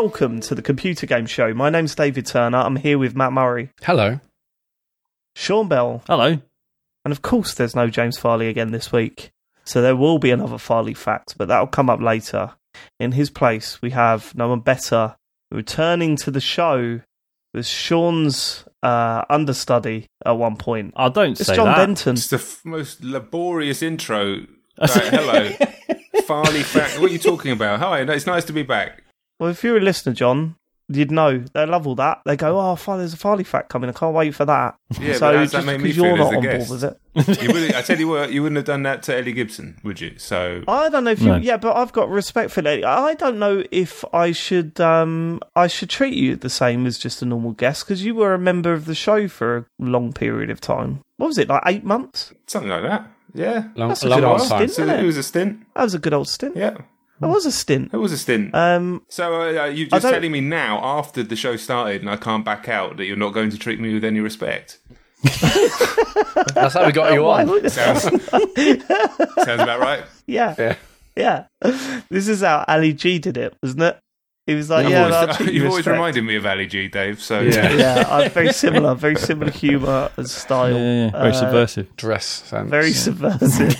[0.00, 1.52] Hello and welcome to the Computer Game Show.
[1.52, 2.56] My name's David Turner.
[2.56, 4.18] I'm here with Matt Murray, Hello.
[5.36, 6.38] Sean Bell, Hello.
[7.04, 9.30] and of course, there's no James Farley again this week.
[9.64, 12.52] So there will be another Farley fact, but that'll come up later.
[12.98, 15.16] In his place, we have no one better.
[15.50, 17.02] Returning to the show
[17.52, 20.94] was Sean's uh, understudy at one point.
[20.96, 21.76] I don't It's say Jon that.
[21.76, 22.14] Denton.
[22.14, 24.46] It's the f- most laborious intro.
[24.78, 25.50] Like, hello,
[26.26, 26.98] Farley fact.
[27.00, 27.80] What are you talking about?
[27.80, 29.02] Hi, it's nice to be back.
[29.40, 30.54] Well, if you're a listener, Jon,
[30.92, 32.20] you'd know they love all that.
[32.26, 33.88] They go, "Oh, Farley, there's a Farley fact coming.
[33.90, 35.96] I can't wait for that." Yeah, so but how does that just make me because
[35.96, 36.70] you're not a on board guest?
[36.70, 36.98] with it,
[37.42, 40.00] You wouldn't, I tell you what, you wouldn't have done that to Ellie Gibson, would
[40.00, 40.12] you?
[40.18, 41.28] So I don't know if you.
[41.28, 41.36] No.
[41.36, 42.84] Yeah, but I've got respect for Ellie.
[42.84, 44.78] I don't know if I should.
[44.80, 48.34] Um, I should treat you the same as just a normal guest because you were
[48.34, 51.00] a member of the show for a long period of time.
[51.16, 51.62] What was it like?
[51.66, 52.32] Eight months?
[52.46, 53.08] something like that.
[53.32, 54.48] Yeah, Long, That's a long good old answer.
[54.54, 54.62] time.
[54.64, 55.00] Isn't So it?
[55.00, 55.64] it was a stint.
[55.76, 56.56] That was a good old stint.
[56.56, 56.78] Yeah,
[57.20, 57.90] That was a stint.
[57.92, 58.54] it was a stint.
[58.54, 62.44] Um, so uh, you're just telling me now, after the show started, and I can't
[62.44, 64.78] back out, that you're not going to treat me with any respect.
[66.54, 67.46] That's how we got you on.
[67.70, 70.04] Sounds, sounds about right.
[70.26, 70.76] yeah, Yeah.
[71.16, 71.44] yeah.
[72.08, 73.98] This is how Ali G did it, wasn't it?
[74.46, 76.66] He was like, You've "Yeah, always, I'll treat you you've always reminded me of Ali
[76.66, 77.20] G, Dave.
[77.20, 77.70] So Yeah.
[77.72, 80.72] yeah, I'm very similar, very similar humour and style.
[80.72, 81.10] Yeah, yeah, yeah.
[81.10, 81.96] Very Uh, subversive.
[81.96, 82.70] Dress sense.
[82.70, 83.76] Very subversive.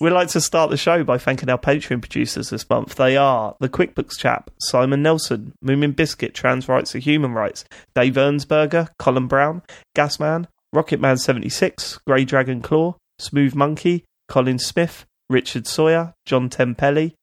[0.00, 2.96] We'd like to start the show by thanking our Patreon producers this month.
[2.96, 7.64] They are the QuickBooks chap, Simon Nelson, Moomin Biscuit, Trans Rights are Human Rights,
[7.94, 9.62] Dave Ernsberger, Colin Brown,
[9.96, 17.14] Gasman, Rocketman76, Grey Dragon Claw, Smooth Monkey, Colin Smith, Richard Sawyer, John Tempelli,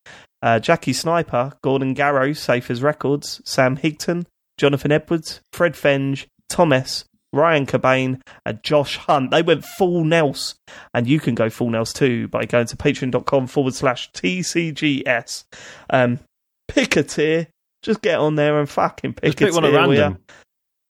[0.41, 4.25] uh, Jackie Sniper, Gordon Garrow, Safe as Records, Sam Higton,
[4.57, 9.31] Jonathan Edwards, Fred Fenge, Thomas, Ryan Cobain, and Josh Hunt.
[9.31, 10.55] They went full Nels.
[10.93, 15.45] And you can go full Nels too by going to patreon.com forward slash TCGS.
[15.89, 16.19] Um,
[16.67, 17.47] pick a tier.
[17.83, 20.17] Just get on there and fucking pick Just a pick one at tier, random.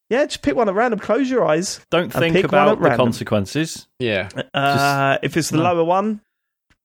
[0.10, 1.00] Yeah, just pick one at random.
[1.00, 1.80] Close your eyes.
[1.90, 3.06] Don't think pick one at about the random.
[3.08, 3.88] consequences.
[4.00, 4.28] Yeah.
[4.54, 5.64] Uh, if it's the no.
[5.64, 6.20] lower one,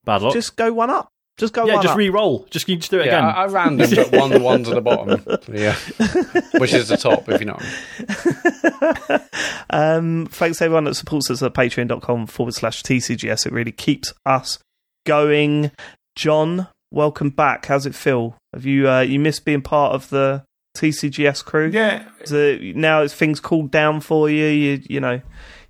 [0.04, 0.32] Bad luck.
[0.32, 1.08] just go one up.
[1.38, 1.98] Just go yeah, one just up.
[1.98, 2.46] re-roll.
[2.50, 3.24] Just you just do it Yeah, again.
[3.24, 5.22] I, I random put one one to the bottom.
[5.52, 5.74] Yeah.
[6.58, 9.22] Which is the top, if you know what
[9.70, 13.46] um, thanks to everyone that supports us at patreon.com forward slash TCGS.
[13.46, 14.58] It really keeps us
[15.04, 15.70] going.
[16.14, 17.66] Jon, welcome back.
[17.66, 18.36] How's it feel?
[18.54, 20.42] Have you uh, you missed being part of the
[20.78, 21.70] TCGS crew?
[21.72, 24.46] yeah, So now it's things cooled down for you.
[24.46, 25.20] You you know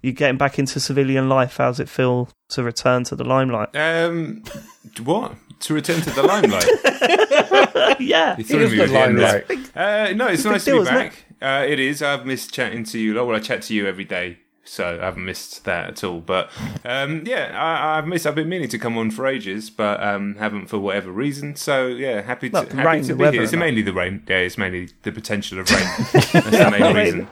[0.03, 1.57] you're getting back into civilian life.
[1.57, 3.75] How's it feel to return to the limelight?
[3.75, 4.45] Um,
[5.03, 5.35] what?
[5.61, 6.69] To return to the limelight?
[8.01, 9.51] yeah, You threw me the the limelight.
[9.75, 11.11] Uh, no, it's a nice deal, to be isn't it?
[11.11, 11.25] back.
[11.41, 12.03] Uh, it is.
[12.03, 13.15] I've missed chatting to you.
[13.15, 16.21] Well, I chat to you every day, so I haven't missed that at all.
[16.21, 16.51] But
[16.85, 18.27] um, yeah, I, I've missed.
[18.27, 21.57] I've been meaning to come on for ages, but um, haven't for whatever reason.
[21.57, 23.43] So yeah, happy to, Well, the happy rain, to be weather here.
[23.43, 24.23] It's and mainly the rain.
[24.29, 25.89] Yeah, it's mainly the potential of rain.
[26.13, 27.29] That's the main reason.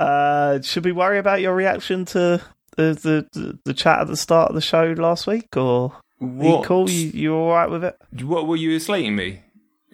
[0.00, 2.42] Uh, should we worry about your reaction to
[2.76, 6.00] the, the the chat at the start of the show last week, or are you
[6.18, 6.64] What?
[6.64, 6.90] cool?
[6.90, 7.96] You you all right with it?
[8.22, 9.42] What were you slating me?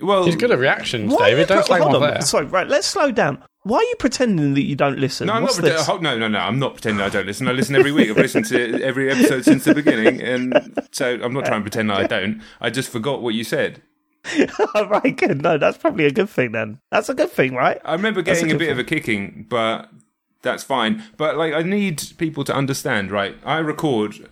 [0.00, 1.48] Well, He's good at reactions, Why David.
[1.48, 2.00] Don't pre- slag hold on.
[2.02, 2.20] there.
[2.22, 2.66] Sorry, right.
[2.66, 3.42] Let's slow down.
[3.62, 5.28] Why are you pretending that you don't listen?
[5.28, 5.78] No, I'm not What's pretending.
[5.78, 5.88] this?
[5.88, 6.38] oh, No, no, no.
[6.38, 7.46] I'm not pretending I don't listen.
[7.48, 8.10] I listen every week.
[8.10, 11.90] I've listened to every episode since the beginning, and so I'm not trying to pretend
[11.90, 12.42] that I don't.
[12.60, 13.82] I just forgot what you said.
[14.74, 15.42] right, good.
[15.42, 16.80] No, that's probably a good thing then.
[16.90, 17.80] That's a good thing, right?
[17.84, 19.90] I remember getting a a, good bit of a kicking, but
[20.42, 21.02] that's fine.
[21.16, 23.36] But like, I need people to understand, right?
[23.44, 24.28] I record.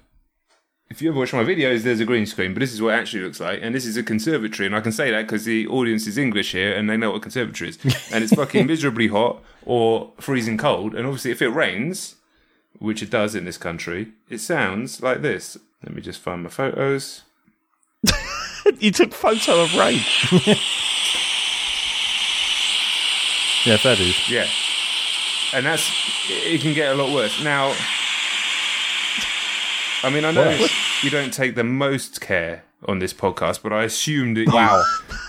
[0.92, 2.98] If you ever watch my videos, there's a green screen, but this is what it
[2.98, 5.66] actually looks like, and this is a conservatory, and I can say that because the
[5.68, 7.78] audience is English here, and they know what a conservatory is,
[8.12, 12.16] and it's fucking miserably hot or freezing cold, and obviously if it rains,
[12.78, 15.56] which it does in this country, it sounds like this.
[15.82, 17.22] Let me just find my photos.
[18.78, 19.94] you took photo of rain.
[23.64, 24.28] yeah, that is.
[24.28, 24.46] Yeah.
[25.54, 25.90] And that's
[26.28, 27.42] it can get a lot worse.
[27.42, 27.74] Now
[30.02, 30.66] I mean I know
[31.02, 34.82] you don't take the most care on this podcast, but I assumed that Wow.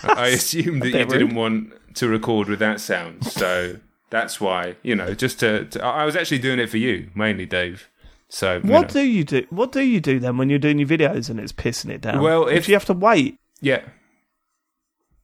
[0.03, 1.09] you, I assumed that you rude.
[1.09, 3.25] didn't want to record with that sound.
[3.25, 3.77] So
[4.09, 7.45] that's why, you know, just to, to I was actually doing it for you, mainly
[7.45, 7.89] Dave.
[8.29, 9.01] So you What know.
[9.01, 9.45] do you do?
[9.51, 12.21] What do you do then when you're doing your videos and it's pissing it down?
[12.23, 13.81] Well, if if- you have to wait, yeah.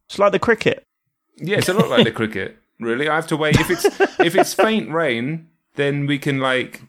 [0.07, 0.83] it's like the cricket.
[1.37, 2.57] Yeah, it's a lot like the cricket.
[2.79, 3.59] Really, I have to wait.
[3.59, 3.85] If it's
[4.19, 6.81] if it's faint rain, then we can like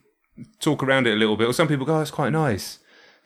[0.61, 1.49] talk around it a little bit.
[1.49, 2.79] Or some people go, "Oh, it's quite nice."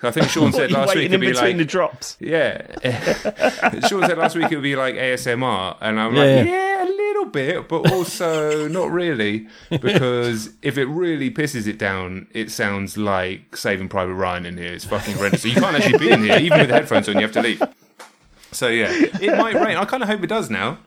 [0.02, 2.18] I think Sean said last week it'd in be between like, the drops.
[2.20, 2.60] yeah.
[3.88, 6.52] Sean said last week it would be like ASMR, and I'm Yeah, like, yeah.
[6.52, 12.26] yeah, a little bit, but also not really, because if it really pisses it down,
[12.32, 14.74] it sounds like Saving Private Ryan in here.
[14.74, 15.40] It's fucking horrendous.
[15.42, 17.14] So you can't actually be in here, even with headphones on.
[17.14, 17.62] You have to leave.
[18.52, 19.76] So yeah, it might rain.
[19.78, 20.78] I kind of hope it does now,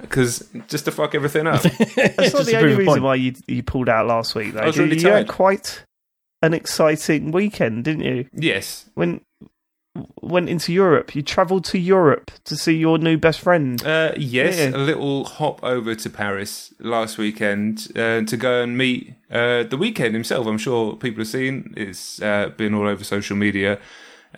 [0.00, 1.62] because just to fuck everything up.
[1.96, 3.02] That's not the only reason point.
[3.02, 4.52] why you you pulled out last week.
[4.54, 4.60] Though.
[4.60, 5.28] I was You- really you had tired.
[5.28, 5.84] quite
[6.42, 8.26] an exciting weekend, didn't you?
[8.32, 8.86] yes.
[8.94, 9.20] When
[10.22, 13.84] went into Europe, you travelled to Europe to see your new best friend.
[13.84, 14.76] Uh, yes, Yeah.
[14.76, 19.76] a little hop over to Paris last Weeknd uh, to go and meet uh, the
[19.76, 20.46] weekend himself.
[20.46, 21.74] I'm sure people have seen.
[21.76, 23.78] It's uh, been all over social media.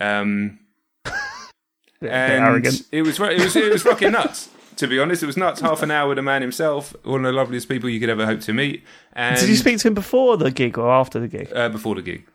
[0.00, 0.58] Um,
[2.00, 2.82] Bit and arrogant.
[2.90, 4.48] it was it was it was fucking nuts.
[4.82, 5.60] To be honest, it was nuts.
[5.60, 8.26] Half an hour with the man himself, one of the loveliest people you could ever
[8.26, 8.82] hope to meet.
[9.12, 11.52] And Did you speak to him before the gig or after the gig?
[11.54, 12.26] uh, before the gig?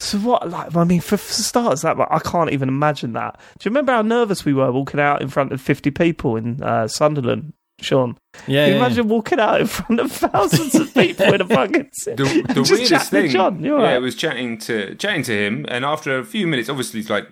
[0.00, 0.50] So what?
[0.50, 3.38] Like, I mean, for, for starters, that I can't even imagine that.
[3.58, 6.60] Do you remember how nervous we were walking out in front of fifty people in
[6.60, 8.18] uh, Sunderland, Sean?
[8.48, 11.46] Yeah, Can you yeah, imagine walking out in front of thousands of people in a
[11.46, 12.14] fucking the,
[12.48, 13.96] the Just weirdest chatting to thing, Jon, you're yeah, right.
[13.96, 17.28] it was chatting to chatting to him, and after a few minutes, obviously, it's like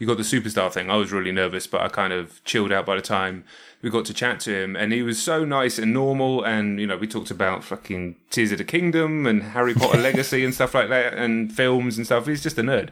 [0.00, 0.90] you got the superstar thing.
[0.90, 3.44] I was really nervous, but I kind of chilled out by the time
[3.82, 6.42] we got to chat to him, and he was so nice and normal.
[6.42, 10.42] And you know, we talked about fucking Tears of the Kingdom and Harry Potter Legacy
[10.42, 12.26] and stuff like that, and films and stuff.
[12.26, 12.88] He's just a nerd.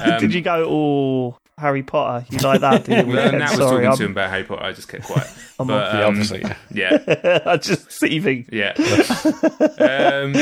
[0.00, 2.26] Um, Did you go, all Harry Potter?
[2.30, 2.84] You like that?
[2.84, 3.12] Did you?
[3.12, 4.62] Well, Nat was Sorry, talking to I'm, him about Harry Potter.
[4.62, 5.28] I just kept quiet.
[5.58, 6.42] I'm but, um, opposite.
[6.72, 6.98] Yeah.
[7.06, 8.48] yeah, I'm just seething.
[8.52, 8.72] Yeah.
[8.78, 10.34] um,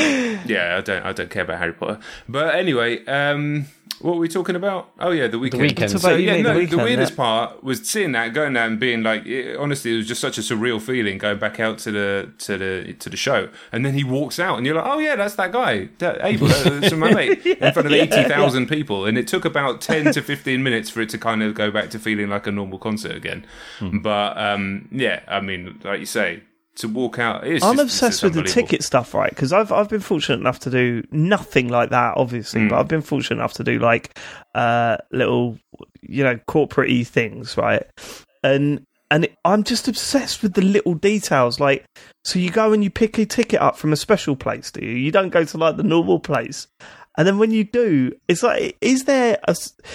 [0.46, 1.98] yeah, I don't I don't care about Harry Potter.
[2.28, 3.66] But anyway, um,
[4.00, 4.90] what were we talking about?
[4.98, 5.50] Oh yeah, the Weeknd.
[5.50, 6.00] The Weeknd.
[6.00, 7.16] So yeah, no, the the, weirdest yeah.
[7.16, 10.38] part was seeing that, going there and being like, it, honestly, it was just such
[10.38, 13.94] a surreal feeling going back out to the to the to the show, and then
[13.94, 17.12] he walks out, and you're like, oh yeah, that's that guy, that Abel, that's my
[17.12, 20.88] mate, in front of eighty thousand people, and it took about ten to fifteen minutes
[20.88, 23.44] for it to kind of go back to feeling like a normal concert again.
[23.78, 23.98] Hmm.
[23.98, 26.42] But um, yeah, I mean, like you say.
[26.80, 29.30] To walk out, I'm obsessed with the ticket stuff, right?
[29.30, 32.68] Because I've I've been fortunate enough to do nothing like that, obviously, Hmm.
[32.68, 34.18] but I've been fortunate enough to do like
[34.54, 35.58] uh, little,
[36.02, 37.82] you know, corporate things, right?
[38.42, 41.58] And and it, I'm just obsessed with the little details.
[41.58, 41.84] Like,
[42.24, 44.92] so you go and you pick a ticket up from a special place, do you?
[44.92, 46.68] You don't go to like the normal place.
[47.18, 49.54] And then when you do, it's like, is there a?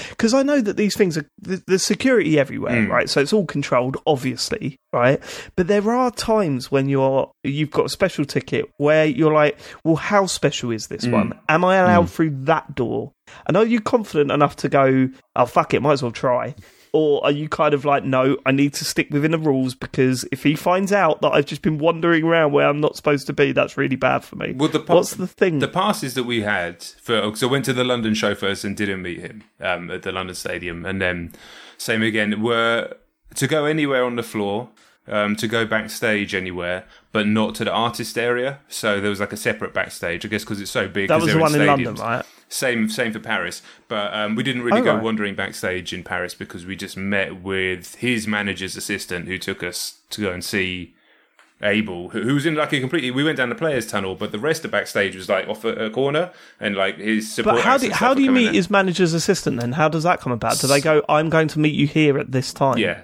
[0.10, 2.90] Because I know that these things are the, the security everywhere, Mm.
[2.90, 3.10] right?
[3.10, 5.20] So it's all controlled, obviously, right?
[5.56, 9.96] But there are times when you're you've got a special ticket where you're like, well,
[9.96, 11.12] how special is this Mm.
[11.12, 11.40] one?
[11.48, 13.14] Am I allowed through that door?
[13.48, 15.10] And are you confident enough to go?
[15.38, 16.54] Oh fuck it, might as well try.
[16.96, 20.26] Or are you kind of like, no, I need to stick within the rules because
[20.32, 23.34] if he finds out that I've just been wandering around where I'm not supposed to
[23.34, 24.54] be, that's really bad for me.
[24.54, 25.60] Well, the pa- What's the thing?
[25.60, 28.78] The passes that we had for because I went to the London show first and
[28.78, 31.34] didn't meet him um, at the London Stadium, and then
[31.78, 32.96] same again were
[33.36, 34.70] to go anywhere on the floor,
[35.10, 38.60] um, to go backstage anywhere, but not to the artist area.
[38.70, 41.10] So there was like a separate backstage, I guess, because it's so big.
[41.10, 41.66] that was the one in.
[41.66, 42.26] London, right?
[42.48, 43.62] Same, same for Paris.
[43.88, 45.04] But um, we didn't really Oh, go right.
[45.04, 50.00] wandering backstage in Paris because we just met with his manager's assistant who took us
[50.12, 50.94] to go and see
[51.62, 53.12] Abel, who, was in like a completely.
[53.12, 55.86] We went down the players' tunnel, but the rest of backstage was like off a,
[55.86, 57.56] a corner, and like his support.
[57.56, 59.72] But how do how do you meet his manager's assistant then?
[59.72, 60.60] How does that come about?
[60.60, 62.78] Do they go, I'm going to meet you here at this time?
[62.78, 63.00] Yeah,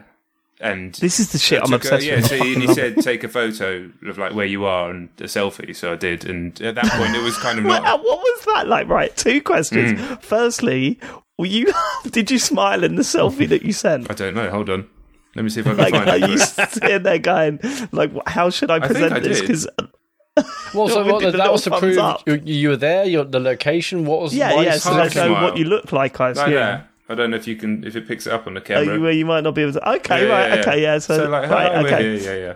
[0.61, 2.27] and This is the shit I'm took a- obsessed yeah, with.
[2.27, 5.23] so he, and he said take a photo of like where you are and a
[5.23, 5.75] selfie.
[5.75, 7.99] So I did, and at that point it was kind of Well, not.
[8.03, 8.87] what was that like?
[8.87, 9.99] Right, two questions.
[9.99, 10.21] Mm.
[10.21, 10.99] Firstly,
[11.37, 11.73] were you
[12.11, 14.09] did you smile in the selfie that you sent?
[14.09, 14.49] I don't know.
[14.49, 14.87] Hold on.
[15.35, 16.29] Let me see if I can Like, find are it.
[16.29, 17.59] you sitting there going,
[17.93, 19.39] like, how should I present I this?
[19.39, 19.65] Because
[20.73, 23.05] Well, so what, that was to prove you, you were there.
[23.05, 24.05] Your the location.
[24.05, 24.33] What was?
[24.35, 24.75] yeah, yeah.
[24.75, 26.19] is So half they know what you look like.
[26.21, 26.83] I like assume.
[27.11, 28.95] I don't know if you can if it picks it up on the Oh, camera.
[28.95, 29.89] you, well, you might not be able to.
[29.97, 30.47] Okay, Yeah, right.
[30.49, 30.61] yeah, yeah.
[30.61, 30.97] Okay, yeah.
[30.99, 31.85] So, like, right.
[31.85, 32.17] Okay.
[32.19, 32.53] here, yeah, yeah.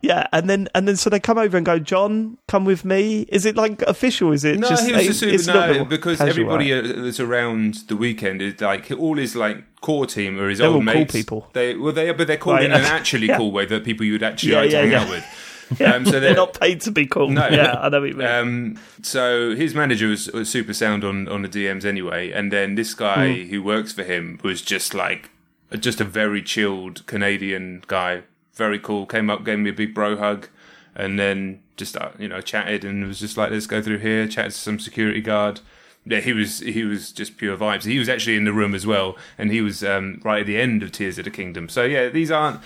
[0.00, 3.22] Yeah, and then and then so they come over and go, Jon, come with me.
[3.30, 4.30] Is it like official?
[4.30, 4.86] Is it No, just?
[4.86, 6.82] he was just it's no, because everybody right?
[7.02, 10.76] that's around the Weeknd is like all his like core team or his They're old
[10.86, 11.12] all cool mates.
[11.12, 11.50] people.
[11.52, 13.38] They well, they but they're called Right, in an actually Yeah.
[13.38, 15.24] cool way that people you'd actually Yeah, like to yeah, hang out with.
[15.84, 17.28] Um, so they're not paid to be cool.
[17.28, 17.46] No.
[17.48, 18.26] yeah, I know what you mean.
[18.26, 22.74] Um, so his manager was, was super sound on, on the DMs anyway, and then
[22.74, 23.48] this guy Hmm.
[23.50, 25.30] who works for him was just like
[25.78, 28.22] just a very chilled Canadian guy,
[28.54, 29.04] very cool.
[29.06, 30.48] Came up, gave me a big bro hug,
[30.94, 34.26] and then just uh, you know chatted and was just like, let's go through here.
[34.26, 35.60] Chatted to some security guard.
[36.06, 37.84] Yeah, he was he was just pure vibes.
[37.84, 40.58] He was actually in the room as well, and he was um, right at the
[40.58, 41.68] end of Tears of the Kingdom.
[41.68, 42.60] So yeah, these aren't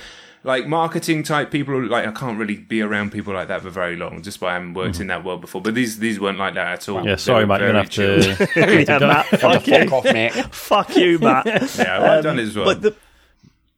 [0.45, 1.87] like marketing type people.
[1.87, 4.55] Like I can't really be around people like that for very long, just by I
[4.55, 5.61] haven't worked in that world before.
[5.61, 7.05] But these these weren't like that at all.
[7.07, 7.61] Yeah, sorry, were mate.
[7.61, 8.23] You're gonna have chill.
[8.23, 8.49] to.
[8.57, 10.33] yeah, Matt, fuck you, Fuck off, mate.
[10.55, 11.47] fuck you, Matt.
[11.47, 12.65] yeah, well, I've done as well.
[12.67, 12.97] But the,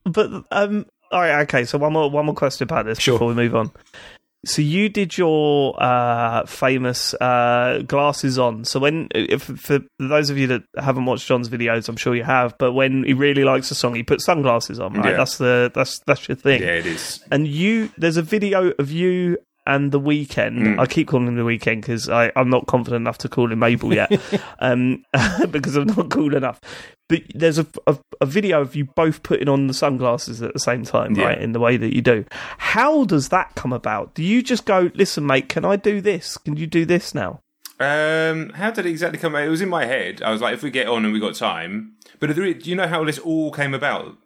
[0.05, 1.65] but um, all right, okay.
[1.65, 3.15] So one more one more question about this Sure.
[3.15, 3.71] before we move on.
[4.47, 8.65] So you did your uh, famous uh, glasses on.
[8.65, 12.25] So when, if, for those of you that haven't watched Jon's videos, I'm sure you
[12.25, 12.57] have.
[12.59, 14.93] But when he really likes a song, he puts sunglasses on.
[14.95, 15.17] Right, Yeah.
[15.17, 16.63] that's the that's that's your thing.
[16.63, 17.23] Yeah, it is.
[17.31, 20.59] And you, there's a video of you and the Weeknd.
[20.59, 20.79] Mm.
[20.79, 23.95] I keep calling him the Weeknd because I'm not confident enough to call him Abel
[23.95, 24.11] yet,
[24.61, 25.05] um,
[25.51, 26.61] because I'm not cool enough.
[27.09, 30.59] But there's a, a, a video of you both putting on the sunglasses at the
[30.61, 31.25] same time, Yeah.
[31.27, 31.41] right?
[31.41, 32.25] In the way that you do.
[32.59, 34.15] How does that come about?
[34.15, 36.37] Do you just go, listen, mate, can I do this?
[36.39, 37.41] Can you do this now?
[37.81, 39.43] Um, how did it exactly come out?
[39.45, 40.23] It was in my head.
[40.23, 41.95] I was like, if we get on and we got time.
[42.21, 44.17] But do you know how this all came about?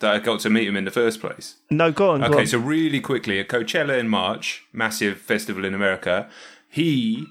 [0.00, 1.56] That I got to meet him in the first place.
[1.70, 2.20] No, go on.
[2.20, 2.46] Go Okay, on.
[2.46, 6.28] so really quickly at Coachella in March, massive festival in America.
[6.68, 7.26] He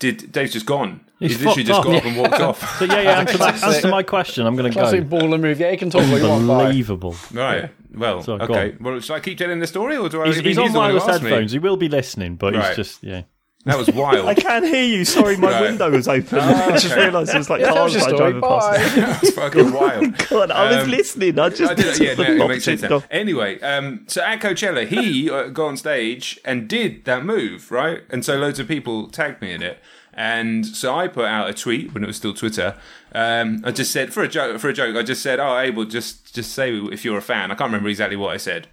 [0.00, 0.32] did.
[0.32, 1.00] Dave's just gone.
[1.20, 1.84] He's He's, literally just off.
[1.84, 2.78] got up and walked off.
[2.78, 3.20] So yeah, yeah.
[3.20, 3.68] Answer, that, Classic.
[3.76, 4.46] answer my question.
[4.46, 4.82] I'm going to go.
[4.82, 5.16] Classic go.
[5.16, 5.58] baller move.
[5.60, 6.42] Yeah, he can talk what you want.
[6.42, 7.14] Unbelievable.
[7.32, 7.70] Right.
[7.94, 8.22] Well.
[8.22, 8.72] So, okay.
[8.72, 8.78] on.
[8.80, 10.26] Well, should I keep telling the story, or do I?
[10.26, 11.30] He's, I mean, he's on the one who wireless asked me.
[11.30, 11.52] headphones.
[11.52, 12.66] He will be listening, but Right.
[12.68, 13.22] he's just yeah.
[13.68, 14.26] That was wild.
[14.26, 15.04] I can't hear you.
[15.04, 15.60] Sorry, my Right.
[15.62, 16.38] window was open.
[16.40, 18.30] I just realised it was like Yeah, cars your I story.
[18.32, 18.70] drove past.
[18.96, 19.00] Bye.
[19.00, 20.28] that was fucking wild.
[20.28, 21.38] God, I was Um, listening.
[21.38, 22.82] I just I did, yeah, took no, it makes sense.
[22.82, 23.02] Now.
[23.10, 28.02] Anyway, um, so at Coachella, he uh, got on stage and did that move, right?
[28.10, 29.78] And so loads of people tagged me in it.
[30.14, 32.74] And so I put out a tweet when it was still Twitter.
[33.12, 34.58] Um, I just said for a joke.
[34.60, 37.52] For a joke, I just said, "Oh, Abel, just just say if you're a fan."
[37.52, 38.66] I can't remember exactly what I said.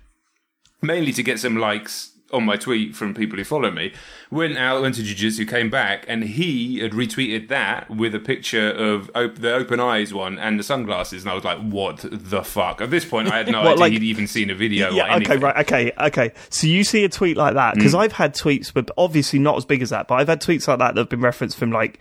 [0.82, 3.94] Mainly to get some likes on my tweet from people who follow me.
[4.32, 8.70] Went out, went to jiu-jitsu, came back, and he had retweeted that with a picture
[8.72, 12.44] of op- the open eyes one and the sunglasses, and I was like, "What the
[12.44, 14.90] fuck?" At this point, I had no What, idea like- he'd even seen a video.
[14.90, 16.32] or Yeah, okay, right, okay, okay.
[16.50, 18.00] So you see a tweet like that because Mm.
[18.00, 20.08] I've had tweets, but obviously not as big as that.
[20.08, 22.00] But I've had tweets like that that have been referenced from like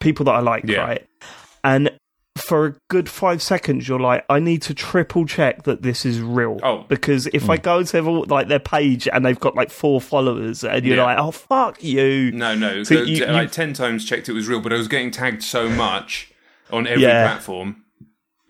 [0.00, 0.78] people that I like, Yeah.
[0.80, 1.06] right?
[1.64, 1.90] And
[2.36, 6.20] for a good five seconds, you're like, I need to triple check that this is
[6.20, 6.58] real.
[6.62, 6.84] Oh.
[6.88, 10.62] because if I go to their, like their page and they've got like four followers,
[10.62, 11.04] and you're Yeah.
[11.04, 12.30] like, oh fuck you.
[12.32, 12.82] No, no.
[12.82, 15.10] So So you- like you- ten times checked it was real, but I was getting
[15.10, 16.30] tagged so much
[16.70, 17.26] on every Yeah.
[17.26, 17.82] platform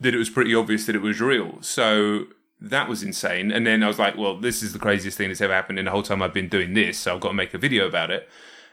[0.00, 1.59] that it was pretty obvious that it was real.
[1.62, 2.26] So
[2.61, 3.50] that was insane.
[3.52, 5.85] And then I was like, well, this is the craziest thing that's ever happened in
[5.85, 6.99] the whole time I've been doing this.
[6.99, 8.28] So I've got to make a video about it.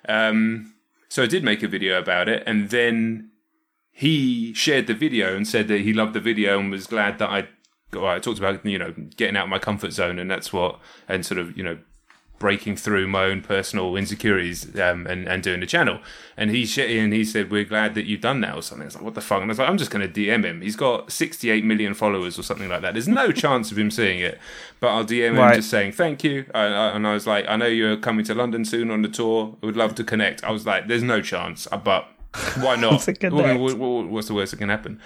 [0.08, 0.74] Um,
[1.10, 3.30] so I did make a video about it, and then
[3.94, 7.30] he shared the video and said that he loved the video and was glad that
[7.30, 7.48] I.
[7.94, 10.80] Well, I talked about you know getting out of my comfort zone, and that's what,
[11.08, 11.78] and sort of you know
[12.40, 16.00] breaking through my own personal insecurities um, and, and doing the channel.
[16.36, 18.84] And he sh- and he said, "We're glad that you've done that," or something.
[18.84, 20.44] I was like, "What the fuck?" And I was like, "I'm just going to DM
[20.44, 20.62] him.
[20.62, 22.94] He's got 68 million followers or something like that.
[22.94, 24.40] There's no chance of him seeing it,
[24.80, 27.56] but I'll DM him just saying thank you." I, I, and I was like, "I
[27.56, 29.56] know you're coming to London soon on the tour.
[29.62, 32.08] I would love to connect." I was like, "There's no chance, uh, but
[32.60, 33.02] why not?
[33.02, 33.60] To connect.
[33.60, 35.00] What- what- what- what's the worst that can happen?"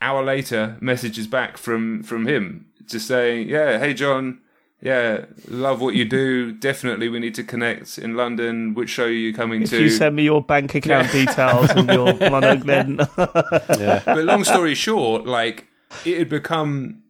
[0.00, 4.38] Hour later, messages back from from him just saying, "Yeah, hey Jon."
[4.84, 6.50] Yeah, love what you do.
[6.50, 8.74] Definitely, we need to connect in London.
[8.74, 9.76] Which show are you coming If to?
[9.76, 12.98] If you send me your bank account details and your money, then
[13.78, 14.02] yeah.
[14.04, 15.68] but long story short, like
[16.04, 17.00] it had become,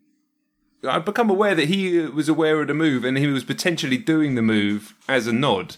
[0.87, 4.35] I'd become aware that he was aware of the move and he was potentially doing
[4.35, 5.76] the move as a nod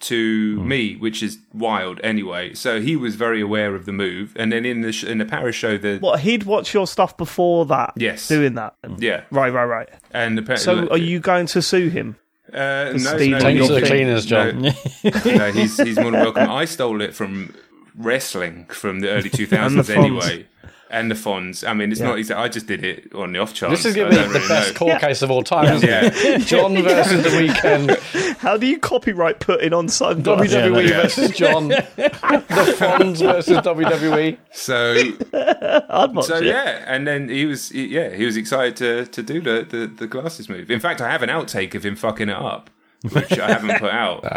[0.00, 2.52] to me, which is wild anyway.
[2.54, 5.24] So he was very aware of the move, and then in the sh- in the
[5.24, 7.94] Paris show, the what he'd watch your stuff before that.
[7.96, 8.28] Yes.
[8.28, 8.74] doing that.
[8.98, 9.88] yeah, Right, right, right.
[10.10, 12.16] and the Pa- So, are you going to sue him?
[12.52, 14.60] Uh, no, stealing no, Take your to the cleaners, Jon.
[14.62, 14.70] No,
[15.24, 16.50] no, he's he's more than welcome.
[16.50, 17.54] I stole it from
[17.96, 20.46] wrestling from the early two thousands And the anyway,
[20.90, 21.66] and the Fonz.
[21.68, 22.08] I mean, it's Yeah.
[22.08, 22.18] not.
[22.18, 23.82] exa- I just did it on the off chance.
[23.82, 24.78] This is I going to be the really best know.
[24.78, 25.88] court case of all time, isn't
[26.24, 26.38] Yeah.
[26.38, 28.36] Jon versus the Weeknd.
[28.38, 30.54] How do you copyright putting on sunglasses?
[30.54, 31.02] WWE Yeah.
[31.02, 31.68] versus Jon.
[31.68, 31.82] the
[32.78, 34.38] Fonz versus WWE.
[34.52, 34.94] So
[35.32, 36.44] I'd watch so it.
[36.44, 40.06] yeah, and then he was yeah he was excited to to do the, the the
[40.06, 40.70] glasses move.
[40.70, 42.70] In fact, I have an outtake of him fucking it up,
[43.12, 44.24] which I haven't put out.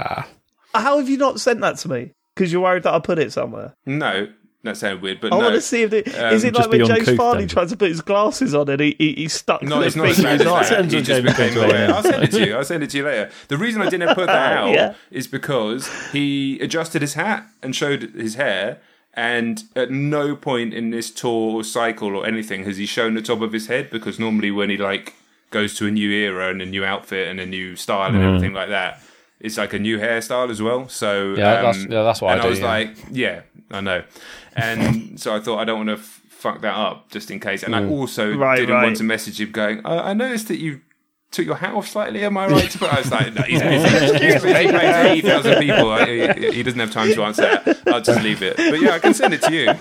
[0.73, 0.81] Ah.
[0.81, 2.11] How have you not sent that to me?
[2.35, 3.73] Because you're worried that I put it somewhere.
[3.87, 4.27] No,
[4.63, 5.43] that sounded weird, but I no.
[5.43, 7.49] want to see if it, Um, is it like when be James uncouth, Farley David.
[7.51, 10.07] tried to put his glasses on and he, he, he stuck No, the it's not
[10.07, 10.91] as thing his as that.
[10.91, 11.93] He just became aware.
[11.93, 12.55] I'll send it to you.
[12.55, 13.31] I'll send it to you later.
[13.47, 14.93] The reason I didn't put that out Yeah.
[15.11, 18.79] is because he adjusted his hat and showed his hair,
[19.13, 23.21] and at no point in this tour or cycle or anything has he shown the
[23.21, 23.89] top of his head.
[23.89, 25.13] Because normally when he like
[25.51, 28.53] goes to a new era and a new outfit and a new style and everything
[28.53, 28.99] like that.
[29.39, 32.33] It's like a new hairstyle as well, so Yeah, um, that's- yeah, that's what I
[32.33, 32.65] and do, was yeah.
[32.65, 34.03] like, yeah, I know,
[34.55, 37.63] and so I thought I don't want to f- fuck that up just in case.
[37.63, 37.91] And I mm.
[37.91, 38.83] also Right, didn't right.
[38.83, 40.81] want to message him going, I, I noticed that you
[41.31, 42.23] took your hat off slightly.
[42.23, 42.81] Am I right?
[42.83, 43.89] I was like, no, he's busy.
[44.25, 45.91] He's busy paying to eighty thousand people.
[45.91, 47.87] I, he, he doesn't have time to answer that.
[47.87, 48.55] I'll just leave it.
[48.55, 49.73] But yeah, I can send it to you.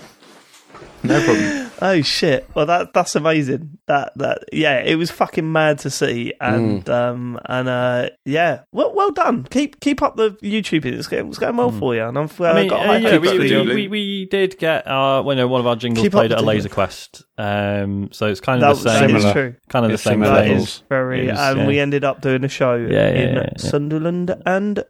[1.03, 1.66] No problem.
[1.83, 2.49] Oh shit!
[2.55, 3.79] Well, that that's amazing.
[3.87, 8.95] That that yeah, it was fucking mad to see, and um and uh yeah, well
[8.95, 9.45] well done.
[9.45, 10.87] Keep keep up the YouTube.
[10.87, 12.97] It's going, it's going well for you, and I've uh, I mean, got uh, high
[12.99, 16.13] yeah, we, we, we, we did get our, well, no, one of our jingles Keep
[16.13, 16.75] played at a Laser doing.
[16.75, 17.25] Quest.
[17.39, 19.33] Um, so it's kind That, of the that same, is Similar.
[19.51, 19.55] true.
[19.69, 20.49] kind of the same similar That vein.
[20.53, 20.69] levels.
[20.69, 21.67] is very, It and yeah.
[21.67, 23.59] we ended up doing a show Yeah, yeah, in yeah, yeah.
[23.59, 24.83] Sunderland and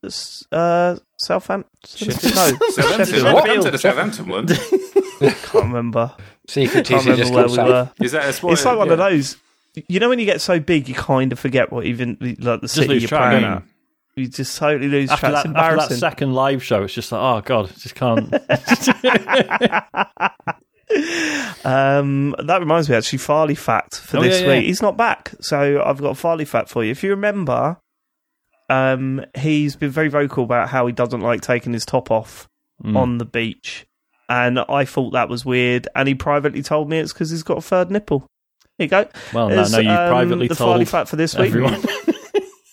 [0.52, 1.70] uh, Southampton.
[1.82, 3.06] No, Southampton.
[3.06, 3.24] Sheffield.
[3.24, 4.46] Welcome to the Southampton one.
[5.20, 6.12] Can't remember.
[6.48, 7.90] Secret Can't remember where we were.
[8.00, 8.52] Is that a sport?
[8.54, 9.36] It's like one of those.
[9.88, 12.68] You know when you get so big, you kind of forget what even like the
[12.68, 13.62] city you're track, playing don't at.
[14.14, 15.44] You just totally lose After track.
[15.44, 18.32] It's that, after that second live show, it's just like, oh god, I just can't.
[21.64, 24.56] Um, that reminds me, actually, Farley fact for Oh, this yeah, yeah.
[24.58, 24.66] week.
[24.66, 26.92] He's not back, so I've got a Farley fact for you.
[26.92, 27.76] If you remember,
[28.70, 32.48] um, he's been very vocal about how he doesn't like taking his top off
[32.84, 32.96] Mm.
[32.96, 33.86] on the beach,
[34.28, 35.88] and I thought that was weird.
[35.94, 38.26] And he privately told me it's because he's got a third nipple.
[38.78, 39.08] There you go.
[39.32, 41.48] well, no, There's, no, you um, privately the Farley told fact for this week.
[41.48, 41.82] everyone.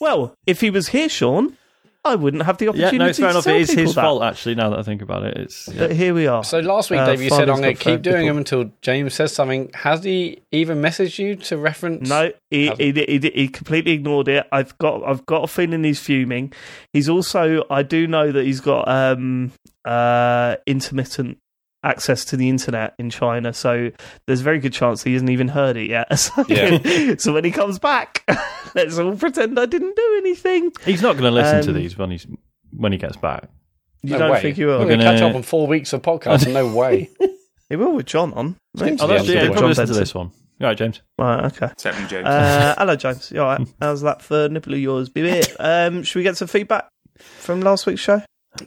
[0.02, 1.56] Well, if he was here, Sean,
[2.04, 2.98] I wouldn't have the opportunity.
[2.98, 3.22] yeah, opportunity.
[3.22, 3.44] no, fair to enough.
[3.46, 4.02] tell It is his that.
[4.02, 4.56] fault, actually.
[4.56, 5.80] Now that I think about it, it's yeah.
[5.88, 6.44] But here we are.
[6.44, 8.28] So last week, Uh, Dave, you said Father's I'm going to keep doing nipple.
[8.28, 9.72] them until James says something.
[9.74, 12.10] Has he even messaged you to reference?
[12.10, 12.82] No, he, Hasn't.
[12.98, 14.46] he, he, he completely ignored it.
[14.52, 16.52] I've got I've got a feeling he's fuming.
[16.92, 19.54] He's also I do know that he's got um
[19.86, 21.38] uh intermittent
[21.84, 23.92] access to the internet in China, so
[24.28, 26.08] there's a very good chance he hasn't even heard it yet.
[26.20, 27.16] So, Yeah.
[27.18, 28.24] so when he comes back,
[28.76, 30.72] let's all pretend I didn't do anything.
[30.86, 32.26] he's not going to listen to Um, these when he's
[32.76, 33.50] when he gets back.
[34.02, 34.42] You No don't way.
[34.42, 34.86] think he We're will?
[34.86, 36.52] going to catch up on four weeks of podcast.
[36.52, 37.10] no way.
[37.70, 38.58] He will with John on.
[38.78, 39.70] Seems Oh, to be that's, able yeah, to he'll do probably it.
[39.70, 40.32] listen to this one.
[40.62, 41.02] All right, James.
[41.18, 41.70] Right, okay.
[41.78, 42.28] Seven James.
[42.28, 43.32] Uh, hello, James.
[43.32, 43.68] You all right?
[43.82, 45.42] How's that for nipple of yours, baby?
[45.60, 46.88] Um, should we get some feedback
[47.18, 48.22] from last week's show?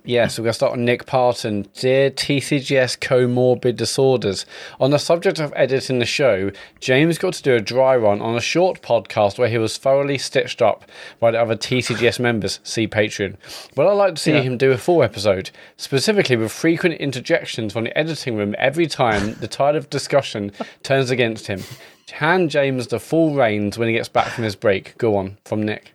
[0.05, 1.69] Yeah, so we're going to start on Nick Parton.
[1.75, 4.45] Dear TCGS comorbid disorders.
[4.81, 8.35] On the subject of editing the show, James got to do a dry run on
[8.37, 10.87] a short podcast where he was thoroughly stitched up
[11.21, 12.59] by the other TCGS members.
[12.65, 13.37] See Patreon.
[13.77, 14.43] But I'd like to see Yeah.
[14.43, 19.35] him do a full episode, specifically with frequent interjections from the editing room every time
[19.35, 20.51] the tide of discussion
[20.83, 21.63] turns against him.
[22.11, 24.99] Hand James the full reins when he gets back from his break.
[24.99, 25.93] Go on, from Nick.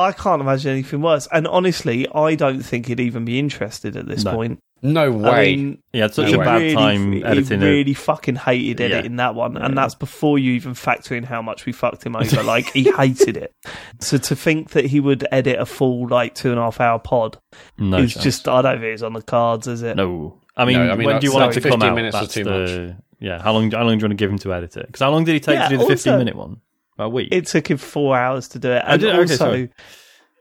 [0.00, 1.28] I can't imagine anything worse.
[1.32, 4.34] And honestly, I don't think he'd even be interested at this No.
[4.34, 4.58] point.
[4.82, 5.30] No way.
[5.30, 6.44] I mean, He had such No a way.
[6.46, 8.86] bad really, time he editing really fucking hated Yeah.
[8.96, 12.16] editing that one, and that's before you even factor in how much we fucked him
[12.16, 12.42] over.
[12.42, 13.52] like he hated it.
[14.00, 16.98] So to think that he would edit a full like two and a half hour
[16.98, 17.36] pod
[17.78, 18.24] no is chance.
[18.24, 19.96] just I don't think it's on the cards, is it?
[19.96, 20.38] no.
[20.56, 21.94] I mean, No, I mean, when do you want it to sorry, come 15 out?
[21.94, 23.70] minutes was That's too the, Yeah, how long?
[23.70, 24.86] How long do you want to give him to edit it?
[24.86, 26.56] Because how long did he take Yeah, to do the also- fifteen minute one?
[27.00, 27.28] About a week.
[27.32, 29.18] It took him four hours to do it, Oh, and did it?
[29.18, 29.68] Okay, also.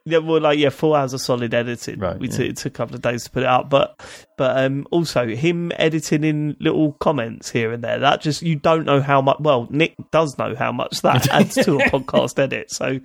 [0.06, 2.00] yeah, well, like yeah, four hours of solid editing.
[2.00, 2.38] Right, we yeah.
[2.38, 4.00] took, it took a couple of days to put it out, but
[4.38, 8.00] but um, also him editing in little comments here and there.
[8.00, 9.38] That just you don't know how much.
[9.40, 12.72] Well, Nick does know how much that adds to a podcast edit.
[12.72, 13.00] So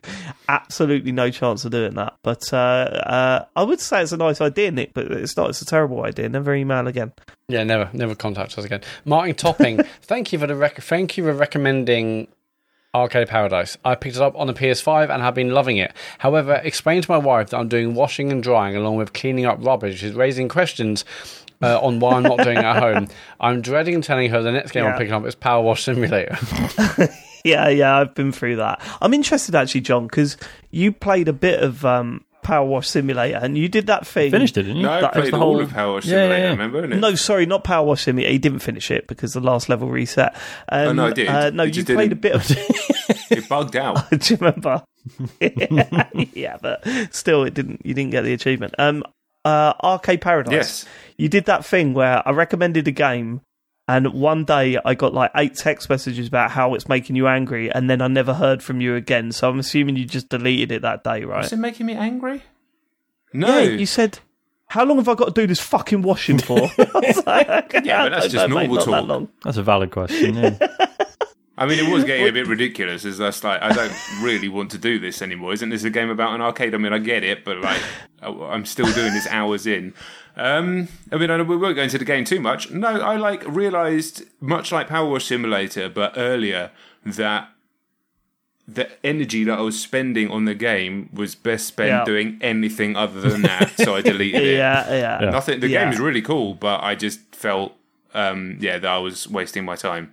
[0.49, 2.15] absolutely no chance of doing that.
[2.23, 5.51] But uh, uh, I would say it's a nice idea, Nick, but it's not.
[5.51, 6.29] It's a terrible idea.
[6.29, 7.13] Never email again.
[7.49, 8.81] Yeah, never, never contact us again.
[9.05, 12.29] Martin Topping, thank you for the rec- thank you for recommending
[12.95, 13.77] Arcade Paradise.
[13.85, 15.93] I picked it up on the PS5 and have been loving it.
[16.19, 19.59] However, explain to my wife that I'm doing washing and drying along with cleaning up
[19.61, 21.05] rubbish is raising questions.
[21.63, 23.09] Uh, on why I'm not doing it at home.
[23.41, 24.91] I'm dreading telling her the next game Yeah.
[24.91, 26.37] I'm picking up is Power Wash Simulator.
[27.45, 28.81] Yeah, yeah, I've been through that.
[29.03, 30.39] I'm interested actually, Jon, because
[30.71, 34.31] you played a bit of um, Power Wash Simulator, and you did that thing.
[34.31, 34.83] Finished it, didn't you?
[34.85, 36.51] no, I that was played the all of Power Wash Yeah, yeah, Simulator, yeah.
[36.51, 36.97] remember?
[36.97, 38.31] No, sorry, not Power Wash Simulator.
[38.33, 40.35] He didn't finish it because the last level reset.
[40.69, 41.29] Um, Oh, no, I did.
[41.29, 42.21] Uh, no, You you just played a didn't.
[42.21, 42.51] bit of.
[43.31, 44.09] It bugged out.
[44.11, 44.83] Do you remember?
[45.41, 47.85] yeah, but still, it didn't.
[47.85, 48.75] You didn't get the achievement.
[48.79, 49.03] Um,
[49.45, 50.53] uh, Arcade Paradise.
[50.53, 50.87] yes.
[51.17, 53.41] You did that thing where I recommended a game,
[53.87, 57.71] and one day I got like eight text messages about how it's making you angry,
[57.71, 59.33] and then I never heard from you again.
[59.33, 61.43] So I'm assuming you just deleted it that day, right?
[61.43, 62.43] Was it making me angry?
[63.33, 63.59] No.
[63.59, 64.19] Yeah, you said.
[64.69, 66.59] How long have I got to do this fucking washing for?
[66.79, 69.29] I was like, Yeah, but that's just don't mate, normal not that talk." long.
[69.45, 70.35] That's a valid question.
[70.35, 70.57] Yeah.
[71.57, 73.05] I mean, it was getting a bit ridiculous.
[73.05, 73.93] It's just like I don't
[74.23, 75.53] really want to do this anymore.
[75.53, 76.75] Isn't this a game about an arcade?
[76.75, 77.81] I mean, I get it, but like
[78.23, 79.95] I'm still doing this hours in.
[80.37, 82.71] Um, I mean, I we won't go into the game too much.
[82.71, 86.71] No, I like realised much like Power Wash Simulator, but earlier
[87.05, 87.51] that
[88.67, 92.05] the energy that I was spending on the game was best spent Yeah.
[92.05, 93.79] doing anything other than that.
[93.79, 94.57] so I deleted it.
[94.57, 95.31] Yeah, yeah.
[95.31, 95.61] Nothing.
[95.61, 95.85] The Yeah.
[95.85, 97.75] game is really cool, but I just felt,
[98.15, 100.13] um, yeah, that I was wasting my time.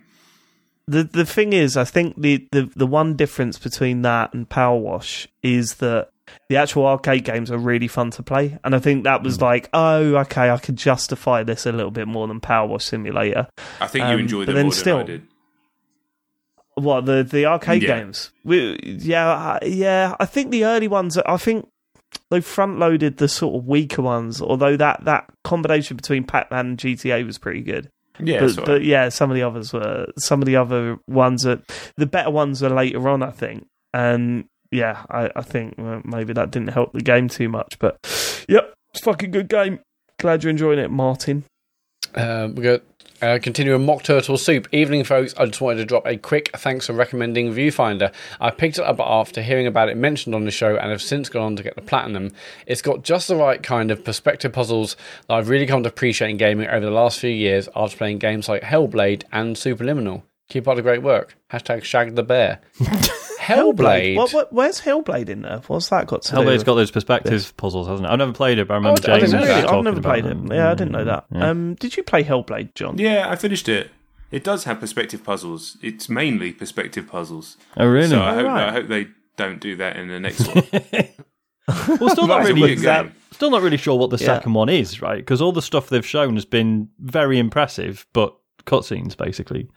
[0.86, 4.78] The the thing is, I think the, the, the one difference between that and Power
[4.78, 6.10] Wash is that
[6.48, 9.24] the actual arcade games are really fun to play, and I think that Hmm.
[9.24, 12.84] was like, oh, okay, I could justify this a little bit more than Power Wash
[12.84, 13.48] Simulator.
[13.80, 15.22] I think you Um, enjoyed but them more still- than I did.
[16.74, 17.98] What the the arcade Yeah.
[17.98, 18.30] games?
[18.44, 20.14] We, yeah, yeah.
[20.18, 21.18] I think the early ones.
[21.18, 21.68] I think
[22.30, 24.40] they front loaded the sort of weaker ones.
[24.40, 27.90] Although that that combination between Pac Man and GTA was pretty good.
[28.18, 31.60] Yeah, but, but yeah, some of the others were some of the other ones are
[31.98, 33.66] the better ones are later on, I think.
[33.92, 37.78] And yeah, I, I think uh, maybe that didn't help the game too much.
[37.78, 37.96] But
[38.48, 39.80] yep, it's a fucking good game.
[40.18, 41.44] Glad you're enjoying it, Martin.
[42.14, 42.82] Um, we got
[43.20, 44.66] uh, continue with mock turtle soup.
[44.72, 45.34] Evening, folks.
[45.36, 48.12] I just wanted to drop a quick thanks for recommending Viewfinder.
[48.40, 51.28] I picked it up after hearing about it mentioned on the show and have since
[51.28, 52.32] gone on to get the platinum.
[52.66, 54.96] It's got just the right kind of perspective puzzles
[55.28, 58.18] that I've really come to appreciate in gaming over the last few years after playing
[58.18, 60.22] games like Hellblade and Superliminal.
[60.48, 61.36] Keep up the great work.
[61.52, 62.60] Hashtag Shag the Bear.
[63.42, 64.16] Hellblade.
[64.16, 65.58] What, what, where's Hellblade in there?
[65.66, 66.36] What's that got to do?
[66.36, 68.10] Hellblade's with- got those perspective puzzles, hasn't it?
[68.10, 69.62] I've never played it, but I remember I didn't James know that.
[69.64, 69.68] Really?
[69.78, 70.50] I've never about played them.
[70.52, 70.54] it.
[70.54, 71.26] Yeah, I didn't know that.
[71.32, 71.48] Yeah.
[71.50, 72.98] Um, did you play Hellblade, Jon?
[72.98, 73.90] Yeah, I finished it.
[74.30, 75.76] It does have perspective puzzles.
[75.82, 77.56] It's mainly perspective puzzles.
[77.76, 78.08] Oh, really?
[78.08, 78.68] So I hope, right.
[78.68, 80.64] I hope they don't do that in the next one.
[81.98, 82.72] well, still not really.
[82.72, 83.14] it's a weird game.
[83.32, 84.26] Still not really sure what the Yeah.
[84.36, 85.16] second one is, right?
[85.18, 89.68] Because all the stuff they've shown has been very impressive, but cutscenes basically.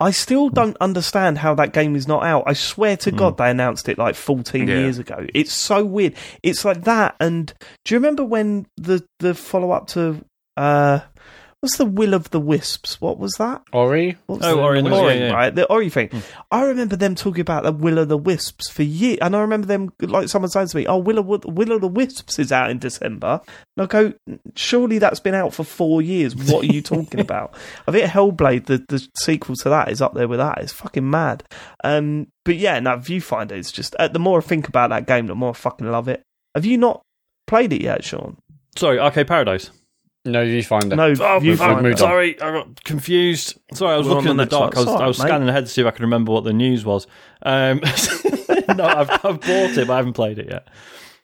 [0.00, 2.44] I still don't understand how that game is not out.
[2.46, 4.74] I swear to God, they announced it like 14 Yeah.
[4.78, 5.26] years ago.
[5.34, 6.14] It's so weird.
[6.42, 7.16] It's like that.
[7.18, 7.52] And
[7.84, 10.24] do you remember when the the follow up to
[10.56, 11.00] uh,
[11.60, 13.00] what's the Will of the Wisps?
[13.00, 13.62] What was that?
[13.72, 14.16] Ori?
[14.26, 15.32] What's Oh, the, Ori and the- Ori, yeah, yeah.
[15.34, 15.54] right?
[15.54, 16.10] The Ori thing.
[16.50, 19.66] I remember them talking about the Will of the Wisps for years, and I remember
[19.66, 22.70] them like someone saying to me, "Oh, Will of Will of the Wisps is out
[22.70, 23.40] in December."
[23.76, 24.12] And I go,
[24.54, 26.34] "Surely that's been out for four years.
[26.36, 27.54] What are you talking about?"
[27.86, 30.58] I think Hellblade, the the sequel to that, is up there with that.
[30.58, 31.44] It's fucking mad.
[31.84, 33.94] Um, but yeah, now Viewfinder is just.
[33.96, 36.22] Uh, the more I think about that game, the more I fucking love it.
[36.54, 37.02] Have you not
[37.46, 38.36] played it yet, Sean?
[38.76, 39.70] Sorry, Arcade Paradise.
[40.24, 40.96] No, Viewfinder.
[40.96, 41.82] No, Oh, Viewfinder.
[41.82, 42.08] moved on.
[42.08, 43.58] sorry, I got confused.
[43.72, 44.76] Sorry, I was We're looking on in the the next dark.
[44.76, 44.86] I one.
[44.94, 47.06] was, I was scanning ahead to see if I could remember what the news was.
[47.42, 47.80] Um,
[48.76, 49.42] no, I've, I've bought
[49.78, 50.68] it, but I haven't played it yet.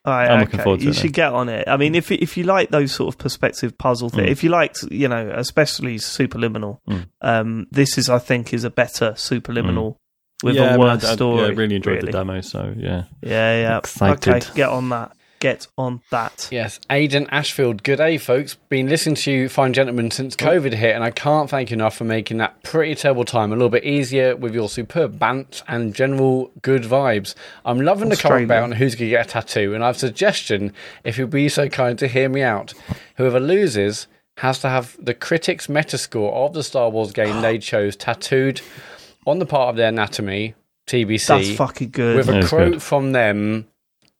[0.06, 0.40] All right, I'm okay.
[0.44, 1.66] looking forward to you it You should get on it.
[1.66, 4.32] I mean, if if you like those sort of perspective puzzle things, Mm.
[4.32, 7.06] if you liked, you know, especially Superliminal, Mm.
[7.22, 9.96] um, this is, I think, is a better Superliminal
[10.42, 11.40] with yeah, I a mean, worse I, I, story.
[11.40, 12.06] yeah, I really enjoyed really.
[12.12, 12.40] the demo.
[12.42, 13.78] So yeah, Yeah, yeah.
[13.78, 14.28] Excited.
[14.34, 15.12] Okay, get on that.
[15.44, 16.48] Get on that.
[16.50, 17.82] Yes, Aidan Ashfield.
[17.82, 18.54] Good day, folks.
[18.70, 21.94] Been listening to you, fine gentlemen, since COVID hit, and I can't thank you enough
[21.94, 25.94] for making that pretty terrible time a little bit easier with your superb bant and
[25.94, 27.34] general good vibes.
[27.66, 28.44] I'm loving the comment Australia.
[28.46, 30.72] about on who's going to get a tattoo, and I have a suggestion
[31.04, 32.72] if you'd be so kind to hear me out.
[33.16, 34.06] Whoever loses
[34.38, 38.62] has to have the critics' metascore of the Star Wars game they chose tattooed
[39.26, 40.54] on the part of their anatomy,
[40.86, 42.16] TBC That's fucking good.
[42.16, 42.82] with a quote good.
[42.82, 43.66] from them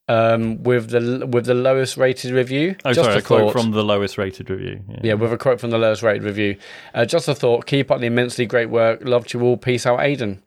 [0.08, 2.76] um, with the with the lowest rated review.
[2.84, 3.62] oh Just sorry, a a quote thought.
[3.62, 4.82] from the lowest rated review.
[4.88, 6.56] Yeah, yeah, with a quote from the lowest rated review.
[6.94, 7.66] Uh, just a thought.
[7.66, 9.00] Keep up the immensely great work.
[9.02, 9.56] Loved you all.
[9.56, 10.40] Peace out, Aiden.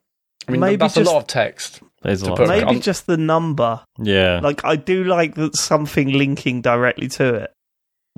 [0.47, 1.81] I mean, Maybe that's just- a lot of text.
[2.03, 2.39] there's a lot.
[2.47, 3.81] Maybe I'm- just the number.
[4.01, 7.51] yeah, Like, I do like that something linking directly to it.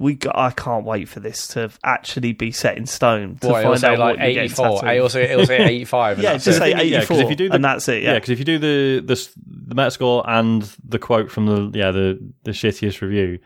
[0.01, 3.59] We got, I can't wait for this to actually be set in stone to What,
[3.59, 4.65] it'll find out like what 84.
[4.81, 4.95] tattooed.
[4.95, 6.19] It'll say, it'll say 85.
[6.19, 6.53] Yeah, just it.
[6.53, 8.03] say Yeah, 'cause 84, if you do the- and that's it.
[8.03, 11.47] yeah, Yeah, because if you do the the s- the Metascore and the quote from
[11.47, 13.39] the yeah the the shittiest review,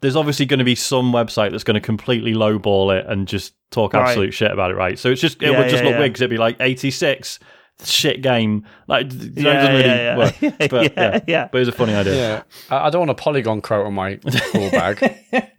[0.00, 3.52] there's obviously going to be some website that's going to completely lowball it and just
[3.70, 4.08] talk Right.
[4.08, 4.98] absolute shit about it, right?
[4.98, 5.98] So it's just it Yeah, would just yeah, look yeah.
[6.00, 7.38] weird because it'd be like 86
[7.84, 10.40] shit game, like d- you know, it Yeah, doesn't really yeah, work.
[10.40, 10.50] yeah.
[10.68, 11.48] But, Yeah, yeah, yeah.
[11.50, 12.14] but it's a funny idea.
[12.14, 14.16] Yeah, I, I don't want a polygon quote on my
[14.52, 15.16] call bag.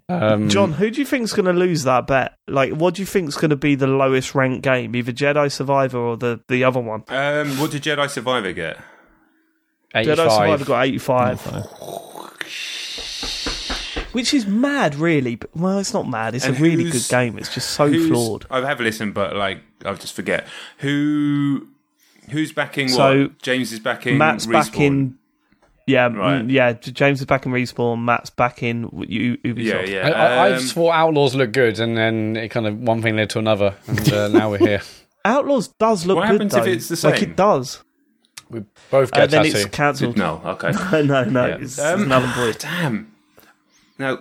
[0.10, 2.38] Um, Jon, who do you think's going to lose that bet?
[2.48, 5.98] Like, what do you think's going to be the lowest ranked game, either Jedi Survivor
[5.98, 7.04] or the the other one?
[7.08, 8.78] Um, what did Jedi Survivor get?
[9.96, 10.68] Jedi Survivor 85.
[10.68, 11.42] got eighty five,
[14.14, 15.36] which is mad, really.
[15.36, 16.36] But well, it's not mad.
[16.36, 17.38] It's And a really good game.
[17.38, 18.46] It's just so flawed.
[18.50, 20.48] I have listened, but like I just forget
[20.80, 21.68] who
[22.30, 23.42] who's backing So, what.
[23.42, 24.18] James is backing.
[24.18, 24.52] Matt's Respawn.
[24.52, 25.18] back in.
[25.86, 26.50] Yeah, Right.
[26.50, 26.72] yeah.
[26.74, 28.04] James is back in respawn.
[28.06, 29.88] Matt's back in U- Ubisoft.
[29.88, 30.10] Yeah, yeah.
[30.10, 33.18] I, I Um, just thought Outlaws looked good, and then it kind of one thing
[33.18, 34.82] led to another, and uh, now we're here.
[35.26, 36.22] Outlaws does look good.
[36.22, 37.12] What good happens if it's the same?
[37.12, 37.84] Like it does.
[38.50, 40.16] We both Uh, get then a it's cancelled.
[40.18, 40.72] no, okay.
[41.04, 41.58] no, no, Yeah.
[41.60, 42.54] it's Um, another.
[42.60, 43.12] Damn.
[43.98, 44.20] Now,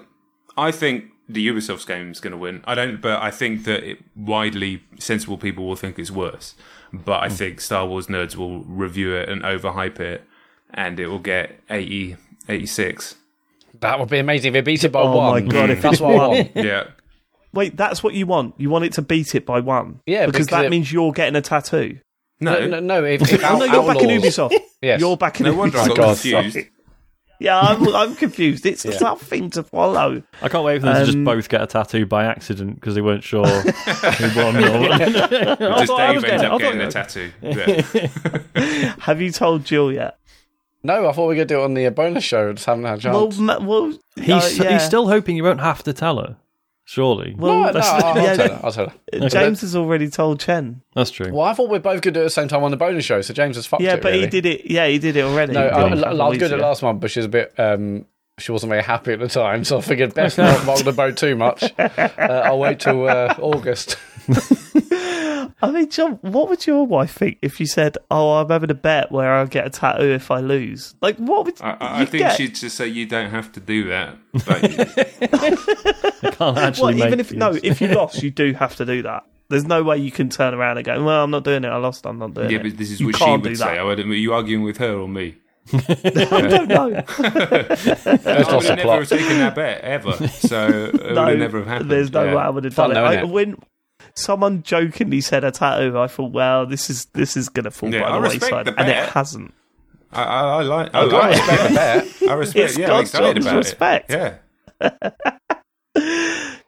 [0.56, 2.62] I think the Ubisoft's game is going to win.
[2.66, 6.54] I don't, but I think that it, widely sensible people will think it's worse.
[6.92, 7.24] But Hmm.
[7.24, 10.22] I think Star Wars nerds will review it and overhype it,
[10.74, 12.16] and it will get 80,
[12.48, 13.16] 86.
[13.80, 15.46] That would be amazing if it beats it by Oh one.
[15.46, 16.50] my God, if That's it what I want.
[16.54, 16.84] Yeah.
[17.54, 18.54] Wait, that's what you want.
[18.58, 20.00] You want it to beat it by one.
[20.06, 21.98] Yeah, because, because that it- means you're getting a tattoo.
[22.40, 23.04] No, No, no, no.
[23.04, 24.54] If, if Oh no, you're back in Ubisoft.
[24.82, 25.00] Yes.
[25.00, 25.96] You're back in no wonder I Ubisoft.
[25.96, 26.58] got confused.
[27.42, 27.44] sorry.
[27.44, 28.64] yeah, I'm, I'm confused.
[28.66, 30.22] It's a tough thing to follow.
[30.40, 32.94] I can't wait for them to just Um, both get a tattoo by accident because
[32.94, 34.56] they weren't sure who won.
[34.56, 34.92] Or...
[34.92, 37.32] I Just thought I Dave was ends getting- up I getting thought- the tattoo.
[38.54, 38.94] Yeah.
[39.00, 40.18] Have you told Jill yet?
[40.84, 42.52] No, I thought we were going to do it on the uh, bonus show.
[42.52, 43.38] Just haven't had a Well, chance.
[43.38, 44.72] ma- well, He's, uh, yeah.
[44.72, 46.36] he's still hoping you won't have to tell her.
[46.84, 47.34] Surely.
[47.38, 48.60] Well, no, no, I'll, I'll yeah, tell her.
[48.64, 49.28] I'll tell her.
[49.28, 50.82] James has already told Chen.
[50.94, 51.32] That's true.
[51.32, 52.70] Well, I thought we are both going to do it at the same time on
[52.72, 54.02] the bonus show, so James has fucked Yeah, it.
[54.02, 54.24] but really.
[54.24, 54.70] he did it.
[54.70, 55.52] Yeah, he did it already.
[55.52, 57.10] No, He I, did I, it a I couple was good at last month, but
[57.10, 57.54] she was a bit.
[57.58, 58.06] Um,
[58.38, 61.16] she wasn't very happy at the time, so I figured best not rock the boat
[61.16, 61.62] too much.
[61.78, 63.96] Uh, I'll wait till uh, August.
[65.60, 68.74] I mean, Jon, what would your wife think if you said, "Oh, I'm having a
[68.74, 70.94] bet where I'll get a tattoo if I lose"?
[71.02, 72.36] Like, what would I, I- I you think get?
[72.36, 74.16] she'd just say you don't have to do that.
[74.32, 74.64] But
[75.34, 77.38] I can't actually Well, make even if these.
[77.38, 79.24] no, if you lost, you do have to do that.
[79.48, 81.68] There's no way you can turn around and go, "Well, I'm not doing it.
[81.68, 82.06] I lost.
[82.06, 83.78] I'm not doing yeah, it." Yeah, but this is You what she would say.
[83.78, 85.36] I would, are you arguing with her or me?
[85.72, 85.78] I
[86.48, 86.88] don't know.
[86.88, 88.96] Let's I not would have never supply.
[88.96, 90.12] have taken that bet ever.
[90.28, 91.90] So it would no, have never have happened.
[91.90, 92.34] there's no Yeah.
[92.34, 93.08] way I would have done though, it.
[93.08, 93.30] I, innit?
[93.30, 93.56] when
[94.14, 97.92] someone jokingly said a tattoo, I thought, "Well, this is this is going to fall
[97.92, 99.54] Yeah, by I the wayside," the and it hasn't.
[100.12, 100.90] I, I, I like.
[100.94, 102.30] Oh, I, I like respect the bet.
[102.30, 102.64] I respect.
[102.70, 104.10] It's yeah, I'm God's excited Jon's about respect.
[104.10, 104.40] it.
[104.82, 105.20] Yeah.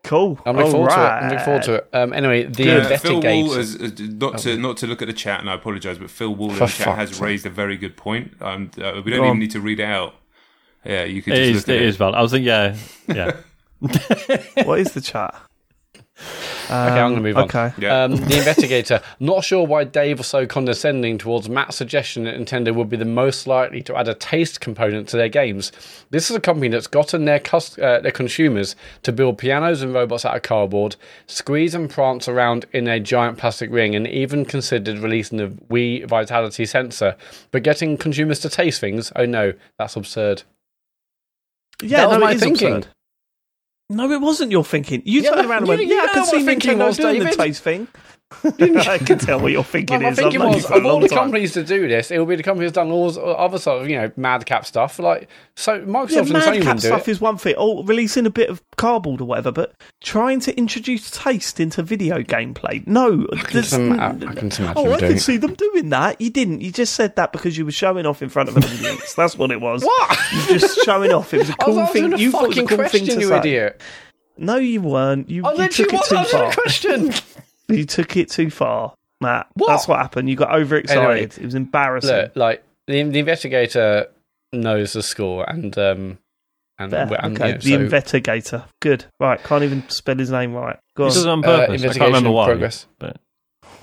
[0.04, 0.38] Cool.
[0.44, 0.98] I'm looking forward to it.
[0.98, 1.88] I'm looking forward to it.
[1.94, 3.44] Um, anyway, the Uh, Phil investigator.
[3.46, 6.11] Wall has, has- not to not to look at the chat, and I apologise, but
[6.11, 8.35] Phil Wall in the chat has raised a very good point.
[8.42, 9.26] Um, uh, we don't on.
[9.28, 10.14] even need to read it out.
[10.85, 11.88] Yeah, you could It just is, look at it it.
[11.88, 12.14] is valid.
[12.16, 12.76] I was thinking, yeah,
[13.09, 13.37] yeah.
[14.64, 15.35] what is the chat?
[16.16, 17.44] Okay, I'm going to move on.
[17.44, 17.72] Okay.
[17.79, 18.05] Yeah.
[18.05, 19.00] Um, the investigator.
[19.20, 23.05] Not sure why Dave was so condescending towards Matt's suggestion that Nintendo would be the
[23.05, 25.72] most likely to add a taste component to their games.
[26.11, 29.92] This is a company that's gotten their cus- uh, their consumers to build pianos and
[29.92, 30.96] robots out of cardboard,
[31.27, 36.07] squeeze and prance around in a giant plastic ring, and even considered releasing the Wii
[36.09, 37.16] Vitality sensor.
[37.50, 40.44] But getting consumers to taste things, oh no, that's absurd.
[41.83, 42.74] Yeah, That was no, my it is thinking.
[42.77, 42.93] absurd.
[43.90, 45.03] No, it wasn't your thinking.
[45.05, 47.33] You Yeah, turned around and went, you "Yeah, I can see Nintendo was, doing David.
[47.33, 47.87] the taste thing."
[48.88, 50.16] I can tell what your thinking My is.
[50.16, 51.18] thinking I've known you was, of all the time.
[51.18, 53.83] companies to do this, it will be the company that's done all this other sort
[53.83, 54.99] of, you know, madcap stuff.
[54.99, 57.11] Like, so Yeah, Microsoft and Sony madcap stuff it.
[57.11, 57.55] is one thing.
[57.57, 62.18] Oh, releasing a bit of cardboard or whatever, but trying to introduce taste into video
[62.23, 62.87] gameplay.
[62.87, 66.20] No, I can there's- oh, I can imagine Oh, I can see them doing that.
[66.20, 66.61] You didn't.
[66.61, 69.14] You just said that because you were showing off in front of an audience.
[69.16, 69.83] That's what it was.
[69.85, 70.18] What?
[70.49, 71.33] You just showing off.
[71.35, 72.20] It was a cool answering thing.
[72.20, 73.38] You thought it was a fucking cool thing question, to you say.
[73.38, 73.81] idiot.
[74.37, 75.31] No, you weren't.
[75.31, 76.51] You, I you took it was too far.
[76.51, 77.12] a question.
[77.68, 79.46] You took it too far, Matt.
[79.55, 79.68] What?
[79.68, 80.29] That's what happened.
[80.29, 81.03] You got overexcited.
[81.03, 82.11] Anyway, it was embarrassing.
[82.11, 84.09] Look, like, the, the investigator
[84.53, 86.18] knows the score and, um,
[86.79, 88.64] and, There, and okay, you know, the so, investigator.
[88.81, 89.07] Good.
[89.20, 90.79] Right, can't even spell his name right.
[90.96, 91.38] Go This is on.
[91.38, 91.70] on uh, purpose.
[91.70, 92.46] I investigation can't remember why.
[92.46, 92.87] progress.
[92.98, 93.16] But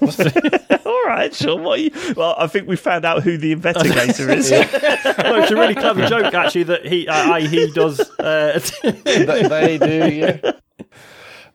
[0.86, 1.58] All right, sure.
[1.58, 1.91] What you?
[2.15, 4.50] Well, I think we found out who the investigator is.
[4.50, 8.00] no, it's a really clever joke actually that he, I, I he does.
[8.20, 10.52] Uh, they, they do, yeah.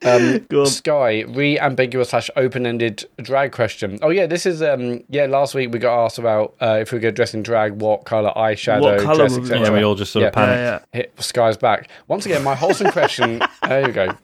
[0.05, 0.65] Um, Go.
[0.65, 3.99] Sky, re ambiguous slash open ended drag question.
[4.03, 6.99] Oh, yeah, this is, um, yeah, last week we got asked about uh, if we
[6.99, 9.61] go dressing drag, what colour eyeshadow, What colour dress, etc.
[9.67, 10.29] yeah, we all just sort Yeah.
[10.29, 10.59] of panicked.
[10.59, 11.01] Yeah, yeah.
[11.03, 11.89] Hit Sky's back.
[12.09, 13.41] Once again, my wholesome question.
[13.63, 14.15] there you go.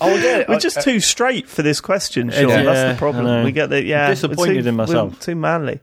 [0.00, 0.44] Oh, yeah.
[0.48, 2.48] We're uh, just uh, too straight for this question, Sean.
[2.48, 3.44] Yeah, That's the problem.
[3.44, 4.10] We get the yeah.
[4.10, 5.20] Disappointed we're too, in myself.
[5.20, 5.80] Too manly.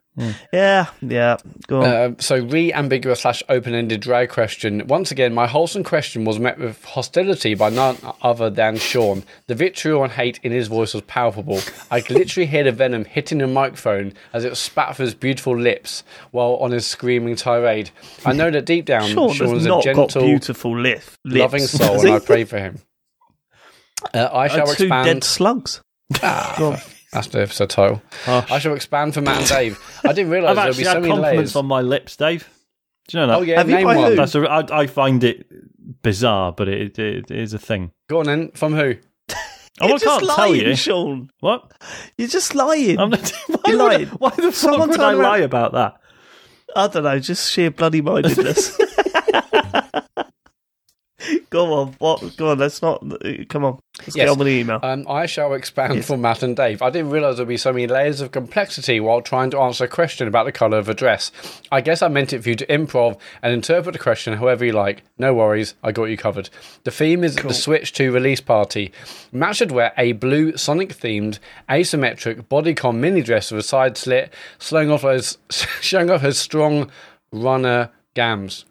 [0.51, 1.37] Yeah, yeah.
[1.67, 1.85] Go on.
[1.85, 4.85] Uh, so, re ambiguous slash open ended drag question.
[4.87, 9.23] Once again, my wholesome question was met with hostility by none other than Sean.
[9.47, 11.61] The vitriol and hate in his voice was palpable.
[11.89, 15.57] I could literally hear the venom hitting the microphone as it spat off his beautiful
[15.57, 17.89] lips while on his screaming tirade.
[18.23, 21.17] I know that deep down, Sean Sean has is a not got gentle, beautiful lif-
[21.25, 21.39] lips.
[21.39, 22.09] loving soul, and?
[22.11, 22.79] I pray for him.
[24.13, 25.05] Uh, I shall Uh, two expand.
[25.05, 25.81] dead slugs.
[26.21, 26.77] Ah, Go on.
[27.11, 28.01] That's the episode title.
[28.25, 28.51] Harsh.
[28.51, 29.79] I shall expand for Matt and Dave.
[30.03, 31.55] I didn't realise I've there'd actually be so had many compliments layers.
[31.55, 32.49] on my lips, Dave.
[33.07, 33.39] Do you know that?
[33.39, 34.11] Oh yeah, Have you name by one.
[34.11, 34.15] who?
[34.15, 35.45] That's a, I, I find it
[36.01, 37.91] bizarre, but it, it, it is a thing.
[38.09, 38.51] Go on then.
[38.51, 38.95] From who?
[39.81, 40.75] Oh, You're I just can't lying, tell you.
[40.75, 41.31] Sean.
[41.39, 41.71] What?
[42.15, 42.99] You're just lying.
[42.99, 44.07] I'm not, why, You're would I- lying.
[44.09, 45.95] why the fuck Someone would I turn around- lie about that?
[46.75, 48.77] I don't know, just sheer bloody mindedness.
[51.49, 52.35] go on, what?
[52.37, 52.99] Go on, let's not.
[53.49, 54.15] Come on, let's Yes.
[54.15, 54.79] get on with the email.
[54.83, 56.07] Um, I shall expand Yes.
[56.07, 56.81] for Matt and Dave.
[56.81, 59.87] I didn't realise there'd be so many layers of complexity while trying to answer a
[59.87, 61.31] question about the colour of a dress.
[61.71, 64.73] I guess I meant it for you to improv and interpret the question however you
[64.73, 65.03] like.
[65.17, 66.49] No worries, I got you covered.
[66.83, 68.91] The theme is the Switch 2 release party.
[69.31, 74.33] Matt should wear a blue Sonic themed asymmetric bodycon mini dress with a side slit,
[74.59, 76.89] showing off those, showing off his strong
[77.31, 78.65] runner gams.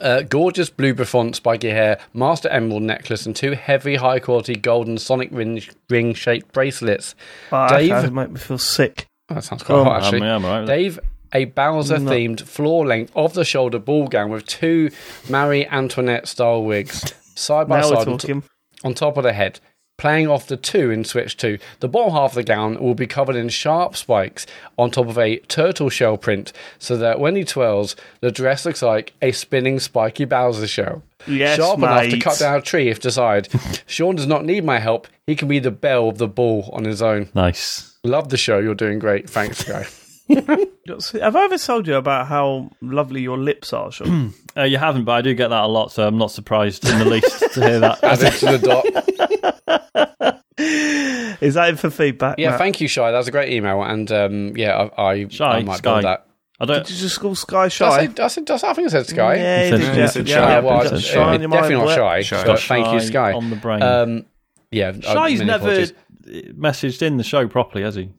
[0.00, 4.98] Uh, gorgeous blue bouffant, spiky hair, master emerald necklace, and two heavy, high quality golden
[4.98, 7.14] Sonic ring, ring shaped bracelets.
[7.52, 9.06] Oh, Dave- okay, make me feel sick.
[9.30, 10.00] Oh, that sounds Go quite on.
[10.00, 10.28] hot, actually.
[10.28, 10.76] I'm, I'm all right with that.
[10.76, 11.00] Dave
[11.34, 14.90] a Bowser themed floor length of the shoulder ball gown with two
[15.28, 18.32] Marie Antoinette style wigs side by Now side on, t-
[18.82, 19.60] on top of the head.
[19.98, 23.08] Playing off the two in Switch 2, the bottom half of the gown will be
[23.08, 24.46] covered in sharp spikes
[24.78, 28.80] on top of a turtle shell print, so that when he twirls, the dress looks
[28.80, 31.02] like a spinning spiky Bowser shell.
[31.26, 33.48] Yes, Sharp enough to cut down a tree if desired.
[33.86, 35.08] Sean does not need my help.
[35.26, 37.28] He can be the bell of the ball on his own.
[37.34, 37.98] Nice.
[38.04, 38.58] Love the show.
[38.58, 39.28] You're doing great.
[39.28, 39.84] Thanks, guy.
[40.28, 44.34] Have I ever told you about how lovely your lips are, Sean?
[44.56, 46.98] Uh, you haven't, but I do get that a lot, so I'm not surprised in
[46.98, 48.02] the least to hear that.
[48.02, 48.58] Add it to the
[50.18, 50.38] dot.
[51.40, 52.38] Is that it for feedback?
[52.38, 52.58] Yeah, Matt?
[52.58, 53.08] thank you, Shy.
[53.12, 55.92] That was a great email, and um, yeah, I, I, Shy, I might Sky.
[55.92, 56.26] build that.
[56.58, 56.84] I don't.
[56.84, 57.90] Did you just call Sky Did I, Shy?
[57.90, 59.34] say, I, said, I think I said Sky.
[59.36, 60.06] Yeah, He you said- did, he yeah.
[60.08, 60.50] said yeah, Shy.
[60.50, 61.94] yeah, well, but it's, Shy in uh, definitely not what?
[61.94, 62.22] Shy.
[62.22, 62.44] Shy.
[62.44, 63.32] but thank you, Sky.
[63.32, 63.82] on the brain.
[63.82, 64.26] Um,
[64.72, 65.92] yeah, I- Shy's never apologies.
[66.58, 68.10] messaged in the show properly, has he?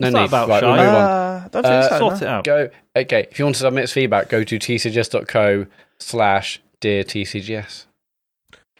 [0.00, 0.24] No What's need.
[0.26, 0.84] about, right, we'll Shy?
[0.84, 1.02] move on.
[1.02, 1.98] Uh, I don't think Uh, so.
[1.98, 2.26] Sort no.
[2.26, 2.44] it out.
[2.44, 2.70] Go.
[2.96, 5.66] Okay, if you want to submit feedback, go to tcgs.co
[5.98, 7.86] slash dear tcgs.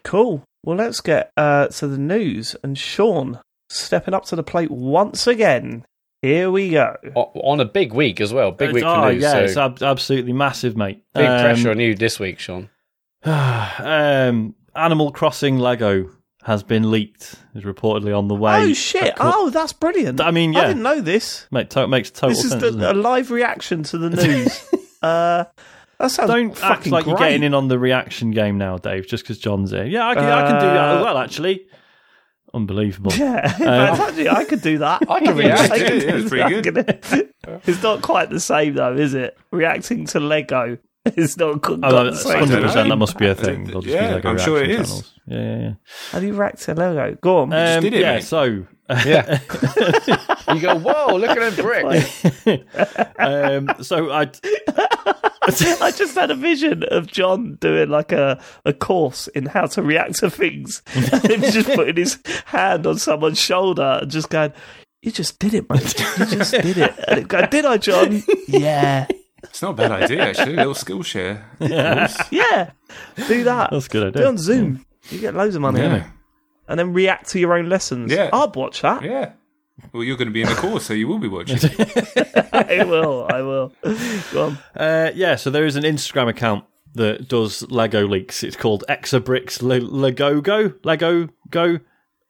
[0.04, 0.42] Cool.
[0.64, 2.54] Well, let's get uh, to the news.
[2.62, 5.85] And Sean stepping up to the plate once again.
[6.22, 6.96] Here we go.
[7.14, 8.50] On a big week as well.
[8.50, 9.22] Big week oh, for news.
[9.22, 11.02] yeah, so it's ab- absolutely massive, mate.
[11.14, 12.68] big Um, pressure on you this week, Sean.
[13.24, 16.11] um, Animal Crossing Lego
[16.44, 17.35] has been leaked.
[17.55, 18.57] Is reportedly on the way.
[18.70, 19.18] Oh shit!
[19.18, 20.20] Of Oh, that's brilliant.
[20.20, 21.46] I mean, yeah, I didn't know this.
[21.51, 22.77] Mate, to- makes total This is sense.
[22.77, 24.64] the, a live reaction to the news.
[25.03, 25.44] uh,
[25.98, 27.11] that sounds Don't act like great.
[27.11, 29.07] you're getting in on the reaction game now, Dave.
[29.09, 29.85] Just because Jon's here.
[29.85, 31.18] Yeah, I can, I can do that as Uh, well.
[31.18, 31.66] Actually,
[32.55, 33.12] unbelievable.
[33.14, 35.03] Yeah, in Uh, actually, I could do that.
[35.11, 35.72] I can react.
[35.72, 37.29] I could Yeah, do it's pretty that.
[37.66, 39.37] It's not quite the same, though, is it?
[39.51, 40.77] Reacting to Lego
[41.16, 42.88] is not quite Oh, that's hundred percent.
[42.88, 43.64] That must be a Uh, thing.
[43.64, 45.14] There'll just yeah, be Lego I'm sure it reaction channels.
[45.27, 45.73] Yeah, yeah, yeah.
[46.11, 47.18] How do you react to Lego?
[47.21, 47.53] Go on.
[47.53, 48.14] Um, did it, yeah.
[48.16, 48.25] mate.
[48.25, 48.44] So,
[49.05, 49.40] Yeah.
[50.55, 52.59] you go, whoa, look at that brick.
[53.18, 54.31] um, so I.
[55.51, 59.83] I just had a vision of Jon doing like a, a course in how to
[59.83, 60.83] react to things.
[60.94, 64.53] and him just putting his hand on someone's shoulder and just going,
[65.01, 65.99] You just did it, mate.
[66.18, 66.94] You just did it.
[67.09, 68.23] And it go, Did I, Jon?
[68.47, 69.07] yeah.
[69.44, 70.55] It's not a bad idea, actually.
[70.55, 71.48] A little skill share.
[71.61, 72.07] Yeah.
[73.29, 73.70] Do that.
[73.70, 74.22] That's a good idea.
[74.22, 74.85] Do it on Zoom.
[75.11, 75.81] You get loads of money.
[75.81, 76.09] Yeah.
[76.68, 78.12] And then react to your own lessons.
[78.12, 78.31] Yeah.
[78.33, 79.03] I'd watch that.
[79.03, 79.33] Yeah.
[79.92, 81.59] Well, you're going to be in the course, so you will be watching.
[82.53, 83.27] I will.
[83.31, 83.72] I will.
[84.33, 84.59] Go on.
[84.77, 88.42] Uh, yeah, so there is an Instagram account that does Lego leaks.
[88.42, 91.79] It's called Exabricks Le- Lego Go Lego Go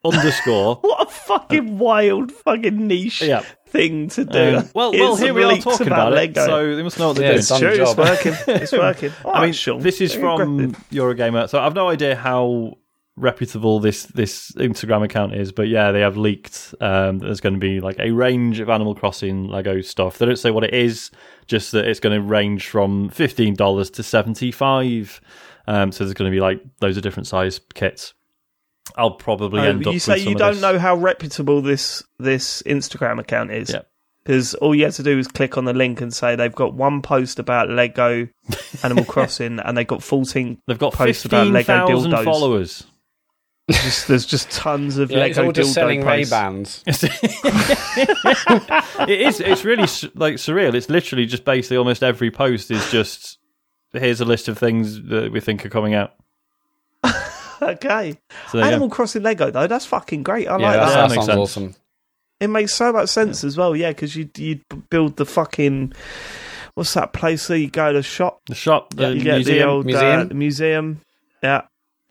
[0.05, 0.75] underscore.
[0.75, 3.43] What a fucking wild, fucking niche Yeah.
[3.69, 4.57] Thing to do.
[4.57, 6.41] Um, well, well, here we are talking about about, Lego.
[6.41, 7.39] it, so they must know what they're Yeah, doing.
[7.39, 7.75] it's true.
[7.75, 8.33] the It's working.
[8.61, 9.11] It's working.
[9.25, 9.81] All I mean, Sean.
[9.81, 10.73] this is from.
[10.91, 12.77] Eurogamer, so I've no idea how
[13.15, 16.73] reputable this this Instagram account is, but yeah, they have leaked.
[16.79, 20.17] Um, there's going to be like a range of Animal Crossing Lego stuff.
[20.17, 21.11] They don't say what it is,
[21.45, 25.19] just that it's going to range from fifteen dollars to seventy five.
[25.67, 28.13] Um, so there's going to be like those are different size kits.
[28.95, 29.93] I'll probably Oh, end up.
[29.93, 30.61] you say with you of don't this.
[30.61, 33.69] know how reputable this this Instagram account is.
[33.71, 33.81] Yeah.
[34.23, 36.73] Because all you have to do is click on the link and say they've got
[36.73, 38.27] one post about Lego
[38.83, 42.23] Animal Crossing and they've got 14 They've got posts about Lego thousand dildos.
[42.25, 42.85] followers.
[43.71, 46.31] Just, there's just tons of Yeah, it's Lego all just selling Ray posts.
[46.31, 46.83] Bans.
[46.87, 47.03] it
[49.21, 49.39] is.
[49.39, 49.83] It's really
[50.15, 50.73] like surreal.
[50.73, 53.37] It's literally just basically almost every post is just
[53.93, 56.13] here's a list of things that we think are coming out.
[57.61, 58.17] Okay.
[58.51, 58.95] So Animal go.
[58.95, 60.47] Crossing Lego, though, that's fucking great.
[60.47, 60.89] I Yeah, like that, that.
[60.89, 61.37] that that sounds sense.
[61.39, 61.75] awesome.
[62.39, 65.93] It makes so much sense as well, yeah, because you you build the fucking.
[66.75, 68.39] What's that place where you go to shop?
[68.47, 70.19] the shop, the You get museum, the old Museum?
[70.21, 71.01] Uh, museum.
[71.43, 71.61] Yeah.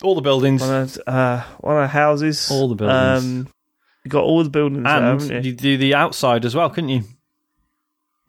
[0.02, 2.50] all the buildings, one of uh, one of the houses.
[2.50, 3.24] All the buildings.
[3.24, 3.48] Um,
[4.04, 5.50] you got all the buildings there, and haven't you?
[5.50, 7.04] you do the outside as well, couldn't you?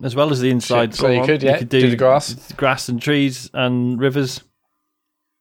[0.01, 0.95] As well as the inside.
[0.95, 2.33] So you could, yeah, could do, the grass.
[2.53, 4.41] grass and trees and rivers.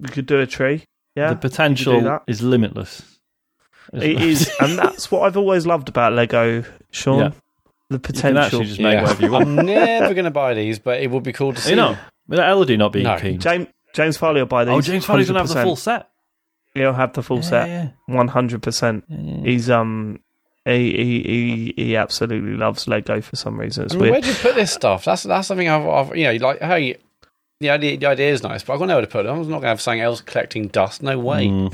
[0.00, 0.82] You could do a tree.
[1.18, 3.18] Yeah, the potential is limitless.
[3.92, 7.18] it is, and that's what I've always loved about Lego, Sean.
[7.18, 7.30] Yeah.
[7.90, 8.38] The You can potential.
[8.44, 9.48] actually just make whatever you want.
[9.48, 11.70] I'm never going to buy these, but it would be cool to see.
[11.70, 11.96] you know,
[12.28, 13.16] with Elodie not being No.
[13.18, 13.40] keen.
[13.40, 14.74] James James Farley will buy these.
[14.74, 16.10] oh, James Farley's gonna have the full set.
[16.74, 19.04] He'll have the full Yeah, set, one hundred percent.
[19.08, 19.42] yeah, yeah.
[19.44, 20.20] He's um.
[20.66, 23.86] He, he he he absolutely loves Lego for some reason.
[23.86, 24.12] It's I mean, weird.
[24.12, 25.06] where'd you put this stuff?
[25.06, 26.98] That's that's something I've, I've you know, like hey,
[27.60, 29.28] the idea the idea is nice, but I've got nowhere to put it.
[29.28, 31.02] I'm not going to have something else collecting dust.
[31.02, 31.48] No way.
[31.48, 31.72] Mm.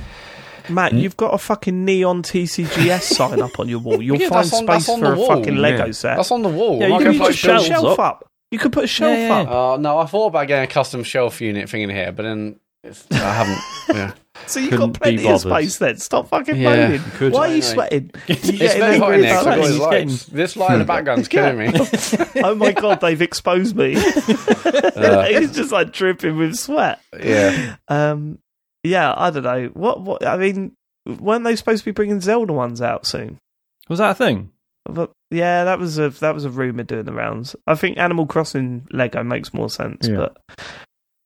[0.70, 4.01] Matt, you've got a fucking neon TCGS sign up on your wall.
[4.01, 5.26] You'll Yeah, find that's on- space on for the a wall.
[5.37, 5.93] fucking Lego Yeah.
[5.93, 6.16] set.
[6.16, 6.78] That's on the wall.
[6.80, 7.99] Yeah, you not can gonna put put Put a shelf up.
[7.99, 8.30] up.
[8.51, 9.35] You could put a shelf Yeah, yeah.
[9.43, 9.49] up.
[9.51, 12.57] Uh, no, I thought about getting a custom shelf unit thing in here, but then
[12.85, 13.59] It's, I haven't.
[13.97, 14.12] Yeah.
[14.47, 15.97] So you've Couldn't got plenty of space then.
[15.99, 17.01] Stop fucking Yeah, moaning.
[17.12, 17.32] could.
[17.32, 17.72] Why are you Anyway.
[17.72, 18.11] sweating?
[18.26, 19.35] You It's very hot in there.
[19.35, 20.07] 'cause about I've got that?
[20.07, 20.26] lights.
[20.26, 21.72] This light in the background's killing me.
[22.43, 23.95] oh my god, they've exposed me.
[23.97, 27.01] it's just like dripping with sweat.
[27.18, 27.76] yeah.
[27.89, 28.39] Um,
[28.82, 29.66] yeah, I don't know.
[29.74, 30.01] What?
[30.03, 30.26] What?
[30.26, 30.72] I mean,
[31.07, 33.39] weren't they supposed to be bringing Zelda ones out soon?
[33.89, 34.51] Was that a thing?
[34.87, 37.57] But yeah, that was a that was a rumor doing the rounds.
[37.66, 40.07] I think Animal Crossing Lego makes more sense.
[40.09, 40.16] Yeah.
[40.16, 40.37] But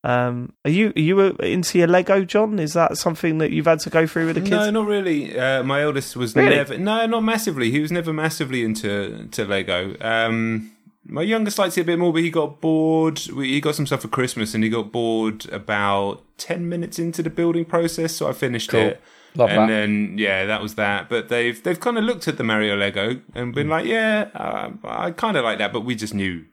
[0.04, 2.58] um, are you are you into your Lego, Jon?
[2.58, 4.52] Is that something that you've had to go through with the kids?
[4.52, 5.38] No, not really.
[5.38, 6.54] Uh, my eldest was Really?
[6.56, 6.78] never.
[6.78, 7.70] No, not massively.
[7.70, 9.96] He was never massively into to Lego.
[10.00, 10.70] Um,
[11.04, 13.18] my youngest likes it a bit more, but he got bored.
[13.18, 17.30] He got some stuff for Christmas, and he got bored about ten minutes into the
[17.30, 18.14] building process.
[18.14, 18.80] So I finished Cool.
[18.80, 19.00] it.
[19.34, 19.66] Love and that.
[19.68, 21.08] then yeah, that was that.
[21.08, 23.54] But they've they've kind of looked at the Mario Lego and Mm.
[23.54, 26.44] been like, yeah, uh, I kind of like that, but we just knew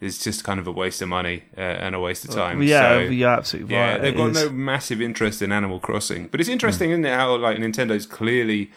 [0.00, 2.62] it's just kind of a waste of money uh, and a waste of time.
[2.62, 4.00] yeah, so, you're absolutely yeah, right.
[4.02, 4.44] they've it got is.
[4.44, 7.12] no massive interest in Animal Crossing, but it's interesting, isn't it?
[7.12, 8.70] How like Nintendo's clearly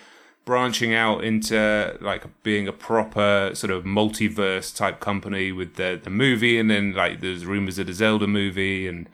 [0.43, 6.09] branching out into like being a proper sort of multiverse type company with the the
[6.09, 9.07] movie, and then like there's rumors of the Zelda movie, and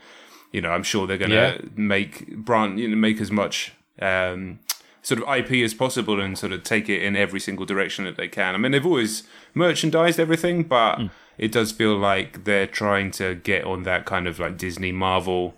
[0.53, 1.57] you know I'm sure they're gonna Yeah.
[1.75, 3.73] make branch you know make as much.
[4.01, 4.59] Um,
[5.03, 8.17] Sort of IP as possible and sort of take it in every single direction that
[8.17, 8.55] they can.
[8.55, 10.99] I mean, they've always merchandised everything, but
[11.37, 15.55] it does feel like they're trying to get on that kind of like Disney Marvel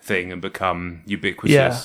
[0.00, 1.52] thing and become ubiquitous.
[1.54, 1.78] Yeah.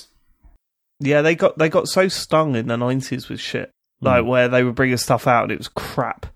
[1.00, 4.64] Yeah, they got they got so stung in the nineties with shit, like where they
[4.64, 6.28] were bringing stuff out and it was crap.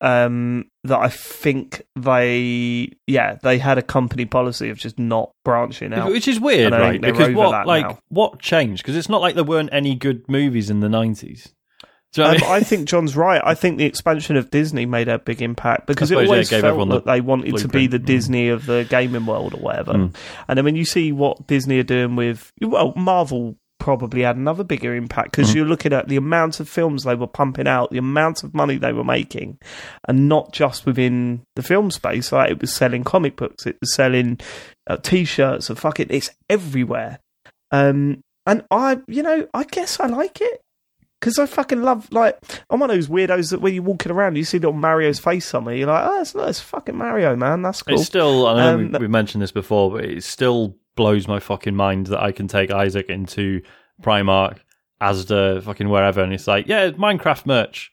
[0.00, 5.92] Um, that I think they, yeah, they had a company policy of just not branching
[5.92, 6.10] out.
[6.10, 7.00] Which is weird, right?
[7.00, 7.98] think Because what, like, now.
[8.08, 8.82] what changed?
[8.82, 11.52] Because it's not like there weren't any good movies in the nineties.
[12.16, 12.50] You know Um, I mean?
[12.50, 13.40] I think Jon's right.
[13.44, 16.48] I think the expansion of Disney made a big impact because it suppose, yeah, always
[16.48, 17.90] it gave felt everyone that the they wanted to be blueprint.
[17.90, 18.04] the Mm.
[18.06, 19.92] Disney of the gaming world or whatever.
[19.92, 20.14] Mm.
[20.48, 24.64] And then when you see what Disney are doing with, well, Marvel probably had another
[24.64, 25.54] bigger impact because Mhm.
[25.54, 28.76] you're looking at the amount of films they were pumping out, the amount of money
[28.76, 29.56] they were making,
[30.08, 32.32] and not just within the film space.
[32.32, 34.40] Like it was selling comic books, it was selling
[34.88, 37.20] uh, t-shirts, and fucking, it's everywhere.
[37.70, 40.60] Um, and I, you know, I guess I like it.
[41.20, 42.38] Because I fucking love, like,
[42.70, 45.44] I'm one of those weirdos that when you're walking around, you see little Mario's face
[45.46, 47.62] somewhere, you're like, oh, it's, it's fucking Mario, man.
[47.62, 47.96] That's cool.
[47.98, 51.40] It's still, I know Um, we, we mentioned this before, but it still blows my
[51.40, 53.62] fucking mind that I can take Isaac into
[54.00, 54.58] Primark,
[55.02, 57.90] Asda, fucking wherever, and it's like, yeah, Minecraft merch.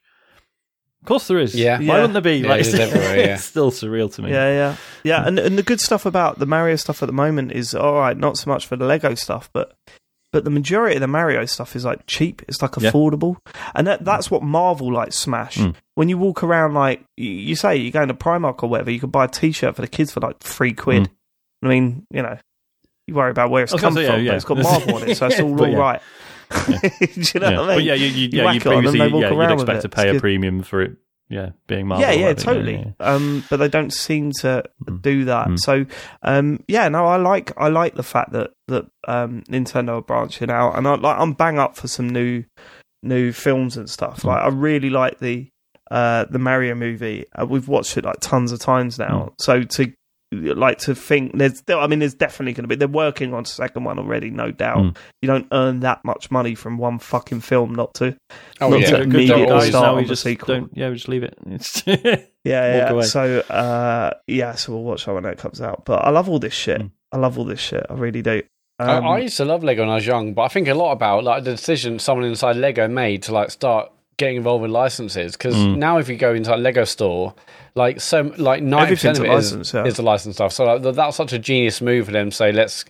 [1.02, 1.54] Of course there is.
[1.56, 1.78] Yeah.
[1.78, 1.94] Why Yeah.
[1.96, 2.38] wouldn't there be?
[2.38, 3.34] Yeah, like, it is everywhere, yeah.
[3.36, 4.32] it's still surreal to me.
[4.32, 5.28] Yeah, yeah, yeah.
[5.28, 8.18] And and the good stuff about the Mario stuff at the moment is all right.
[8.18, 9.74] Not so much for the Lego stuff, but
[10.36, 12.42] but the majority of the Mario stuff is like cheap.
[12.50, 12.92] It's like Yeah.
[12.92, 13.38] affordable,
[13.74, 15.56] and that that's what Marvel like smash.
[15.56, 15.76] Mm.
[15.94, 19.00] When you walk around, like you, you say, you're going to Primark or whatever, you
[19.00, 21.04] can buy a T-shirt for the kids for like three quid.
[21.04, 21.10] Mm.
[21.64, 22.38] I mean, you know,
[23.08, 24.58] you worry about where it's come gonna from, say, yeah, but it's got.
[24.58, 25.78] Marvel on it, so it's all, all yeah.
[25.78, 26.02] right.
[26.52, 27.60] Do you know Yeah.
[27.60, 27.78] what I mean?
[27.78, 29.88] But yeah, you, you, You yeah, you it on and previously yeah, you'd expect to
[29.88, 30.22] It's pay a good.
[30.22, 30.98] premium for it.
[31.30, 32.06] Yeah, being Marvel.
[32.08, 32.74] yeah, yeah, totally.
[32.76, 33.06] yeah, yeah.
[33.14, 35.02] Um, but they don't seem to Mm.
[35.02, 35.48] do that.
[35.48, 35.60] Mm.
[35.60, 35.86] So,
[36.22, 40.52] um, yeah, no, I like I like the fact that that um, Nintendo are branching
[40.52, 42.44] out, and I like I'm bang up for some new
[43.02, 44.22] new films and stuff.
[44.22, 44.26] Mm.
[44.26, 45.50] Like I really like the
[45.92, 47.26] uh, the Mario movie.
[47.34, 49.34] Uh, we've watched it like tons of times now.
[49.40, 49.92] So to
[50.32, 52.76] like to think there's still, I mean, there's definitely going to be.
[52.76, 54.78] They're working on a second one already, no doubt.
[54.80, 54.98] Mm.
[55.22, 58.18] You don't earn that much money from one fucking film not to.
[58.60, 58.86] Oh, Not yeah.
[58.92, 60.56] to Good immediately job, start Now on we the just sequel.
[60.56, 60.72] don't.
[60.76, 61.38] Yeah, we just leave it.
[62.46, 62.90] Yeah, yeah.
[62.92, 63.04] away.
[63.06, 65.84] So, uh, yeah, so we'll watch that when it comes out.
[65.84, 66.80] But I love all this shit.
[66.80, 66.92] Mm.
[67.12, 67.84] I love all this shit.
[67.90, 68.44] I really do.
[68.78, 70.76] I, Um, I used to love Lego when I was young, but I think a
[70.76, 74.72] lot about like the decision someone inside Lego made to like start getting involved with
[74.72, 75.34] licenses.
[75.34, 75.78] Because Mm.
[75.78, 77.34] now, if you go into a Lego store,
[77.76, 79.86] like so, like ninety percent of a it is, license, yeah.
[79.86, 80.52] is the license stuff.
[80.54, 82.86] So like, th- that was such a genius move for them to say, let's,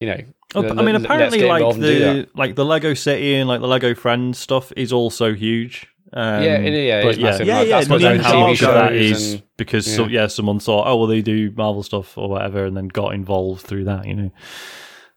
[0.00, 0.20] you know,
[0.54, 2.14] Oh, l- I mean, l- apparently, like involved and do that.
[2.32, 5.86] the like the Lego City and like the Lego Friends stuff is also huge.
[6.12, 7.46] Um, Yeah, it- yeah, but it's massive.
[7.48, 9.92] Yeah, Like, yeah, that's But what then their how Ninjago much of that and- because
[9.92, 10.20] so, yeah.
[10.22, 13.62] yeah, someone thought, oh well, they do Marvel stuff or whatever, and then got involved
[13.66, 14.06] through that.
[14.06, 14.30] You know,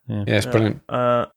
[0.07, 0.81] yeah, it's brilliant.
[0.89, 1.27] uh,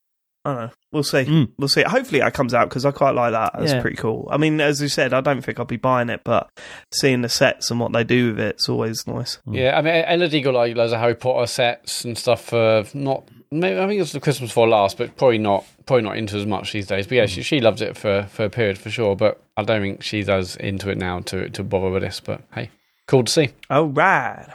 [0.44, 0.70] I don't know.
[0.90, 1.24] We'll see.
[1.24, 1.50] Mm.
[1.56, 1.82] We'll see.
[1.82, 3.52] Hopefully, it comes out because I quite like that.
[3.56, 3.80] That's Yeah.
[3.80, 4.28] pretty cool.
[4.30, 6.48] I mean, as you said, I don't think I'll be buying it, but
[6.92, 9.38] seeing the sets and what they do with it, it's always nice.
[9.48, 13.24] Yeah, I mean, Elodie got like loads of Harry Potter sets and stuff for not.
[13.52, 15.64] Maybe I think it was the Christmas before last, but probably not.
[15.86, 17.06] Probably not into as much these days.
[17.06, 19.14] But yeah, she, she loves it for for a period for sure.
[19.14, 22.18] But I don't think she's as into it now to to bother with this.
[22.20, 22.70] But hey,
[23.06, 23.50] cool to see.
[23.70, 24.46] All right.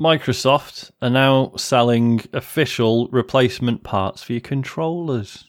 [0.00, 5.44] Microsoft are now selling official replacement parts for your controllers.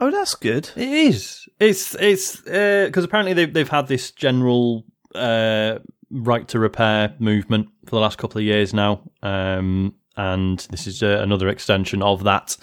[0.00, 0.70] Oh, that's good.
[0.76, 1.48] It is.
[1.58, 4.84] It's it's because apparently they've they've had this general
[5.14, 5.78] uh,
[6.10, 11.02] right to repair movement for the last couple of years now, um, and this is
[11.02, 12.56] uh, another extension of that.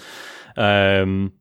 [0.56, 1.34] Um,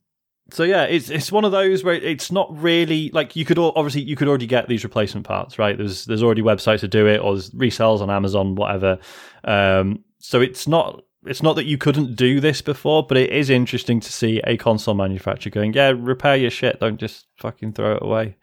[0.51, 4.03] so yeah, it's it's one of those where it's not really like you could obviously
[4.03, 5.77] you could already get these replacement parts, right?
[5.77, 8.99] There's there's already websites to do it, or there's resells on Amazon, whatever.
[9.45, 13.49] Um, so it's not it's not that you couldn't do this before, but it is
[13.49, 17.97] interesting to see a console manufacturer going, yeah, repair your shit, don't just fucking throw
[17.97, 18.37] it away.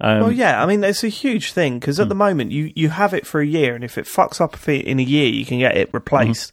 [0.00, 2.90] Um, Well, yeah, I mean, it's a huge thing because at the moment you, you
[2.90, 5.58] have it for a year, and if it fucks up in a year, you can
[5.58, 6.52] get it replaced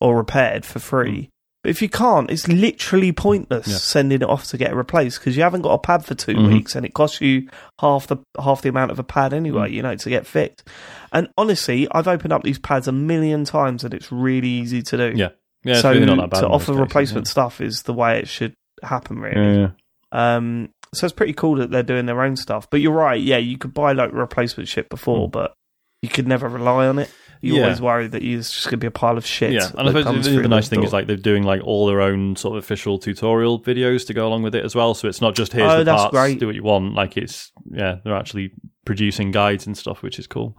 [0.00, 1.30] or repaired for free.
[1.64, 3.76] But if you can't, it's literally pointless Yeah.
[3.78, 6.48] sending it off to get replaced because you haven't got a pad for 2 Mhm.
[6.52, 7.48] weeks, and it costs you
[7.80, 9.72] half the half the amount of a pad anyway.
[9.72, 10.68] You know, to get fixed.
[11.10, 14.96] And honestly, I've opened up these pads a million times, and it's really easy to
[14.98, 15.12] do.
[15.16, 15.28] Yeah.
[15.64, 18.28] Yeah, so really not that bad to offer cases, replacement stuff is the way it
[18.28, 18.52] should
[18.82, 19.40] happen, really.
[19.40, 19.52] yeah.
[19.54, 19.68] Yeah,
[20.12, 20.36] yeah.
[20.36, 22.68] Um, so it's pretty cool that they're doing their own stuff.
[22.70, 25.54] But you're right, yeah, you could buy like replacement shit before, but
[26.02, 27.10] you could never rely on it.
[27.44, 27.56] You.
[27.56, 27.62] Yeah.
[27.64, 29.52] always worry that it's just going to be a pile of shit.
[29.52, 30.86] Yeah, and I suppose the, the nice thing door.
[30.86, 34.26] is like they're doing like all their own sort of official tutorial videos to go
[34.26, 34.94] along with it as well.
[34.94, 36.40] So it's not just here's Oh, the that's parts, great.
[36.40, 36.94] do what you want.
[36.94, 38.52] Like it's yeah, they're actually
[38.84, 40.56] producing guides and stuff, which is cool.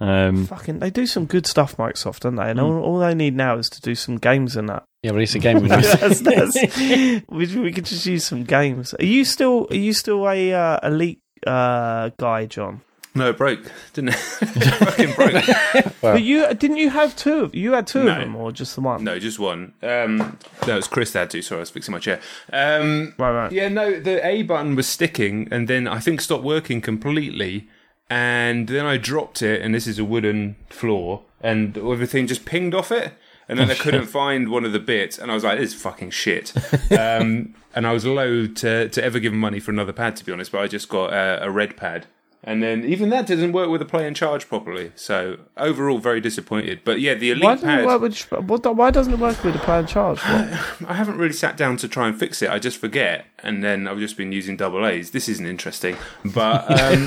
[0.00, 2.50] Um, fucking they do some good stuff, Microsoft, don't they?
[2.50, 2.64] And Hmm.
[2.66, 4.84] all, all they need now is to do some games in that.
[5.02, 5.60] Yeah, release a game.
[5.62, 6.56] with that's, that's,
[7.28, 8.94] we, we could just use some games.
[8.94, 12.80] Are you still are you still a uh, elite uh, guy, Jon?
[13.20, 14.16] No, it broke, didn't it?
[14.40, 15.92] it fucking broke.
[16.02, 16.14] Well.
[16.14, 17.40] But you didn't you have two?
[17.40, 18.12] Of, you had two No.
[18.12, 19.04] of them, or just the one?
[19.04, 19.74] No, just one.
[19.82, 21.42] Um, no, it was Chris that had to.
[21.42, 22.20] Sorry, I was fixing my chair.
[22.54, 23.52] Um, Right, right.
[23.52, 27.68] Yeah, no, the A button was sticking, and then I think stopped working completely.
[28.08, 32.74] And then I dropped it, and this is a wooden floor, and everything just pinged
[32.74, 33.12] off it.
[33.46, 35.82] And then I couldn't find one of the bits, and I was like, "This is
[35.82, 36.52] fucking shit."
[36.98, 40.24] um, and I was loath to to ever give him money for another pad, to
[40.24, 40.50] be honest.
[40.50, 42.06] But I just got a, a red pad,
[42.42, 44.92] and then even that didn't work with the play and charge properly.
[44.94, 46.80] So overall, very disappointed.
[46.84, 47.80] But yeah, the elite Why doesn't pad.
[47.80, 48.18] it work with?
[48.48, 50.20] What, why doesn't it work with the plan charge?
[50.20, 50.88] What?
[50.90, 52.48] I haven't really sat down to try and fix it.
[52.50, 55.10] I just forget, and then I've just been using double A's.
[55.10, 57.06] This isn't interesting, but um,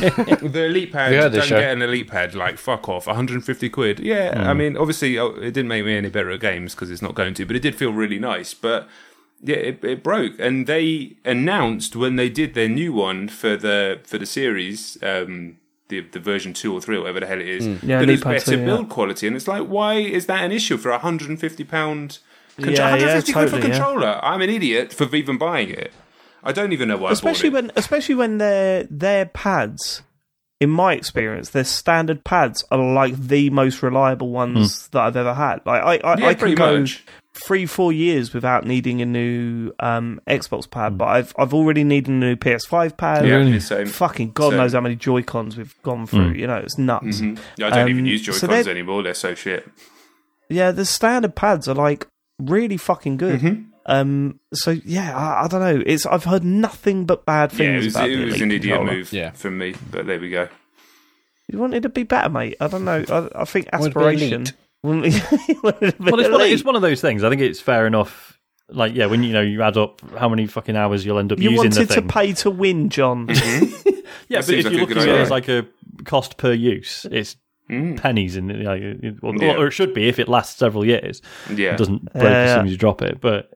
[0.51, 1.59] the elite pad We heard don't this show.
[1.59, 2.35] get an elite pad.
[2.35, 3.99] Like fuck off, 150 quid.
[3.99, 4.47] Yeah, Hmm.
[4.49, 7.15] I mean, obviously oh, it didn't make me any better at games because it's not
[7.15, 8.53] going to, but it did feel really nice.
[8.53, 8.87] But
[9.43, 13.99] yeah, it, it broke, and they announced when they did their new one for the
[14.03, 14.97] for the series.
[15.03, 15.57] Um,
[15.89, 18.23] the, the version two or three or whatever the hell it is, Yeah, that it's
[18.23, 18.65] Pad better 2, yeah.
[18.65, 21.63] build quality, and it's like, why is that an issue for a hundred and fifty
[21.65, 22.19] pound
[22.57, 23.77] Yeah, Contro- yeah, 150 quid for totally, yeah.
[23.83, 24.19] controller.
[24.23, 25.91] I'm an idiot for even buying it.
[26.41, 27.11] I don't even know why.
[27.11, 27.65] especially I bought it.
[27.67, 30.01] when especially when their their pads
[30.61, 35.33] in my experience their standard pads are like the most reliable ones that i've ever
[35.33, 37.03] had like i i, Yeah, I can pretty go much.
[37.33, 42.09] three four years without needing a new um xbox pad but i've i've already needed
[42.09, 43.59] a new ps5 pad Yeah, Really?
[43.59, 43.87] same.
[43.87, 44.57] fucking god Same.
[44.57, 47.37] knows how many joy cons we've gone through you know it's nuts Mhm.
[47.57, 49.03] Yeah, I don't even Um, use so Joy-Cons they're- anymore.
[49.03, 49.67] They're so shit.
[50.49, 52.07] yeah the standard pads are like
[52.39, 53.63] really fucking good Mm-hmm.
[53.85, 57.81] Um so yeah I, I don't know it's i've heard nothing but bad Yeah, things
[57.83, 58.97] it was, about it the was an idiot controller.
[58.97, 59.31] move Yeah.
[59.31, 60.47] from me, but there we go.
[61.51, 62.55] You wanted to be better, mate.
[62.61, 63.03] I don't know.
[63.09, 64.41] I, I think Wanted to be aspiration.
[64.43, 64.53] elite.
[64.83, 65.13] Wanted-
[65.49, 67.23] you wanted to be well, it's one, of, it's one of those things.
[67.23, 68.39] I think it's fair enough.
[68.69, 71.39] Like, yeah, when you know you add up how many fucking hours you'll end up
[71.39, 72.07] you using the wanted to thing.
[72.07, 73.27] pay to win, Jon.
[73.29, 73.83] yeah, That
[74.29, 75.67] but if like you a look at it as like a
[76.05, 77.35] cost per use, it's
[77.69, 77.97] Mm.
[77.97, 79.55] pennies, in like, it, or, Yeah.
[79.55, 81.21] or it should be if it lasts several years.
[81.49, 83.21] Yeah, It doesn't break Yeah, as soon as you drop it.
[83.21, 83.52] But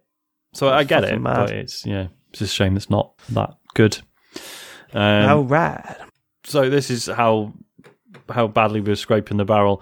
[0.57, 1.35] so I get it, mad.
[1.35, 3.99] but it's yeah, it's just a shame it's not that good.
[4.93, 5.97] Um, How rad.
[6.45, 7.53] so this is how
[8.29, 9.81] how badly we're scraping the barrel.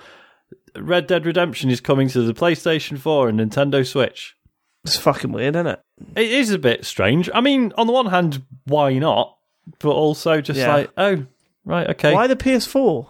[0.78, 4.36] Red Dead Redemption is coming to the PlayStation 4 and Nintendo Switch.
[4.84, 5.80] It's fucking weird, isn't it?
[6.16, 7.30] It is a bit strange.
[7.34, 9.38] I mean, on the one hand, why not?
[9.80, 10.74] But also just Yeah.
[10.76, 11.26] like, oh,
[11.64, 12.14] right, okay.
[12.14, 13.08] Why the PS4?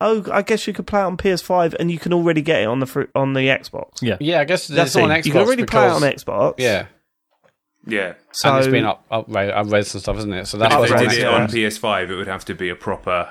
[0.00, 2.64] Oh, I guess you could play it on PS5, and you can already get it
[2.64, 4.02] on the fr- on the Xbox.
[4.02, 4.16] Yeah.
[4.18, 5.10] Yeah, I guess That's on.
[5.10, 6.54] Xbox You can already play it on Xbox.
[6.58, 6.86] Yeah,
[7.86, 8.14] yeah.
[8.32, 10.46] So and it's been up, up, upres and stuff, isn't it?
[10.46, 11.80] So that's If why they it's did on it on Xbox.
[11.80, 13.30] PS5, it would have to be a proper.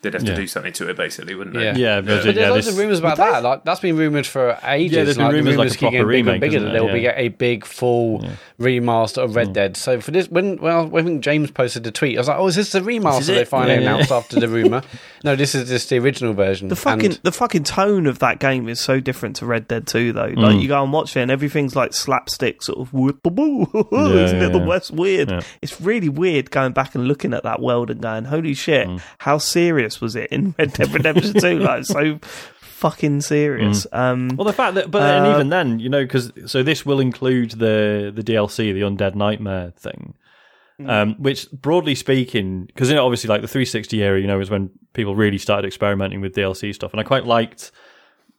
[0.00, 0.36] They'd have to Yeah.
[0.36, 1.64] do something to it, basically, wouldn't they?
[1.64, 1.76] Yeah.
[1.76, 3.42] Yeah, but, But yeah, there's loads this- of rumors about that.
[3.42, 4.96] Like that's been rumored for ages.
[4.96, 6.62] Yeah, there's been like, the rumours like a getting proper bigger and remake, bigger isn't
[6.68, 6.80] that there?
[6.82, 7.14] there will be Yeah.
[7.16, 8.24] a big full
[8.60, 9.52] remaster of Red mm.
[9.54, 9.76] Dead.
[9.76, 12.16] So for this, when well, I think James posted the tweet.
[12.16, 13.90] I was like, "Oh, is this the remaster is they finally Yeah, yeah.
[13.94, 14.82] announced after the rumor?"
[15.24, 16.68] no, this is just the original version.
[16.68, 19.86] The fucking And- the fucking tone of that game is so different to Red Dead
[19.86, 20.32] 2 though.
[20.36, 20.62] Like Mm.
[20.62, 24.52] you go and watch it and everything's like slapstick sort of whoop Yeah, isn't it
[24.52, 24.66] the yeah.
[24.66, 25.30] West weird?
[25.30, 25.40] Yeah.
[25.62, 29.00] It's really weird going back and looking at that world and going, Holy shit, Mm.
[29.18, 31.58] how serious was it in Red Dead Redemption 2?
[31.68, 32.18] Like so
[32.60, 33.86] fucking serious.
[33.92, 36.86] Um Well, the fact that, but and Uh, even then, you know, because so this
[36.86, 40.14] will include the the DLC, the Undead Nightmare thing,
[40.86, 44.50] um, which broadly speaking, because you know, obviously, like the 360 era, you know, is
[44.50, 47.70] when people really started experimenting with DLC stuff, and I quite liked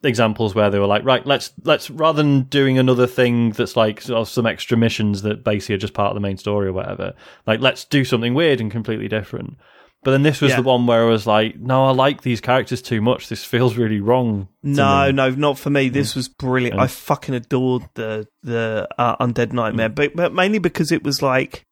[0.04, 4.00] examples where they were like, right, let's let's rather than doing another thing that's like
[4.02, 6.74] sort of some extra missions that basically are just part of the main story or
[6.74, 7.14] whatever,
[7.46, 9.58] like let's do something weird and completely different.
[10.02, 10.58] But then this was Yeah.
[10.58, 13.28] the one where I was like, no, I like these characters too much.
[13.28, 14.48] This feels really wrong.
[14.64, 15.12] No, me.
[15.12, 15.90] no, not for me.
[15.90, 16.78] This was brilliant.
[16.78, 16.84] Yeah.
[16.84, 21.66] I fucking adored the the uh, Undead Nightmare, but, but mainly because it was like,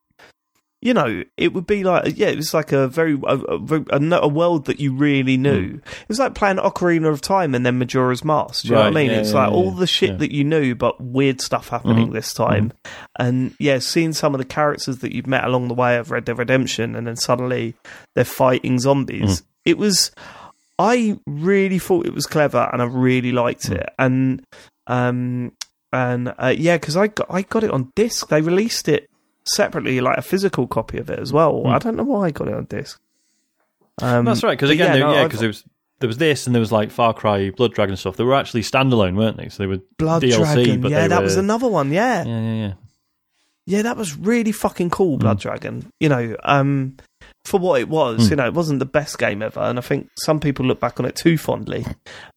[0.87, 4.27] you know, it would be like, yeah, it was like a very a, a, a,
[4.29, 5.81] world that you really knew.
[5.83, 8.61] It was like playing Ocarina of Time and then Majora's Mask.
[8.61, 9.11] Do you know what I mean?
[9.11, 12.07] yeah, it's yeah, like yeah, all the shit that you knew, but weird stuff happening
[12.07, 12.71] Mhm, this time.
[13.19, 16.23] And yeah, seeing some of the characters that you've met along the way of Red
[16.23, 17.75] Dead Redemption, and then suddenly
[18.15, 19.43] they're fighting zombies.
[19.65, 20.11] It was.
[20.79, 23.89] I really thought it was clever, and I really liked it.
[23.99, 24.41] And
[24.85, 25.51] um,
[25.91, 28.29] and uh, yeah, because I got I got it on disc.
[28.29, 29.09] They released it
[29.47, 31.65] separately, like a physical copy of it as well.
[31.67, 32.99] I don't know why I got it on disc.
[34.01, 34.51] Um, That's right.
[34.57, 35.63] Because again, yeah, there- no, yeah, I because there was
[35.99, 38.17] there was this and there was like Far Cry, Blood Dragon stuff.
[38.17, 39.49] They were actually standalone, weren't they?
[39.49, 40.81] So they were Blood DLC, Dragon.
[40.81, 41.91] but Yeah, that were, was another one.
[41.91, 42.23] Yeah.
[42.23, 42.73] Yeah, yeah, yeah.
[43.69, 45.91] Yeah, that was really fucking cool, Blood Dragon.
[45.99, 46.95] You know, um,
[47.43, 48.29] for what it was, Mm.
[48.29, 50.99] you know, it wasn't the best game ever, and I think some people look back
[51.01, 51.85] on it too fondly,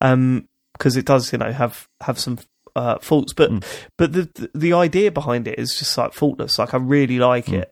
[0.01, 2.39] um, because it does, you know, have have some
[2.81, 3.33] uh, faults.
[3.35, 3.65] But Mm.
[3.99, 6.59] but the the idea behind it is just like faultless.
[6.59, 7.61] Like I really like Mm.
[7.63, 7.71] it.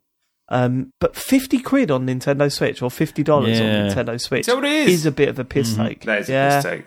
[0.51, 3.65] Um, but fifty quid on Nintendo Switch or fifty dollars Yeah.
[3.67, 5.07] on Nintendo Switch Is that what it is?
[5.07, 5.87] a bit of a piss Mhm.
[5.87, 6.05] take.
[6.05, 6.53] That is yeah.
[6.53, 6.85] a mistake.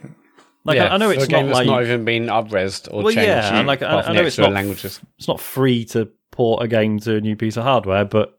[0.63, 2.25] Like yeah, I, I know for it's a game not that's like not even been
[2.27, 3.27] upresed or Well, changed.
[3.27, 4.99] yeah, and like, I- I know it's not- languages.
[5.17, 8.37] it's not free to port a game to a new piece of hardware, but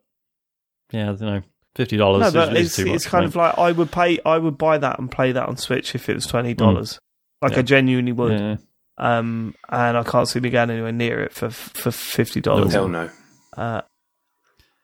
[0.93, 1.43] yeah, I don't know,
[1.75, 2.95] fifty dollars No, but is it's, too much.
[2.95, 5.57] it's kind of like I would pay, I would buy that and play that on
[5.57, 6.99] Switch if it was twenty dollars.
[7.41, 7.55] Like Mm.
[7.57, 7.59] Yeah.
[7.59, 8.33] I genuinely would.
[8.39, 8.57] yeah.
[8.99, 12.73] Um, and I can't see me going anywhere near it for for fifty dollars.
[12.73, 13.11] Hell no.
[13.57, 13.83] Uh,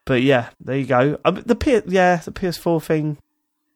[0.04, 1.18] but yeah, there you go.
[1.24, 3.18] Um, the P- yeah, the PS4 thing.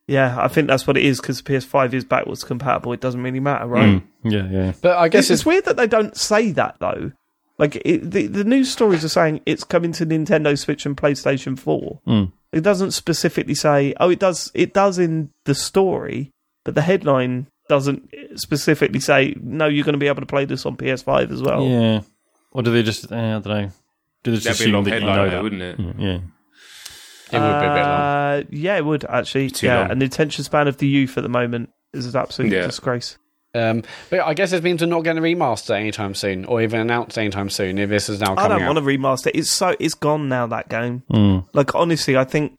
[0.06, 2.92] Yeah, I think that's what it is because PS5 is backwards compatible.
[2.92, 4.02] It doesn't really matter, right?
[4.02, 4.72] Mm, yeah, yeah.
[4.82, 7.12] But I guess It's, it's weird that they don't say that though.
[7.58, 11.58] Like it, the the news stories are saying it's coming to Nintendo Switch and PlayStation
[11.58, 12.00] Four.
[12.06, 12.32] Mm.
[12.50, 13.94] It doesn't specifically say.
[14.00, 14.50] Oh, it does.
[14.54, 16.32] It does in the story,
[16.64, 19.34] but the headline doesn't specifically say.
[19.40, 21.64] No, you're going to be able to play this on PS5 as well.
[21.66, 22.02] Yeah.
[22.52, 23.10] Or do they just?
[23.10, 23.70] Uh, I don't know.
[24.22, 25.42] Do they just That'd be a assume long that you headline, know though, that?
[25.42, 25.78] wouldn't it?
[25.78, 27.38] Mm, Yeah.
[27.38, 28.00] it would be a bit long.
[28.00, 29.50] Uh, yeah, it would actually.
[29.50, 29.90] Too yeah, long.
[29.92, 32.66] and the attention span of the youth at the moment is an absolute Yeah.
[32.66, 33.16] disgrace.
[33.54, 36.80] Um, but I guess it means we're not getting a remaster anytime soon, or even
[36.80, 37.78] announced anytime soon.
[37.78, 39.26] If this is now I coming don't out, want to remaster.
[39.28, 39.36] it.
[39.36, 40.46] It's so it's gone now.
[40.46, 41.02] That game.
[41.10, 41.46] Mm.
[41.52, 42.58] Like honestly, I think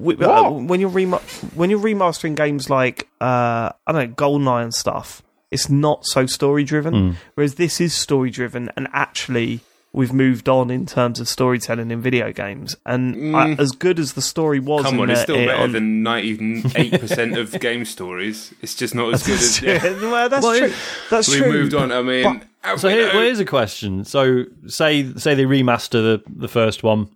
[0.00, 0.62] uh, What?
[0.64, 1.18] when you're rema-
[1.54, 6.26] when you're remastering games like uh, I don't know Goldeneye and stuff, it's not so
[6.26, 6.94] story driven.
[6.94, 7.14] Mm.
[7.34, 9.60] Whereas this is story driven, and actually
[9.94, 12.74] we've moved on in terms of storytelling in video games.
[12.86, 13.34] And Mm.
[13.34, 15.72] I, as good as the story was, Come in on, it's still it- better on-
[15.72, 18.54] than ninety-eight percent of game stories.
[18.62, 19.60] It's just not as good as.
[19.60, 19.82] Yeah.
[20.10, 20.72] well, that's Well, true.
[21.10, 21.52] That's We've true.
[21.52, 21.92] moved on.
[21.92, 22.42] I mean,
[22.78, 24.04] So here, well, here's a question.
[24.06, 27.08] So say say they remaster the the first one.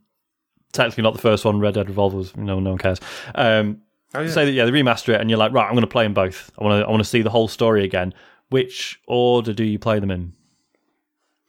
[0.72, 1.58] Technically not the first one.
[1.60, 3.00] Red Dead Revolver was no no one cares.
[3.34, 3.82] Um,
[4.14, 4.28] Oh, yeah.
[4.30, 6.14] Say that yeah they remaster it and you're like right I'm going to play them
[6.14, 6.50] both.
[6.58, 8.14] I want to I want to see the whole story again.
[8.50, 10.32] Which order do you play them in?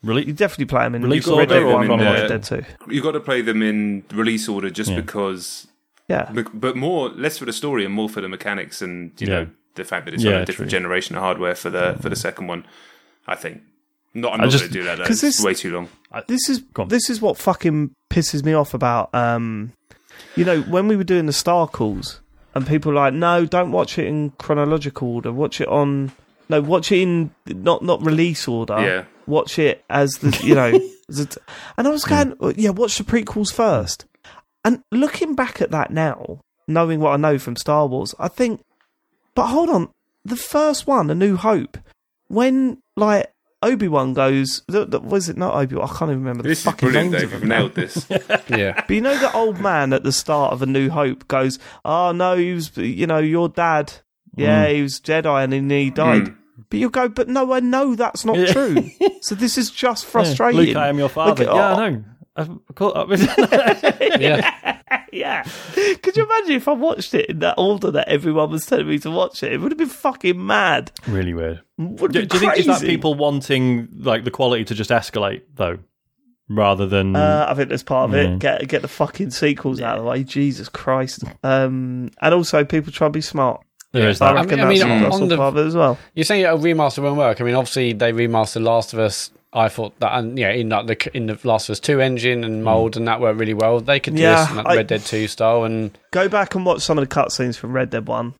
[0.01, 0.31] You Really?
[0.31, 2.01] definitely play them in Release Red order Dead or 1 and?
[2.01, 2.63] Red Dead 2.
[2.89, 4.97] you got to play them in release order just Yeah.
[5.01, 5.67] because,
[6.09, 6.29] Yeah.
[6.31, 9.33] bec- but more less for the story and more for the mechanics and you Yeah.
[9.33, 10.79] know the fact that it's Yeah, on a different true.
[10.79, 12.65] generation of hardware for the for the second one.
[13.27, 13.61] I think.
[14.13, 14.97] Not, I'm I not just- going to do that.
[14.97, 15.03] though.
[15.05, 15.89] 'cause It's this- way too long.
[16.27, 19.73] This is this is what fucking pisses me off about um
[20.35, 22.21] you know when we were doing the star calls
[22.55, 26.11] and people were like no don't watch it in chronological order watch it on
[26.49, 29.03] no watch it in not not release order Yeah.
[29.27, 30.71] watch it as the you know
[31.09, 31.27] as a-
[31.77, 34.05] and I was going "Well, yeah watch the prequels first
[34.65, 38.61] and looking back at that now knowing what I know from Star Wars I think
[39.35, 39.89] but hold on
[40.25, 41.77] the first one A New Hope
[42.27, 43.31] when like
[43.63, 45.85] Obi Wan goes, the, the, was it not Obi Wan?
[45.89, 47.33] I can't even remember the This is fucking brilliant, names Dave.
[47.33, 47.49] of You've them.
[47.49, 47.57] now.
[47.59, 48.07] nailed this.
[48.49, 48.73] yeah.
[48.87, 52.11] But you know the old man at the start of A New Hope goes, "Oh
[52.11, 53.91] no, he was, you know, your dad.
[54.35, 56.37] Yeah, he was Jedi and then he died." Mm.
[56.69, 58.53] But you go, "But no, I know that's not Yeah.
[58.53, 58.89] true."
[59.21, 60.09] so this is just Yeah.
[60.11, 60.61] frustrating.
[60.61, 61.45] Luke, I am your father.
[61.45, 61.75] Like, yeah, oh.
[61.81, 62.03] I know.
[62.35, 63.21] I've caught up with
[64.19, 64.76] Yeah.
[65.11, 65.43] yeah.
[66.01, 68.99] Could you imagine if I watched it in that order that everyone was telling me
[68.99, 69.53] to watch it?
[69.53, 70.91] It would have been fucking mad.
[71.07, 71.61] Really weird.
[71.77, 74.89] Would Do, have do you think is that people wanting like the quality to just
[74.89, 75.77] escalate though,
[76.49, 78.33] rather than Uh, I think that's part of Yeah.
[78.33, 78.39] it.
[78.39, 80.23] Get get the fucking sequels out of the way.
[80.23, 81.23] Jesus Christ.
[81.43, 83.61] Um, and also people try to be smart.
[83.93, 84.35] there is I that?
[84.41, 85.97] reckon I mean, that's, on- that's on all the- part of it as well.
[86.13, 87.39] You're saying a remaster won't work.
[87.41, 89.31] I mean, obviously they remastered Last of Us.
[89.53, 92.43] I thought that, and yeah, in like the in the Last of Us Two engine
[92.43, 93.79] and mold, and that worked really well.
[93.79, 96.53] They could do Yeah, this in like I- Red Dead Two style, and Go back
[96.55, 98.33] and watch some of the cutscenes from Red Dead One.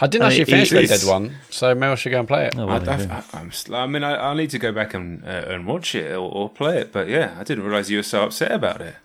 [0.00, 2.18] I didn't And actually it- finish it Red Dead One, so maybe I should go
[2.20, 2.54] and play it.
[2.56, 3.12] Oh, I, well, there you go.
[3.14, 5.94] I, I'm, sl- I mean, I, I'll need to go back and uh, and watch
[5.94, 6.92] it or, or play it.
[6.92, 8.94] But yeah, I didn't realize you were so upset about it.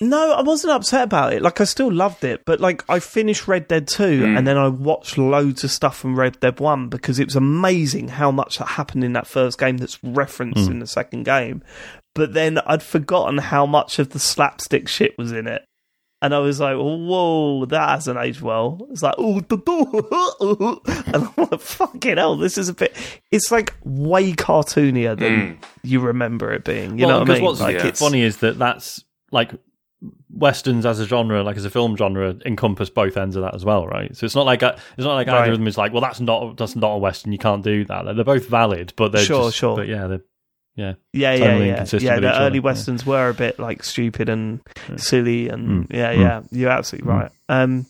[0.00, 1.42] No, I wasn't upset about it.
[1.42, 4.38] Like I still loved it, but like I finished Red Dead 2 mm.
[4.38, 8.08] and then I watched loads of stuff from Red Dead 1 because it was amazing
[8.08, 10.72] how much that happened in that first game that's referenced mm.
[10.72, 11.62] in the second game.
[12.14, 15.62] But then I'd forgotten how much of the slapstick shit was in it.
[16.22, 18.86] And I was like, whoa, that hasn't aged well.
[18.90, 19.58] It's like, oh, the
[21.12, 22.96] and I'm like, fucking hell, this is a bit.
[23.30, 25.56] It's like way cartoonier than mm.
[25.82, 26.98] you remember it being.
[26.98, 27.44] You Well, know what I because mean?
[27.44, 27.86] what's like, yeah.
[27.88, 29.50] it's funny is that that's like
[30.36, 33.64] westerns as a genre, like as a film genre, encompass both ends of that as
[33.64, 34.14] well, right?
[34.16, 35.42] So it's not like a, it's not like Right.
[35.42, 37.32] either of them is like, well, that's not that's not a western.
[37.32, 38.04] You can't do that.
[38.04, 39.76] Like, they're both valid, but they're Sure, just, sure.
[39.76, 40.22] But yeah, they're
[40.76, 40.94] yeah.
[41.12, 41.98] Yeah, totally yeah, yeah.
[42.00, 42.62] Yeah, the each other, early yeah.
[42.62, 44.60] westerns were a bit like stupid and
[44.96, 46.18] silly, and Mm, yeah, mm.
[46.18, 46.40] yeah.
[46.50, 47.20] You're absolutely Mm.
[47.20, 47.30] right.
[47.48, 47.86] Um,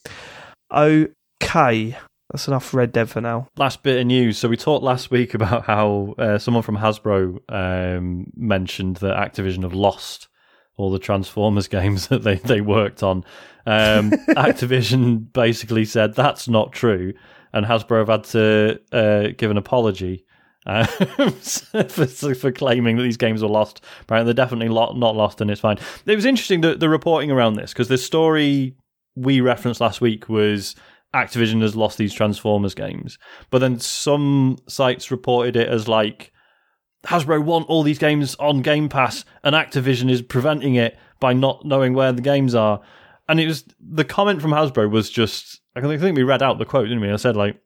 [0.74, 1.96] okay,
[2.30, 3.48] that's enough Red Dead for now.
[3.56, 4.38] Last bit of news.
[4.38, 9.62] So we talked last week about how uh, someone from Hasbro um, mentioned that Activision
[9.62, 10.28] have lost
[10.76, 13.24] all the Transformers games that they, they worked on.
[13.66, 17.14] Um, Activision basically said that's not true,
[17.52, 20.24] and Hasbro have had to uh, give an apology.
[20.66, 20.86] Uh,
[21.88, 25.50] for, for claiming that these games were lost, apparently they're definitely lo- not lost, and
[25.50, 25.78] it's fine.
[26.06, 28.74] It was interesting the, the reporting around this because the story
[29.14, 30.74] we referenced last week was
[31.14, 33.18] Activision has lost these Transformers games,
[33.50, 36.32] but then some sites reported it as like
[37.04, 41.64] Hasbro want all these games on Game Pass, and Activision is preventing it by not
[41.64, 42.80] knowing where the games are.
[43.28, 46.64] And it was the comment from Hasbro was just I think we read out the
[46.64, 47.10] quote, didn't we?
[47.10, 47.60] I said like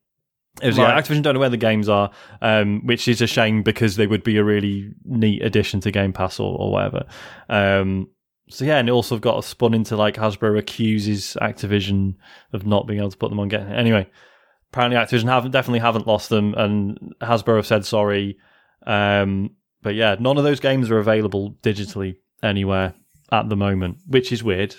[0.62, 2.10] it was yeah, Activision don't know where the games are,
[2.42, 6.12] um, which is a shame because they would be a really neat addition to Game
[6.12, 7.04] Pass or, or whatever.
[7.48, 8.08] Um,
[8.48, 12.14] so yeah, and it also got spun into like Hasbro accuses Activision
[12.52, 13.68] of not being able to put them on game.
[13.68, 14.08] Anyway,
[14.72, 18.38] apparently Activision haven't definitely haven't lost them, and Hasbro have said sorry.
[18.88, 19.50] Um,
[19.82, 22.94] but yeah, none of those games are available digitally anywhere
[23.30, 24.74] at the moment, which is weird.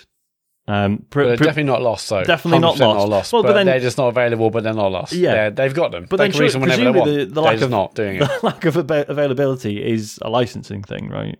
[0.68, 2.22] Um, pr- they're pr- definitely not lost, though.
[2.22, 3.08] Definitely not 100% lost.
[3.08, 3.32] lost.
[3.32, 5.12] Well, but but then- they're just not available, but they're not lost.
[5.14, 5.32] Yeah.
[5.34, 6.06] They're- they've got them.
[6.10, 7.02] But they then can sure- release them whenever they want.
[7.04, 8.18] presumably the- the lack of- not doing it.
[8.40, 11.38] the lack of av- availability is a licensing thing, right?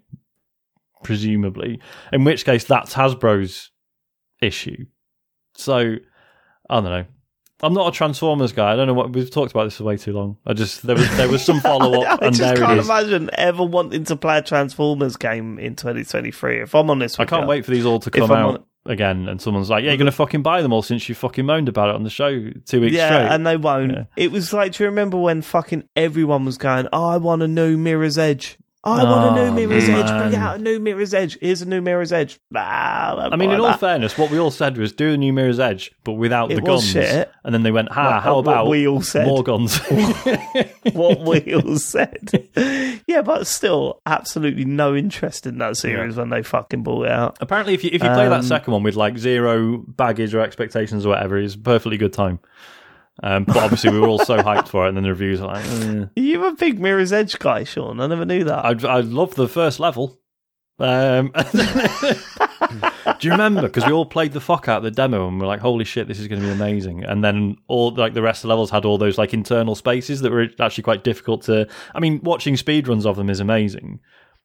[1.02, 1.80] Presumably,
[2.12, 3.70] in which case that's Hasbro's
[4.42, 4.84] issue.
[5.54, 5.96] So
[6.68, 7.04] I don't know.
[7.62, 8.72] I'm not a Transformers guy.
[8.72, 10.36] I don't know what we've talked about this for way too long.
[10.46, 12.80] I just there was there was some follow up, I and just there can't it
[12.80, 12.86] is.
[12.86, 16.62] imagine ever wanting to play a Transformers game in 2023.
[16.62, 17.48] If I'm honest, I can't you.
[17.48, 20.06] wait for these all to come out on- again, and someone's like, "Yeah, you're going
[20.06, 22.80] to fucking buy them all since you fucking moaned about it on the show two
[22.80, 23.92] weeks Yeah, straight." and they won't.
[23.92, 24.04] Yeah.
[24.16, 27.48] It was like, do you remember when fucking everyone was going, oh, I want a
[27.48, 28.56] new Mirror's Edge.
[28.83, 30.07] I want a Oh, new Mirror's Edge.
[30.07, 31.37] Bring out a new Mirror's Edge.
[31.43, 32.41] Here's a new Mirror's Edge.
[32.57, 35.61] Ah, I mean, in all fairness, what we all said was do a new Mirror's
[35.61, 36.89] Edge, but without It the guns.
[36.89, 37.31] shit.
[37.45, 39.26] And then they went, "Ha, What- how what about we all said.
[39.26, 39.78] more guns?"
[40.95, 42.31] what we all said.
[43.07, 47.37] yeah, but still, absolutely no interest in that series when they fucking brought it out.
[47.41, 50.41] Apparently, if you if you play that Um, second one with like zero baggage or
[50.41, 52.39] expectations or whatever, it's a perfectly good time.
[53.22, 55.48] Um, but obviously, we were all so hyped for it, and then the reviews are
[55.48, 56.04] like, eh.
[56.16, 58.00] Are you a big Mirror's Edge guy, Sean?
[58.00, 58.64] I never knew that.
[58.64, 60.20] I I love the first level.
[60.78, 61.30] Um,
[63.18, 63.62] do you remember?
[63.62, 66.08] Because we all played the fuck out of the demo, and we're like, "Holy shit,
[66.08, 68.70] this is going to be amazing!" And then all like the rest of the levels
[68.70, 71.68] had all those like internal spaces that were actually quite difficult to.
[71.94, 74.00] I mean, watching speedruns of them is amazing,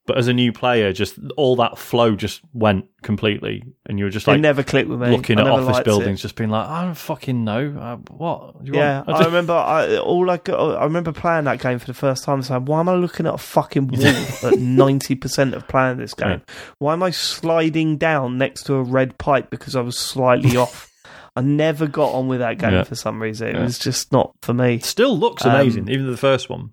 [0.08, 4.12] but as a new player, just all that flow just went completely, and you were
[4.12, 5.10] just it like never clicked with me.
[5.10, 6.24] looking I at office buildings, it.
[6.24, 9.54] just being like, "I don't fucking know uh, what." do you Yeah, want?" I remember.
[9.54, 12.42] I all I got, I remember playing that game for the first time.
[12.42, 14.06] Saying, "Why am I looking at a fucking wall
[14.52, 16.42] at ninety percent of playing this game?
[16.80, 20.92] Why am I sliding down next to a red pipe because I was slightly off?"
[21.38, 22.84] I never got on with that game Yeah.
[22.84, 23.48] for some reason.
[23.50, 23.64] It Yeah.
[23.64, 24.76] was just not for me.
[24.76, 26.70] It still looks Um, amazing, even the first one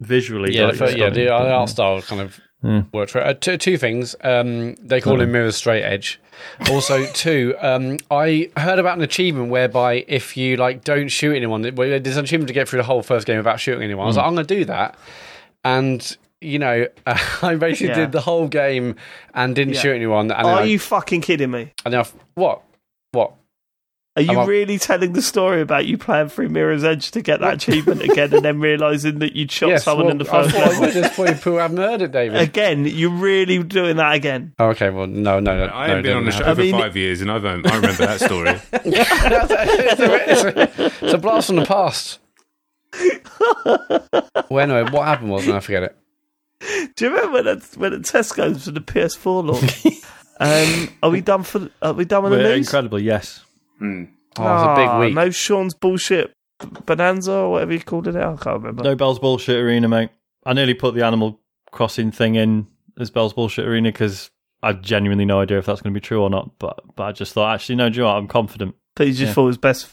[0.00, 0.54] visually.
[0.54, 2.82] Yeah, like, the, fir- yeah, the art style kind of Yeah.
[2.92, 3.26] worked for it.
[3.26, 4.16] Uh, two, two things.
[4.22, 6.18] Um, they call him Mirror's Straight Edge.
[6.70, 7.54] Also, two.
[7.60, 12.24] Um, I heard about an achievement whereby if you like don't shoot anyone, there's an
[12.24, 14.04] achievement to get through the whole first game without shooting anyone.
[14.04, 14.96] I was like, I'm going to do that,
[15.62, 17.94] and you know, I basically Yeah.
[18.00, 18.96] did the whole game
[19.34, 19.80] and didn't Yeah.
[19.80, 20.30] shoot anyone.
[20.30, 21.72] And Are I, you fucking kidding me?
[21.84, 22.62] And then I, what?
[23.12, 23.32] What?
[24.16, 27.20] Are you Am I- really telling the story about you playing through Mirror's Edge to
[27.20, 30.50] get that achievement again, and then realizing that you'd shot someone well, in the first
[30.52, 30.80] thought I level?
[30.82, 32.40] would just point people haven't heard it, David.
[32.40, 34.54] Again, you're really doing that again.
[34.60, 35.72] Oh, okay, well, no, no, no.
[35.74, 37.66] I haven't been on the show have- for I mean- five years, and I don't.
[37.66, 38.50] I remember that story.
[38.72, 42.20] it's, a, it's, a, it's a blast from the past.
[44.48, 45.96] well, anyway, what happened was, and I forget it.
[46.94, 49.86] Do you remember when at, when at Tesco's for the PS4 launch?
[50.40, 51.68] um, are we done for?
[51.82, 52.68] Are we done with the We're news?
[52.68, 53.43] incredibly, yes.
[53.78, 54.04] Hmm.
[54.38, 55.14] Oh, it's a big Ah, week.
[55.14, 56.32] No Sean's bullshit
[56.86, 58.16] Bonanza or whatever you called it.
[58.16, 58.82] I can't remember.
[58.84, 60.10] No Bell's Bullshit Arena, mate.
[60.46, 61.40] I nearly put the Animal
[61.72, 62.66] Crossing thing in
[62.98, 64.30] as Bell's Bullshit Arena because
[64.62, 66.50] I genuinely no idea if that's going to be true or not.
[66.58, 68.16] But but I just thought, actually, no, do you know what?
[68.16, 68.74] I'm confident.
[68.96, 69.32] But you just Yeah.
[69.34, 69.90] thought it was best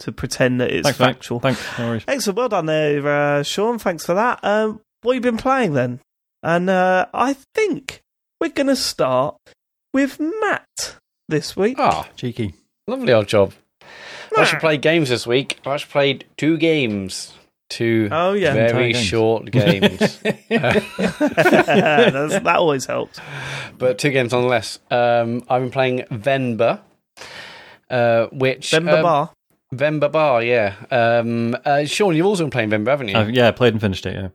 [0.00, 1.06] to pretend that it's Thanks, mate.
[1.06, 1.40] factual.
[1.40, 1.78] Thanks.
[1.78, 2.04] No worries.
[2.08, 3.06] Excellent, well done there,
[3.38, 3.78] uh, Sean.
[3.78, 4.40] Thanks for that.
[4.42, 6.00] Um, what have you been playing then?
[6.42, 8.02] And uh, I think
[8.40, 9.36] we're going to start
[9.94, 10.96] with Matt
[11.28, 11.76] this week.
[11.78, 12.54] Ah, Cheeky.
[12.86, 13.52] Lovely old job.
[14.36, 15.58] I actually played games this week.
[15.66, 17.34] I actually played two games.
[17.68, 19.04] Two Oh yeah, very games.
[19.04, 19.98] short games.
[20.48, 23.18] That's, that always helps.
[23.78, 24.78] but two games nonetheless.
[24.90, 26.80] Um, I've been playing Venba,
[27.90, 29.30] uh, which Bemba um, Bar.
[29.74, 30.74] Venba Bar, yeah.
[30.90, 33.16] Um, uh, Sean, you've also been playing Venba, haven't you?
[33.16, 34.14] Uh, yeah, played and finished it.
[34.14, 34.28] Yeah,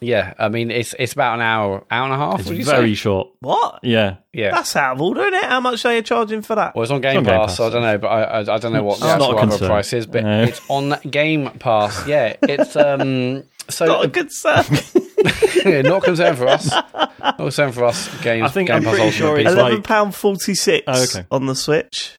[0.00, 2.40] yeah, I mean it's it's about an hour, hour and a half.
[2.40, 2.94] it's would you very say?
[2.94, 3.28] short.
[3.40, 3.80] What?
[3.82, 4.50] Yeah, Yeah.
[4.52, 5.44] That's out of order, isn't it?
[5.44, 6.74] How much are you charging for that?
[6.74, 8.40] Well, it's on Game, on Game Pass, Pass, so I don't know, but I, I,
[8.54, 10.42] I don't know what the It's not actual a other price is, but No.
[10.44, 12.06] it's on Game Pass.
[12.08, 14.64] Yeah, it's um, so Not a good sir.
[15.64, 16.70] yeah, not concerned for us.
[16.70, 18.08] Not concerned for us.
[18.22, 18.44] Games.
[18.44, 19.56] I think Game I'm Pass pretty Ultimate sure it's PC.
[19.56, 21.26] like- Eleven pound forty six Oh, okay.
[21.30, 22.16] on the Switch.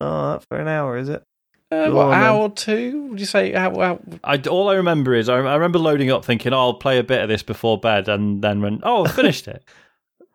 [0.00, 1.22] Oh, for an hour, is it?
[1.70, 3.08] Uh, what, on, hour or two?
[3.08, 3.52] Would you say?
[3.52, 6.74] How, how, I, all I remember is I, I remember loading up thinking, oh, I'll
[6.74, 9.62] play a bit of this before bed, and then when oh, I finished it.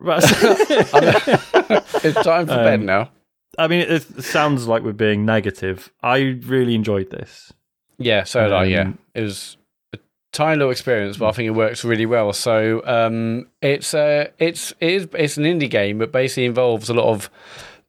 [2.04, 3.10] It's time for bed Um, now.
[3.58, 5.90] I mean, it, it sounds like we're being negative.
[6.02, 7.52] I really enjoyed this.
[7.98, 8.64] Yeah, so did I.
[8.64, 9.56] Yeah, um, it was
[9.92, 9.98] a
[10.32, 12.32] tiny little experience, but I think it works really well.
[12.32, 16.94] So um, it's uh, it's it is it's an indie game, but basically involves a
[16.94, 17.30] lot of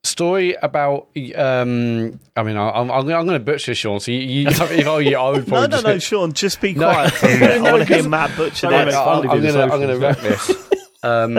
[0.06, 1.08] story about.
[1.34, 4.00] Um, I mean, I, I'm I'm going to butcher Sean.
[4.00, 6.60] So you, you if I you, I would No, probably no, just no, Sean, just
[6.60, 6.90] be No.
[6.90, 7.12] quiet.
[7.12, 7.50] for a minute.
[7.62, 8.94] I want to hear Matt butcher mate.
[8.94, 10.00] I'm, I'm to do the gonna I'm gonna socials.
[10.02, 10.62] wreck this.
[11.02, 11.38] Um,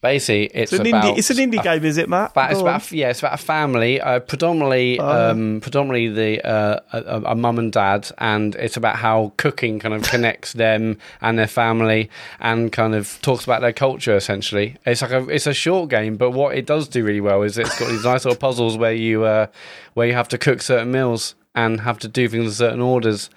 [0.00, 1.18] basically, it's, It's an about indie.
[1.18, 2.34] It's an indie a game, is it, Matt?
[2.34, 5.30] But it's about yeah, it's about a family, uh, predominantly Oh.
[5.30, 9.94] um, predominantly the uh, a, a mum and dad, and it's about how cooking kind
[9.94, 14.16] of connects them and their family, and kind of talks about their culture.
[14.16, 17.42] Essentially, it's like a it's a short game, but what it does do really well
[17.42, 19.46] is it's got these nice little puzzles where you uh,
[19.94, 23.30] where you have to cook certain meals and have to do things in certain orders,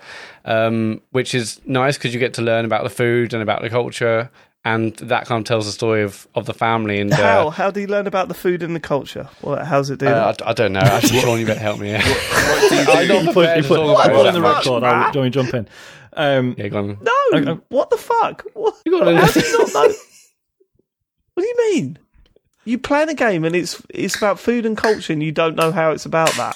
[0.46, 3.70] um, which is nice because you get to learn about the food and about the
[3.70, 4.30] culture.
[4.64, 7.50] And that kind of tells the story of, of the family and uh, How?
[7.50, 9.28] How do you learn about the food and the culture?
[9.42, 10.36] What, how's it do uh.
[10.46, 10.82] I, I don't know.
[10.82, 11.88] Actually, Sean, you better help me.
[11.88, 12.00] here.
[12.00, 12.92] What do you do?
[12.92, 14.84] I'm not put, you put, talk put it in the record.
[14.84, 15.68] I'll, do you want me to jump in?
[16.14, 16.98] Um, Yeah, go on.
[17.02, 17.62] No, Okay.
[17.70, 18.44] what the fuck?
[18.54, 19.94] What, You got how do you not know?
[21.34, 21.98] What do you mean?
[22.66, 25.72] You playing a game and it's it's about food and culture, and you don't know
[25.72, 26.56] how it's about that.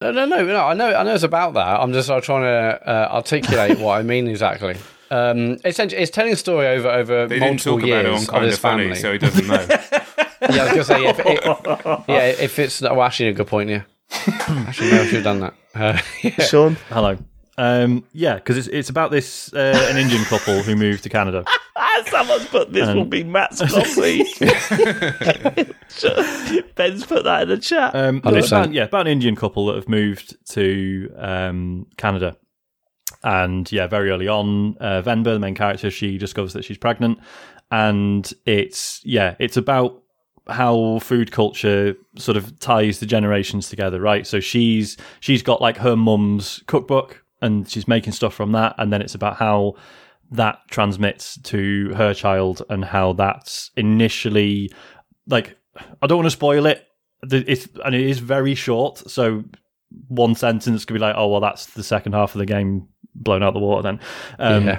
[0.00, 0.64] No, no, no, no.
[0.66, 1.80] I know, I know it's about that.
[1.80, 4.76] I'm just uh, trying to uh, articulate what I mean exactly.
[5.10, 8.16] Um, essentially, it's telling a story over over They didn't multiple talk about it years
[8.16, 9.00] on of kind this of funny, family.
[9.00, 9.66] so he doesn't know.
[10.50, 13.46] Yeah, I was gonna say, yeah, if it, yeah, if it's well, actually, a good
[13.46, 13.70] point.
[13.70, 15.54] Yeah, actually, no, I should have done that.
[15.74, 16.44] Uh, yeah.
[16.44, 17.16] Sean, hello.
[17.56, 21.44] Um, yeah, because it's it's about this uh, an Indian couple who moved to Canada.
[21.76, 24.24] ah, someone's put this Um, will be Matt's coffee.
[26.74, 27.94] Ben's put that in the chat.
[27.94, 32.36] Um, about, yeah, about an Indian couple that have moved to um, Canada.
[33.24, 37.18] And yeah, very early on, uh, Venba, the main character, she discovers that she's pregnant.
[37.70, 40.02] And it's, yeah, it's about
[40.46, 44.26] how food culture sort of ties the generations together, right?
[44.26, 48.74] So she's she's got like her mum's cookbook and she's making stuff from that.
[48.76, 49.74] And then it's about how
[50.30, 54.70] that transmits to her child and how that's initially
[55.26, 55.56] like
[56.02, 56.86] I don't want to spoil it.
[57.22, 59.44] It's and it is very short, so
[60.08, 63.42] one sentence could be like, "Oh, well, that's the second half of the game blown
[63.42, 64.00] out the water." Then,
[64.38, 64.78] um, yeah.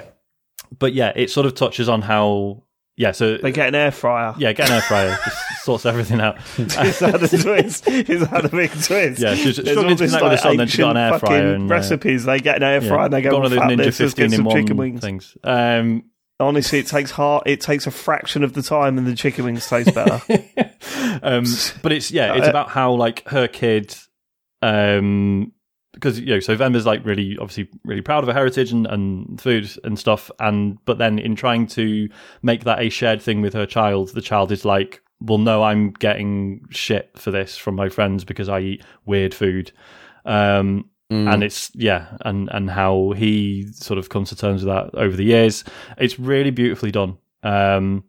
[0.78, 2.62] but yeah, it sort of touches on how
[2.96, 3.12] yeah.
[3.12, 4.34] So they get an air fryer.
[4.38, 6.38] yeah, get an air fryer just sorts everything out.
[6.58, 7.88] Is that a twist?
[7.88, 9.20] Is that a big twist?
[9.20, 10.90] Yeah, she's There's struggling all to this, connect with like, the sun, then she's got
[10.92, 12.24] an air fryer fucking and, uh, recipes.
[12.24, 13.98] They get an air Yeah, fryer and they go, got one of those Ninja this,
[13.98, 15.00] get fifteen in some chicken wings.
[15.00, 15.36] things.
[15.44, 16.04] Um,
[16.38, 17.44] Honestly, it takes heart.
[17.46, 20.20] It takes a fraction of the time, and the chicken wings taste better.
[21.22, 21.44] um,
[21.82, 23.94] but it's yeah, it's Uh, about how like her kid,
[24.60, 25.52] um,
[25.96, 29.40] because you know, so Venba's like really obviously really proud of her heritage and, and
[29.40, 32.08] food and stuff, and but then in trying to
[32.42, 35.90] make that a shared thing with her child, the child is like, well, no, I'm
[35.92, 39.72] getting shit for this from my friends because I eat weird food.
[40.24, 41.32] Um, Mm.
[41.32, 45.16] and it's yeah, and and how he sort of comes to terms with that over
[45.16, 45.62] the years.
[45.98, 47.18] It's really beautifully done.
[47.44, 48.02] Um,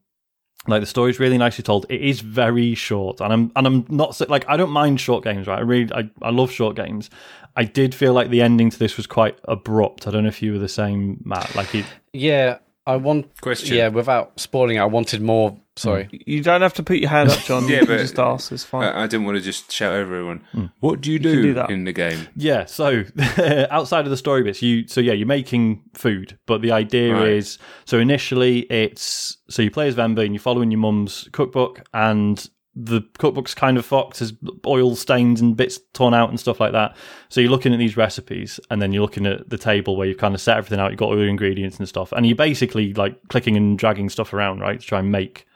[0.68, 1.86] like the story's really nicely told.
[1.90, 5.46] It is very short, and I'm and I'm not like I don't mind short games,
[5.46, 5.60] right?
[5.60, 7.12] I really I, I love short games.
[7.58, 10.08] I did feel like the ending to this was quite abrupt.
[10.08, 11.56] I don't know if you were the same, Matt.
[11.56, 13.76] Like it, Yeah, I want Question.
[13.76, 15.58] Yeah, without spoiling it, I wanted more.
[15.76, 16.06] Sorry.
[16.06, 16.16] Hmm.
[16.26, 17.68] You don't have to put your hand up, Jon.
[17.70, 18.52] Yeah, but- just ask.
[18.52, 18.84] It's fine.
[18.84, 20.44] I, I didn't want to just shout over everyone.
[20.52, 20.66] Hmm.
[20.80, 21.70] What do you do, can do that.
[21.70, 22.28] in the game?
[22.36, 23.04] Yeah, so
[23.72, 27.28] outside of the story bits, you so yeah, you're making food, but the idea Right.
[27.30, 31.84] is so initially it's so you play as Venba and you're following your mum's cookbook,
[31.94, 32.50] and
[32.80, 34.34] the cookbook's kind of fucked, there's
[34.66, 36.96] oil stains and bits torn out and stuff like that.
[37.30, 40.20] So you're looking at these recipes, and then you're looking at the table where you've
[40.20, 42.94] kind of set everything out, you've got all the ingredients and stuff, and you're basically
[42.94, 45.48] like clicking and dragging stuff around, right, to try and make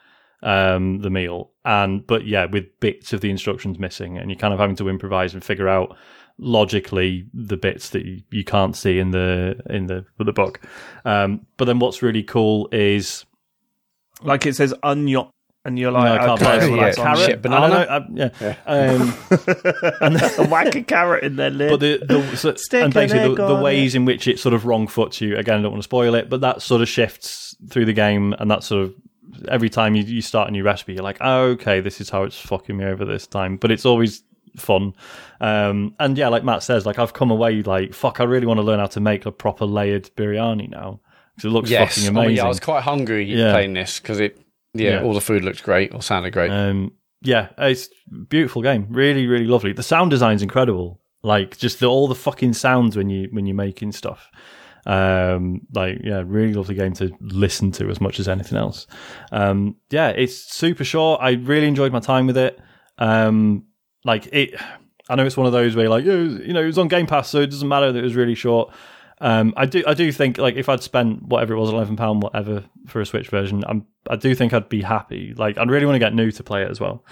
[0.41, 1.51] um, the meal.
[1.63, 4.89] And but yeah, with bits of the instructions missing, and you're kind of having to
[4.89, 5.95] improvise and figure out
[6.39, 10.59] logically the bits that you, you can't see in the in the the book.
[11.05, 13.25] Um, but then what's really cool is
[14.23, 15.27] like it says onion,
[15.63, 16.81] and you're no, like, I can't okay, play Yeah, well, it.
[16.81, 17.15] that's yeah, onion.
[17.15, 17.65] carrot, Shit, banana?
[17.65, 18.55] I know, I- yeah.
[18.65, 19.13] Um,
[20.01, 21.69] and A whack a carrot in their lid.
[21.71, 24.39] but the, the so, Stick and basically egg the, the on ways in which it
[24.39, 26.81] sort of wrong foots you again I don't want to spoil it but that sort
[26.81, 28.95] of shifts through the game and that sort of
[29.49, 32.23] every time you, you start a new recipe you're like oh, okay this is how
[32.23, 34.23] it's fucking me over this time but it's always
[34.57, 34.93] fun
[35.39, 38.57] um and yeah like Matt says like I've come away like fuck I really want
[38.57, 40.99] to learn how to make a proper layered biryani now
[41.35, 41.95] because it looks Yes.
[41.95, 43.51] fucking I mean, amazing yeah, I was quite hungry Yeah.
[43.53, 44.37] playing this because it.
[44.73, 45.03] Yeah, Yeah.
[45.03, 46.49] all the food looked great or sounded great.
[46.51, 47.89] Um, yeah, it's
[48.29, 48.87] beautiful game.
[48.89, 49.73] Really, really lovely.
[49.73, 50.99] The sound design's incredible.
[51.23, 54.31] Like just the, all the fucking sounds when you when you're making stuff.
[54.87, 58.87] Um, like yeah, really lovely game to listen to as much as anything else.
[59.31, 61.21] Um, yeah, it's super short.
[61.21, 62.59] I really enjoyed my time with it.
[62.97, 63.65] Um,
[64.03, 64.55] like it,
[65.09, 66.87] I know it's one of those where you're like, oh, you know, it was on
[66.87, 68.73] Game Pass, so it doesn't matter that it was really short.
[69.23, 72.23] Um, I do, I do think like if I'd spent whatever it was, eleven pound,
[72.23, 75.33] whatever for a Switch version, I'm, I do think I'd be happy.
[75.37, 77.05] Like I'd really want to get new to play it as well.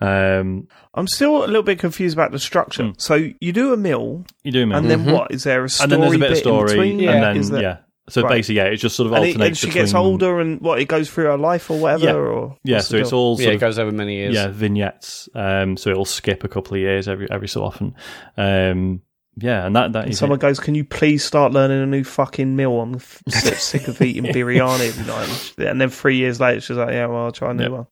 [0.00, 2.84] Um, I'm still a little bit confused about the structure.
[2.86, 2.90] Hmm.
[2.96, 4.78] So you do a meal, you do, man.
[4.78, 5.30] and then what?
[5.32, 6.92] Is there a story and then there's a bit of in story, between?
[6.92, 7.32] and Yeah.
[7.34, 7.76] then there- yeah.
[8.08, 8.30] So Right.
[8.38, 9.62] basically, yeah, it just sort of And, it, alternates.
[9.62, 12.04] and she gets older, and what it goes through her life or whatever.
[12.06, 12.14] Yeah.
[12.14, 14.34] Or Yeah, so it's all sort yeah, it goes over many years.
[14.34, 15.28] yeah vignettes.
[15.32, 17.94] Um, so it'll skip a couple of years every every so often.
[18.36, 19.02] Um,
[19.36, 20.42] yeah, and that that And is someone it.
[20.42, 22.80] goes, "Can you please start learning a new fucking meal?
[22.80, 26.76] I'm f- sick sick of eating biryani every night." And then three years later, she's
[26.76, 27.70] like, "Yeah, well, I'll try a new Yep.
[27.72, 27.86] one."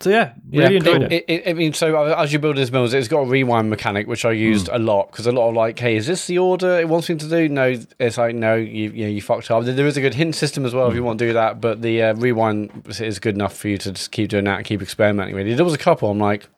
[0.00, 1.12] So yeah, really enjoyed it.
[1.12, 3.70] It, it, I mean, so uh, as you build these mills, it's got a rewind
[3.70, 4.74] mechanic, which I used Hmm.
[4.74, 7.14] a lot because a lot of like, hey, is this the order it wants me
[7.14, 7.48] to do?
[7.48, 9.62] No, it's like, no, you you, know, you fucked up.
[9.64, 11.06] There is a good hint system as well if you Hmm.
[11.06, 14.10] want to do that, but the uh, rewind is good enough for you to just
[14.10, 15.54] keep doing that and keep experimenting with it.
[15.54, 16.48] There was a couple, I'm like,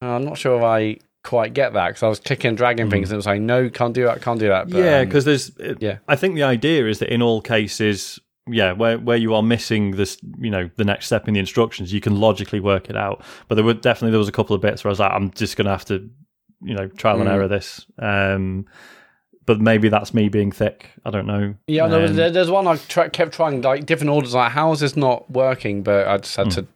[0.00, 2.88] oh, I'm not sure if I quite get that because I was clicking and dragging
[2.90, 4.68] things and it was like, no, can't do that, can't do that.
[4.70, 5.50] But, yeah, um, because there's.
[5.80, 5.98] yeah.
[6.06, 9.92] I think the idea is that in all cases, yeah, where where you are missing
[9.92, 13.24] this, you know, the next step in the instructions, you can logically work it out.
[13.48, 15.30] But there were definitely there was a couple of bits where I was like, I'm
[15.32, 16.08] just gonna have to,
[16.62, 17.32] you know, trial and Mm.
[17.32, 17.86] error this.
[17.98, 18.66] Um,
[19.46, 20.90] but maybe that's me being thick.
[21.04, 21.54] I don't know.
[21.66, 24.34] Yeah, there was, Um, there's one I tra- kept trying like different orders.
[24.34, 25.82] Like, how is this not working?
[25.82, 26.66] But I just had to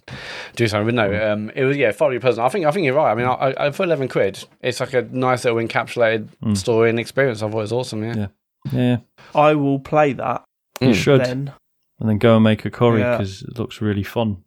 [0.56, 0.94] do something.
[0.94, 2.44] But no, um, it was yeah, thoroughly pleasant.
[2.44, 3.10] I think I think you're right.
[3.10, 6.98] I mean, I, I, for eleven quid, it's like a nice little encapsulated story and
[7.00, 7.42] experience.
[7.42, 8.04] I thought it was awesome.
[8.04, 8.26] Yeah, Yeah.
[8.72, 8.96] yeah,
[9.34, 10.44] I will play that
[10.80, 10.94] you Mm.
[10.94, 11.52] should, then.
[12.00, 13.16] and then go and make a curry Yeah.
[13.16, 14.44] because it looks really fun.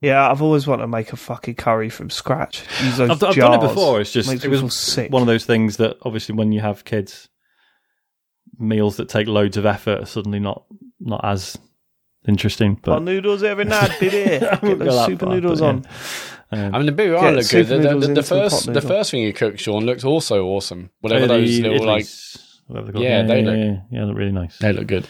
[0.00, 2.62] Yeah, I've always wanted to make a fucking curry from scratch.
[2.84, 4.00] Use those I've, I've done it before.
[4.00, 5.10] It's just Makes it was sick.
[5.10, 7.28] one of those things that obviously when you have kids,
[8.58, 10.64] meals that take loads of effort are suddenly not
[11.00, 11.56] not as
[12.28, 12.76] interesting.
[12.76, 14.34] Pot But noodles every night, baby.
[14.36, 15.86] I Get wouldn't those super far, noodles but on.
[16.52, 17.66] Um, I mean, the biryani Get looked good.
[17.66, 20.04] The, the, the, the into a pot first the first thing you cooked, Sean, looked
[20.04, 20.90] also awesome.
[21.00, 23.02] Whatever the those little like idlis- whatever they're.
[23.02, 24.58] Yeah, they yeah, look- yeah, yeah, look really nice.
[24.58, 25.06] they look good.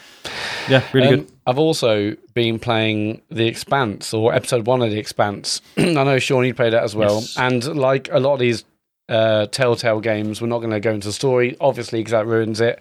[0.68, 1.32] Yeah, really Um, good.
[1.46, 5.60] I've also been playing The Expanse or episode one of The Expanse.
[5.76, 7.20] I know Sean, you played that as well.
[7.20, 7.36] Yes.
[7.38, 8.64] And like a lot of these
[9.08, 12.60] uh, Telltale games, we're not going to go into the story, obviously, because that ruins
[12.60, 12.80] it.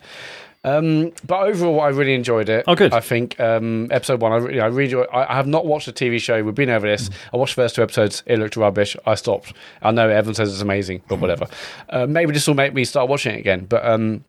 [0.63, 2.63] Um, but overall, I really enjoyed it.
[2.67, 2.91] Oh, good.
[2.91, 5.07] I think um, episode one, I really, I really enjoyed.
[5.13, 6.43] I, I have not watched the TV show.
[6.43, 6.97] We've been over Mm.
[6.97, 7.11] this.
[7.31, 8.23] I watched the first two episodes.
[8.25, 8.97] It looked rubbish.
[9.05, 9.53] I stopped.
[9.83, 11.45] I know everyone says it's amazing, but whatever.
[11.87, 13.65] Uh, maybe this will make me start watching it again.
[13.69, 14.25] But um,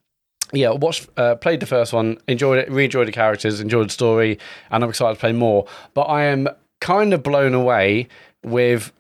[0.57, 3.93] yeah, watched, uh, played the first one, enjoyed it, really enjoyed the characters, enjoyed the
[3.93, 4.39] story,
[4.71, 5.67] and I'm excited to play more.
[5.95, 6.49] But I am
[6.81, 8.09] kind of blown away
[8.45, 8.93] with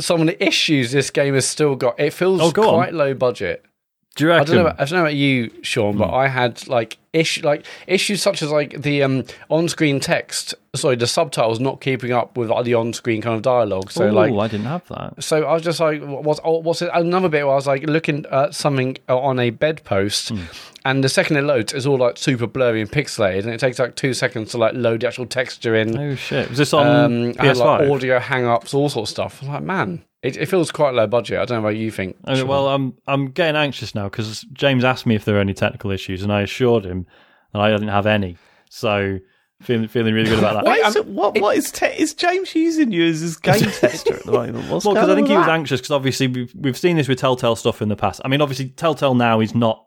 [0.00, 1.98] some of the issues this game has still got.
[2.00, 2.74] It feels Oh, go on.
[2.74, 3.64] quite low budget.
[4.16, 4.62] Do you I don't know.
[4.66, 8.42] About, I don't know about you, Sean, but I had like issue, like issues such
[8.42, 10.54] as like the um, on-screen text.
[10.74, 13.90] Sorry, the subtitles not keeping up with like, the on-screen kind of dialogue.
[13.90, 15.22] So like, oh, like, I didn't have that.
[15.24, 16.90] so I was just like, what's oh, what's it?
[16.92, 20.42] Another bit where I was like looking at something on a bedpost, Hmm.
[20.84, 23.78] and the second it loads, it's all like super blurry and pixelated, and it takes
[23.78, 25.98] like two seconds to like load the actual texture in.
[25.98, 26.48] Oh shit!
[26.50, 27.56] Was this on Um, PS5?
[27.56, 29.42] like audio hang-ups, all sorts of stuff.
[29.42, 31.38] I'm like, man, it, it feels quite low budget.
[31.40, 32.16] I don't know what you think.
[32.26, 35.90] Well, I'm I'm getting anxious now because James asked me if there were any technical
[35.90, 37.06] issues, and I assured him
[37.52, 38.36] that I didn't have any.
[38.70, 39.18] So
[39.62, 40.64] feeling feeling really good about that.
[40.66, 44.14] Why is it, what what is te- is James using you as his game tester
[44.14, 44.70] at the moment?
[44.70, 45.54] What's Well, because I think he with was that?
[45.54, 48.20] anxious because obviously we've we've seen this with Telltale stuff in the past.
[48.24, 49.84] I mean, obviously Telltale now is not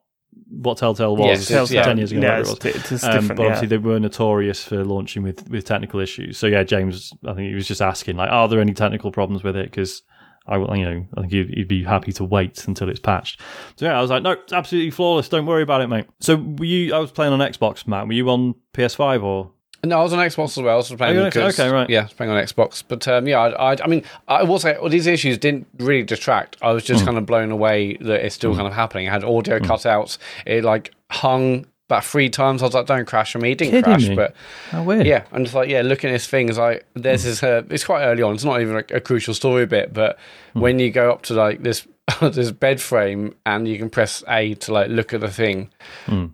[0.49, 1.83] what Telltale was Yes, it's- yeah.
[1.83, 2.21] ten years ago.
[2.21, 2.73] Yeah, whatever it's, it was.
[2.89, 3.37] di- it's Um, different.
[3.37, 3.69] but obviously yeah.
[3.69, 6.37] they were notorious for launching with, with technical issues.
[6.37, 9.43] So yeah, James, I think he was just asking like, are there any technical problems
[9.43, 9.65] with it?
[9.65, 10.01] Because
[10.47, 13.39] I, will- you know, I think he'd be happy to wait until it's patched.
[13.75, 15.29] So yeah, I was like, no, it's absolutely flawless.
[15.29, 16.07] Don't worry about it, mate.
[16.19, 16.93] So were you?
[16.93, 18.07] I was playing on Xbox, Matt.
[18.07, 19.51] Were you on PS5 or?
[19.83, 20.75] No, I was on Xbox as well.
[20.75, 21.33] I was playing Oh, on Xbox?
[21.33, 21.89] because- okay, right.
[21.89, 22.83] Yeah, I was playing on Xbox.
[22.87, 26.03] But um, yeah, I, I, I mean, I will say, well, these issues didn't really
[26.03, 26.57] detract.
[26.61, 27.07] I was just hmm.
[27.07, 28.57] kind of blown away that it's still hmm.
[28.57, 29.07] kind of happening.
[29.07, 29.65] It had audio hmm.
[29.65, 30.17] cutouts.
[30.45, 32.61] It like hung about three times.
[32.61, 33.51] I was like, don't crash on me.
[33.51, 34.15] It didn't Kidding crash, me.
[34.15, 34.33] but
[34.69, 35.05] How weird.
[35.05, 38.03] yeah, I'm just like, yeah, looking at this thing like, there's this, uh, it's quite
[38.03, 38.33] early on.
[38.35, 40.17] It's not even like a crucial story bit, but
[40.53, 41.87] when you go up to like this,
[42.21, 45.69] this bed frame and you can press A to like look at the thing,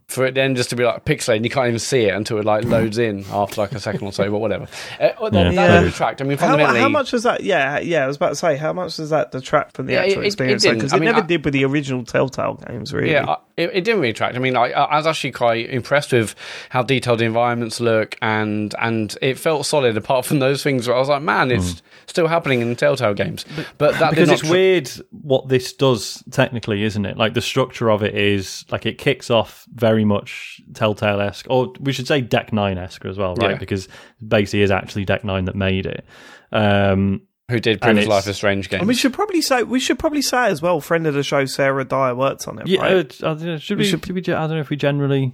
[0.08, 2.38] for it then just to be like pixelated, and you can't even see it until
[2.39, 4.66] it like loads in after like a second or so, but whatever.
[4.99, 5.68] Uh, well, that, Yeah.
[5.68, 5.89] that Yeah.
[5.89, 6.22] detract.
[6.22, 7.43] I mean, How, fundamentally, how much does that?
[7.43, 8.05] Yeah, yeah.
[8.05, 10.24] I was about to say, how much does that detract from the Yeah, actual it-
[10.24, 10.64] it experience?
[10.64, 10.78] didn't.
[10.80, 13.12] Because I it mean, never I- did with the original Telltale games, really.
[13.12, 14.36] Yeah, I- it, it didn't really attract.
[14.36, 16.36] I mean, I, I was actually quite impressed with
[16.70, 19.97] how detailed the environments look, and and it felt solid.
[19.97, 23.45] Apart from those things where I was like, man, it's still happening in Telltale games.
[23.78, 27.18] But, that because it's tr- weird what this does technically, isn't it?
[27.18, 31.74] Like the structure of it is like it kicks off very much Telltale esque, or
[31.80, 33.51] we should say Deck Nine esque as well, right?
[33.51, 33.58] Yeah.
[33.58, 33.89] Because
[34.26, 36.05] basically is actually Deck Nine that made it.
[36.51, 38.81] Um, Who did Prince Previous it's- Life is Strange games?
[38.81, 40.81] And we should probably say we should probably say as well.
[40.81, 42.67] Friend of the show, Sarah Dyer worked on it.
[42.67, 43.23] yeah, right?
[43.23, 43.89] uh, I don't know, should We we?
[43.89, 44.21] should- Should we?
[44.21, 45.33] ge- I don't know if we generally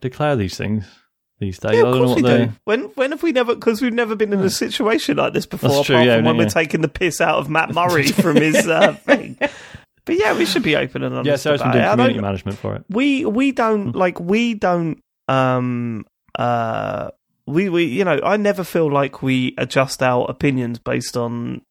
[0.00, 0.84] declare these things
[1.40, 1.72] these days.
[1.72, 2.44] Yeah, I of don't know course what we they.
[2.46, 2.52] do.
[2.64, 3.54] When when have we never?
[3.56, 5.70] Because we've never been in a situation like this before.
[5.70, 6.42] That's true, apart yeah, from when yeah.
[6.44, 9.36] we're taking the piss out of Matt Murray from his uh, thing.
[10.04, 11.26] But yeah, we should be open and honest.
[11.28, 12.84] Yeah, Sarah's been doing community management for it.
[12.88, 16.04] we we don't like we don't um
[16.38, 17.10] uh
[17.52, 21.62] we we you know I never feel like we adjust our opinions based on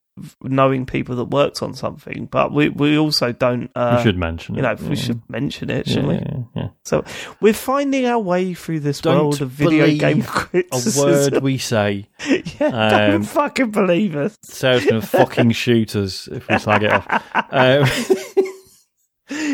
[0.44, 3.72] knowing people that worked on something, but we we also don't.
[3.76, 4.64] Uh, we should mention You it.
[4.64, 4.90] know, yeah.
[4.90, 6.16] we should mention it, shouldn't we?
[6.16, 6.68] yeah, yeah.
[6.84, 7.04] So
[7.40, 10.24] we're finding our way through this Don't world of video game
[10.54, 10.64] A
[10.98, 12.10] word we say.
[12.28, 14.38] yeah, don't Um, fucking believe us.
[14.44, 17.08] Sarah's to fucking shoot us if we slag it off.
[17.50, 17.86] Um,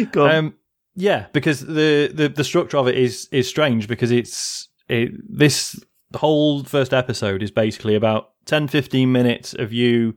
[0.12, 0.36] Go on.
[0.36, 0.54] Um,
[0.96, 5.80] yeah, because the, the the structure of it is is strange because it's it, this
[6.16, 10.16] whole first episode is basically about 10 15 minutes of you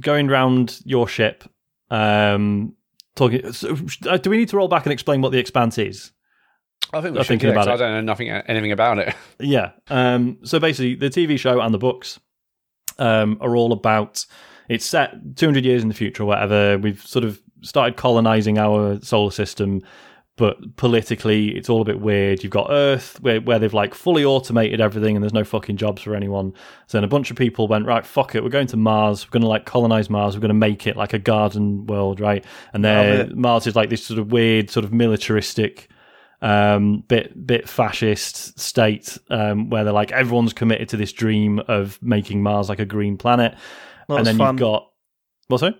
[0.00, 1.44] going around your ship
[1.90, 2.74] um
[3.16, 3.76] talking so,
[4.08, 6.12] uh, do we need to roll back and explain what the expanse is
[6.92, 7.72] I think we I'm thinking about it.
[7.72, 9.14] I don't know nothing anything about it.
[9.38, 9.72] yeah.
[9.88, 12.18] Um, so basically, the TV show and the books
[12.98, 14.26] um, are all about.
[14.68, 16.78] It's set 200 years in the future or whatever.
[16.78, 19.82] We've sort of started colonizing our solar system,
[20.40, 22.42] but politically, it's all a bit weird.
[22.42, 26.00] You've got Earth, where, where they've like fully automated everything and there's no fucking jobs
[26.00, 26.54] for anyone.
[26.86, 29.26] So then a bunch of people went, right, fuck it, we're going to Mars.
[29.26, 30.34] We're going to like colonize Mars.
[30.34, 32.42] We're going to make it like a garden world, right?
[32.72, 35.90] And then Mars is like this sort of weird, sort of militaristic
[36.40, 41.98] um, bit bit fascist state um, where they're like everyone's committed to this dream of
[42.00, 43.54] making Mars like a green planet,
[44.08, 44.54] and then fun.
[44.54, 44.90] you've got
[45.48, 45.74] what's it?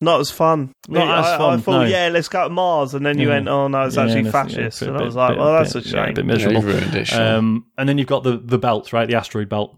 [0.00, 0.72] Not as fun.
[0.88, 1.84] Not I, as I- I thought, no.
[1.84, 3.34] yeah, let's go to Mars, and then you Yeah.
[3.34, 5.38] went, oh no, it's Yeah, actually and yeah, fascist, bit- and I was like, bit-
[5.38, 6.14] well, that's bit- a yeah, shame.
[6.14, 6.54] bit miserable.
[6.56, 7.22] you've ruined it, Sean.
[7.34, 9.06] Um, and then you've got the the belt, right?
[9.06, 9.76] The asteroid belt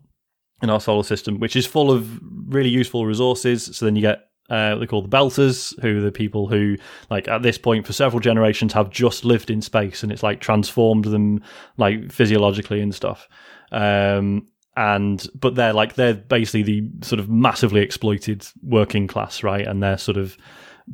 [0.63, 3.65] in our solar system, which is full of really useful resources.
[3.77, 4.21] So then you get
[4.51, 6.77] uh, they call the belters, who are the people who,
[7.11, 10.41] like, at this point for several generations, have just lived in space, and it's like
[10.41, 11.41] transformed them,
[11.79, 13.29] like physiologically and stuff.
[13.73, 19.67] Um, and but they're like they're basically the sort of massively exploited working class, right?
[19.67, 20.37] And they're sort of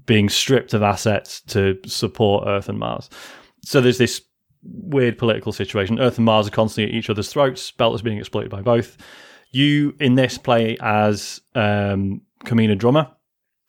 [0.06, 3.08] being stripped of assets to support Earth and Mars.
[3.64, 4.22] So there's this
[4.62, 6.00] weird political situation.
[6.00, 7.70] Earth and Mars are constantly at each other's throats.
[7.70, 8.96] Belt is being exploited by both.
[9.50, 13.10] You in this play as um, Camina Drummer,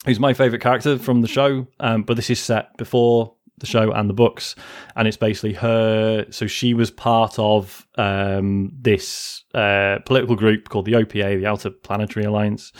[0.05, 1.67] who's my favorite character from the show.
[1.79, 4.55] Um, but this is set before the show and the books,
[4.95, 6.25] and it's basically her.
[6.29, 11.69] So she was part of um, this uh, political group called the OPA, the Outer
[11.69, 12.71] Planetary Alliance,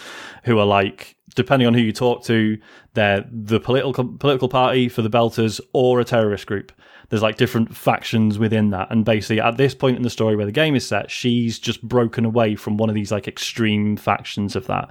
[0.44, 2.58] who are like, depending on who you talk to,
[2.94, 6.72] they're the political political party for the Belters or a terrorist group.
[7.10, 10.46] There's like different factions within that, and basically at this point in the story where
[10.46, 14.56] the game is set, she's just broken away from one of these like extreme factions
[14.56, 14.90] of that.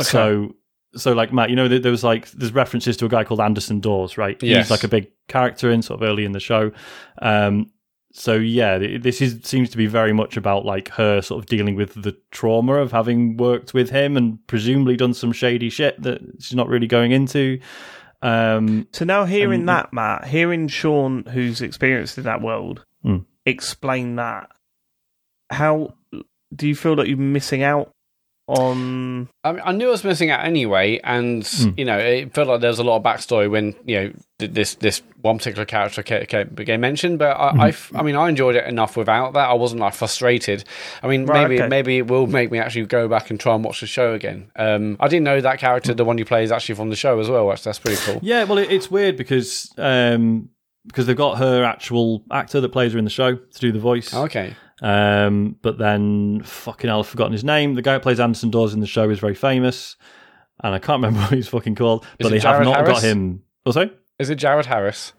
[0.00, 0.54] So
[0.94, 3.80] so like Matt, you know, there was like there's references to a guy called Anderson
[3.80, 4.40] Dawes, right?
[4.42, 4.66] Yes.
[4.66, 6.72] He's like a big character in sort of early in the show.
[7.22, 7.70] Um,
[8.12, 11.76] so yeah, this is seems to be very much about like her sort of dealing
[11.76, 16.20] with the trauma of having worked with him and presumably done some shady shit that
[16.40, 17.60] she's not really going into.
[18.22, 23.18] Um, So now hearing And- that, Matt, hearing Sean, who's experienced in that world, Hmm.
[23.46, 24.50] explain that,
[25.50, 25.94] how
[26.54, 27.92] do you feel that you're missing out
[28.48, 29.28] on?
[29.44, 31.70] I mean, I knew I was missing out anyway, and Hmm.
[31.76, 34.74] you know, it felt like there was a lot of backstory when you know this
[34.76, 37.18] this one particular character ca- ca- became mentioned.
[37.18, 37.66] But I.
[37.66, 39.48] I f- I mean, I enjoyed it enough without that.
[39.50, 40.64] I wasn't like frustrated.
[41.02, 41.68] I mean, Right, maybe okay.
[41.68, 44.50] maybe it will make me actually go back and try and watch the show again.
[44.56, 47.18] Um, I didn't know that character, the one you play, is actually from the show
[47.20, 47.48] as well.
[47.48, 48.18] That's, that's pretty cool.
[48.22, 50.48] Yeah, well, it, it's weird because um,
[50.86, 53.78] because they've got her actual actor that plays her in the show to do the
[53.78, 54.14] voice.
[54.14, 54.54] Okay.
[54.82, 57.74] Um, but then fucking hell, I've forgotten his name.
[57.74, 59.96] The guy who plays Anderson Dawes in the show is very famous,
[60.64, 62.04] and I can't remember what he's fucking called.
[62.18, 63.42] Is but they have Jared not got him.
[63.66, 63.90] Oh, sorry.
[64.18, 65.12] Is it Jared Harris?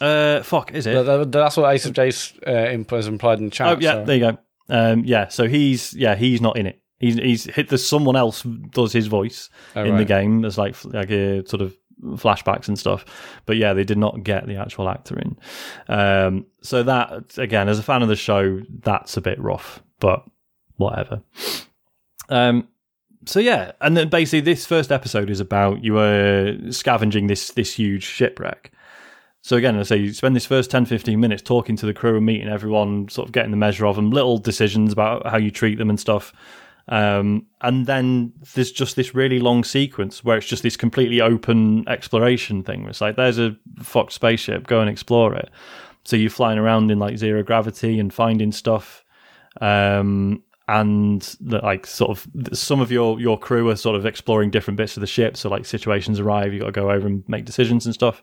[0.00, 0.94] Uh, fuck, is it?
[0.94, 3.76] Th- th- That's what Ace of Jace uh, has implied in the chat.
[3.76, 4.38] Oh yeah, so- there you go.
[4.68, 6.80] Um, yeah, so he's yeah he's not in it.
[6.98, 7.68] He's he's hit.
[7.68, 10.42] There's someone else does his voice Oh, in the game.
[10.42, 13.04] There's like like a sort of flashbacks and stuff.
[13.46, 15.38] But yeah, they did not get the actual actor in.
[15.88, 19.82] Um, so that again, as a fan of the show, that's a bit rough.
[19.98, 20.24] But
[20.76, 21.22] whatever.
[22.28, 22.68] Um,
[23.26, 27.74] so yeah, and then basically this first episode is about you are scavenging this this
[27.74, 28.72] huge shipwreck.
[29.42, 32.16] So again, I say you spend this first 10, 15 minutes talking to the crew
[32.16, 35.50] and meeting everyone, sort of getting the measure of them, little decisions about how you
[35.50, 36.34] treat them and stuff.
[36.90, 41.88] Um, and then there's just this really long sequence where it's just this completely open
[41.88, 42.86] exploration thing.
[42.88, 45.50] It's like there's a Fox spaceship, go and explore it.
[46.04, 49.04] So you're flying around in like zero gravity and finding stuff.
[49.60, 54.76] Um, and like sort of some of your your crew are sort of exploring different
[54.76, 55.36] bits of the ship.
[55.36, 58.22] So like situations arrive, you got to go over and make decisions and stuff.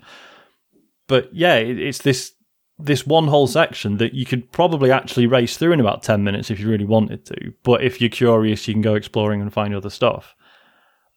[1.07, 2.34] But yeah, it, it's this
[2.80, 6.52] this one whole section that you could probably actually race through in about 10 minutes
[6.52, 7.54] if you really wanted to.
[7.64, 10.36] But if you're curious, you can go exploring and find other stuff.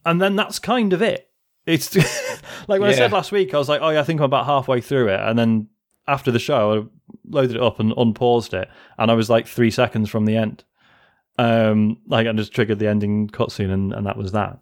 [0.06, 1.28] And then that's kind of it.
[1.66, 1.94] It's
[2.68, 4.46] like when I said last week, I was like, oh, yeah, I think I'm about
[4.46, 5.20] halfway through it.
[5.20, 5.68] And then
[6.08, 8.68] after the show, I loaded it up and unpaused it.
[8.98, 10.64] And I was like three seconds from the end.
[11.38, 14.58] Um, like I just triggered the ending cutscene and, and that was that.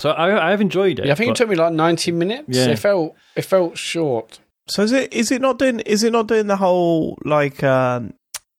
[0.00, 1.06] So I, I have enjoyed it.
[1.06, 2.56] Yeah, I think but- it took me like ninety minutes.
[2.56, 2.66] Yeah.
[2.66, 4.38] It felt it felt short.
[4.70, 8.12] So is it is it not doing is it not doing the whole like um,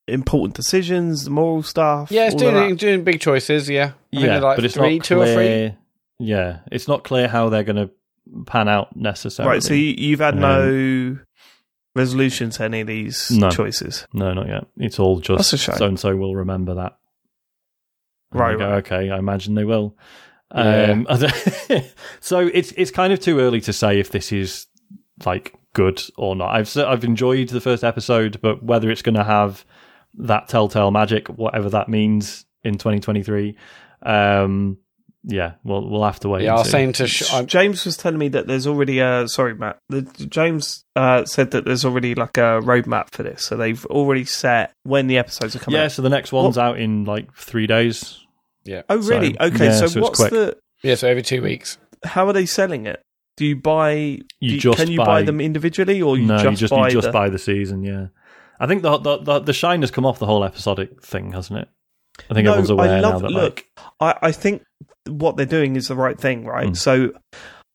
[0.07, 2.11] important decisions, the moral stuff?
[2.11, 3.69] Yeah, it's doing doing big choices.
[3.69, 5.35] Yeah, I yeah, they're like but it's three, not two clear, or
[5.69, 5.75] three.
[6.19, 7.91] Yeah, it's not clear how they're going to
[8.45, 9.53] pan out necessarily.
[9.55, 11.17] Right, so you, you've had Um, no
[11.95, 13.49] resolution to any of these No.
[13.49, 14.05] choices.
[14.13, 14.67] no, not yet.
[14.77, 15.75] It's all just a shame.
[15.77, 16.97] so and so will remember that.
[18.31, 18.77] And Right, go, right.
[18.85, 19.95] Okay, I imagine they will.
[20.55, 20.91] Yeah.
[20.91, 21.07] Um,
[22.19, 24.67] so it's it's kind of too early to say if this is
[25.25, 26.55] like good or not.
[26.55, 29.65] I've s- I've enjoyed the first episode, but whether it's going to have
[30.15, 33.55] that telltale magic, whatever that means in 2023,
[34.03, 34.77] um,
[35.23, 36.43] yeah, we'll we'll have to wait.
[36.43, 39.53] Yeah, I was saying to sh- James was telling me that there's already a sorry,
[39.53, 39.77] Matt.
[39.89, 44.23] The, James uh, said that there's already like a roadmap for this, so they've already
[44.23, 45.77] set when the episodes are coming.
[45.77, 45.91] Yeah, out.
[45.91, 48.25] so the next one's out in like three days.
[48.63, 48.83] Yeah.
[48.89, 49.33] Oh, really?
[49.33, 49.65] So, okay.
[49.65, 50.31] yeah, so, so it's what's quick.
[50.31, 50.57] the?
[50.83, 51.77] yeah, so every two weeks.
[52.05, 53.01] How are they selling it?
[53.39, 53.91] Do you buy?
[54.39, 56.71] You do just can you buy- buy them individually, or you no, just you just
[56.71, 57.11] buy you just the?
[57.13, 57.83] buy the season.
[57.83, 58.07] Yeah,
[58.59, 61.59] I think the, the the the shine has come off the whole episodic thing, hasn't
[61.59, 61.69] it?
[62.29, 63.21] I think no, everyone's aware I love.
[63.21, 64.63] now that look, like, I, I think
[65.07, 66.67] what they're doing is the right thing, right?
[66.71, 66.77] Mm.
[66.77, 67.13] So,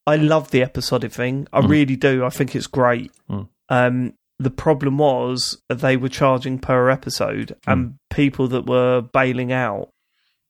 [0.07, 1.47] I love the episodic thing.
[1.53, 1.69] I Mm.
[1.71, 2.25] really do.
[2.27, 3.11] I think it's great.
[3.31, 3.49] Mm.
[3.71, 7.73] Um, the problem was they were charging per episode, Mm.
[7.73, 9.89] and people that were bailing out.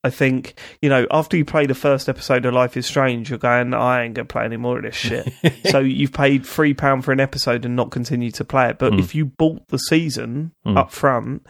[0.05, 3.39] I think you know after you play the first episode of Life is Strange, you're
[3.39, 5.33] going, I ain't gonna play any more of this shit.
[5.71, 8.79] so you've paid three pound for an episode and not continue to play it.
[8.79, 9.01] But Mm.
[9.01, 10.77] if you bought the season Mm.
[10.79, 11.47] up front,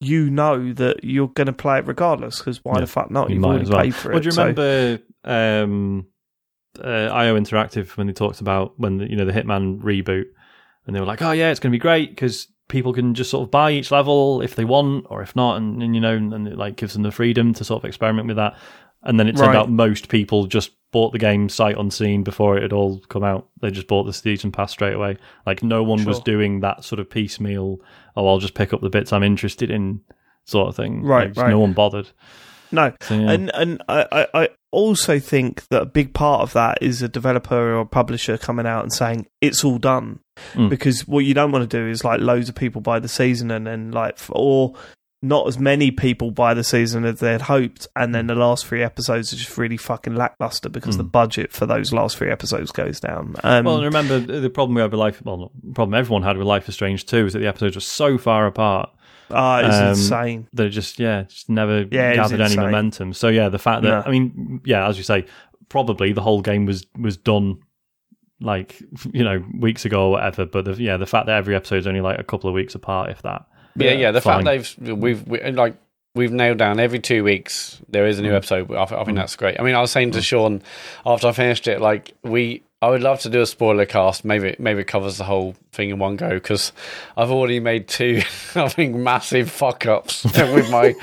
[0.00, 2.38] you know that you're going to play it regardless.
[2.38, 3.28] Because why Yeah, the fuck not?
[3.28, 3.82] you You've might already as well.
[3.82, 4.20] paid for Well, it.
[4.22, 6.06] do you so- remember um,
[6.82, 10.26] uh, IO Interactive when they talked about when the, you know the Hitman reboot,
[10.86, 13.30] and they were like, "Oh yeah, it's going to be great because people can just
[13.30, 16.14] sort of buy each level if they want or if not, and, and you know,
[16.14, 18.56] and, and it like gives them the freedom to sort of experiment with that."
[19.02, 19.56] And then it turned Right.
[19.56, 23.46] out most people just bought the game sight unseen before it had all come out.
[23.60, 25.18] They just bought the season pass straight away.
[25.46, 27.80] Like no one was doing that sort of piecemeal.
[28.16, 30.00] Oh, I'll just pick up the bits I'm interested in,
[30.46, 31.02] sort of thing.
[31.04, 31.50] Right, Like, right.
[31.50, 32.08] No one bothered.
[32.72, 33.30] no, So, yeah.
[33.30, 37.08] and and I, I, I also think that a big part of that is a
[37.08, 40.20] developer or a publisher coming out and saying it's all done.
[40.54, 40.68] Mm.
[40.70, 43.50] Because what you don't want to do is like loads of people buy the season
[43.50, 44.74] and then like or
[45.20, 48.84] not as many people buy the season as they'd hoped, and then the last three
[48.84, 51.10] episodes are just really fucking lackluster because the Mm.
[51.10, 53.34] budget for those last three episodes goes down.
[53.42, 55.20] Um, Well, and remember the problem we had with Life.
[55.24, 57.80] Well, the problem everyone had with Life is Strange too is that the episodes were
[57.80, 58.90] so far apart
[59.30, 60.48] ah, it's um, insane.
[60.54, 63.12] that it just yeah just never Yeah, gathered any momentum.
[63.12, 64.02] So yeah, the fact that No.
[64.06, 65.26] I mean yeah, as you say,
[65.68, 67.58] probably the whole game was was done
[68.40, 68.80] like
[69.12, 70.46] you know weeks ago or whatever.
[70.46, 72.74] But the, yeah, the fact that every episode is only like a couple of weeks
[72.74, 73.46] apart, if that,
[73.76, 74.10] yeah, yeah.
[74.12, 74.44] The fine.
[74.44, 75.76] fact they've we've we, like
[76.14, 78.24] we've nailed down every two weeks there is a Mm.
[78.26, 78.72] new episode.
[78.72, 79.58] I, I think that's great.
[79.60, 80.62] I mean, I was saying to Sean
[81.04, 82.62] after I finished it, like we.
[82.80, 84.24] I would love to do a spoiler cast.
[84.24, 86.72] Maybe maybe it covers the whole thing in one go because
[87.16, 88.22] I've already made two,
[88.54, 90.94] I think, massive fuck ups with my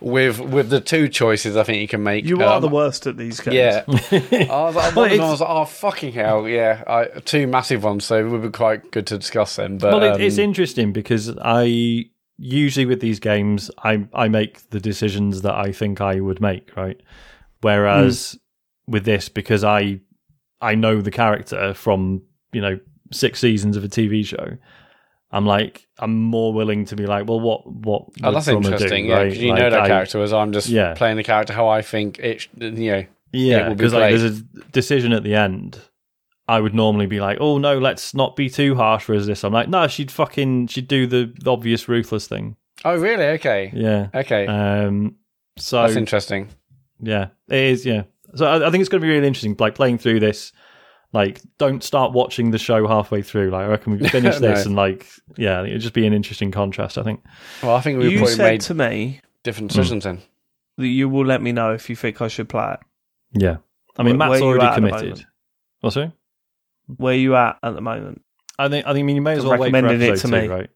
[0.00, 2.24] with with the two choices I think you can make.
[2.24, 3.54] You are Um, the worst at these games.
[3.54, 6.48] Yeah, I was, like, Well, one of them, I it's- was like, oh fucking hell,
[6.48, 9.78] yeah, I, two massive ones, so it would be quite good to discuss them.
[9.78, 12.06] But well, it, um, it's interesting because I
[12.38, 16.76] usually with these games, I I make the decisions that I think I would make,
[16.76, 17.00] right?
[17.60, 18.36] Whereas
[18.88, 20.00] with this, because I
[20.60, 22.22] I know the character from
[22.52, 22.78] you know
[23.12, 24.56] six seasons of a TV show,
[25.32, 29.04] I'm like I'm more willing to be like, well, what what Oh, that's interesting.
[29.04, 29.36] do, yeah, right?
[29.36, 30.94] you Like, know that I- character, whereas I'm just Yeah.
[30.94, 32.48] playing the character how I think it.
[32.56, 34.42] You know, Yeah, will be because like there's a
[34.72, 35.80] decision at the end.
[36.48, 39.52] I would normally be like, "Oh no, let's not be too harsh." Whereas this, I'm
[39.52, 43.24] like, "No, she'd fucking she'd do the, the obvious ruthless thing." oh really?
[43.36, 44.08] Okay, Yeah.
[44.14, 45.14] okay, Um.
[45.58, 46.48] So that's interesting.
[47.00, 47.86] yeah, it is.
[47.86, 48.02] Yeah.
[48.34, 49.56] So I, I think it's going to be really interesting.
[49.58, 50.52] Like playing through this.
[51.12, 53.50] Like, don't start watching the show halfway through.
[53.50, 56.52] Like, I reckon we can finish this and like, yeah, it'd just be an interesting
[56.52, 56.98] contrast.
[56.98, 57.24] I think.
[57.62, 60.20] Well, I think we You probably said made to me different decisions then.
[60.76, 62.80] that you will let me know if you think I should play it.
[63.42, 63.56] Yeah.
[63.98, 65.26] I mean, Where- Matt's where already at at the committed.
[65.80, 66.12] What's sorry?
[66.86, 68.22] Where you at at the moment?
[68.56, 68.86] I think.
[68.86, 69.00] I think.
[69.00, 70.48] I mean, you may as well wait for Recommended it episode to two, me.
[70.54, 70.70] right?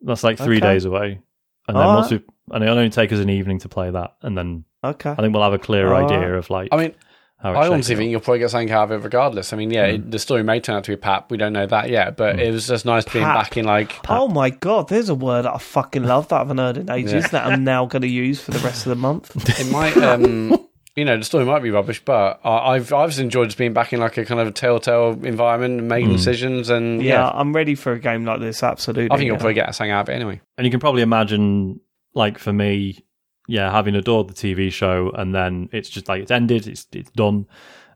[0.00, 0.66] That's like three Okay.
[0.66, 1.20] days away,
[1.68, 2.22] and then All once we,
[2.52, 5.10] and it'll only take us an evening to play that, and then Okay.
[5.10, 6.38] I think we'll have a clear All idea right.
[6.38, 6.68] of like.
[6.72, 6.94] I mean,
[7.38, 9.52] how it I shakes honestly think you'll probably get something out of it regardless.
[9.52, 9.94] I mean, yeah, Mm.
[9.94, 11.30] it, the story may turn out to be pap.
[11.30, 13.98] We don't know that yet, but it was just nice being back in like.
[14.08, 16.90] Oh my god, there's a word that I fucking love that I haven't heard in
[16.90, 17.28] ages Yeah.
[17.28, 19.30] that I'm now going to use for the rest of the month.
[19.60, 20.56] It might, um,
[20.94, 23.72] you know, the story might be rubbish, but I, I've I've just enjoyed just being
[23.72, 27.30] back in like a kind of a telltale environment and making decisions, and Yeah, yeah,
[27.32, 28.62] I'm ready for a game like this.
[28.62, 29.10] Absolutely.
[29.10, 30.40] I think you'll probably get a something out of it anyway.
[30.58, 31.80] and you can probably imagine,
[32.14, 33.04] like for me,
[33.48, 37.10] yeah, having adored the TV show, and then it's just like it's ended, it's it's
[37.10, 37.46] done.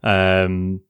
[0.02, 0.80] Um,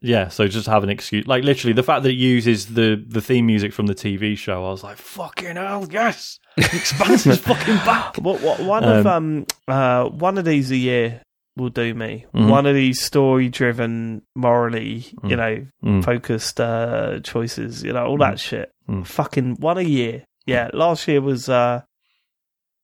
[0.00, 3.22] yeah, so just have an excuse, like literally the fact that it uses the the
[3.22, 7.76] theme music from the TV show, I was like, fucking hell, yes, Expanse is fucking
[7.78, 8.16] back.
[8.20, 11.22] What, what, one of um uh one of these a year
[11.56, 12.26] will do me.
[12.34, 12.50] Mhm.
[12.50, 15.36] One of these story driven, morally, you Mm.
[15.36, 16.04] know, Mm.
[16.04, 18.70] focused uh choices, you know, all that shit.
[18.88, 19.06] Mm.
[19.06, 20.24] Fucking one a year.
[20.46, 21.80] Yeah, last year was uh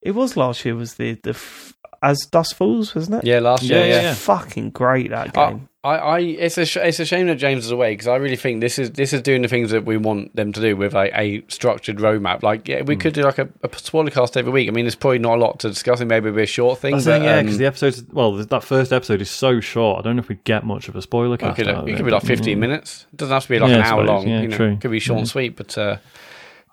[0.01, 1.73] it was last year was the the f-
[2.03, 3.27] as Dusk Falls, wasn't it?
[3.27, 3.95] Yeah, last year, Yeah, yeah.
[3.95, 4.13] yeah, yeah.
[4.15, 5.69] Fucking great that I, game.
[5.83, 8.35] I, I, it's a, sh- it's a shame that James is away because I really
[8.35, 10.93] think this is this is doing the things that we want them to do with
[10.93, 12.43] a, a structured roadmap.
[12.43, 14.69] Like, yeah, we could do like a, a spoiler cast every week.
[14.69, 16.77] I mean, there's probably not a lot to discuss, and maybe it'll be a short
[16.77, 16.93] thing.
[16.93, 19.59] That's the thing, but, yeah, um, because the episodes, well, that first episode is so
[19.59, 19.99] short.
[19.99, 21.55] I don't know if we get much of a spoiler it cast.
[21.55, 22.59] could, out of it it, could be like 15 mm.
[22.59, 23.07] minutes.
[23.13, 24.27] It doesn't have to be like Yeah, an hour long.
[24.27, 24.71] Yeah, you know, true.
[24.73, 25.55] it could be short and sweet.
[25.55, 25.97] But uh,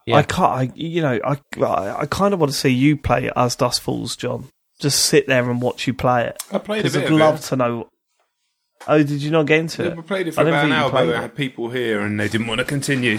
[0.09, 0.17] Yeah.
[0.17, 0.53] I can't.
[0.53, 3.57] I, you know, I I, I kind of want to see you play it as
[3.57, 4.49] Dusk Falls, Jon.
[4.81, 6.43] Just sit there and watch you play it.
[6.53, 7.43] I played a Because bit I'd of love it.
[7.43, 7.89] to know.
[8.87, 9.97] Oh, did you not get into Yeah, it?
[9.97, 12.01] we played it for I don't about an hour, played but I had people here
[12.01, 13.19] and they didn't want to continue.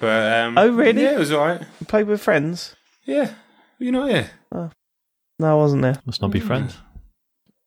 [0.00, 1.02] But um, Oh, really?
[1.02, 1.60] Yeah, it was alright.
[1.80, 2.74] You played with friends?
[3.04, 3.32] Yeah,
[3.78, 4.26] you know, yeah.
[4.52, 4.70] No,
[5.40, 6.00] I wasn't there.
[6.04, 6.76] Must not be friends.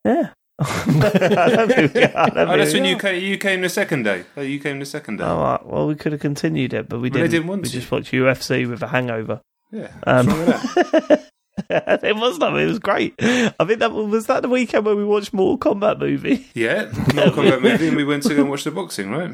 [0.04, 0.32] Yeah.
[0.60, 3.24] I don't think I don't Oh, that's when you came.
[3.24, 4.26] You came the second day.
[4.36, 5.24] Oh, you came the second day.
[5.24, 5.66] Oh, right.
[5.66, 7.32] well, we could have continued it, but we didn't.
[7.32, 7.74] didn't want we to.
[7.74, 9.42] just watched UFC with a hangover.
[9.72, 9.92] yeah.
[10.06, 11.30] Um, What's wrong with that?
[12.04, 12.60] it was not.
[12.60, 13.16] It was great.
[13.20, 16.48] I think that was that the weekend where we watched Mortal Kombat movie.
[16.54, 19.32] Yeah, Mortal Kombat movie, and we went to go and watch the boxing, right?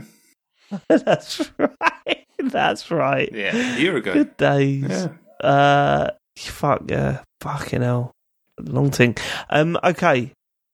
[0.89, 2.25] That's right.
[2.39, 3.29] That's right.
[3.33, 4.13] Yeah, a year ago.
[4.13, 4.83] Good days.
[4.89, 5.07] Yeah.
[5.47, 8.11] Uh, fuck yeah, fucking hell,
[8.59, 9.15] long thing.
[9.49, 10.31] Um, okay,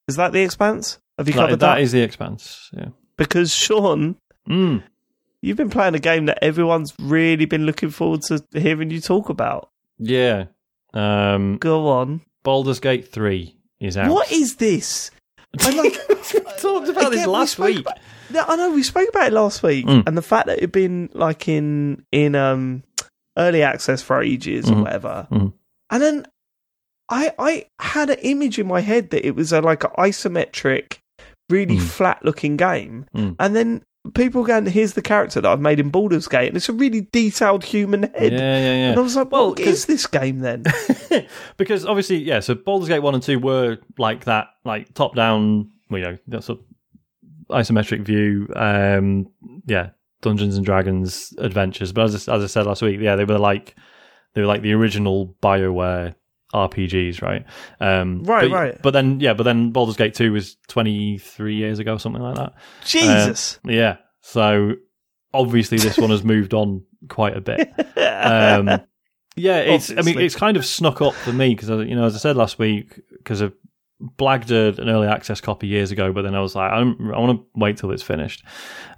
[0.08, 1.00] is that the expanse?
[1.18, 1.76] Have you covered that?
[1.76, 2.70] that is the expanse.
[2.74, 2.90] Yeah.
[3.18, 4.16] because Sean,
[4.50, 4.82] Mm.
[5.42, 9.30] you've been playing a game that everyone's really been looking forward to hearing you talk
[9.30, 9.70] about.
[10.00, 10.46] Yeah.
[10.94, 12.22] Um, Go on.
[12.44, 14.10] Baldur's Gate 3 is out.
[14.10, 15.12] What is this?
[15.60, 15.94] I like.
[16.58, 17.82] talked about this Again, we last spoke week.
[17.82, 20.08] about- I know we spoke about it last week, Mm.
[20.08, 22.84] and the fact that it'd been like in in um
[23.38, 24.82] early access for ages or Mhm.
[24.84, 25.54] whatever, Mhm.
[25.90, 26.26] and then
[27.12, 30.98] I I had an image in my head that it was a like an isometric,
[31.50, 31.82] really Mm.
[31.82, 33.36] flat looking game, Mm.
[33.40, 33.84] and then
[34.16, 37.02] people going, "Here's the character that I've made in Baldur's Gate," and it's a really
[37.12, 38.32] detailed human head.
[38.34, 38.64] Yeah, head.
[38.80, 40.64] yeah, And I was like, Well, "What is this game then?"
[41.58, 45.70] because obviously, yeah, so Baldur's Gate 1 and 2 were like that, like top down,
[45.90, 46.66] well, you know, that sort of
[47.50, 49.28] isometric view, um,
[49.68, 49.90] yeah,
[50.22, 51.92] Dungeons and Dragons adventures.
[51.92, 53.76] But as, I- as I said last week, yeah, they were like,
[54.34, 56.16] they were like the original BioWare
[56.54, 57.46] RPGs, right?
[57.80, 58.82] Um, Right, but, right.
[58.82, 62.54] But then, yeah, but then Baldur's Gate 2 was 23 years ago, something like that.
[62.86, 63.60] Jesus.
[63.66, 63.98] Yeah.
[64.22, 64.74] So
[65.34, 67.72] obviously this one has moved on quite a bit.
[67.98, 68.82] Um,
[69.36, 69.90] Yeah, it's.
[69.90, 72.36] I mean, it's kind of snuck up for me because, you know, as I said
[72.36, 73.52] last week, because I
[74.18, 77.20] blagged a, an early access copy years ago, but then I was like, I'm, I
[77.20, 78.44] want to wait till it's finished.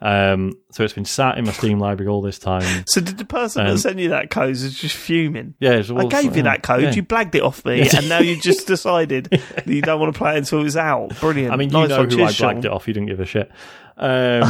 [0.01, 2.84] Um, so it's been sat in my Steam library all this time.
[2.88, 5.55] So did the person Um, that sent you that code is just fuming?
[5.59, 6.84] Yeah, it's I gave you that code.
[6.84, 6.91] yeah.
[6.93, 10.17] You blagged it off me, and now you just decided that you don't want to
[10.17, 11.17] play it until it's out.
[11.19, 11.53] Brilliant.
[11.53, 12.57] I mean, you Nice know one, who I blagged Sean.
[12.59, 12.88] it off.
[12.88, 13.51] You didn't give a shit.
[13.95, 14.41] Um,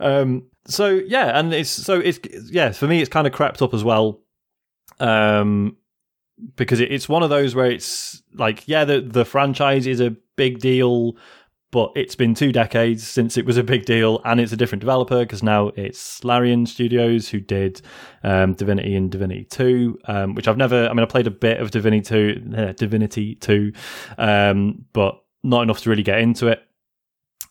[0.00, 2.18] um, so yeah, and it's so it's
[2.50, 4.20] yeah for me it's kind of crept up as well,
[5.00, 5.76] um,
[6.56, 10.14] because it, it's one of those where it's like yeah the the franchise is a
[10.36, 11.16] big deal,
[11.70, 14.80] but it's been two decades since it was a big deal, and it's a different
[14.80, 17.82] developer because now it's Larian Studios who did
[18.22, 20.88] um, Divinity and Divinity Two, um, which I've never.
[20.88, 23.72] I mean, I played a bit of Divinity Two, uh, Divinity Two,
[24.16, 26.62] um, but not enough to really get into it.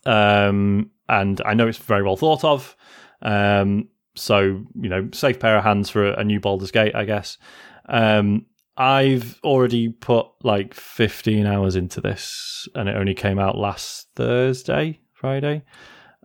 [0.04, 2.76] Um, and I know it's very well thought of.
[3.22, 7.04] Um, so you know, safe pair of hands for a, a new Baldur's Gate, I
[7.04, 7.38] guess.
[7.88, 8.46] Um,
[8.78, 15.00] I've already put like 15 hours into this, and it only came out last Thursday,
[15.12, 15.64] Friday.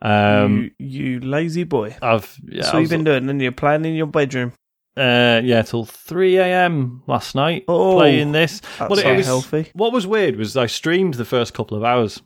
[0.02, 1.96] Um, you, you lazy boy.
[2.02, 4.54] I've yeah, so you've been doing, and you're playing in your bedroom.
[4.98, 7.02] uh, yeah, till 3 a.m.
[7.08, 8.62] last night Oh, playing this.
[8.78, 9.72] That's Well, it was- healthy.
[9.74, 12.22] What was weird was I streamed the first couple of hours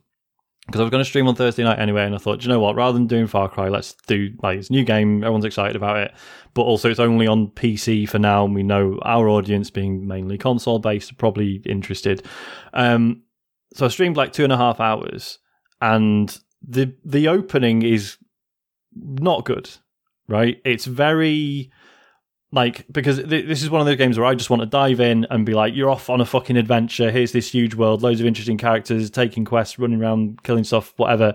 [0.68, 2.49] because I was going to stream on Thursday night anyway, and I thought, "Do you
[2.49, 2.76] know what?
[2.76, 5.23] Rather than doing Far Cry, let's do like it's new game.
[5.23, 6.14] Everyone's excited about it,
[6.53, 10.38] but also it's only on PC for now, and we know our audience, being mainly
[10.38, 12.26] console based, probably interested.
[12.73, 13.23] Um,
[13.73, 15.39] so I streamed like two and a half hours,
[15.80, 18.18] and the the opening is
[18.94, 19.69] not good.
[20.27, 20.61] Right?
[20.65, 21.72] It's very
[22.52, 24.99] like because th- this is one of those games where I just want to dive
[24.99, 27.11] in and be like, "You're off on a fucking adventure.
[27.11, 31.34] Here's this huge world, loads of interesting characters, taking quests, running around, killing stuff, whatever."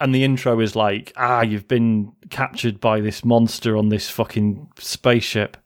[0.00, 4.68] And the intro is like, "Ah, you've been captured by this monster on this fucking
[4.78, 5.56] spaceship,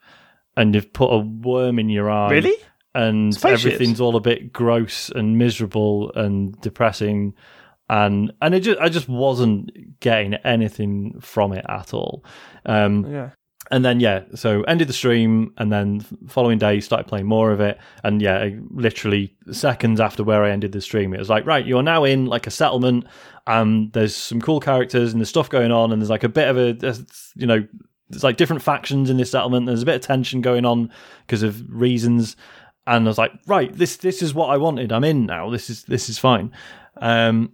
[0.57, 2.55] and you've put a worm in your eye, Really?
[2.95, 3.75] and Spaceships?
[3.75, 7.35] everything's all a bit gross and miserable and depressing."
[7.91, 9.71] And and it just I just wasn't
[10.01, 12.23] getting anything from it at all.
[12.67, 13.31] Um, Yeah.
[13.71, 17.61] And then yeah, so ended the stream, and then following day started playing more of
[17.61, 21.67] it, and yeah, literally seconds after where I ended the stream, it was like right,
[21.67, 23.07] you're now in like a settlement.
[23.47, 26.49] and there's some cool characters and there's stuff going on, and there's like a bit
[26.49, 27.05] of a
[27.35, 27.67] you know,
[28.11, 29.67] there's like different factions in this settlement.
[29.67, 30.91] There's a bit of tension going on
[31.27, 32.37] because of reasons,
[32.87, 34.93] and I was like, right, this this is what I wanted.
[34.93, 35.51] I'm in now.
[35.51, 36.53] This is this is fine.
[36.97, 37.53] Um,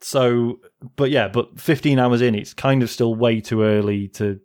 [0.00, 0.60] so,
[0.96, 4.38] but yeah, but 15 hours in, it's kind of still way too early to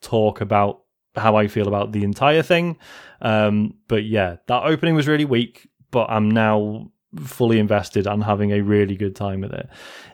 [0.00, 0.82] talk about
[1.14, 2.78] how I feel about the entire thing.
[3.20, 8.52] Um, but yeah, that opening was really weak, but I'm now fully invested and having
[8.52, 9.68] a really good time with it.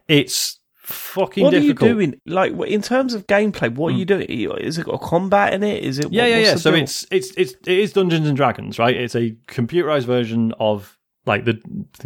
[0.08, 1.82] It's fucking What difficult.
[1.82, 2.20] are you doing?
[2.26, 4.26] Like in terms of gameplay, what are you doing?
[4.28, 5.82] Is it got combat in it?
[5.82, 6.12] Is it?
[6.12, 6.54] Yeah, what- yeah, yeah.
[6.56, 6.82] So deal?
[6.82, 8.94] it's it's it's it is Dungeons and Dragons, right?
[8.96, 10.96] It's a computerized version of
[11.26, 11.60] like the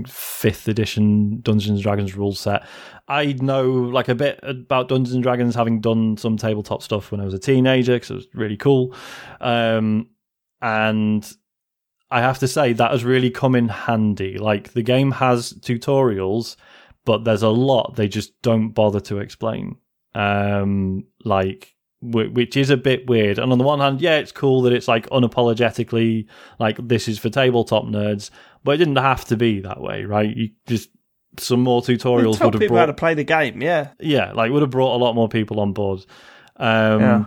[0.07, 2.65] fifth edition Dungeons and Dragons rule set.
[3.09, 7.21] I know like a bit about Dungeons and Dragons, having done some tabletop stuff when
[7.21, 8.95] I was a teenager because it was really cool.
[9.41, 10.09] Um,
[10.61, 11.31] and
[12.11, 14.39] I have to say that has really come in handy.
[14.39, 16.57] Like the game has tutorials,
[17.05, 19.77] but there's a lot they just don't bother to explain.
[20.15, 23.39] Um, like which is a bit weird.
[23.39, 26.27] And on the one hand, yeah, it's cool that it's like unapologetically
[26.59, 28.31] like this is for tabletop nerds,
[28.65, 30.37] but it didn't have to be that way, right?
[30.37, 30.91] You just
[31.41, 33.63] some more tutorials would have brought people how to play the game.
[33.63, 36.05] Yeah, yeah, like would have brought a lot more people on board.
[36.57, 37.25] Um, Yeah.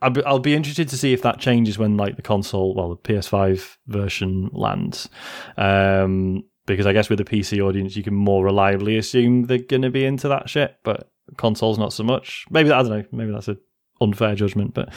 [0.00, 2.90] I'll be, I'll be interested to see if that changes when like the console, well,
[2.90, 5.08] the PS5 version lands.
[5.56, 9.82] Um, because I guess with the PC audience, you can more reliably assume they're going
[9.82, 12.44] to be into that shit, but consoles not so much.
[12.50, 13.04] Maybe I don't know.
[13.10, 13.56] Maybe that's a
[14.00, 14.92] unfair judgment, but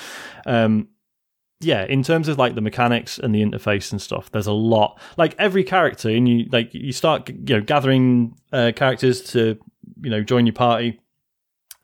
[0.46, 0.90] um,
[1.62, 5.00] yeah, in terms of like the mechanics and the interface and stuff, there's a lot.
[5.18, 9.58] Like every character, and you like you start you know gathering uh, characters to
[10.02, 11.00] you know join your party,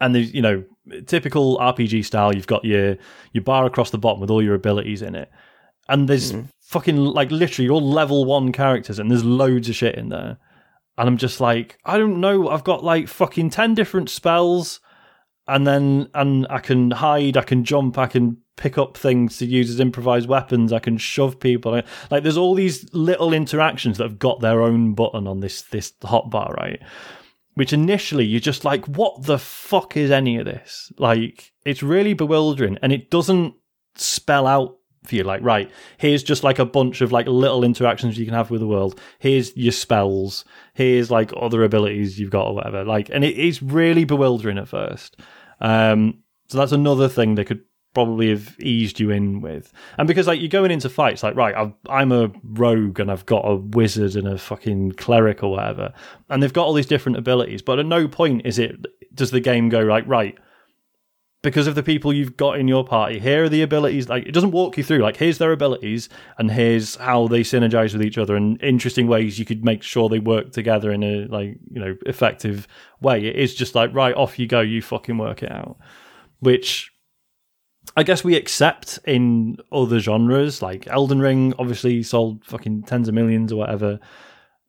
[0.02, 0.64] and there's you know
[1.06, 2.36] typical RPG style.
[2.36, 2.98] You've got your
[3.34, 5.32] your bar across the bottom with all your abilities in it,
[5.88, 10.10] and there's fucking like literally all level one characters, and there's loads of shit in
[10.10, 10.38] there.
[11.00, 12.50] And I'm just like, I don't know.
[12.50, 14.80] I've got like fucking ten different spells,
[15.48, 19.46] and then and I can hide, I can jump, I can pick up things to
[19.46, 20.74] use as improvised weapons.
[20.74, 21.82] I can shove people.
[22.12, 25.94] Like there's all these little interactions that have got their own button on this this
[26.02, 26.82] hotbar, right?
[27.54, 30.92] Which initially you're just like, what the fuck is any of this?
[30.98, 33.54] Like it's really bewildering, and it doesn't
[33.96, 35.24] spell out for you.
[35.24, 38.62] Like right here's just like a bunch of like little interactions you can have with
[38.62, 39.00] the world.
[39.20, 40.46] Here's your spells.
[40.74, 42.84] Here's like other abilities you've got or whatever.
[42.84, 45.18] Like and it is really bewildering at first.
[45.60, 47.62] Um so that's another thing they could
[47.98, 49.74] probably have eased you in with.
[49.98, 53.26] And because like you're going into fights, like right, I've, I'm a rogue and I've
[53.26, 55.92] got a wizard and a fucking cleric or whatever,
[56.30, 57.64] and they've got all these different abilities.
[57.64, 58.86] But at no point is it
[59.16, 60.38] does the game go like right
[61.48, 63.20] because of the people you've got in your party.
[63.20, 64.10] Here are the abilities.
[64.10, 64.98] Like it doesn't walk you through.
[64.98, 69.40] Like here's their abilities, and here's how they synergize with each other, and interesting ways
[69.40, 72.68] you could make sure they work together in a like you know effective
[73.00, 73.26] way.
[73.26, 74.60] It is just like right off you go.
[74.60, 75.78] You fucking work it out,
[76.40, 76.92] which.
[77.96, 83.16] I guess we accept in other genres, like Elden Ring obviously sold fucking tens of
[83.16, 84.00] millions or whatever.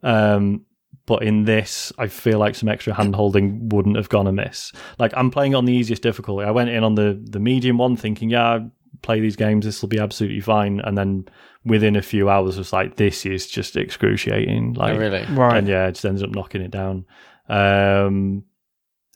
[0.05, 0.65] Um,
[1.09, 4.71] but in this, I feel like some extra hand holding wouldn't have gone amiss.
[5.01, 6.45] Like I'm playing on the easiest difficulty.
[6.47, 8.67] I went in on the the medium one, thinking, yeah, I
[9.03, 11.27] play these games, this will be absolutely fine, and then
[11.65, 14.75] within a few hours, was like, this is just excruciating.
[14.75, 15.25] Like, Oh, really?
[15.31, 15.57] Right.
[15.57, 17.05] and yeah, it just ends up knocking it down.
[17.49, 18.45] Um,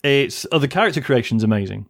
[0.02, 1.86] it's oh, the character creation's amazing.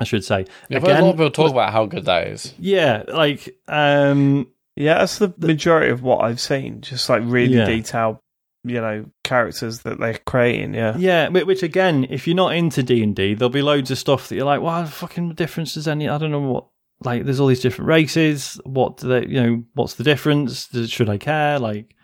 [0.00, 0.44] I should say.
[0.70, 2.52] I've heard a lot of people talk about how good that is.
[2.58, 6.82] yeah, like um, Yeah, that's the majority of what I've seen.
[6.82, 7.64] Just like really Yeah.
[7.64, 8.18] detailed,
[8.66, 10.74] you know, characters that they're creating.
[10.74, 10.96] Yeah.
[10.96, 14.28] Yeah, which again, if you're not into D and D, there'll be loads of stuff
[14.28, 16.66] that you're like, "What fucking difference does any?" I don't know what.
[17.04, 18.58] Like, there's all these different races.
[18.64, 19.26] What do they?
[19.26, 20.68] You know, what's the difference?
[20.86, 21.58] Should I care?
[21.58, 21.94] Like,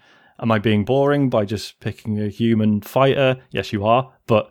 [0.41, 3.41] am I being boring by just picking a human fighter?
[3.51, 4.51] Yes, you are, but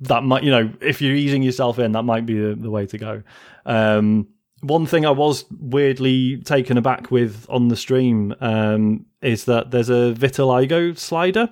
[0.00, 2.86] that might, you know, if you're easing yourself in, that might be the, the way
[2.86, 3.22] to go.
[3.66, 4.28] Um,
[4.66, 9.90] one thing I was weirdly taken aback with on the stream um, is that there's
[9.90, 11.50] a vitiligo slider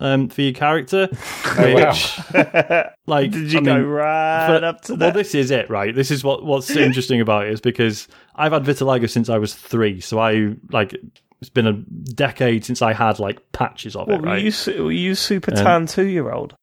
[0.00, 1.08] um, for your character.
[1.52, 2.18] Oh, which,
[3.06, 5.94] like, Did you I go mean, right but- up to well, this is it, right?
[5.94, 8.06] This is what what's interesting about it is because
[8.36, 10.94] I've had vitiligo since I was three, so I like
[11.40, 14.92] it's been a decade since I had like patches of What, it, were, you, were
[14.92, 16.54] you super Um, tan two year old?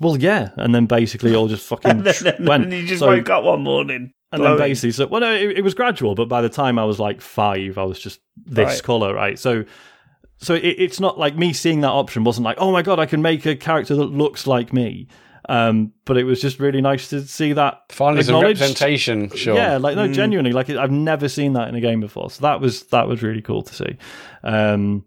[0.00, 2.70] Well, yeah, and then basically all just fucking And then, and went.
[2.70, 4.12] then you just So- woke up one morning.
[4.32, 6.84] And then basically, so well, no, it, it was gradual, but by the time I
[6.84, 8.82] was like five, I was just this Right.
[8.82, 9.38] color, right?
[9.38, 9.64] So,
[10.38, 13.06] so it, it's not like me seeing that option wasn't like, oh my god, I
[13.06, 15.08] can make a character that looks like me.
[15.48, 19.30] Um, but it was just really nice to see that Finally, some representation.
[19.30, 19.54] Sure.
[19.54, 20.08] Yeah, like Mm.
[20.08, 23.06] no, genuinely, like I've never seen that in a game before, so that was that
[23.06, 23.96] was really cool to see.
[24.42, 25.04] Um,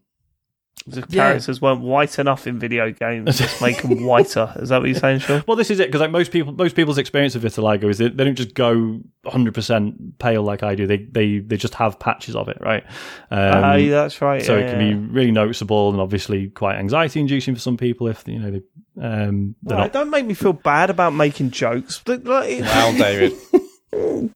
[0.87, 1.23] The Yeah.
[1.29, 3.37] characters weren't white enough in video games.
[3.37, 4.51] Just make them whiter.
[4.55, 5.43] Is that what you're saying, Sean?
[5.47, 8.07] well, this is it because like most people, most people's experience of vitiligo is they,
[8.09, 10.87] they don't just go 100 percent pale like I do.
[10.87, 12.83] They they they just have patches of it, right?
[13.29, 14.41] Um, Ah, yeah, that's right.
[14.41, 14.93] so yeah, it can yeah.
[14.93, 18.61] be really noticeable and obviously quite anxiety inducing for some people if you know they
[19.05, 22.01] um Right, not don't make me feel bad about making jokes.
[22.03, 23.33] But, like, Wow, David.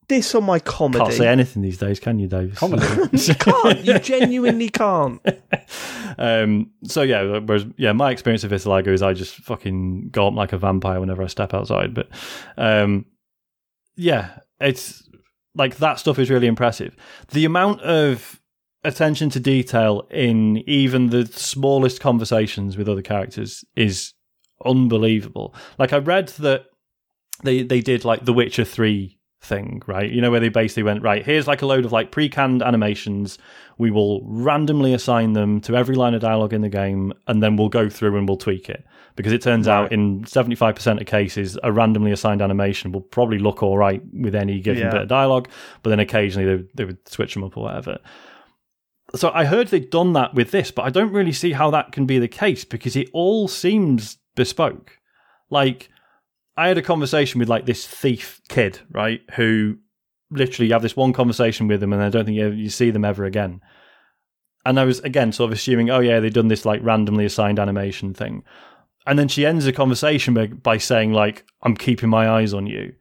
[0.07, 1.03] this on my comedy.
[1.03, 2.55] can't say anything these days, can you, Dave?
[2.55, 2.85] Comedy.
[3.13, 3.85] You can't.
[3.85, 5.21] You genuinely can't.
[6.15, 10.35] Um, so yeah, whereas yeah, my experience of vitiligo is I just fucking go up
[10.35, 11.95] like a vampire whenever I step outside.
[11.95, 12.07] But
[12.55, 13.05] um,
[13.95, 15.09] yeah, it's
[15.55, 16.95] like that stuff is really impressive.
[17.31, 18.39] The amount of
[18.83, 24.13] attention to detail in even the smallest conversations with other characters is
[24.63, 25.55] unbelievable.
[25.79, 26.65] Like I read that
[27.43, 30.09] they they did like The Witcher three thing, right?
[30.09, 31.23] You know where they basically went right.
[31.23, 33.37] Here's like a load of like pre-canned animations.
[33.77, 37.55] We will randomly assign them to every line of dialogue in the game, and then
[37.57, 38.85] we'll go through and we'll tweak it.
[39.15, 43.01] Because it turns out in seventy five percent of cases, a randomly assigned animation will
[43.01, 44.91] probably look all right with any given Yeah.
[44.91, 45.49] bit of dialogue,
[45.83, 47.99] but then occasionally they, they would switch them up or whatever.
[49.15, 51.91] So I heard they'd done that with this, but I don't really see how that
[51.91, 54.97] can be the case because it all seems bespoke.
[55.51, 55.89] Like
[56.55, 59.21] I had a conversation with like this thief kid, right?
[59.35, 59.77] Who
[60.29, 62.91] literally you have this one conversation with them, and I don't think you, you see
[62.91, 63.61] them ever again.
[64.65, 67.59] And I was again sort of assuming, oh yeah, they've done this like randomly assigned
[67.59, 68.43] animation thing,
[69.05, 72.67] and then she ends the conversation by, by saying like, "I'm keeping my eyes on
[72.67, 72.93] you,"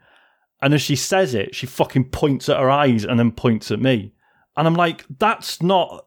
[0.60, 3.80] and as she says it, she fucking points at her eyes and then points at
[3.80, 4.12] me,
[4.56, 6.06] and I'm like, that's not.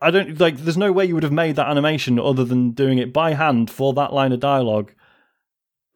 [0.00, 0.58] I don't like.
[0.58, 3.70] There's no way you would have made that animation other than doing it by hand
[3.70, 4.92] for that line of dialogue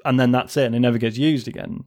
[0.07, 1.85] and then that's it, and it never gets used again.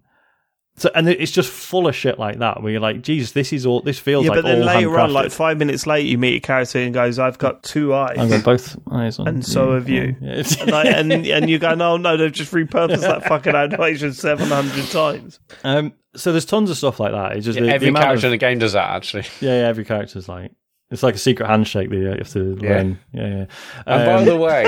[0.78, 2.64] So, and it's just full of shit like that.
[2.64, 3.82] Where you're like, Jesus, this is all.
[3.82, 6.38] This feels Yeah, like but then all later on, like five minutes later, you meet
[6.38, 9.74] a character and goes, "I've got two eyes." I've got both eyes on, And so
[9.74, 10.16] have you.
[10.22, 14.14] Yeah, and, I, and and you go, no, no, they've just repurposed that fucking animation
[14.14, 15.42] seven hundred times.
[15.66, 17.36] um, so there's tons of stuff like that.
[17.36, 19.24] It's just the, the Every amount character in the game does that, actually.
[19.42, 20.52] yeah, yeah, every character's like
[20.92, 22.70] it's like a secret handshake that you have to Yeah.
[22.70, 23.00] learn.
[23.12, 23.46] Yeah, yeah.
[23.86, 24.66] And by Um, the way,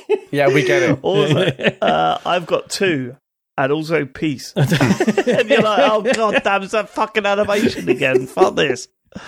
[0.31, 0.99] yeah, we get it.
[1.01, 1.39] Also,
[1.81, 3.15] uh, I've got two,
[3.57, 4.53] and also peace.
[4.55, 8.27] and you're like, oh god damn, it's that fucking animation again.
[8.27, 8.87] Fuck this.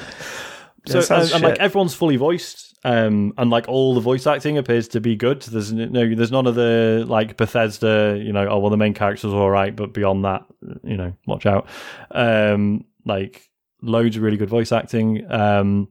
[0.86, 2.78] So Yeah, sounds and, and, like everyone's fully voiced.
[2.84, 5.42] Um, and like all the voice acting appears to be good.
[5.42, 9.32] There's no, there's none of the like Bethesda, you know, oh well, the main character's
[9.32, 10.44] all right, but beyond that,
[10.84, 11.68] you know, watch out.
[12.12, 13.50] Um, like
[13.82, 15.26] loads of really good voice acting.
[15.32, 15.88] Um,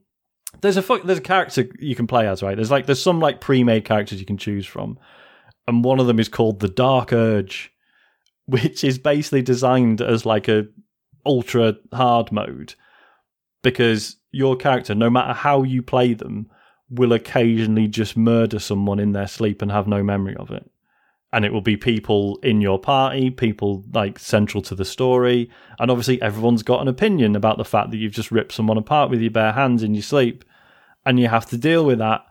[0.60, 2.56] there's a there's a character you can play as, right?
[2.56, 4.98] There's like there's some like pre-made characters you can choose from,
[5.66, 7.72] and one of them is called the Dark Urge,
[8.46, 10.66] which is basically designed as like a
[11.24, 12.74] ultra hard mode
[13.62, 16.50] because your character, no matter how you play them,
[16.90, 20.68] will occasionally just murder someone in their sleep and have no memory of it.
[21.34, 25.48] And it will be people in your party, people like central to the story.
[25.78, 29.08] And obviously, everyone's got an opinion about the fact that you've just ripped someone apart
[29.08, 30.44] with your bare hands in your sleep.
[31.06, 32.26] And you have to deal with that.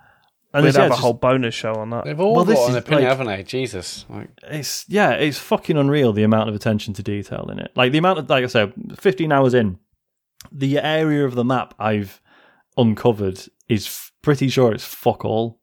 [0.54, 2.04] And We'd it's- yeah, have a it's whole bonus show on that.
[2.04, 3.44] They've all Well, this got an opinion, like- haven't they?
[3.44, 4.06] Jesus.
[4.10, 7.72] Like, it's yeah, it's fucking unreal the amount of attention to detail in it.
[7.76, 9.80] Like the amount of like I said, fifteen hours in,
[10.52, 12.20] the area of the map I've
[12.78, 15.61] uncovered is f- pretty sure it's fuck all.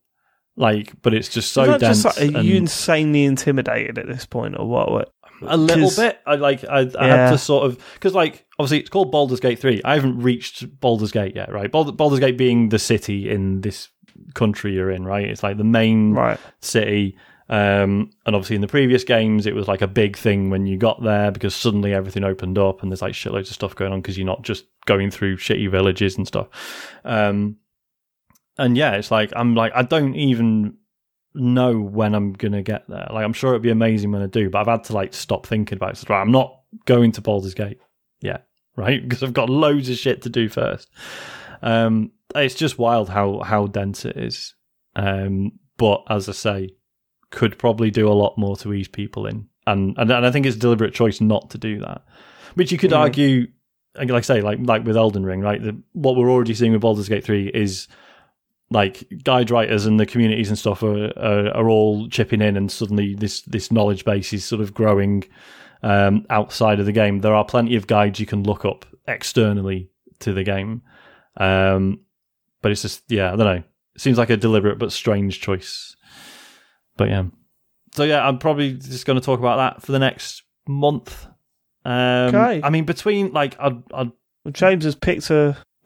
[0.58, 2.02] Like, but it's just so dense.
[2.02, 5.12] just like, are and you insanely intimidated at this point, or what?
[5.46, 6.18] a little bit.
[6.26, 6.64] I like.
[6.64, 7.16] I, I Yeah.
[7.16, 9.80] have to sort of because like obviously it's called Baldur's Gate three.
[9.84, 11.70] I haven't reached Baldur's Gate yet, right?
[11.70, 13.88] Baldur, Baldur's Gate being the city in this
[14.34, 15.24] country you're in, right?
[15.26, 16.40] It's like the main Right.
[16.60, 17.16] city.
[17.50, 20.76] Um, and obviously, in the previous games, it was like a big thing when you
[20.76, 24.00] got there because suddenly everything opened up and there's like shitloads of stuff going on
[24.02, 26.48] because you're not just going through shitty villages and stuff.
[27.04, 27.56] Um,
[28.58, 30.76] and yeah, it's like I'm like I don't even
[31.34, 33.06] know when I'm gonna get there.
[33.10, 35.46] Like I'm sure it'd be amazing when I do, but I've had to like stop
[35.46, 35.96] thinking about it.
[35.98, 37.78] So, right, I'm not going to Baldur's Gate
[38.20, 39.00] yet, right?
[39.08, 40.90] Because I've got loads of shit to do first.
[41.62, 44.54] Um, it's just wild how how dense it is.
[44.96, 46.70] Um, but as I say,
[47.30, 50.46] could probably do a lot more to ease people in, and and, and I think
[50.46, 52.02] it's a deliberate choice not to do that.
[52.54, 52.98] Which you could Mm.
[52.98, 53.46] argue,
[53.96, 55.62] like I say, like like with Elden Ring, right?
[55.62, 57.86] The, what we're already seeing with Baldur's Gate three is
[58.70, 62.70] like guide writers and the communities and stuff are, are are all chipping in, and
[62.70, 65.24] suddenly this this knowledge base is sort of growing
[65.82, 67.20] um, outside of the game.
[67.20, 69.90] There are plenty of guides you can look up externally
[70.20, 70.82] to the game,
[71.36, 72.00] um,
[72.60, 73.62] but it's just yeah, I don't know.
[73.94, 75.96] It seems like a deliberate but strange choice.
[76.96, 77.24] But yeah,
[77.94, 81.26] so yeah, I'm probably just going to talk about that for the next month.
[81.84, 82.60] Um, Okay.
[82.62, 84.12] I mean, between like I'd, I'd
[84.44, 85.56] Well, James has picked a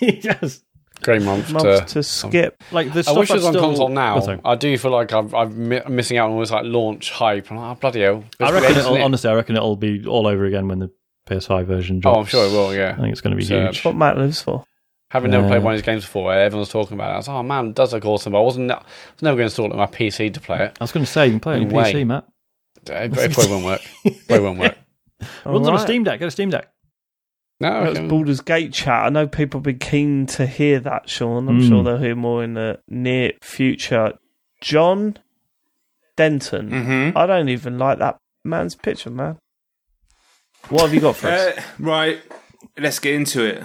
[0.00, 0.62] yes,
[1.02, 1.78] great month, month to.
[1.80, 2.62] Um, to skip.
[2.72, 4.18] like the I wish it was on still- console now.
[4.20, 4.40] Oh.
[4.44, 7.10] I do feel like I've, I've mi- I'm missing out on all this like launch
[7.10, 7.50] hype.
[7.50, 8.24] I'm like, oh, bloody hell.
[8.40, 10.90] I reckon great, it'll, honestly, I reckon it'll be all over again when the
[11.28, 12.16] PS5 version drops.
[12.16, 12.94] Oh, I'm sure it will, yeah.
[12.96, 13.84] I think it's going to be So- huge.
[13.84, 14.64] What Matt lives for.
[15.10, 15.50] Having never Yeah.
[15.50, 17.14] played one of these games before, everyone's talking about it.
[17.14, 19.34] I was like, oh man, it does look awesome, but I wasn't, I was never
[19.36, 20.76] going to install it on my PC to play it.
[20.80, 21.92] I was going to say you can play it on No way.
[21.92, 22.26] PC, Matt.
[22.86, 23.80] It, it probably won't work.
[24.28, 24.76] Probably won't work.
[25.44, 26.20] Runs on a Steam Deck.
[26.20, 26.70] Get a Steam Deck.
[27.60, 28.10] No, That was.
[28.10, 29.04] Baldur's Gate chat.
[29.06, 31.48] I know people have been keen to hear that, Sean.
[31.48, 31.68] I'm Mm.
[31.68, 34.14] sure they'll hear more in the near future.
[34.62, 35.18] Jon
[36.16, 36.70] Denton.
[36.70, 37.18] Mm-hmm.
[37.18, 39.36] I don't even like that man's picture, man.
[40.68, 41.58] What have you got for us?
[41.58, 42.20] Uh, right,
[42.78, 43.62] let's get into it.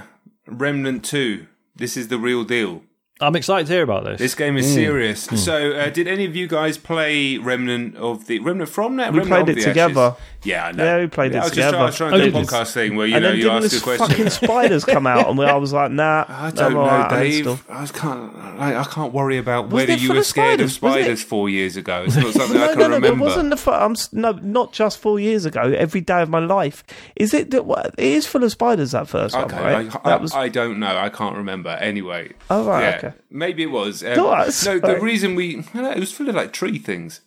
[0.48, 1.46] Remnant 2.
[1.76, 2.84] This is the real deal.
[3.22, 4.20] I'm excited to hear about this.
[4.20, 5.22] This game is serious.
[5.24, 9.14] So, uh, did any of you guys play Remnant of the Remnant from that?
[9.14, 10.02] We Remnant played it together.
[10.18, 10.20] Ashes?
[10.46, 10.84] Yeah, I know.
[10.86, 11.72] Yeah, we played it I was just together.
[11.72, 13.64] trying, I was trying to do a podcast thing where you and know you didn't
[13.64, 14.08] ask the a question.
[14.08, 16.26] fucking spiders come out, and I was like, nah.
[16.30, 17.48] I don't I'm know, alright, I Dave.
[17.48, 17.76] install.
[17.76, 18.36] I can't.
[18.38, 20.82] I, I can't worry about Was whether you were scared of spiders?
[20.82, 21.04] Was it?
[21.04, 22.04] spiders four years ago.
[22.08, 23.08] It's not something I No, can no, no, remember.
[23.24, 23.58] it wasn't the.
[23.58, 25.62] Fu- I'm no, not just four years ago.
[25.62, 26.84] Every day of my life.
[27.16, 27.50] Is it?
[27.52, 28.92] that what- It is full of spiders.
[28.92, 29.96] That first Okay, one, right?
[29.96, 30.34] I, I, that was.
[30.34, 30.96] I don't know.
[30.96, 31.70] I can't remember.
[31.72, 33.14] Anyway, Oh, right, yeah, okay.
[33.32, 34.04] maybe it was.
[34.04, 37.22] Um, No, no, the reason we I know, it was full of like tree things.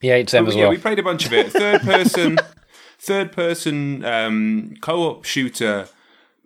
[0.00, 1.50] He hates them as yeah, we played a bunch of it.
[1.52, 2.36] Third person,
[2.98, 5.88] third person um, co-op shooter,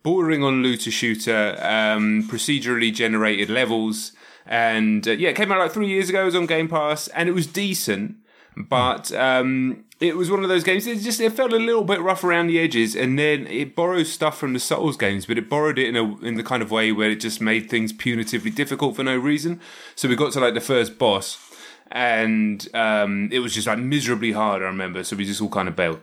[0.02, 4.12] bordering on looter shooter, um, procedurally generated levels,
[4.46, 6.22] and uh, yeah, it came out like three years ago.
[6.22, 8.16] It was on Game Pass, and it was decent,
[8.56, 10.86] but um, it was one of those games.
[10.86, 14.12] It just it felt a little bit rough around the edges, and then it borrows
[14.12, 16.70] stuff from the Souls games, but it borrowed it in a in the kind of
[16.70, 19.60] way where it just made things punitively difficult for no reason.
[19.94, 21.46] So we got to like the first boss
[21.90, 24.62] and um, it was just like miserably hard.
[24.62, 26.00] I remember, so we just all kind of bailed.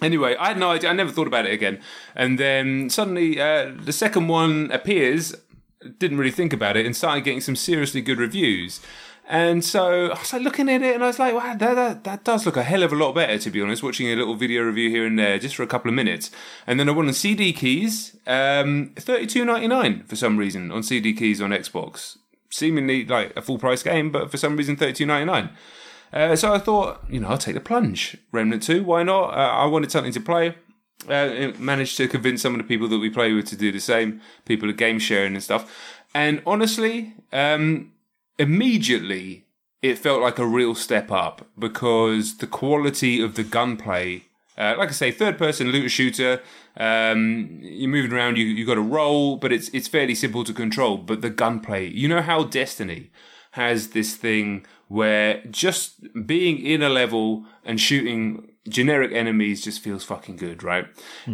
[0.00, 0.90] Anyway, I had no idea.
[0.90, 1.80] I never thought about it again.
[2.14, 5.34] And then suddenly, uh, the second one appears.
[5.98, 8.80] Didn't really think about it, and started getting some seriously good reviews.
[9.30, 12.04] And so I was like looking at it, and I was like, "Wow, that, that
[12.04, 14.34] that does look a hell of a lot better." To be honest, watching a little
[14.34, 16.30] video review here and there, just for a couple of minutes,
[16.66, 20.72] and then I went on CD keys, um, thirty two ninety nine for some reason
[20.72, 22.16] on CD keys on Xbox
[22.50, 25.50] seemingly like a full price game, but for some reason thirty two ninety nine.
[26.12, 28.16] Uh, so I thought, you know, I'll take the plunge.
[28.32, 29.34] Remnant two, why not?
[29.34, 30.54] Uh, I wanted something to play.
[31.08, 33.80] Uh, managed to convince some of the people that we play with to do the
[33.80, 34.20] same.
[34.44, 36.00] People at game sharing and stuff.
[36.14, 37.92] And honestly, um,
[38.38, 39.44] immediately
[39.82, 44.24] it felt like a real step up because the quality of the gunplay,
[44.56, 46.40] uh, like I say, third person looter shooter,
[46.76, 50.52] um, you're moving around, you you got to roll, but it's it's fairly simple to
[50.52, 50.96] control.
[50.96, 53.10] But the gunplay, you know how Destiny
[53.52, 60.04] has this thing where just being in a level and shooting generic enemies just feels
[60.04, 60.86] fucking good, right?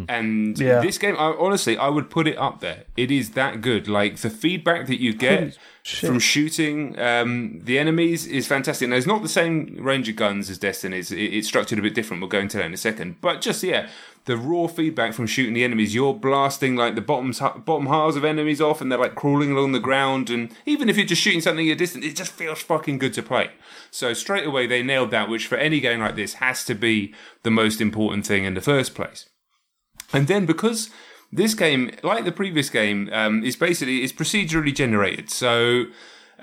[0.08, 0.80] And Yeah.
[0.80, 2.84] this game, I, honestly, I would put it up there.
[2.96, 3.88] It is that good.
[3.88, 8.88] Like the feedback that you get from shooting um, the enemies is fantastic.
[8.88, 11.10] Now, it's not the same range of guns as Destiny's.
[11.10, 12.20] It, it's structured a bit different.
[12.20, 13.20] We'll go into that in a second.
[13.20, 13.88] But just yeah,
[14.26, 15.94] the raw feedback from shooting the enemies.
[15.94, 19.72] You're blasting like the bottoms, bottom halves of enemies off, and they're like crawling along
[19.72, 20.30] the ground.
[20.30, 23.12] And even if you're just shooting something at a distance, it just feels fucking good
[23.14, 23.50] to play.
[23.90, 27.14] So straight away they nailed that, which for any game like this has to be
[27.42, 29.28] the most important thing in the first place.
[30.12, 30.90] And then because
[31.30, 35.30] this game, like the previous game, um, is basically is procedurally generated.
[35.30, 35.84] So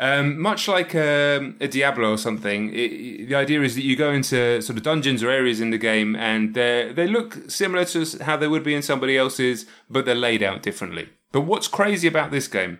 [0.01, 4.11] um, much like um, a Diablo or something, it, the idea is that you go
[4.11, 8.23] into sort of dungeons or areas in the game, and they they look similar to
[8.23, 11.09] how they would be in somebody else's, but they're laid out differently.
[11.31, 12.79] But what's crazy about this game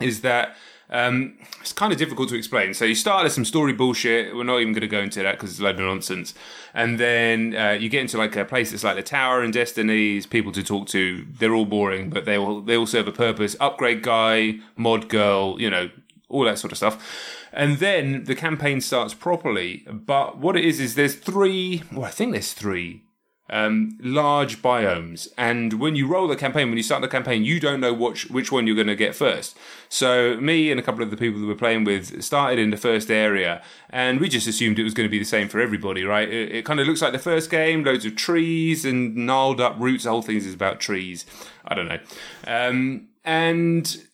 [0.00, 0.56] is that
[0.90, 2.74] um, it's kind of difficult to explain.
[2.74, 4.34] So you start with some story bullshit.
[4.34, 6.34] We're not even going to go into that because it's a load of nonsense.
[6.74, 10.26] And then uh, you get into like a place that's like the Tower and Destinies,
[10.26, 11.24] people to talk to.
[11.38, 13.56] They're all boring, but they all they all serve a purpose.
[13.60, 15.90] Upgrade guy, mod girl, you know,
[16.28, 17.46] all that sort of stuff.
[17.52, 19.86] And then the campaign starts properly.
[19.90, 21.82] But what it is is there's three.
[21.92, 23.04] Well, I think there's three
[23.50, 25.28] um, large biomes.
[25.36, 28.30] And when you roll the campaign, when you start the campaign, you don't know which
[28.30, 29.56] which one you're going to get first.
[29.88, 32.76] So me and a couple of the people that we're playing with started in the
[32.76, 36.04] first area, and we just assumed it was going to be the same for everybody,
[36.04, 36.28] right?
[36.28, 39.76] It, it kind of looks like the first game, loads of trees and gnarled up
[39.78, 40.04] roots.
[40.04, 41.26] The whole thing is about trees.
[41.66, 42.00] I don't know.
[42.46, 44.04] Um, and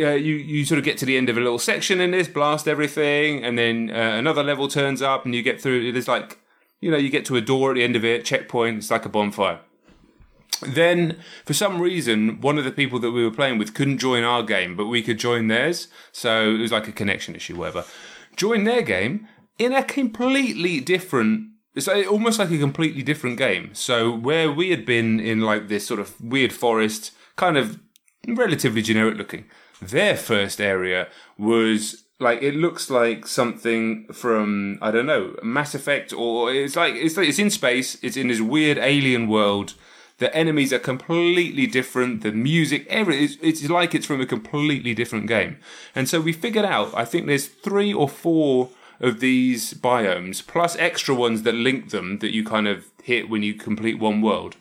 [0.00, 2.28] uh, you you sort of get to the end of a little section in this,
[2.28, 5.92] blast everything, and then uh, another level turns up, and you get through.
[5.92, 6.38] There's like,
[6.80, 8.78] you know, you get to a door at the end of it, checkpoint.
[8.78, 9.60] It's like a bonfire.
[10.60, 14.24] Then, for some reason, one of the people that we were playing with couldn't join
[14.24, 15.88] our game, but we could join theirs.
[16.10, 17.84] So it was like a connection issue, whatever.
[18.36, 21.50] Join their game in a completely different.
[21.74, 23.70] It's almost like a completely different game.
[23.72, 27.78] So where we had been in like this sort of weird forest, kind of
[28.26, 29.44] relatively generic looking.
[29.80, 36.12] Their first area was like it looks like something from I don't know Mass Effect
[36.12, 37.96] or it's like it's like it's in space.
[38.02, 39.74] It's in this weird alien world.
[40.18, 42.22] The enemies are completely different.
[42.22, 45.58] The music, every it's, it's like it's from a completely different game.
[45.94, 46.92] And so we figured out.
[46.94, 52.18] I think there's three or four of these biomes plus extra ones that link them
[52.18, 54.56] that you kind of hit when you complete one world.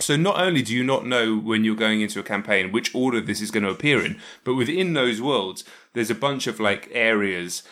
[0.00, 3.20] So not only do you not know when you're going into a campaign which order
[3.20, 6.88] this is going to appear in, but within those worlds, there's a bunch of like
[6.92, 7.62] areas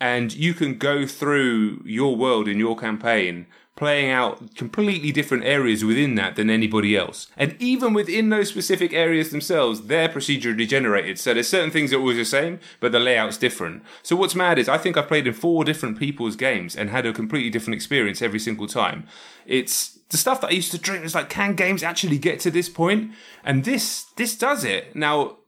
[0.00, 3.46] and you can go through your world in your campaign
[3.76, 7.28] playing out completely different areas within that than anybody else.
[7.36, 11.18] And even within those specific areas themselves, they're procedurally generated.
[11.18, 13.82] So there's certain things that are always the same, but the layout's different.
[14.02, 17.04] So what's mad is I think I've played in four different people's games and had
[17.04, 19.06] a completely different experience every single time.
[19.44, 22.50] It's the stuff that I used to dream is like, can games actually get to
[22.50, 23.12] this point?
[23.44, 24.94] And this this does it.
[24.94, 25.38] Now,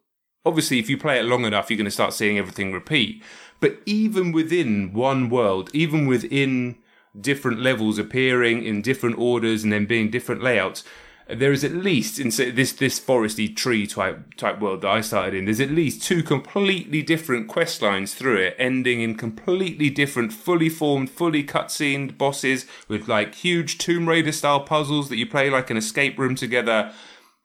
[0.44, 3.22] obviously, if you play it long enough, you're going to start seeing everything repeat.
[3.60, 6.78] But even within one world, even within
[7.18, 10.84] different levels appearing in different orders and then being different layouts,
[11.28, 15.34] there is at least in this this foresty tree type type world that I started
[15.34, 15.44] in.
[15.44, 20.70] There's at least two completely different quest lines through it, ending in completely different, fully
[20.70, 25.68] formed, fully cutscened bosses with like huge Tomb Raider style puzzles that you play like
[25.68, 26.92] an escape room together.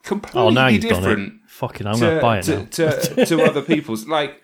[0.04, 1.50] Completely Oh, now you've different done it.
[1.50, 2.66] Fucking, I'm to buy it to, now.
[2.66, 4.06] to, to other people's.
[4.14, 4.42] Like,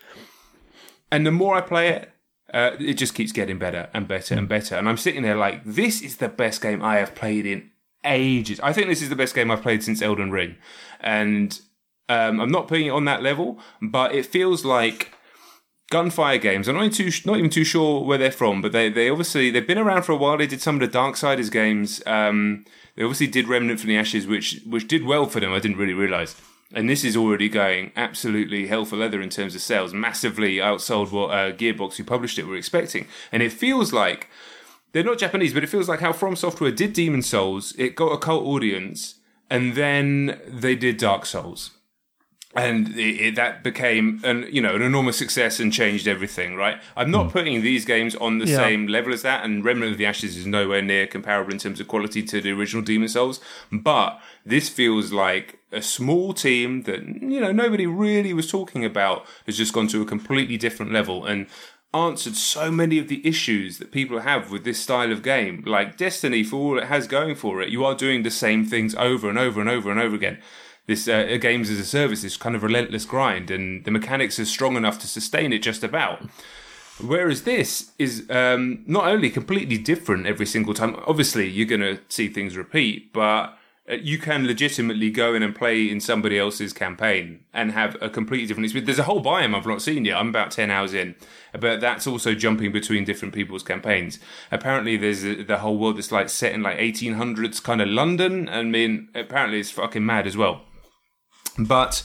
[1.12, 2.12] and the more I play it,
[2.54, 4.76] uh, it just keeps getting better and better and better.
[4.76, 7.72] And I'm sitting there like, this is the best game I have played in
[8.04, 8.60] ages.
[8.62, 10.56] I think this is the best game I've played since Elden Ring,
[11.00, 11.60] and
[12.08, 15.14] um, I'm not putting it on that level, but it feels like
[15.90, 16.68] gunfire games.
[16.68, 19.52] I'm not even too not even too sure where they're from, but they they obviously
[19.52, 20.38] they've been around for a while.
[20.38, 22.02] They did some of the Darksiders games.
[22.06, 22.66] Um,
[22.96, 25.54] they obviously did Remnant from the Ashes, which which did well for them.
[25.54, 26.36] I didn't really realize.
[26.72, 31.12] And this is already going absolutely hell for leather in terms of sales, massively outsold
[31.12, 33.08] what uh, Gearbox, who published it, were expecting.
[33.32, 34.30] And it feels like
[34.92, 37.74] they're not Japanese, but it feels like how From Software did Demon Souls.
[37.78, 39.16] It got a cult audience,
[39.50, 41.72] and then they did Dark Souls,
[42.56, 46.56] and it, it, that became an you know an enormous success and changed everything.
[46.56, 46.82] Right?
[46.98, 47.32] I'm not hmm.
[47.32, 48.58] putting these games on the Yeah.
[48.58, 51.80] same level as that, and Remnant of the Ashes is nowhere near comparable in terms
[51.80, 53.40] of quality to the original Demon Souls,
[53.72, 59.26] but this feels like a small team that you know nobody really was talking about
[59.46, 61.46] has just gone to a completely different level and
[61.94, 65.64] answered so many of the issues that people have with this style of game.
[65.66, 68.94] Like Destiny, for all it has going for it, you are doing the same things
[68.96, 70.40] over and over and over and over again.
[70.86, 74.46] This uh, games as a service, this kind of relentless grind, and the mechanics are
[74.46, 76.24] strong enough to sustain it just about.
[77.02, 80.98] Whereas this is um, not only completely different every single time.
[81.08, 83.58] Obviously, you're going to see things repeat, but
[83.90, 88.10] uh, you can legitimately go in and play in somebody else's campaign and have a
[88.10, 88.88] completely different experience.
[88.88, 90.18] There's a whole biome I've not seen yet.
[90.18, 91.16] I'm about 10 hours in,
[91.58, 94.20] but that's also jumping between different people's campaigns.
[94.52, 98.50] Apparently, there's a, the whole world that's like set in like 1800s kind of London.
[98.50, 100.62] I mean, apparently it's fucking mad as well.
[101.58, 102.04] But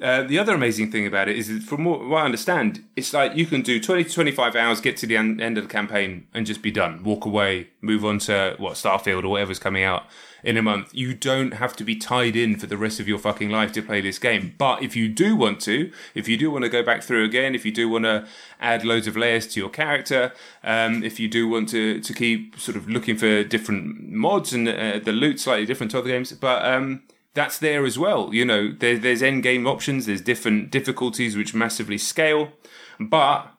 [0.00, 3.46] uh, the other amazing thing about it is, from what, I understand, it's like you
[3.46, 6.62] can do 20 to 25 hours, get to the end of the campaign, and just
[6.62, 7.02] be done.
[7.02, 10.04] Walk away, move on to what Starfield or whatever's coming out
[10.46, 10.94] in a month.
[10.94, 13.82] You don't have to be tied in for the rest of your fucking life to
[13.82, 14.54] play this game.
[14.56, 17.56] But if you do want to, if you do want to go back through again,
[17.56, 18.26] if you do want to
[18.60, 20.32] add loads of layers to your character,
[20.62, 24.68] um, if you do want to to keep sort of looking for different mods and
[24.68, 27.02] uh, the loot slightly different to other games, but um,
[27.34, 28.32] that's there as well.
[28.32, 32.52] You know, there, there's end game options, there's different difficulties which massively scale.
[33.00, 33.52] But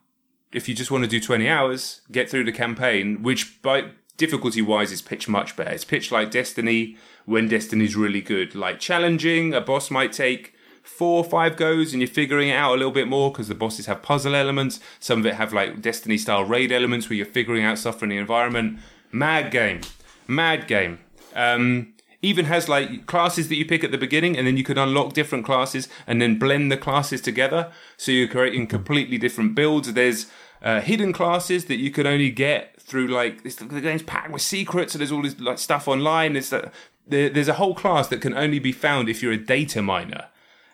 [0.54, 4.62] if you just want to do 20 hours, get through the campaign, which by difficulty
[4.62, 5.72] wise is pitched much better.
[5.72, 8.56] It's pitched like Destiny when Destiny's really good.
[8.56, 10.54] Like challenging, a boss might take
[10.84, 13.56] four or five goes and you're figuring it out a little bit more because the
[13.56, 14.80] bosses have puzzle elements.
[15.00, 18.10] Some of it have like Destiny style raid elements where you're figuring out stuff from
[18.10, 18.80] the environment.
[19.12, 19.82] Mad game.
[20.28, 21.00] Mad game.
[21.36, 24.78] Um, even has like classes that you pick at the beginning and then you can
[24.78, 29.94] unlock different classes and then blend the classes together so you're creating completely different builds
[29.94, 30.26] there's
[30.64, 34.42] uh, hidden classes that you can only get through like this, the game's packed with
[34.42, 36.36] secrets and there's all this like stuff online.
[36.38, 36.72] It's that
[37.06, 40.28] there, there's a whole class that can only be found if you're a data miner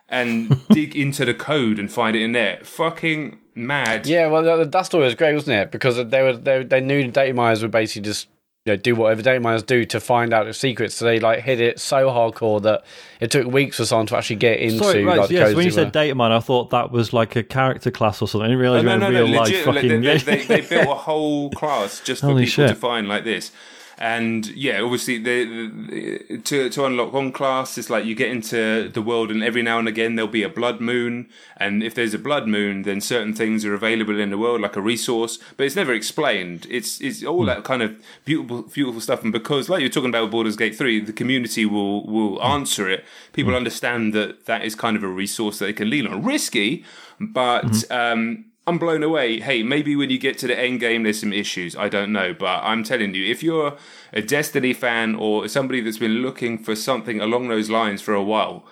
[0.07, 2.59] and dig into the code and find it in there.
[2.63, 4.05] Fucking mad.
[4.05, 5.71] Yeah well that story was great wasn't it?
[5.71, 8.27] Because they were they, they knew data miners were basically just
[8.65, 10.95] you know, do whatever data miners do to find out the secrets.
[10.95, 12.85] So they like hit it so hardcore that
[13.19, 14.83] it took weeks for someone to actually get into.
[14.85, 15.53] Sorry, right, like, yes.
[15.53, 18.45] When you said data miner, I thought that was like a character class or something.
[18.45, 20.01] I didn't realize no, you no, were no, real no, life legit, fucking.
[20.01, 22.77] they, they, they, they built a whole class just for Holy people to shit.
[22.77, 23.51] find like this.
[23.97, 28.89] And yeah, obviously, the, the, to to unlock one class, it's like you get into
[28.89, 31.29] the world, and every now and again there'll be a blood moon.
[31.57, 34.75] And if there's a blood moon, then certain things are available in the world, like
[34.75, 35.37] a resource.
[35.57, 36.65] But it's never explained.
[36.69, 37.47] It's it's all hmm.
[37.47, 37.95] that kind of
[38.25, 39.23] beautiful beautiful stuff.
[39.23, 42.45] And because, like you're talking about with Baldur's Gate three, the community will will hmm.
[42.45, 43.05] answer it.
[43.31, 43.57] People hmm.
[43.57, 46.23] understand that that is kind of a resource that they can lean on.
[46.23, 46.83] Risky,
[47.19, 47.89] but.
[47.91, 49.39] Um, I'm blown away.
[49.41, 51.75] Hey, maybe when you get to the end game, there's some issues.
[51.75, 53.77] I don't know, but I'm telling you, if you're
[54.13, 58.23] a Destiny fan or somebody that's been looking for something along those lines for a
[58.23, 58.65] while,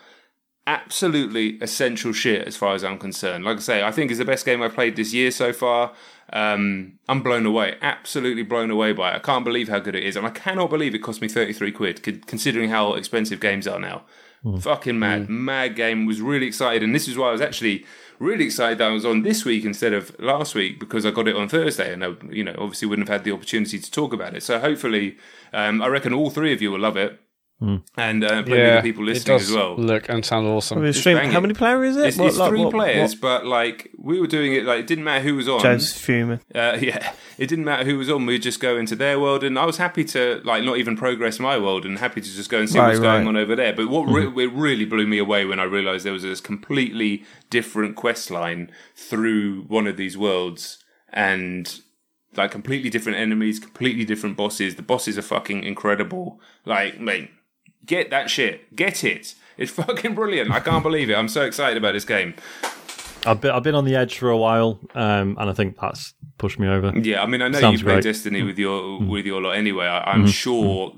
[0.65, 3.43] absolutely essential shit as far as I'm concerned.
[3.43, 5.93] Like I say, I think it's the best game I've played this year so far.
[6.31, 9.15] Um, I'm blown away, absolutely blown away by it.
[9.15, 11.71] I can't believe how good it is, and I cannot believe it cost me 33
[11.73, 14.03] quid, considering how expensive games are now.
[14.61, 16.07] Fucking mad, mad game.
[16.07, 17.85] Was really excited, and this is why I was actually
[18.21, 21.27] really excited that I was on this week instead of last week because I got
[21.27, 24.13] it on Thursday, and I, you know, obviously wouldn't have had the opportunity to talk
[24.13, 24.43] about it.
[24.43, 25.17] So hopefully,
[25.51, 27.19] um, I reckon all three of you will love it,
[27.61, 29.75] and uh, plenty yeah, of the people it listening does as well.
[29.77, 30.79] look and sound awesome.
[30.79, 32.07] I mean, stream- how many player is it?
[32.07, 34.79] It's, What- it's like, three what- players, what- but like we were doing it, like
[34.79, 35.61] it didn't matter who was on.
[35.61, 36.39] Joe's fuming.
[36.55, 38.25] Uh, yeah, it didn't matter who was on.
[38.25, 41.39] We'd just go into their world, and I was happy to like not even progress
[41.39, 43.73] my world, and happy to just go and see Right, what's going on over there.
[43.73, 47.23] But what re- it really blew me away when I realised there was this completely
[47.51, 50.83] different quest line through one of these worlds,
[51.13, 51.79] and
[52.35, 54.75] like completely different enemies, completely different bosses.
[54.75, 56.39] The bosses are fucking incredible.
[56.65, 57.29] Like, mate,
[57.85, 59.35] get that shit, get it.
[59.57, 60.51] It's fucking brilliant.
[60.51, 61.15] I can't believe it.
[61.15, 62.33] I'm so excited about this game.
[63.25, 66.13] I've been, I've been on the edge for a while, um, and I think that's
[66.37, 66.91] pushed me over.
[66.97, 68.03] Yeah, I mean, I know Sounds you play great.
[68.03, 69.85] Destiny with your with your lot anyway.
[69.85, 70.93] I, I'm sure,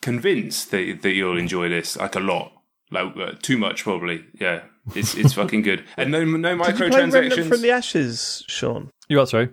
[0.00, 2.52] convinced that that you'll enjoy this like a lot,
[2.90, 4.24] like uh, too much probably.
[4.40, 4.62] Yeah,
[4.94, 7.48] it's it's fucking good, and no no Did you play Remnant microtransactions.
[7.48, 8.90] from the Ashes, Sean?
[9.08, 9.28] You what?
[9.28, 9.50] Sorry,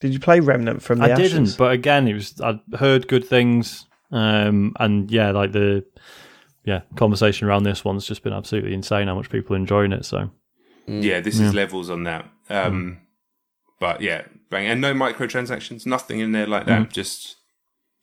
[0.00, 1.32] Did you play Remnant from the I Ashes?
[1.32, 1.58] I didn't.
[1.58, 5.84] But again, it was I heard good things, um, and yeah, like the
[6.64, 9.08] yeah conversation around this one's just been absolutely insane.
[9.08, 10.04] How much people are enjoying it.
[10.04, 10.30] So
[10.86, 12.28] yeah, this is levels on that.
[12.50, 13.00] Um,
[13.78, 16.90] But yeah, bang, and no microtransactions, nothing in there like that.
[16.90, 17.36] Just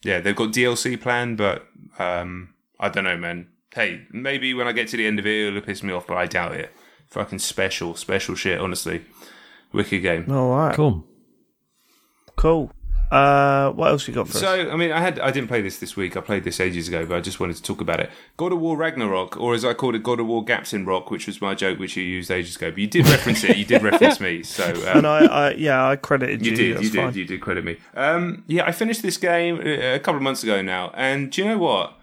[0.03, 1.65] yeah, they've got DLC planned, but
[1.97, 3.47] um, I don't know, man.
[3.73, 6.17] Hey, maybe when I get to the end of it, it'll piss me off, but
[6.17, 6.71] I doubt it.
[7.07, 8.59] Fucking special, special shit.
[8.59, 9.03] Honestly,
[9.71, 10.30] wicked game.
[10.31, 11.05] All right, cool.
[12.35, 12.71] cool.
[13.11, 14.39] Uh, what else you got for us?
[14.41, 16.17] So, I mean, I had I didn't play this this week.
[16.17, 18.09] I played this ages ago, but I just wanted to talk about it.
[18.38, 21.11] God of War Ragnarok, or as I called it, God of War Gaps in Rock,
[21.11, 22.71] which was my joke, which you used ages ago.
[22.71, 23.57] But you did reference it.
[23.57, 24.41] You did reference me.
[24.41, 26.51] So, um, And I, I, yeah, I credited you.
[26.51, 27.13] you did, you did, fine.
[27.13, 27.77] you did credit me.
[27.93, 31.43] Um, yeah, I finished this game uh, a couple of months ago now, and do
[31.43, 31.93] you know what?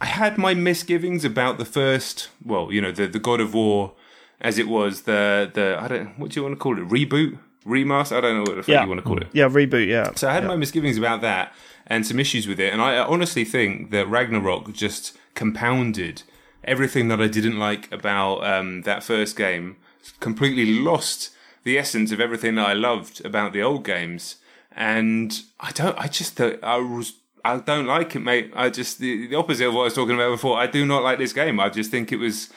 [0.00, 3.92] I had my misgivings about the first, well, you know, the the God of War,
[4.40, 7.38] as it was the the I don't what do you want to call it reboot
[7.66, 8.16] remaster?
[8.16, 8.82] I don't know what the fuck Yeah.
[8.82, 9.28] you want to call it.
[9.32, 9.86] Yeah, reboot.
[9.88, 10.12] Yeah.
[10.14, 11.52] So I had my misgivings about that
[11.86, 16.22] and some issues with it, and I honestly think that Ragnarok just compounded
[16.64, 19.76] everything that I didn't like about um, that first game.
[20.20, 21.30] Completely lost
[21.64, 24.36] the essence of everything that I loved about the old games,
[24.76, 25.96] and I don't.
[25.98, 27.14] I just I was.
[27.46, 28.52] I don't like it, mate.
[28.56, 30.58] I just the, the opposite of what I was talking about before.
[30.58, 31.60] I do not like this game.
[31.60, 32.50] I just think it was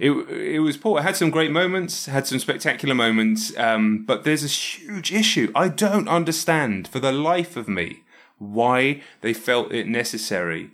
[0.00, 0.98] it it was poor.
[0.98, 5.52] It had some great moments, had some spectacular moments, um, but there's a huge issue.
[5.54, 8.02] I don't understand for the life of me
[8.38, 10.70] why they felt it necessary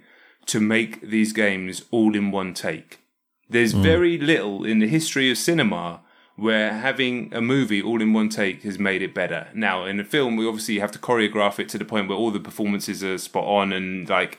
[0.47, 3.01] to make these games all in one take.
[3.51, 6.01] There's very little in the history of cinema
[6.37, 9.49] where having a movie all in one take has made it better.
[9.55, 12.31] Now, in a film, we obviously have to choreograph it to the point where all
[12.31, 14.39] the performances are spot on and like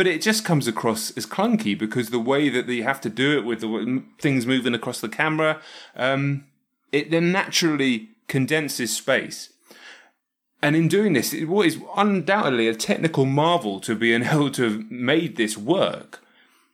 [0.00, 3.36] but it just comes across as clunky because the way that they have to do
[3.36, 5.60] it with the things moving across the camera,
[5.94, 6.46] um,
[6.90, 9.52] it then naturally condenses space.
[10.62, 14.90] And in doing this, it- is undoubtedly a technical marvel to be able to have
[14.90, 16.24] made this work,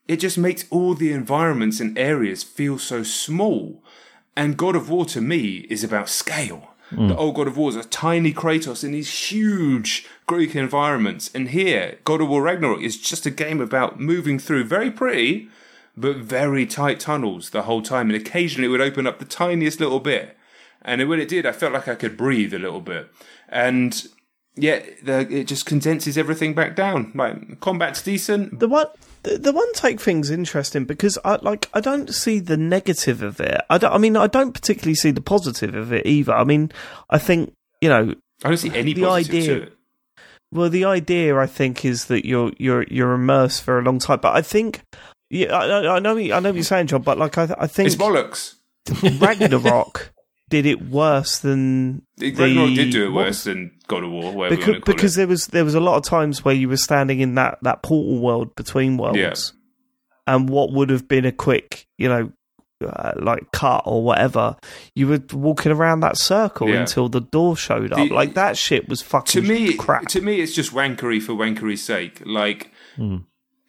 [0.06, 3.82] it just makes all the environments and areas feel so small.
[4.36, 6.75] And God of War to me is about scale.
[6.92, 7.08] Mm.
[7.08, 11.30] The old God of War is a tiny Kratos in these huge Greek environments.
[11.34, 15.48] And here, God of War Ragnarok is just a game about moving through very pretty,
[15.96, 18.10] but very tight tunnels the whole time.
[18.10, 20.36] And occasionally it would open up the tiniest little bit.
[20.82, 23.10] And when it did, I felt like I could breathe a little bit.
[23.48, 24.06] And
[24.56, 27.12] yet, the, it just condenses everything back down.
[27.14, 28.58] Like, combat's decent.
[28.58, 28.86] The one,
[29.22, 33.40] the, the one take thing's interesting because I like I don't see the negative of
[33.40, 33.60] it.
[33.70, 33.92] I don't.
[33.92, 36.32] I mean, I don't particularly see the positive of it either.
[36.34, 36.72] I mean,
[37.10, 38.14] I think you know.
[38.44, 39.72] I don't see any The positive idea- to it.
[40.52, 44.20] Well, the idea I think is that you're you're you're immersed for a long time,
[44.22, 44.82] but I think.
[45.28, 46.16] Yeah, I, I- I know.
[46.16, 48.54] I know what you're saying, Jon, but like I, I think It's bollocks.
[49.20, 50.12] Ragnarok
[50.48, 54.56] did it worse than Ragnarok did do it what worse than God of War, whatever
[54.56, 55.20] because call because it.
[55.20, 57.82] there was there was a lot of times where you were standing in that that
[57.82, 59.34] portal world between worlds, Yeah.
[60.34, 62.30] and what would have been a quick, you know,
[62.84, 64.54] uh, like cut or whatever,
[64.94, 66.80] you were walking around that circle Yeah.
[66.80, 67.98] until the door showed up.
[68.08, 70.06] The- like that shit was fucking to me, crap.
[70.08, 72.22] to me, it's just wankery for wankery's sake.
[72.26, 72.70] Like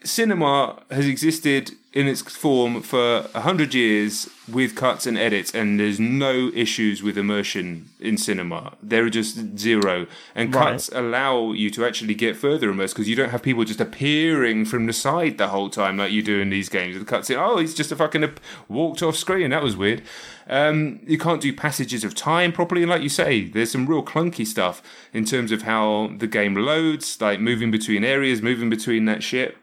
[0.03, 5.79] cinema has existed in its form for a hundred years with cuts and edits, and
[5.79, 8.73] there's no issues with immersion in cinema.
[8.83, 10.05] There are just zero,
[10.35, 10.71] and Right.
[10.73, 14.65] cuts allow you to actually get further immersed because you don't have people just appearing
[14.65, 16.97] from the side the whole time like you do in these games.
[16.99, 19.49] The cuts in, oh, he's just a fucking ap- walked off screen.
[19.49, 20.03] That was weird.
[20.49, 24.03] Um, you can't do passages of time properly, and like you say, there's some real
[24.03, 24.81] clunky stuff
[25.13, 29.57] in terms of how the game loads, like moving between areas, moving between that shit.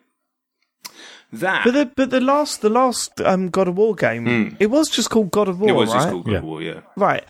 [1.40, 4.88] That but the but the last the last um, God of War game, it was
[4.88, 5.96] just called God of War, it was right?
[5.96, 6.38] just called God Yeah.
[6.38, 6.80] of War, yeah.
[6.96, 7.24] Right.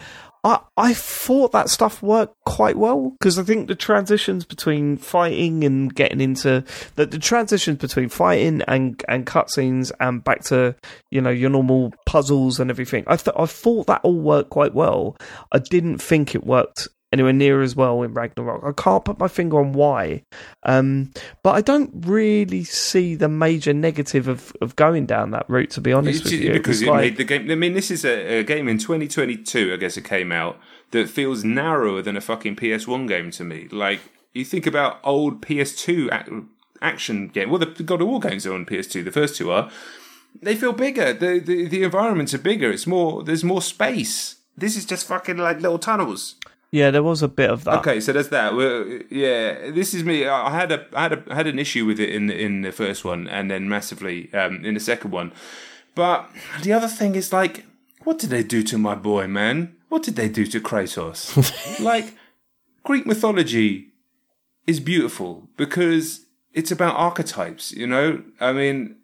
[0.44, 5.64] I I thought that stuff worked quite well because I think the transitions between fighting
[5.64, 6.62] and getting into
[6.96, 10.74] the, the transitions between fighting and and cutscenes and back to
[11.10, 13.04] you know your normal puzzles and everything.
[13.06, 15.16] I th- I thought that all worked quite well.
[15.50, 18.62] I didn't think it worked anywhere near as well in Ragnarok.
[18.64, 20.22] I can't put my finger on why,
[20.64, 21.10] um,
[21.42, 25.70] but I don't really see the major negative of, of going down that route.
[25.70, 27.50] To be honest It's with you, because it like- made the game.
[27.50, 29.72] I mean, this is a, a game in 2022.
[29.72, 30.58] I guess it came out
[30.90, 33.68] that feels narrower than a fucking PS1 game to me.
[33.70, 34.00] Like
[34.34, 36.46] you think about old PS2 ac-
[36.82, 37.48] action game.
[37.50, 39.04] Well, the God of War games are on PS2.
[39.04, 39.70] The first two are.
[40.42, 41.12] They feel bigger.
[41.12, 42.70] The, the the environments are bigger.
[42.72, 43.22] It's more.
[43.22, 44.36] There's more space.
[44.56, 46.34] This is just fucking like little tunnels.
[46.74, 47.78] Yeah, there was a bit of that.
[47.78, 48.56] Okay, so that's that.
[48.56, 50.26] Well, yeah, this is me.
[50.26, 52.72] I had a, I had a, I had an issue with it in in the
[52.72, 55.30] first one, and then massively um, in the second one.
[55.94, 56.28] But
[56.62, 57.64] the other thing is like,
[58.02, 59.76] what did they do to my boy, man?
[59.88, 61.20] What did they do to Kratos?
[61.80, 62.16] like,
[62.82, 63.92] Greek mythology
[64.66, 67.70] is beautiful because it's about archetypes.
[67.70, 68.96] You know, I mean.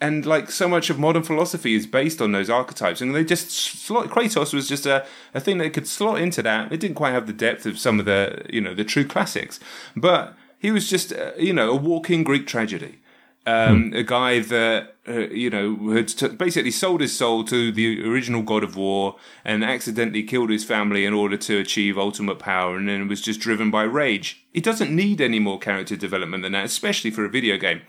[0.00, 3.50] And like so much of modern philosophy is based on those archetypes, and they just
[3.50, 4.10] slot.
[4.10, 5.04] Kratos was just a,
[5.34, 6.70] a thing that could slot into that.
[6.72, 9.58] It didn't quite have the depth of some of the you know the true classics,
[9.96, 13.00] but he was just uh, you know a walking Greek tragedy.
[13.46, 18.06] Um, A guy that uh, you know had t- basically sold his soul to the
[18.06, 22.76] original God of War and accidentally killed his family in order to achieve ultimate power,
[22.76, 24.44] and then was just driven by rage.
[24.52, 27.80] He doesn't need any more character development than that, especially for a video game.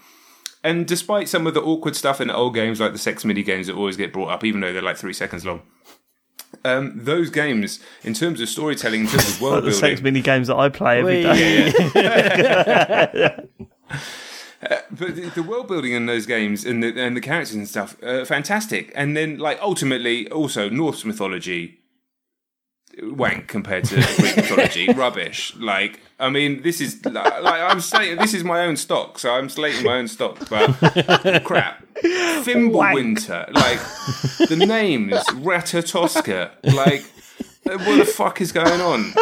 [0.64, 3.68] And despite some of the awkward stuff in old games, like the sex mini games
[3.68, 5.62] that always get brought up, even though they're like three seconds long,
[6.66, 10.22] um, those games, in terms of storytelling, in terms of world Like the sex mini
[10.22, 11.72] games that I play every day.
[14.92, 17.96] but the, the world building in those games and the, and the characters and stuff,
[18.04, 18.92] uh, fantastic.
[18.96, 21.79] And then, like, ultimately, also Norse mythology,
[23.04, 25.56] wank compared to Greek mythology, rubbish.
[25.58, 28.18] Like, I mean, this is like, like I'm slating.
[28.18, 30.50] This is my own stock, so I'm slating my own stock.
[30.50, 30.74] But
[31.46, 33.80] crap, Fimbulwinter, like
[34.50, 37.04] the names Ratatoska, like
[37.64, 39.14] what the fuck is going on?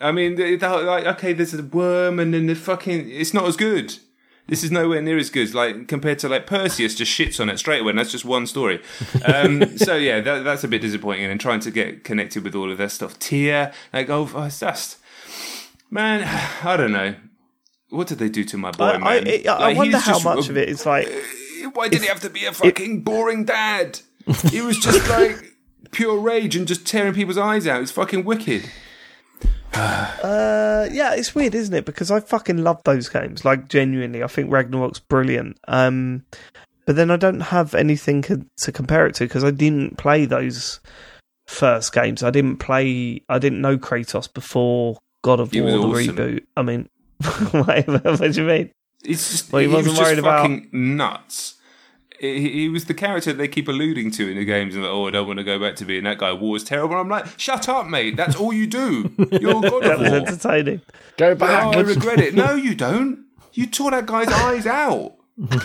[0.00, 3.96] I mean, like okay, there's a worm, and then the fucking it's not as good.
[4.48, 7.58] This is nowhere near as good, like compared to like Perseus, just shits on it
[7.58, 7.90] straight away.
[7.90, 8.82] And that's just one story.
[9.24, 11.26] Um, so yeah, that, that's a bit disappointing.
[11.30, 14.60] And trying to get connected with all of that stuff, Tia, like oh, oh, it's
[14.60, 14.98] just
[15.90, 16.22] man,
[16.64, 17.14] I don't know.
[17.90, 19.26] What did they do to my boy, I, I, man?
[19.26, 21.08] it- I Like, wonder how just- much of it is like.
[21.74, 24.00] Why did he have to be a fucking boring dad?
[24.50, 25.52] He was just like
[25.92, 27.80] pure rage and just tearing people's eyes out.
[27.82, 28.68] It's fucking wicked.
[30.22, 31.84] Uh, yeah, it's weird, isn't it?
[31.84, 33.44] Because I fucking love those games.
[33.44, 35.58] Like genuinely, I think Ragnarok's brilliant.
[35.68, 36.24] Um,
[36.86, 40.24] but then I don't have anything co- to compare it to because I didn't play
[40.24, 40.80] those
[41.46, 42.22] first games.
[42.22, 43.22] I didn't play.
[43.28, 45.72] I didn't know Kratos before God of War was
[46.06, 46.16] the awesome.
[46.16, 46.46] reboot.
[46.56, 46.88] I mean,
[47.54, 48.72] wait, what do you mean?
[49.04, 51.54] It's just Well, he he, was wasn't just worried about- fucking nuts.
[52.22, 55.08] He, he was the character they keep alluding to in the games, and like, oh,
[55.08, 56.32] I don't want to go back to being that guy.
[56.32, 56.96] War is terrible.
[56.96, 58.16] I'm like, shut up, mate.
[58.16, 59.12] That's all you do.
[59.32, 60.18] You're God That of was War.
[60.20, 60.80] entertaining.
[61.18, 61.76] Go Oh, back.
[61.76, 62.34] I regret it.
[62.34, 63.24] No, you don't.
[63.52, 65.16] You tore that guy's eyes out.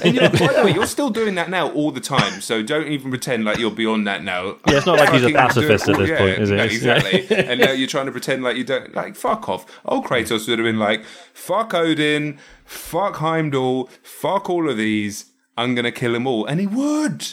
[0.03, 2.39] And you're, by the way, you're still doing that now all the time.
[2.41, 4.55] So don't even pretend like you're beyond that now.
[4.65, 6.49] Yeah, it's not like he's a Fucking do it pacifist at this yeah, point, is
[6.51, 6.55] it?
[6.55, 6.69] no, yeah.
[6.69, 7.37] exactly.
[7.37, 8.95] and now you're trying to pretend like you don't.
[8.95, 9.65] Like, fuck off.
[9.85, 11.03] Old Kratos would have been like,
[11.33, 15.25] fuck Odin, fuck Heimdall, fuck all of these.
[15.57, 16.45] I'm going to kill them all.
[16.45, 17.25] And he would.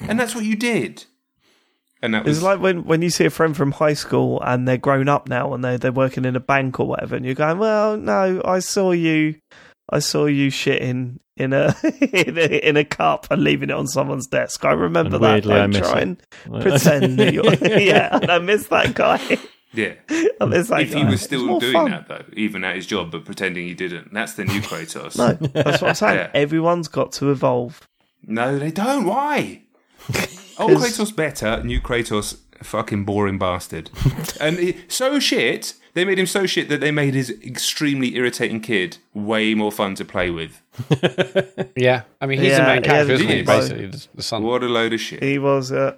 [0.00, 1.04] And that's what you did.
[2.00, 2.38] And that was.
[2.38, 5.28] It's like when, when you see a friend from high school and they're grown up
[5.28, 8.40] now and they're they're working in a bank or whatever, and you're going, "Well, no,
[8.44, 9.36] I saw you,
[9.88, 11.74] I saw you shitting in a
[12.12, 14.64] in a, in a cup and leaving it on someone's desk.
[14.64, 15.32] I remember And that.
[15.46, 16.60] weirdly, I Don't miss it.
[16.62, 19.20] pretend that you're yeah." And I miss that guy.
[19.72, 19.94] Yeah.
[20.40, 21.90] I miss that If he was still doing fun.
[21.90, 25.16] that, though, even at his job, but pretending he didn't, that's the new Kratos.
[25.16, 26.18] No, that's what I'm saying.
[26.18, 26.30] Yeah.
[26.34, 27.86] Everyone's got to evolve.
[28.26, 29.04] No, they don't.
[29.04, 29.62] Why?
[30.58, 33.90] Old Kratos better, new Kratos fucking boring bastard.
[34.40, 38.60] and he, so shit, they made him so shit that they made his extremely irritating
[38.60, 40.60] kid way more fun to play with.
[41.76, 43.42] Yeah, I mean, he's the Yeah, main character, yeah, isn't he he?
[43.42, 44.42] Basically, the, the son.
[44.42, 45.22] What a load of shit.
[45.22, 45.72] He was.
[45.72, 45.96] Uh,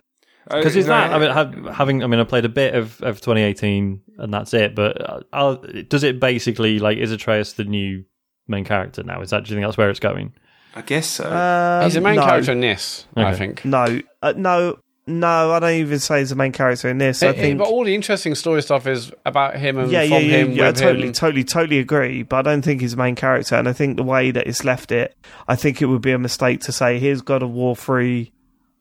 [0.49, 1.13] Because is that?
[1.13, 4.53] I mean, have, having I mean, I played a bit of, of 2018, and that's
[4.53, 4.75] it.
[4.75, 5.57] But uh, I'll,
[5.89, 8.05] does it basically like is Atreus the new
[8.47, 9.21] main character now?
[9.23, 10.35] Is that do you think that's where it's going?
[10.75, 11.25] I guess so.
[11.33, 12.25] um, he's the main no.
[12.25, 13.65] character in this, I think.
[13.65, 15.53] No, uh, no, no.
[15.53, 17.23] I don't even say he's the main character in this.
[17.23, 20.03] I Eh, eh, think but all the interesting story stuff is about him and yeah,
[20.03, 20.65] from yeah, yeah, him yeah.
[20.65, 21.13] I with totally, him.
[21.13, 22.23] totally, totally agree.
[22.25, 24.65] But I don't think he's the main character, and I think the way that it's
[24.65, 25.17] left it,
[25.47, 28.33] I think it would be a mistake to say, "Here's God of War three,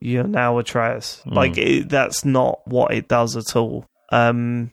[0.04, 3.86] you're now Atreus." Like it, that's not what it does at all.
[4.12, 4.72] Um,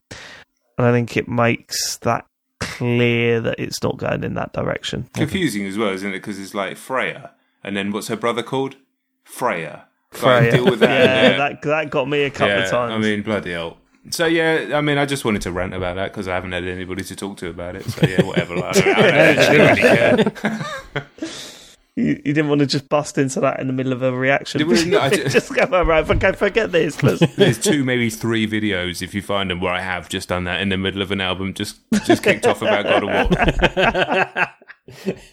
[0.77, 2.27] and I think it makes that
[2.59, 5.09] clear that it's not going in that direction.
[5.15, 6.19] Confusing as well, isn't it?
[6.19, 7.33] Because it's like Freya,
[7.63, 8.77] and then what's her brother called?
[9.25, 9.87] Freya.
[10.11, 10.51] Freya.
[10.51, 10.91] deal with that.
[11.05, 11.37] yeah, yeah.
[11.39, 12.93] that that got me a couple yeah, of times.
[12.93, 13.79] I mean, bloody hell.
[14.09, 16.65] So yeah, I mean, I just wanted to rant about that because I haven't had
[16.65, 17.85] anybody to talk to about it.
[17.85, 18.57] So yeah, whatever.
[18.57, 19.05] Like, I don't,
[19.39, 21.07] I don't really care.
[22.01, 24.59] you, you didn't want to just bust into that in the middle of a reaction.
[24.59, 26.09] Did we- no, just go "Oh, right.
[26.09, 26.97] Okay, forget this.
[27.37, 30.61] There's two, maybe three videos if you find them where I have just done that
[30.61, 34.47] in the middle of an album, just just kicked off about God of War.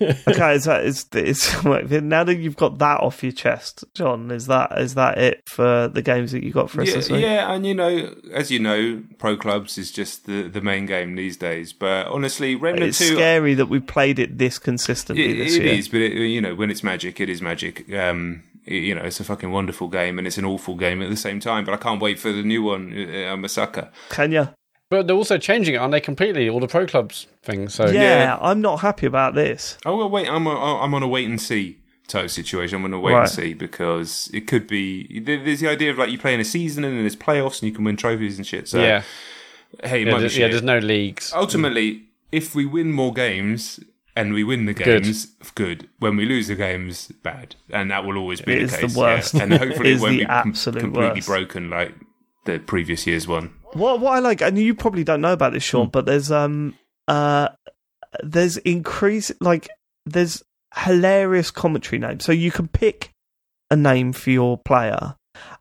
[0.01, 1.63] okay, is that is is
[2.03, 4.31] now that you've got that off your chest, Jon?
[4.31, 7.53] Is that is that it for the games that you got for us Yeah, yeah,
[7.53, 11.37] and you know, as you know, pro clubs is just the, the main game these
[11.37, 11.73] days.
[11.73, 15.63] But honestly, Remnant It's Two, scary that we played it this consistently it, this it
[15.63, 15.73] year.
[15.73, 17.91] is, but it, you know, when it's magic, it is magic.
[17.93, 21.15] Um, you know, it's a fucking wonderful game, and it's an awful game at the
[21.15, 21.63] same time.
[21.63, 22.93] But I can't wait for the new one.
[22.93, 23.89] uh, I'm a sucker.
[24.09, 24.49] Can you?
[24.89, 25.99] But they're also changing it, aren't they?
[25.99, 27.73] Completely, all the pro clubs things.
[27.73, 29.77] So Yeah, I'm not happy about this.
[29.85, 30.29] Oh well, wait.
[30.29, 32.77] I'm a, I'm on a wait and see type situation.
[32.77, 33.21] I'm going to wait Right.
[33.23, 35.19] and see because it could be.
[35.19, 37.61] there- There's the idea of like you play in a season and then there's playoffs
[37.61, 38.69] and you can win trophies and shit.
[38.69, 39.03] So yeah,
[39.83, 40.45] hey, it yeah, might be there's, yeah.
[40.45, 40.51] shit.
[40.51, 41.33] There's no leagues.
[41.35, 43.81] ultimately, if we win more games
[44.15, 45.03] and we win the Good.
[45.03, 45.89] games, good.
[45.99, 48.77] When we lose the games, bad, and that will always be It the is the
[48.87, 48.95] case.
[48.95, 49.33] worst.
[49.33, 49.43] Yeah.
[49.43, 51.27] And hopefully, It it, is won't the be com- absolute completely worst.
[51.27, 51.93] broken like
[52.47, 53.53] the previous year's one.
[53.73, 55.63] What what I like, and you probably don't know about this.
[55.63, 56.73] Sean, but there's um
[57.07, 57.49] uh
[58.23, 59.69] there's increase like
[60.05, 60.41] there's
[60.75, 62.25] hilarious commentary names.
[62.25, 63.11] So you can pick
[63.69, 65.15] a name for your player,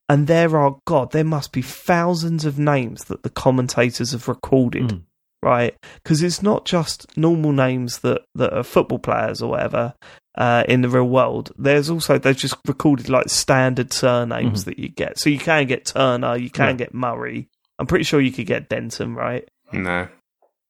[0.09, 4.89] and there are God, there must be thousands of names that the commentators have recorded.
[4.89, 5.03] Mm.
[5.43, 9.95] Right, because it's not just normal names that, that are football players or whatever
[10.37, 11.53] uh, in the real world.
[11.57, 14.65] There's also they've just recorded like standard surnames Mhm.
[14.67, 15.19] that you get.
[15.21, 16.85] So you can get Turner, you can Yeah.
[16.87, 17.49] get Murray,
[17.79, 19.47] I'm pretty sure you could get Denton, right?
[19.73, 20.09] No,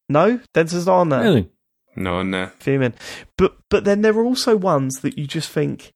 [0.08, 1.22] No, Denton's not on there.
[1.22, 1.48] Really?
[1.96, 2.50] no, no.
[2.58, 2.94] Fuming.
[3.38, 5.92] But but then there are also ones that you just think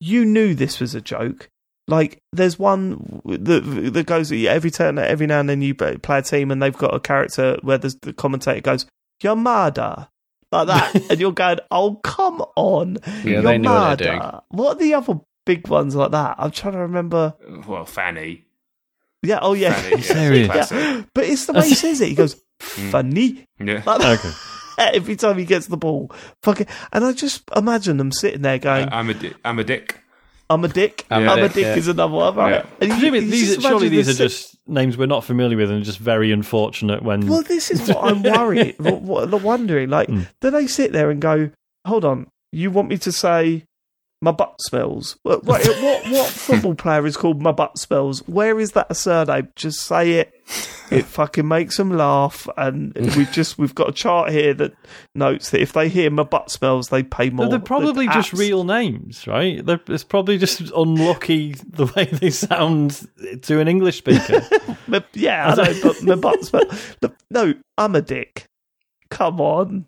[0.00, 1.48] you knew this was a joke.
[1.88, 6.22] Like there's one that that goes every turn, every now and then you play a
[6.22, 8.86] team and they've got a character where the commentator goes
[9.22, 10.08] "You're Yamada
[10.50, 14.20] like that, and you're going, oh come on, Yeah, they knew what they're doing.
[14.20, 16.36] Yamada." What are the other big ones like that?
[16.38, 17.34] I'm trying to remember.
[17.66, 18.46] Well, Fanny.
[19.22, 20.70] Yeah, oh yeah, Fanny, yeah, Serious?
[20.72, 21.02] yeah.
[21.14, 22.08] But it's the way he says it.
[22.08, 22.90] He goes hmm.
[22.90, 23.46] funny.
[23.60, 23.82] Yeah.
[23.86, 24.18] Like.
[24.18, 24.32] Okay.
[24.78, 26.10] every time he gets the ball.
[26.42, 30.00] Fucking, and I just imagine them sitting there going, I'm a di- I'm a dick.
[30.48, 31.04] "I'm a dick.
[31.10, 31.74] I'm I'm, a a dick, dick yeah.
[31.76, 32.66] is another one, right?" Yeah.
[32.80, 35.70] And you- Presumably you these, surely imagine these are just names we're not familiar with
[35.70, 37.26] and just very unfortunate when.
[37.26, 38.76] Well, this is what I'm worried.
[38.78, 40.26] what, what, I'm wondering, like, Mm.
[40.40, 41.50] do they sit there and go,
[41.86, 43.64] "Hold on, you want me to say?"
[44.22, 45.18] My butt smells.
[45.22, 48.20] What, what, what, what football player is called my butt smells?
[48.26, 49.48] Where is that a surname?
[49.56, 50.32] Just say it.
[50.90, 54.72] It fucking makes them laugh, and we've just we've got a chart here that
[55.14, 57.46] notes that if they hear my butt smells, they pay more.
[57.46, 59.64] But they're probably just real names, right?
[59.64, 63.06] They're, it's probably just unlucky the way they sound
[63.42, 64.42] to an English speaker.
[65.12, 66.62] Yeah, I know, but my butt smell.
[67.02, 68.46] Look, No, I'm a dick.
[69.10, 69.86] Come on.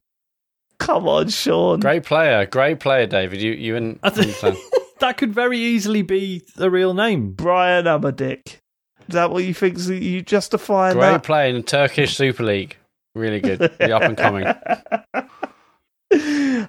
[0.88, 1.80] Come on, Sean.
[1.80, 3.42] Great player, great player, David.
[3.42, 7.32] You you and that could very easily be the real name.
[7.32, 8.62] Brian, I'm a dick.
[9.06, 9.78] Is that what you think?
[9.86, 11.24] You justifying great that?
[11.24, 12.78] player in the Turkish Super League.
[13.14, 13.58] Really good.
[13.58, 14.46] The up and coming.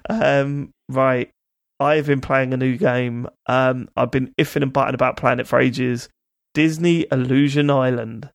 [0.10, 1.30] um, right.
[1.80, 3.26] I've been playing a new game.
[3.46, 6.10] Um, I've been iffing and butting about playing it for ages.
[6.52, 8.28] Disney Illusion Island,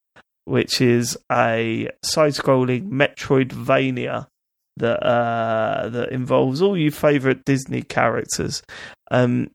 [0.46, 4.26] which is a side-scrolling Metroidvania
[4.78, 8.62] that uh, that involves all your favourite Disney characters.
[9.12, 9.50] Um,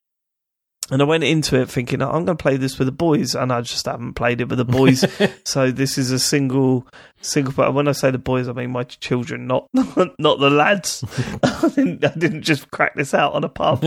[0.91, 3.53] and I went into it thinking I'm going to play this with the boys, and
[3.53, 5.05] I just haven't played it with the boys.
[5.45, 6.87] so this is a single
[7.21, 7.53] single.
[7.53, 11.05] But when I say the boys, I mean my children, not not the lads.
[11.43, 13.83] I, didn't, I didn't just crack this out on a pub.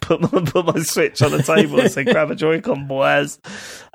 [0.00, 3.40] put my put my switch on the table and say, "Grab a Joy-Con, boys."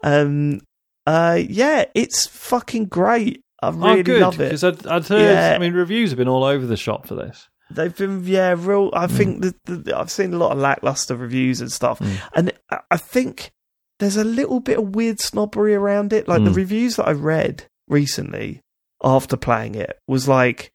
[0.03, 0.59] Um,
[1.07, 3.44] uh, yeah, it's fucking great.
[3.65, 4.21] I oh, really oh, good.
[4.21, 4.49] love it.
[4.49, 5.53] Because I'd, I'd heard, Yeah.
[5.55, 7.49] I mean, reviews have been all over the shop for this.
[7.71, 8.91] They've been, yeah, real.
[8.93, 9.11] I mm.
[9.11, 12.15] think the, the, I've seen a lot of lackluster reviews and stuff, mm.
[12.35, 12.53] and
[12.91, 13.51] I- think
[13.99, 16.27] there's a little bit of weird snobbery around it.
[16.27, 16.55] Like the Mm.
[16.55, 18.61] reviews that I read recently
[19.03, 20.71] after playing it was like,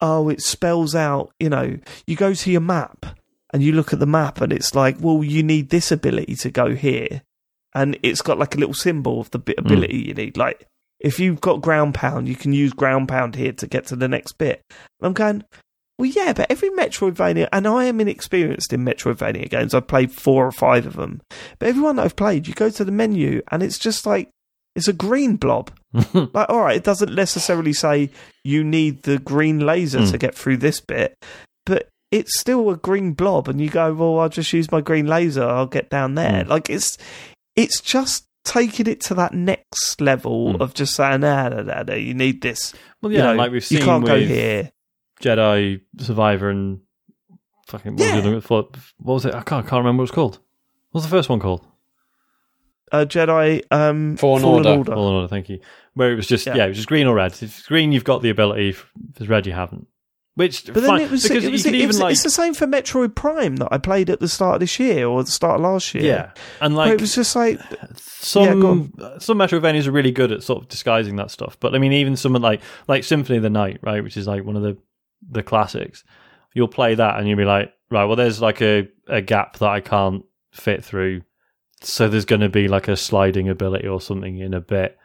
[0.00, 1.32] oh, it spells out.
[1.40, 3.06] You know, you go to your map
[3.52, 6.50] and you look at the map, and it's like, well, you need this ability to
[6.50, 7.22] go here,
[7.74, 9.64] and it's got like a little symbol of the bit mm.
[9.64, 10.66] ability you need, like.
[11.00, 14.08] If you've got ground pound, you can use ground pound here to get to the
[14.08, 14.62] next bit.
[14.70, 15.44] And I'm going,
[15.98, 19.74] well, yeah, but every Metroidvania, and I am inexperienced in Metroidvania games.
[19.74, 21.20] I've played four or five of them,
[21.58, 24.30] but every one that I've played, you go to the menu and it's just like
[24.76, 25.70] it's a green blob.
[26.14, 28.10] like, all right, it doesn't necessarily say
[28.44, 30.10] you need the green laser Mm.
[30.12, 31.14] to get through this bit,
[31.66, 35.06] but it's still a green blob, and you go, well, I'll just use my green
[35.06, 35.42] laser.
[35.44, 36.44] I'll get down there.
[36.44, 36.48] Mm.
[36.48, 36.96] Like it's
[37.56, 40.60] it's just taking it to that next level Mm.
[40.60, 42.74] of just saying, nah, nah, nah, nah, you need this.
[43.02, 44.72] Well, You yeah, know, like we've seen you can't with go here.
[45.22, 46.80] Jedi Survivor and
[47.66, 48.20] fucking what, was Yeah.
[48.20, 49.34] the other- what, what was it?
[49.34, 50.38] I can't, I can't remember what it was called.
[50.90, 51.64] What was the first one called?
[52.90, 54.82] uh, Jedi um, Fallen Order.
[54.84, 55.60] Fallen Order, thank you.
[55.94, 56.54] Where it was just Yeah.
[56.56, 56.64] yeah.
[56.64, 57.32] it was just green or red.
[57.32, 58.70] If it's green, you've got the ability.
[58.70, 59.86] If it's red, you haven't.
[60.38, 62.30] Which, But then fine, it was, because it was, it even was- like it's the
[62.30, 65.30] same for Metroid Prime that I played at the start of this year or the
[65.32, 66.04] start of last year.
[66.04, 67.58] yeah, and like it was just like
[67.96, 71.56] some Yeah, some Metroidvanias are really good at sort of disguising that stuff.
[71.58, 74.44] But I mean, even someone like like Symphony of the Night, right, which is like
[74.44, 74.76] one of the
[75.28, 76.04] the classics.
[76.54, 79.68] You'll play that and you'll be like, right, well, there's like a a gap that
[79.68, 81.22] I can't fit through,
[81.82, 84.96] so there's going to be like a sliding ability or something in a bit,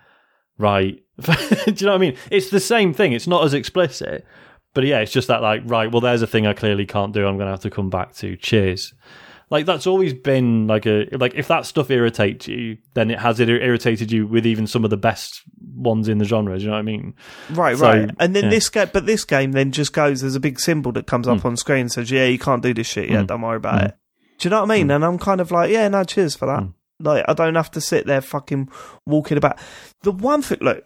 [0.59, 0.99] right?
[1.21, 1.31] Do
[1.65, 2.17] you know what I mean?
[2.31, 3.13] It's the same thing.
[3.13, 4.25] It's not as explicit,
[4.73, 7.27] but yeah, it's just that like, right, well, there's a thing I clearly can't do.
[7.27, 8.35] I'm going to have to come back to.
[8.37, 8.93] Cheers.
[9.49, 13.39] like that's always been like a like if that stuff irritates you, then it has
[13.39, 15.41] it irritated you with even some of the best
[15.75, 16.57] ones in the genre.
[16.57, 17.13] Do you know what I mean?
[17.51, 18.09] Right, So, right.
[18.19, 18.49] And then yeah.
[18.49, 20.21] this game, but this game then just goes.
[20.21, 21.47] There's a big symbol that comes up Hmm.
[21.49, 23.25] on screen and says, "Yeah, you can't do this shit yet.
[23.25, 23.27] Mm.
[23.27, 23.85] Don't worry about Mm.
[23.89, 23.95] it."
[24.39, 24.89] Do you know what I mean?
[24.89, 26.73] And I'm kind of like, "Yeah, no, cheers for that." Mm.
[26.99, 28.69] Like, I don't have to sit there fucking
[29.05, 29.59] walking about.
[30.03, 30.83] The one thing, look,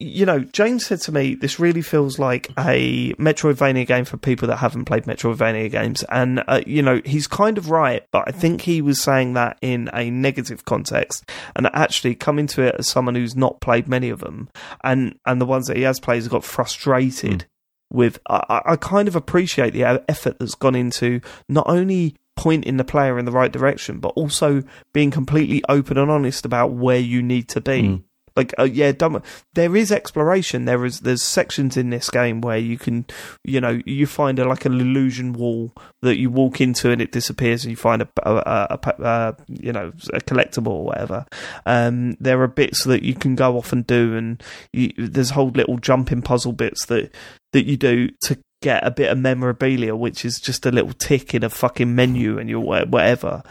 [0.00, 4.48] you know, James said to me, "This really feels like a Metroidvania game for people
[4.48, 8.32] that haven't played Metroidvania games." And uh, you know, he's kind of right, but I
[8.32, 11.30] think he was saying that in a negative context.
[11.54, 14.48] And actually, coming to it as someone who's not played many of them,
[14.82, 17.44] and and the ones that he has played, has got frustrated
[17.92, 18.18] with.
[18.28, 23.18] I, I- kind of appreciate the effort that's gone into not only pointing the player
[23.18, 24.62] in the right direction, but also
[24.92, 27.82] being completely open and honest about where you need to be.
[27.82, 28.02] Mm.
[28.36, 29.22] Like, uh, yeah, dumb.
[29.54, 30.66] There is exploration.
[30.66, 33.06] There is there's sections in this game where you can,
[33.44, 35.72] you know, you find a, like an illusion wall
[36.02, 39.72] that you walk into and it disappears, and you find a, a, a, a, you
[39.72, 41.26] know a collectible or whatever.
[41.64, 44.42] Um, there are bits that you can go off and do, and
[44.72, 47.14] you, there's whole little jumping puzzle bits that
[47.52, 51.34] that you do to get a bit of memorabilia, which is just a little tick
[51.34, 53.42] in a fucking menu and you're whatever.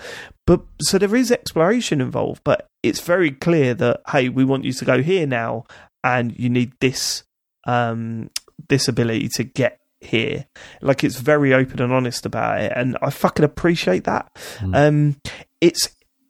[0.46, 4.74] But so there is exploration involved, but it's very clear that hey, we want you
[4.74, 5.66] to go here now,
[6.04, 7.24] and you need this
[7.66, 8.30] um
[8.68, 10.46] this ability to get here.
[10.82, 14.34] Like it's very open and honest about it, and I fucking appreciate that.
[14.60, 14.76] Mm.
[14.76, 15.22] Um,
[15.62, 15.90] it's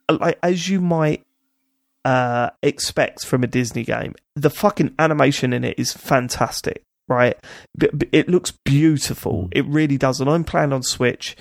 [0.10, 1.26] like as you might
[2.06, 6.84] uh expect from a Disney game, the fucking animation in it is fantastic.
[7.08, 7.38] Right,
[8.12, 9.44] it looks beautiful.
[9.44, 9.50] Mm.
[9.52, 10.20] It really does.
[10.20, 11.36] And I'm playing on Switch.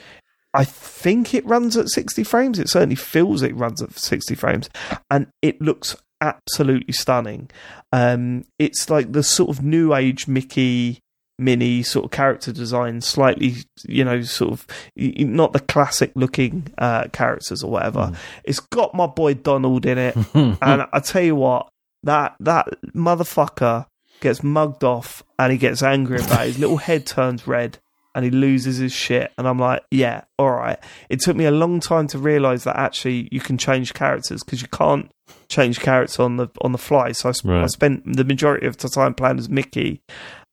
[0.55, 2.59] I think it runs at 60 frames.
[2.59, 4.71] It certainly feels it runs at 60 frames,
[5.11, 7.51] and it looks absolutely stunning.
[7.93, 11.01] Um, it's like the sort of new age Mickey
[11.39, 13.57] Minnie sort of character design, slightly,
[13.87, 14.67] you know, sort of
[14.97, 18.13] not the classic looking uh, characters or whatever.
[18.45, 21.69] It's got my boy Donald in it, and I tell you what,
[22.05, 23.87] that that motherfucker
[24.21, 26.47] gets mugged off and he gets angry about it.
[26.47, 27.79] his little head turns red
[28.15, 29.33] and he loses his shit.
[29.39, 30.79] And I'm like yeah all right.
[31.09, 34.63] It took me a long time to realize that actually you can change characters because
[34.63, 35.11] you can't
[35.49, 37.13] change characters on the on the fly.
[37.13, 40.01] So I, sp- I spent the majority of the time playing as Mickey.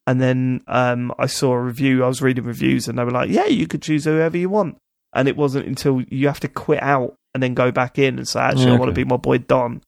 [0.07, 3.29] And then um, I saw a review I was reading reviews and they were like
[3.29, 4.77] yeah you could choose whoever you want.
[5.13, 8.27] And it wasn't until you have to quit out and then go back in and
[8.27, 9.81] say actually I want to be my boy Don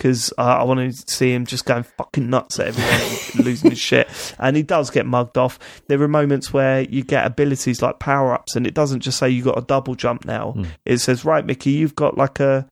[0.00, 3.78] because uh, I want to see him just going fucking nuts at everyone losing his
[3.78, 4.08] shit.
[4.38, 5.58] And he does get mugged off.
[5.88, 9.28] There are moments where you get abilities like power ups, and it doesn't just say
[9.28, 10.52] you got a double jump now.
[10.52, 10.64] Hmm.
[10.86, 12.66] It says, right, Mickey, you've got like a.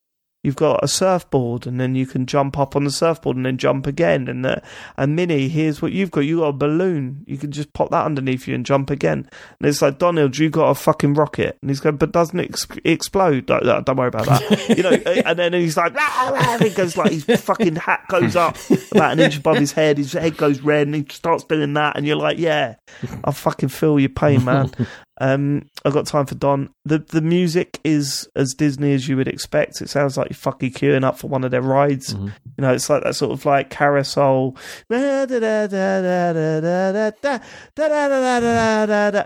[0.45, 3.59] You've got a surfboard, and then you can jump up on the surfboard and then
[3.59, 4.29] jump again.
[4.29, 4.61] And uh,
[4.97, 6.21] and Minnie, here's what you've got.
[6.21, 7.25] You got a balloon.
[7.27, 9.29] You can just pop that underneath you and jump again.
[9.59, 11.59] And it's like Donald, you got a fucking rocket.
[11.61, 13.51] And he's going, but doesn't it ex- explode?
[13.51, 14.69] Like, "No, don't worry about that.
[14.77, 14.91] you know.
[14.91, 18.57] And then he's like, "Rah, rah," and he goes like his fucking hat goes up
[18.93, 19.99] about an inch above his head.
[19.99, 21.97] His head goes red, and he starts doing that.
[21.97, 22.77] And you're like, yeah,
[23.25, 24.71] I fucking feel your pain, man.
[25.21, 26.71] Um, I've got time for Don.
[26.85, 29.81] The the music is as Disney as you would expect.
[29.81, 32.15] It sounds like you're fucking queuing up for one of their rides.
[32.15, 32.27] Mhm.
[32.57, 34.57] You know, it's like that sort of like carousel.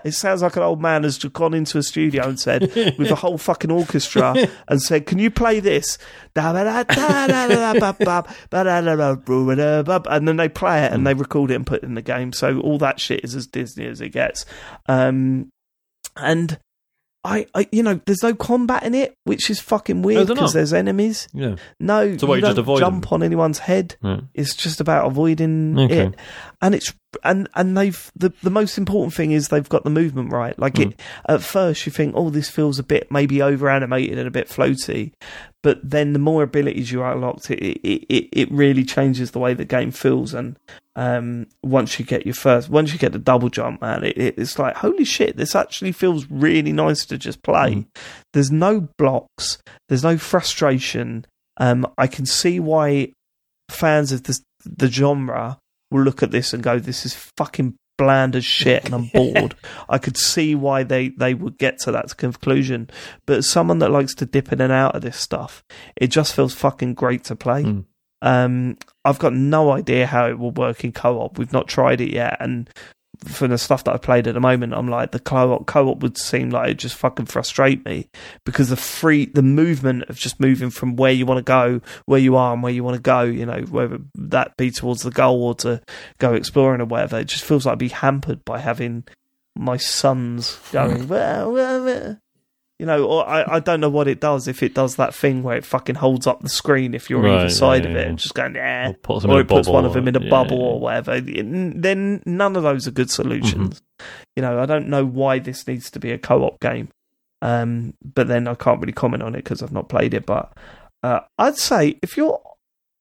[0.05, 2.63] It sounds like an old man has just gone into a studio and said,
[2.97, 4.35] with a whole fucking orchestra,
[4.67, 5.97] and said, "Can you play this?"
[6.35, 6.57] And
[10.27, 12.33] then they play it and they record it and put it in the game.
[12.33, 14.45] So all that shit is as Disney as it gets.
[14.87, 15.51] Um,
[16.17, 16.59] and
[17.25, 20.73] I, I, you know, there's no combat in it, which is fucking weird because there's
[20.73, 21.29] enemies.
[21.33, 21.55] yeah.
[21.79, 23.95] No, So what, you don't just avoid jump on anyone's head.
[24.03, 24.21] Right.
[24.33, 26.07] It's just about avoiding Okay.
[26.07, 26.15] it,
[26.63, 30.31] and it's and and they've the the most important thing is they've got the movement
[30.31, 30.57] right.
[30.57, 30.91] Like Mm.
[30.91, 34.31] it at first you think, oh, this feels a bit maybe over animated and a
[34.31, 35.11] bit floaty,
[35.61, 39.53] but then the more abilities you unlocked, it it it, it really changes the way
[39.53, 40.33] the game feels.
[40.33, 40.57] And
[40.95, 44.35] um, once you get your first, once you get the double jump, man, it, it,
[44.37, 47.75] it's like holy shit, this actually feels really nice to just play.
[47.75, 47.85] Mm.
[48.31, 49.57] There's no blocks,
[49.89, 51.25] there's no frustration.
[51.57, 53.11] Um, I can see why
[53.69, 55.59] fans of this, the genre
[55.93, 59.55] will look at this and go, "This is fucking bland as shit," and I'm bored.
[59.89, 62.89] I could see why they they would get to that conclusion.
[63.25, 65.63] But as someone that likes to dip in and out of this stuff,
[65.95, 67.63] it just feels fucking great to play.
[67.63, 67.85] Mm.
[68.21, 71.37] Um, I've got no idea how it will work in co-op.
[71.37, 72.69] We've not tried it yet, and
[73.25, 76.17] for the stuff that I played at the moment, I'm like the co-op co-op would
[76.17, 78.09] seem like it just fucking frustrate me
[78.45, 82.19] because the free the movement of just moving from where you want to go, where
[82.19, 85.11] you are, and where you want to go, you know, whether that be towards the
[85.11, 85.81] goal or to
[86.19, 89.03] go exploring or whatever, it just feels like I'd be hampered by having
[89.55, 92.19] my sons going, well, well, well.
[92.83, 95.41] You know, or I, I don't know what it does if it does that thing
[95.41, 97.99] where it fucking holds up the screen if you're Right, either side yeah, of it
[98.01, 98.07] yeah.
[98.09, 98.89] and just going, yeah.
[98.89, 101.21] Or puts Or it puts one of them in a or- bubble or whatever.
[101.21, 103.79] Then none of those are good solutions.
[103.79, 104.05] Mm-hmm.
[104.35, 106.89] You know, I don't know why this needs to be a co-op game.
[107.41, 110.25] Um, but then I can't really comment on it because I've not played it.
[110.25, 110.51] But
[111.03, 112.41] uh, I'd say if you're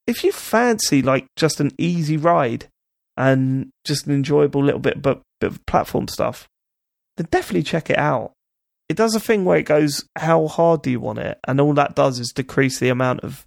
[0.06, 2.68] if you fancy like just an easy ride
[3.16, 6.46] and just an enjoyable little bit, but bit of platform stuff,
[7.16, 8.30] then definitely check it out.
[8.88, 11.74] It does a thing where it goes, "How hard do you want it?" and all
[11.74, 13.46] that does is decrease the amount of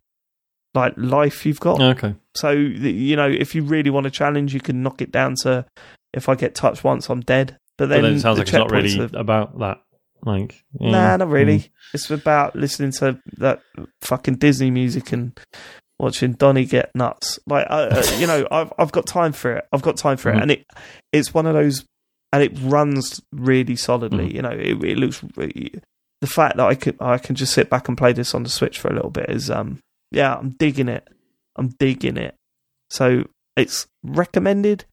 [0.73, 1.81] like life you've got.
[1.81, 2.15] Okay.
[2.35, 5.65] So you know, if you really want a challenge, you can knock it down to
[6.13, 7.57] if I get touched once, I'm dead.
[7.77, 9.81] But But then, then it sounds the like it's not really are- about that.
[10.23, 10.89] Like, yeah.
[10.91, 11.59] Nah, not really.
[11.59, 11.69] Mm.
[11.93, 13.61] It's about listening to that
[14.01, 15.39] fucking Disney music and
[15.99, 17.37] watching Donnie get nuts.
[17.45, 19.65] Like, uh, you know, I've I've got time for it.
[19.71, 20.65] I've got time for it, and it
[21.11, 21.85] it's one of those,
[22.35, 24.29] and it runs really solidly.
[24.29, 24.33] Mhm.
[24.33, 25.73] You know, it, it looks really,
[26.21, 28.49] the fact that I can I can just sit back and play this on the
[28.49, 29.79] Switch for a little bit is um
[30.11, 31.07] yeah, I'm digging it.
[31.55, 32.35] I'm digging it.
[32.89, 33.25] So
[33.55, 34.85] it's recommended,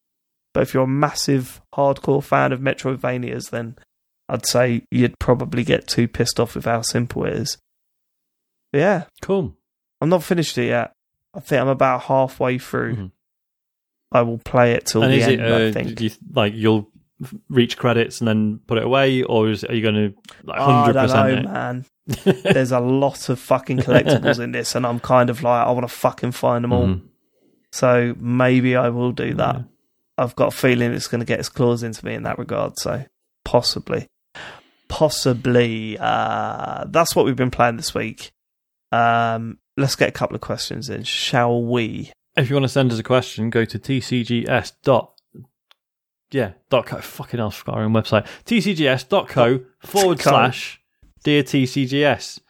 [0.54, 3.76] but if you're a massive hardcore fan of Metroidvanias, then
[4.28, 7.58] I'd say you'd probably get too pissed off with how simple it is.
[8.72, 9.54] But yeah, Cool.
[10.00, 10.92] I'm not finished it yet.
[11.34, 12.96] I think I'm about halfway through.
[12.96, 13.10] Mhm.
[14.12, 15.32] I will play it till and the end.
[15.32, 15.94] it, I uh, think.
[15.96, 16.90] do you, like, you'll
[17.48, 20.64] reach credits and then put it away, or is, are you going to like, Oh,
[20.64, 21.44] I 100% don't know, it?
[21.44, 21.84] man.
[22.52, 25.88] There's a lot of fucking collectibles in this, and I'm kind of like, I want
[25.88, 26.86] to fucking find them all.
[26.86, 27.02] Mhm.
[27.70, 29.56] So maybe I will do that.
[29.56, 29.62] Yeah.
[30.18, 32.78] I've got a feeling it's going to get its claws into me in that regard.
[32.78, 33.04] So
[33.44, 34.06] possibly,
[34.88, 35.96] possibly.
[35.98, 38.32] Uh, that's what we've been playing this week.
[38.90, 42.12] Um, let's get a couple of questions in, shall we?
[42.36, 45.11] If you want to send us a question, go to tcgs dot
[46.32, 47.00] yeah dot co.
[47.00, 48.26] Fucking hell, forgot our own website.
[48.44, 50.80] tcgs.co forward slash
[51.24, 52.40] dear tcgs.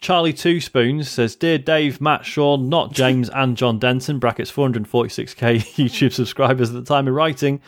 [0.00, 5.58] Charlie Two Spoons says, "Dear Dave, Matt, Sean, not James, and Jon Denton (brackets 446k
[5.74, 7.60] YouTube subscribers at the time of writing."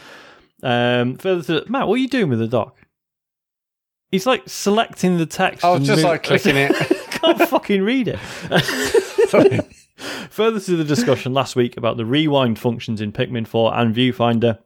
[0.63, 2.79] Um, further to Matt, what are you doing with the doc?
[4.11, 5.65] He's like selecting the text.
[5.65, 6.73] I was just move- like clicking it.
[7.11, 8.19] can't fucking read it.
[10.31, 14.59] Further to the discussion last week about the rewind functions in Pikmin 4 and Viewfinder,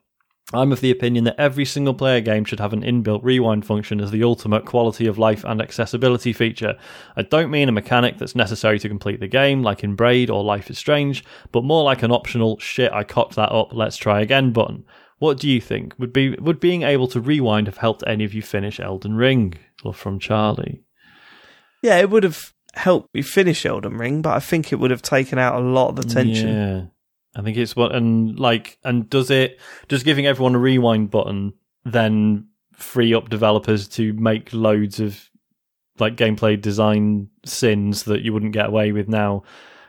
[0.53, 4.01] I'm of the opinion that every single player game should have an inbuilt rewind function
[4.01, 6.79] as the ultimate quality of life and accessibility feature.
[7.17, 10.45] I don't mean a mechanic that's necessary to complete the game, like in Braid or
[10.45, 14.21] Life is Strange, but more like an optional shit, I cocked that up, let's try
[14.21, 14.85] again button.
[15.19, 15.95] What do you think?
[15.99, 19.55] Would be would being able to rewind have helped any of you finish Elden Ring?
[19.83, 20.83] Love from Charlie.
[21.83, 25.03] Yeah, it would have helped me finish Elden Ring, but I think it would have
[25.03, 26.49] taken out a lot of the tension.
[26.49, 26.83] Yeah.
[27.37, 31.53] I think it's what and like and does it does giving everyone a rewind button
[31.85, 35.31] then free up developers to make loads of
[35.99, 39.43] like gameplay design sins that you wouldn't get away with now.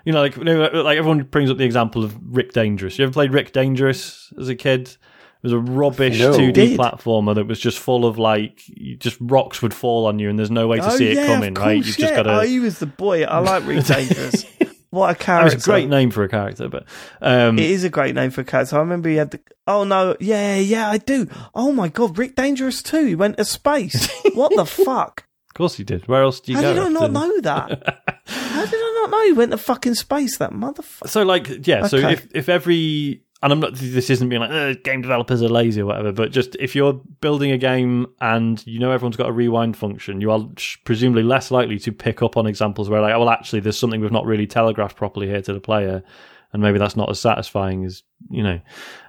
[0.06, 2.98] You know, like you know, like everyone brings up the example of Rick Dangerous.
[2.98, 4.88] You ever played Rick Dangerous as a kid?
[4.88, 6.32] It was a rubbish No.
[6.32, 6.80] 2D Did.
[6.80, 8.62] platformer that was just full of like
[8.98, 11.58] just rocks would fall on you and there's no way to oh, see it coming,
[11.58, 11.78] of right?
[11.78, 12.06] You've yeah.
[12.06, 12.40] just got to.
[12.40, 13.24] Oh, he was the boy.
[13.24, 14.46] I like Rick Dangerous.
[14.90, 15.56] What a character!
[15.58, 16.86] was a great name for a character, but
[17.22, 18.78] um, It is a great name for a character.
[18.78, 19.40] I remember he had the.
[19.68, 21.28] Oh no, yeah, yeah, I do.
[21.54, 23.06] Oh my god, Rick Dangerous 2.
[23.06, 24.10] He went to space.
[24.34, 25.26] what the fuck?
[25.50, 26.08] Of course he did.
[26.08, 26.74] Where else do you How go?
[26.74, 28.04] did I not know that?
[28.28, 30.38] How did I not know he went to fucking space?
[30.38, 31.10] That motherfucker.
[31.10, 31.88] So, like, yeah.
[31.88, 33.76] So if if every and I'm not.
[33.76, 36.94] This isn't being like "Uh, game developers are lazy or whatever, but just if you're
[37.22, 40.48] building a game and you know everyone's got a rewind function, you are
[40.86, 44.02] presumably less likely to pick up on examples where like, oh, well, actually, there's something
[44.02, 46.04] we've not really telegraphed properly here to the player,
[46.52, 48.02] and maybe that's not as satisfying as
[48.32, 48.60] you know.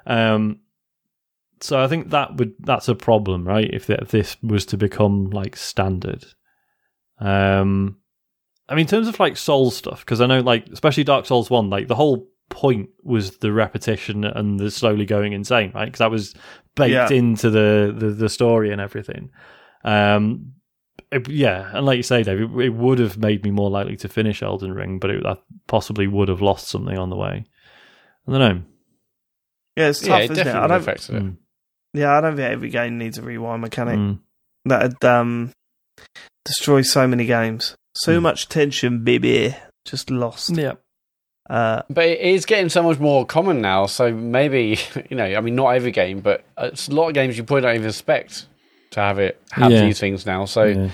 [0.06, 0.60] Um,
[1.60, 3.68] so I think that would that's a problem, right?
[3.72, 6.24] If, if this was to become like standard.
[7.18, 7.96] Um,
[8.68, 11.48] I mean, in terms of like Soul stuff, because I know, like, especially Dark Souls
[11.48, 15.84] 1, like, the whole point was the repetition and the slowly going insane, right?
[15.86, 16.34] Because that was
[16.74, 17.08] baked Yeah.
[17.10, 19.30] into the, the, the story and everything.
[19.84, 20.52] Um,
[21.12, 23.96] it- yeah, and like you say, Dave, it, it would have made me more likely
[23.98, 27.44] to finish Elden Ring, but it I possibly would have lost something on the way.
[28.26, 28.62] I don't know.
[29.76, 30.40] Yeah, it's tough, yeah, it isn't it?
[30.40, 30.80] I definitely don't.
[30.80, 31.22] affected it.
[31.22, 31.36] Mm,
[31.94, 33.98] Yeah, I don't think every game needs a rewind mechanic.
[33.98, 34.18] mm.
[34.64, 35.52] That'd um
[36.44, 37.76] destroy so many games.
[37.94, 38.22] So Mm.
[38.22, 39.54] much tension, baby.
[39.84, 40.50] Just lost.
[40.56, 40.74] Yeah.
[41.48, 43.86] Uh, But it is getting so much more common now.
[43.86, 44.78] So maybe
[45.10, 47.62] you know, I mean, not every game, but it's a lot of games you probably
[47.62, 48.46] don't even expect
[48.90, 49.82] to have it have Yeah.
[49.82, 50.44] these things now.
[50.44, 50.88] So yeah.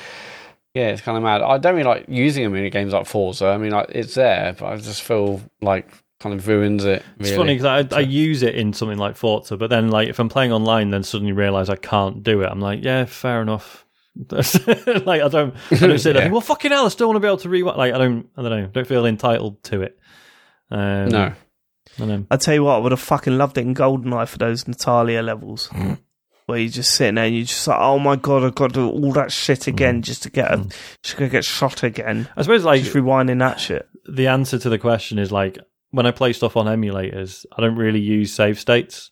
[0.75, 0.89] yeah.
[0.89, 1.43] it's kind of mad.
[1.43, 3.47] I don't really like using them in games like Forza.
[3.47, 5.89] I mean, like, it's there, but I just feel like
[6.21, 7.03] kind of ruins it.
[7.19, 10.19] It's funny because I, I use it in something like Forza, but then like if
[10.19, 12.47] I'm playing online, then suddenly realize I can't do it.
[12.47, 13.85] I'm like, yeah, fair enough.
[14.31, 16.23] like I don't, I don't sit there.
[16.27, 16.31] Yeah.
[16.31, 17.77] Well, fucking hell, I still want to be able to rewind.
[17.79, 19.99] Like I don't, I don't know, don't feel entitled to it.
[20.71, 21.33] Um, No.
[22.01, 22.27] I know.
[22.31, 25.23] I tell you what, I would have fucking loved it in Goldeneye for those Natalia
[25.23, 25.67] levels.
[25.69, 25.95] Hmm.
[26.47, 28.75] Where you're just sitting there and you're just like, oh my god, I've got to
[28.75, 29.71] do all that shit hmm.
[29.71, 30.69] again just to get a, hmm.
[31.03, 32.29] just to get shot again.
[32.37, 33.89] I suppose like Just rewinding that shit.
[34.09, 35.59] the answer to the question is like
[35.91, 39.11] when I play stuff on emulators, I don't really use save states.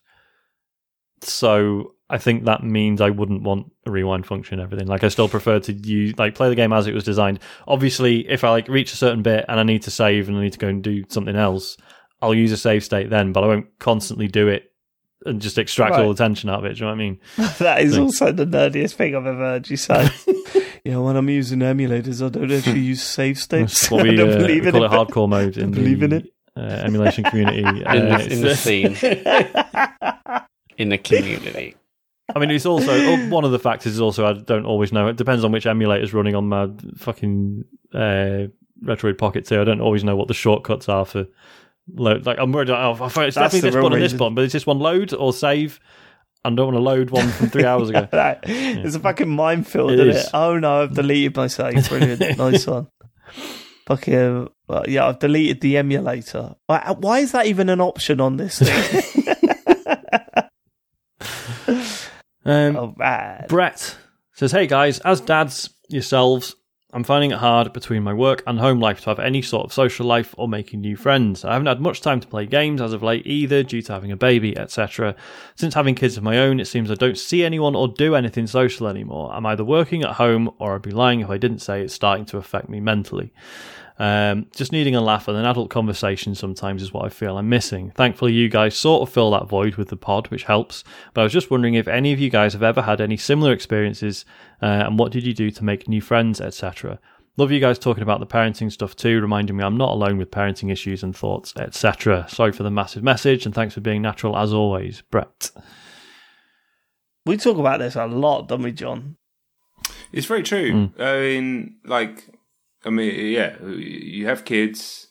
[1.20, 4.86] So I think that means I wouldn't want a rewind function and everything.
[4.86, 7.38] Like I still prefer to use like play the game as it was designed.
[7.66, 10.42] Obviously, if I like reach a certain bit and I need to save and I
[10.42, 11.76] need to go and do something else,
[12.20, 14.70] I'll use a save state then, but I won't constantly do it
[15.24, 16.74] and just extract all the tension out of it.
[16.74, 17.20] Do you know what I mean?
[17.58, 18.20] That is Thanks.
[18.20, 20.08] also the nerdiest thing I've ever heard you say.
[20.84, 23.90] yeah, when I'm using emulators, I don't actually use save states.
[23.90, 24.86] What we, I don't uh, believe we in call it.
[24.86, 26.26] it hardcore mode in believe the in it.
[26.54, 27.60] Uh, emulation community.
[27.62, 28.96] In Uh, the, in the scene,
[30.76, 31.76] in the community.
[32.34, 35.08] I mean, it's also one of the factors is also I don't always know.
[35.08, 37.64] It depends on which emulator's running on my fucking
[37.94, 38.46] uh,
[38.84, 39.60] Retroid Pocket 2.
[39.60, 41.26] I don't always know what the shortcuts are for
[41.94, 42.26] load.
[42.26, 42.70] Like I'm worried.
[42.70, 45.32] Oh, it's That's definitely this one and this one, but is this one load or
[45.32, 45.80] save?
[46.44, 48.08] I don't want to load one from three hours ago.
[48.12, 48.38] Right.
[48.44, 50.24] It's a fucking minefield, It isn't is.
[50.24, 50.30] it?
[50.34, 51.88] Oh no, I've deleted my save.
[51.88, 52.20] Brilliant.
[52.38, 52.88] nice one.
[53.86, 56.54] Fucking, well, yeah, I've deleted the emulator.
[56.66, 59.34] Why, why is that even an option on this thing?
[62.44, 62.94] Um, oh.
[63.48, 63.96] Brett
[64.32, 66.56] says, Hey guys, as dads yourselves,
[66.94, 69.72] I'm finding it hard between my work and home life to have any sort of
[69.72, 71.42] social life or making new friends.
[71.42, 74.12] I haven't had much time to play games as of late either, due to having
[74.12, 75.16] a baby, etc.
[75.54, 78.46] Since having kids of my own, it seems I don't see anyone or do anything
[78.46, 79.32] social anymore.
[79.32, 82.26] I'm either working at home or I'd be lying if I didn't say it's starting
[82.26, 83.32] to affect me mentally.
[83.98, 87.48] Um, just needing a laugh and an adult conversation sometimes is what I feel I'm
[87.48, 87.92] missing.
[87.94, 90.82] Thankfully, you guys sort of fill that void with the pod, which helps.
[91.14, 93.52] But I was just wondering if any of you guys have ever had any similar
[93.52, 94.24] experiences,
[94.60, 96.98] uh, and what did you do to make new friends, etc.
[97.38, 100.30] Love you guys talking about the parenting stuff too, reminding me I'm not alone with
[100.30, 102.26] parenting issues and thoughts, etc.
[102.28, 105.50] Sorry for the massive message, and thanks for being natural as always, Brett.
[107.24, 109.16] We talk about this a lot, don't we, Jon?
[110.12, 110.90] It's very true.
[110.98, 112.28] I mean, like,
[112.84, 115.08] I mean, yeah, you have kids.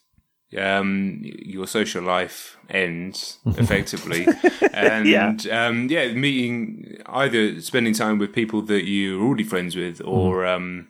[0.57, 4.27] Um, your social life ends effectively,
[4.73, 5.67] and Yeah.
[5.67, 10.89] um, yeah, meeting either spending time with people that you're already friends with, or um,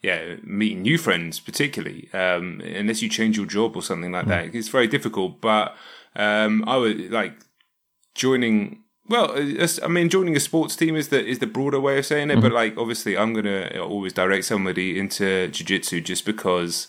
[0.00, 4.54] yeah, meeting new friends, particularly um, unless you change your job or something like that.
[4.54, 5.40] It's very difficult.
[5.40, 5.74] But
[6.14, 7.34] um, I would like
[8.14, 12.06] joining well i mean joining a sports team is the is the broader way of
[12.06, 16.88] saying it but like obviously i'm gonna always direct somebody into jiu-jitsu just because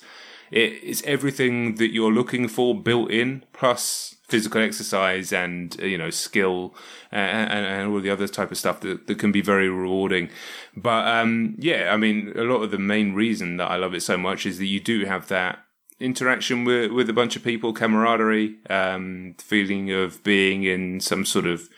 [0.52, 5.98] it, it's everything that you're looking for built in plus physical exercise and uh, you
[5.98, 6.74] know skill
[7.12, 10.30] and, and, and all the other type of stuff that, that can be very rewarding.
[10.76, 14.02] But um yeah i mean a lot of the main reason that i love it
[14.02, 15.60] so much is that you do have that
[16.02, 21.46] interaction with with a bunch of people, camaraderie, um, feeling of being in some sort
[21.46, 21.70] of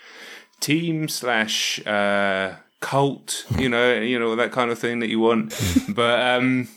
[0.64, 5.54] team slash uh, cult, you know, you know that kind of thing that you want.
[5.90, 6.70] but um,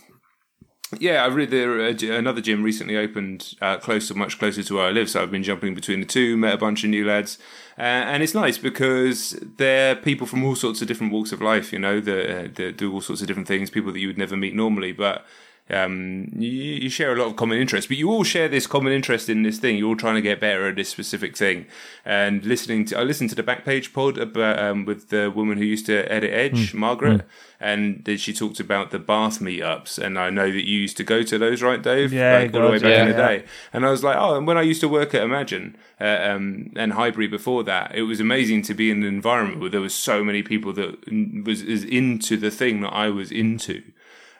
[0.99, 4.87] yeah, I read there uh, another gym recently opened uh, closer, much closer to where
[4.87, 5.09] I live.
[5.09, 7.39] So I've been jumping between the two, met a bunch of new lads,
[7.79, 11.73] uh, and it's nice because they're people from all sorts of different walks of life.
[11.73, 13.71] You know, that that do all sorts of different things.
[13.71, 15.25] People that you would never meet normally, but
[15.69, 18.93] um, you, you share a lot of common interests, but you all share this common
[18.93, 19.77] interest in this thing.
[19.77, 21.67] You're all trying to get better at this specific thing.
[22.05, 25.65] And listening to, I listened to the Backpage pod about, um, with the woman who
[25.65, 27.23] used to edit Edge, Margaret,
[27.59, 29.99] and then she talked about the Bath meetups.
[29.99, 32.13] And I know that you used to go to those, right, Dave?
[32.13, 33.13] Yeah, like all the way God, back in yeah.
[33.13, 33.45] the day.
[33.73, 36.73] And I was like, oh, and when I used to work at Imagine uh, um,
[36.77, 39.95] and Highbury before that, it was amazing to be in an environment where there was
[39.95, 41.11] so many people that
[41.45, 43.83] was is into the thing that I was into.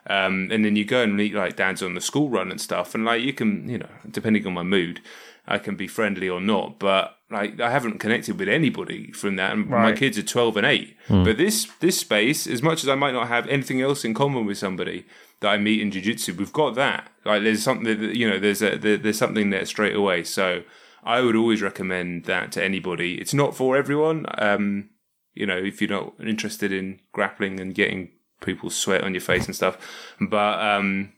[0.09, 2.95] Um, and then you go and meet like dads on the school run and stuff,
[2.95, 5.01] and like you can, you know, depending on my mood,
[5.49, 6.79] I can be friendly or not.
[6.79, 10.67] But like I haven't connected with anybody from that, and my kids are twelve and
[10.67, 10.97] eight.
[11.25, 14.47] But this this space, as much as I might not have anything else in common
[14.47, 15.07] with somebody
[15.41, 17.11] that I meet in jiu-jitsu, we've got that.
[17.25, 20.23] Like there's something that you know, there's a there, there's something there straight away.
[20.23, 20.63] So
[21.03, 23.21] I would always recommend that to anybody.
[23.21, 24.27] It's not for everyone.
[24.39, 24.91] Um,
[25.35, 29.47] you know, if you're not interested in grappling and getting people's sweat on your face
[29.47, 29.77] and stuff.
[30.21, 31.13] But um,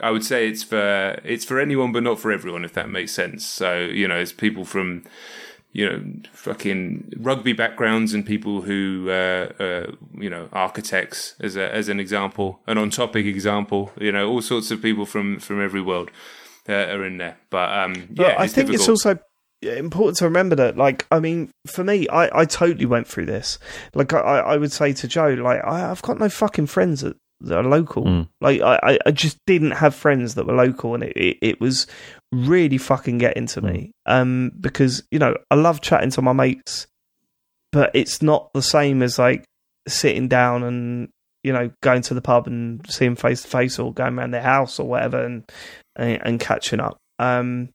[0.00, 3.12] I would say it's for it's for anyone, but not for everyone, if that makes
[3.12, 3.46] sense.
[3.46, 5.04] So you know, it's people from
[5.72, 11.72] you know fucking rugby backgrounds and people who uh, uh, you know architects as a,
[11.72, 13.92] as an example, an on topic example.
[14.00, 16.10] You know, all sorts of people from from every world
[16.68, 17.38] uh, are in there.
[17.50, 19.18] But um, But yeah, I it's think it's also
[19.64, 20.76] important to remember that.
[20.76, 23.58] Like, I mean, for me, I, I totally went through this.
[23.94, 27.16] Like, I, I would say to Joe, like, I, I've got no fucking friends that,
[27.40, 28.04] that are local.
[28.04, 28.28] Mm.
[28.40, 31.86] Like, I, I- just didn't have friends that were local, and it, it, it was
[32.32, 33.92] really fucking getting to me.
[34.06, 36.86] Um, because you know, I love chatting to my mates,
[37.72, 39.44] but it's not the same as like
[39.86, 41.08] sitting down and
[41.42, 44.40] you know going to the pub and seeing face to face or going around their
[44.42, 45.44] house or whatever and
[45.96, 46.96] and, and catching up.
[47.18, 47.68] Um,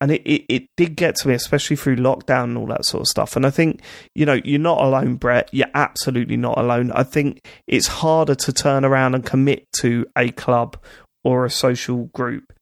[0.00, 3.02] and it, it, it did get to me, especially through lockdown and all that sort
[3.02, 3.36] of stuff.
[3.36, 3.82] And I think,
[4.14, 5.48] you know, you're not alone, Brett.
[5.52, 6.90] You're absolutely not alone.
[6.92, 10.76] I think it's harder to turn around and commit to a club
[11.22, 12.52] or a social group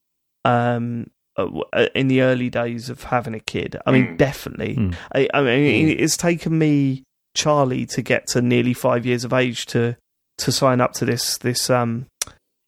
[0.45, 1.07] um,
[1.37, 3.77] uh, uh, in the early days of having a kid.
[3.85, 4.17] I mean, Mm.
[4.17, 4.75] definitely.
[4.75, 4.95] Mm.
[5.15, 7.03] I, I mean, it's taken me,
[7.35, 9.95] Charlie, to get to nearly five years of age to
[10.39, 12.05] to sign up to this this um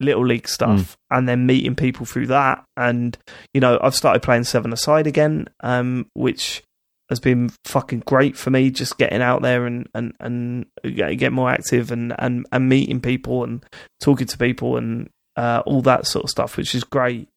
[0.02, 2.64] little league stuff and then meeting people through that.
[2.76, 3.16] And
[3.54, 6.62] you know i've started playing seven aside again um which
[7.08, 11.32] has been fucking great for me just getting out there and and and get get
[11.32, 13.64] more active and and and meeting people and
[14.00, 17.28] talking to people and uh all that sort of stuff which is great.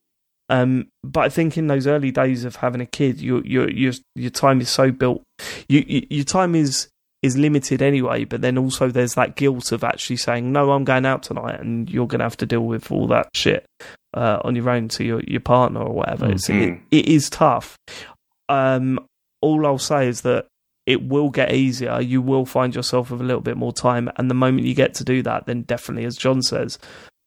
[0.49, 3.93] Um but i think in those early days of having a kid your your your
[4.15, 5.23] your time is so built.
[5.67, 6.87] You, you your time is
[7.21, 11.05] is limited anyway, but then also there's that guilt of actually saying, no, I'm going
[11.05, 13.65] out tonight and you're going to have to deal with all that shit
[14.13, 16.31] uh, on your own to your, your partner or whatever.
[16.31, 17.77] It's, it, it is tough.
[18.47, 18.99] Um,
[19.41, 20.45] all I'll say is that
[20.85, 21.99] it will get easier.
[21.99, 24.09] You will find yourself with a little bit more time.
[24.17, 26.77] And the moment you get to do that, then definitely, as Jon says,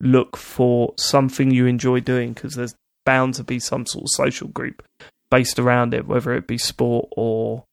[0.00, 4.48] look for something you enjoy doing because there's bound to be some sort of social
[4.48, 4.84] group
[5.30, 7.64] based around it, whether it be sport or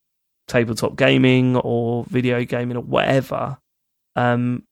[0.48, 3.58] tabletop gaming or video gaming or whatever.
[4.16, 4.64] Um,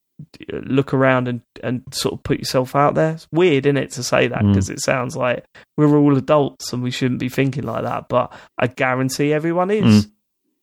[0.52, 3.14] look around and, and sort of put yourself out there.
[3.14, 4.54] It's weird, isn't it, to say that Mm.
[4.54, 5.44] because it sounds like
[5.76, 8.08] we're all adults and we shouldn't be thinking like that.
[8.10, 10.08] But I guarantee everyone is.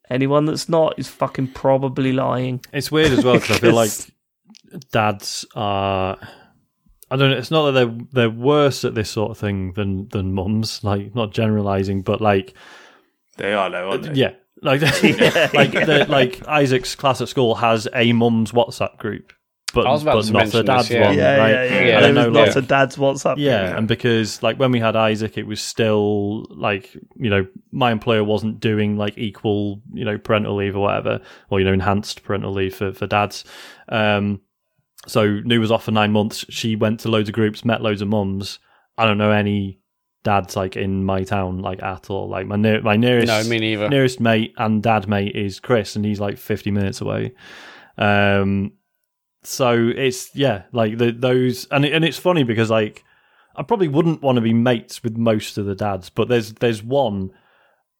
[0.08, 2.60] Anyone that's not is fucking probably lying.
[2.72, 3.90] It's weird as well because I feel like
[4.92, 6.16] dads are.
[7.12, 7.36] I don't know.
[7.36, 10.82] It's not that they're they're worse at this sort of thing than than mums.
[10.84, 12.54] Like not generalizing, but like
[13.36, 14.12] They are though, aren't they?
[14.14, 14.32] yeah,
[14.62, 15.50] like Yeah.
[15.54, 19.32] like the, like Isaac's class at school has a mum's WhatsApp group,
[19.72, 21.06] but I was about but not mention a dad's this, yeah.
[21.06, 21.50] one, yeah, right?
[21.50, 23.34] yeah, yeah, Yeah, I don't There know, was lots like- of dads WhatsApp.
[23.38, 23.78] Yeah, group.
[23.78, 28.24] and because like when we had Isaac, it was still like you know my employer
[28.24, 31.20] wasn't doing like equal you know parental leave or whatever,
[31.50, 33.44] or you know enhanced parental leave for for dads.
[33.88, 34.40] Um,
[35.06, 36.44] so Nu was off for nine months.
[36.50, 38.58] She went to loads of groups, met loads of mums.
[38.98, 39.78] I don't know any
[40.22, 42.28] dads like in my town like at all.
[42.28, 43.88] Like my near, my nearest No, me neither.
[43.88, 47.32] nearest mate and dad mate is Chris, and he's like fifty minutes away.
[47.98, 48.72] Um,
[49.42, 53.04] so it's yeah, like the, those, and it, and it's funny because like
[53.56, 56.82] I probably wouldn't want to be mates with most of the dads, but there's there's
[56.82, 57.32] one.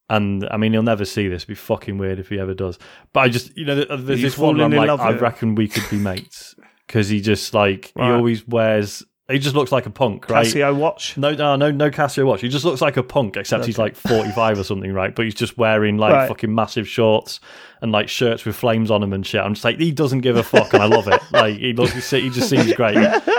[0.09, 1.43] And I mean, he'll never see this.
[1.43, 2.81] It'd be fucking weird if he ever does.
[3.13, 4.57] But I just, you know, there's this one.
[4.57, 6.57] Where I'm like, I reckon we could be mates
[6.87, 9.05] because he just like he always wears.
[9.31, 10.45] He just looks like a punk, right?
[10.47, 11.17] Casio watch.
[11.17, 12.41] No, no, no, no Casio watch.
[12.41, 15.15] He just looks like a punk, except he's like forty-five or something, right?
[15.15, 16.29] But he's just wearing like Right.
[16.29, 17.41] fucking massive shorts
[17.83, 19.41] and like shirts with flames on them and shit.
[19.41, 21.21] I'm just like, he doesn't give a fuck, and I love it.
[21.33, 22.97] Like he looks, he just seems great,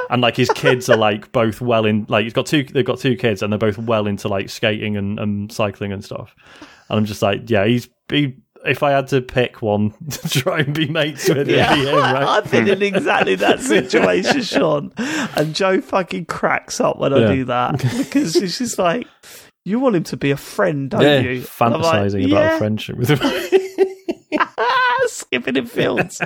[0.10, 2.06] and like his kids are like both well in.
[2.10, 4.98] Like he's got two, they've got two kids, and they're both well into like skating
[4.98, 6.36] and, and cycling and stuff.
[6.90, 8.38] And I'm just like, yeah, he's he.
[8.66, 12.24] If I had to pick one to try and be mates with, be him, right?
[12.44, 14.92] I've been in exactly that situation, Sean.
[15.36, 17.30] And Joe fucking cracks up when Yeah.
[17.30, 19.08] I do that because she's just like,
[19.64, 21.30] you want him to be a friend, don't yeah, you?
[21.60, 22.56] And I'm like, fantasizing about yeah.
[22.56, 23.20] a friendship with him.
[25.08, 26.22] skipping in fields.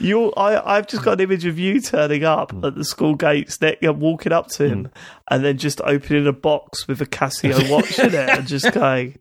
[0.00, 2.64] you, I, I've just got an image of you turning up Hmm.
[2.64, 4.90] at the school gates, ne- uh, walking up to him,
[5.30, 9.18] and then just opening a box with a Casio watch in it, and just going,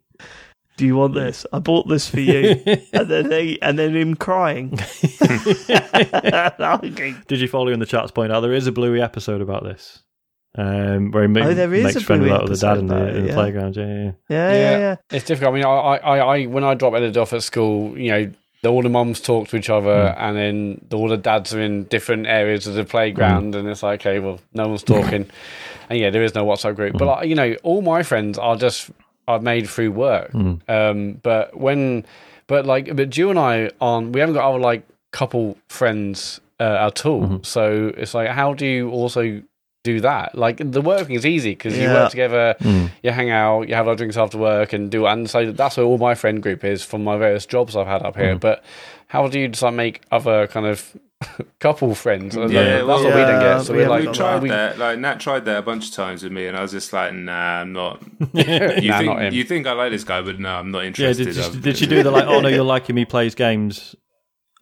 [0.77, 1.45] "Do you want this?
[1.51, 2.61] I bought this for you."
[2.93, 4.69] and then he, and then him crying.
[7.27, 10.03] Did you follow in the chats point out there is a Bluey episode about this?
[10.57, 12.87] Um, where he ma- Oh, there is makes a friends Bluey with the dad in
[12.87, 13.33] the, in the yeah.
[13.35, 13.75] playground.
[13.75, 14.11] Yeah, yeah, yeah.
[14.29, 14.95] Yeah, yeah, yeah.
[15.11, 15.53] It's difficult.
[15.53, 18.31] I mean, I, I, I, when I drop Ed off at school, you know,
[18.63, 20.19] the, all the mums talk to each other, Hmm.
[20.23, 23.59] and then the, all the dads are in different areas of the playground, Hmm.
[23.59, 25.29] and it's like, okay, well, no one's talking,
[25.91, 26.93] and yeah, there is no WhatsApp group.
[26.93, 26.97] Hmm.
[26.97, 28.89] But like, you know, all my friends are just
[29.27, 30.31] I've made through work.
[30.31, 30.55] Hmm.
[30.67, 32.05] Um, but when,
[32.47, 36.87] but like, but Jill and I on, we haven't got our like couple friends uh,
[36.87, 37.21] at all.
[37.21, 37.43] Mm-hmm.
[37.43, 39.41] So it's like, how do you also
[39.91, 40.27] do that.
[40.45, 41.93] Like the working is easy because you Yeah.
[41.97, 42.89] work together, Mm.
[43.03, 45.05] you hang out, you have our drinks after work, and do.
[45.05, 48.01] And so that's where all my friend group is from my various jobs I've had
[48.03, 48.35] up here.
[48.35, 48.39] Mm.
[48.47, 48.63] But
[49.07, 50.77] how do you just like make other kind of
[51.59, 52.35] couple friends?
[52.35, 53.61] Yeah, that's well, what we don't yeah, get.
[53.65, 54.77] So we we're haven't like, we got tried we- that.
[54.77, 57.13] Like Nat tried that a bunch of times with me, and I was just like,
[57.13, 58.01] "Nah, I'm not."
[58.33, 59.33] You Nah, think not him.
[59.33, 61.25] you think I like this guy, but no, I'm not Yeah, interested.
[61.25, 62.25] did, I've- did, did you do the like?
[62.27, 63.95] Oh no, you're liking me plays games,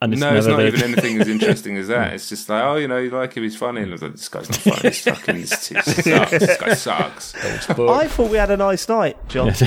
[0.01, 2.14] and it's no, never it's not the- even anything as interesting as that.
[2.14, 3.82] It's just like, oh, you know, you like him, he's funny.
[3.82, 4.80] And I was like, this guy's not funny.
[4.90, 5.95] He's fucking, he sucks.
[5.95, 7.35] This guy sucks.
[7.35, 9.53] I thought we had a nice night, Jon.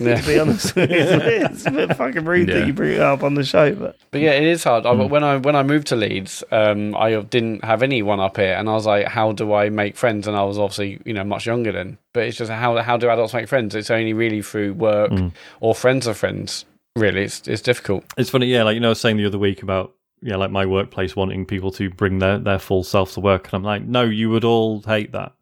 [0.00, 0.20] Yeah.
[0.20, 2.60] To be honest with you, it's a bit fucking rude Yeah.
[2.60, 4.86] that you bring it up on the show, but But yeah, it is hard.
[4.86, 8.54] I, when I when I moved to Leeds, um, I didn't have anyone up here,
[8.54, 11.24] and I was like, "How do I make friends?" And I was obviously, you know,
[11.24, 11.98] much younger then.
[12.12, 13.74] But it's just how how do adults make friends?
[13.74, 15.10] It's only really through work
[15.58, 16.64] or friends of friends.
[16.98, 18.04] Really, it's it's difficult.
[18.16, 18.62] It's funny, yeah.
[18.62, 21.46] Like you know, I was saying the other week about yeah, like my workplace wanting
[21.46, 24.44] people to bring their their full self to work, and I'm like, no, you would
[24.44, 25.32] all hate that.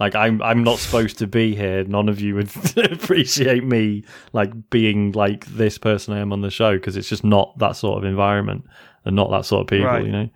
[0.00, 1.84] Like I'm I'm not supposed to be here.
[1.84, 6.50] None of you would appreciate me like being like this person I am on the
[6.50, 8.64] show because it's just not that sort of environment
[9.04, 9.86] and not that sort of people.
[9.86, 10.04] Right.
[10.04, 10.28] You know,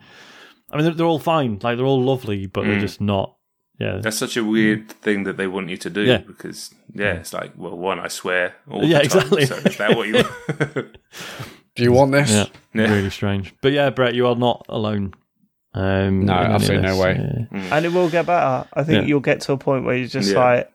[0.70, 1.59] I mean, they're, they're all fine.
[1.62, 2.81] Like they're all lovely, but they're Mm.
[2.81, 3.35] just not.
[3.78, 6.18] Yeah, That's such a weird thing that they want you to do Yeah.
[6.18, 8.55] because, yeah, it's like, well, one, I swear.
[8.68, 9.47] All Yeah, the time, exactly.
[9.47, 10.24] So is that what you
[11.76, 12.31] Do you want this?
[12.31, 12.92] yeah, Yeah.
[12.92, 13.55] really strange.
[13.62, 15.15] But yeah, Brett, you are not alone.
[15.74, 17.47] Um, No, in any absolutely no way.
[17.52, 17.76] Yeah.
[17.76, 18.66] and it will get better.
[18.73, 19.08] I think Yeah.
[19.08, 20.39] you'll get to a point where you're just Yeah.
[20.44, 20.73] like,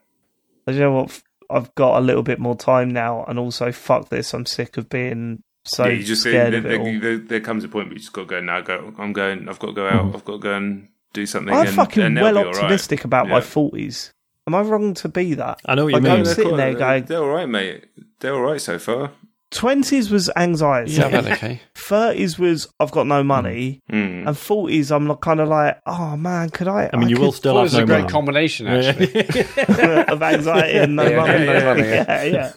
[0.68, 1.20] you know what?
[1.50, 4.32] I've got a little bit more time now, and also fuck this.
[4.32, 7.40] I'm sick of being so yeah, you just scared there, of it there, there, there
[7.40, 9.68] comes a point where you just got to go, now go, I'm going, I've got
[9.68, 11.54] to go out, I've got to go and do something.
[11.54, 12.54] I'm and, fucking and well be all right.
[12.56, 14.12] optimistic about my forties.
[14.46, 15.60] Am I wrong to be that?
[15.64, 16.12] I know what you Like, mean.
[16.12, 16.56] I'm they're sitting cool.
[16.58, 17.86] there going, They're all right, mate.
[18.20, 19.10] They're all right so far.
[19.50, 21.62] twenties was anxiety, Yeah, that's okay.
[21.74, 24.26] thirties was I've got no money, Mm.
[24.28, 26.90] and forties I'm like, kind of like, oh man, could I?
[26.92, 28.12] I mean, you could will still Well, have it's no a great money.
[28.12, 29.06] combination, actually.
[30.12, 31.46] of anxiety and no Yeah, money.
[31.46, 32.52] no money, yeah, yeah.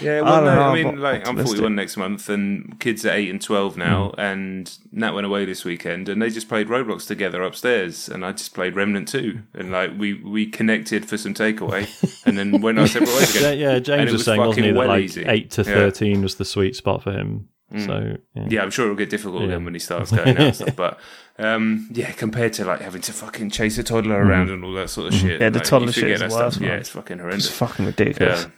[0.00, 2.78] Yeah, I well, don't no, know, I I'm mean, like, I'm 41 next month, and
[2.80, 4.20] kids are 8 and 12 now, Hmm.
[4.20, 8.32] and Nat went away this weekend, and they just played Roblox together upstairs, and I
[8.32, 11.86] just played Remnant 2, and, like, we, we connected for some takeaway,
[12.26, 13.58] and then went our separate ways Yeah, again.
[13.58, 15.24] yeah, And James was, was saying, wasn't he, fucking that well like easy.
[15.26, 15.74] eight to Yeah.
[15.74, 17.48] thirteen was the sweet spot for him.
[17.78, 18.46] So yeah.
[18.48, 19.48] Yeah, I'm sure it'll get difficult Yeah.
[19.48, 21.00] again when he starts going out and stuff, but,
[21.38, 24.88] um, yeah, compared to, like, having to fucking chase a toddler around and all that
[24.88, 25.40] sort of shit.
[25.40, 26.62] Yeah, the like, toddler shit is that the stuff.
[26.62, 27.46] Yeah, it's fucking horrendous.
[27.48, 28.44] It's fucking ridiculous.
[28.44, 28.50] Yeah.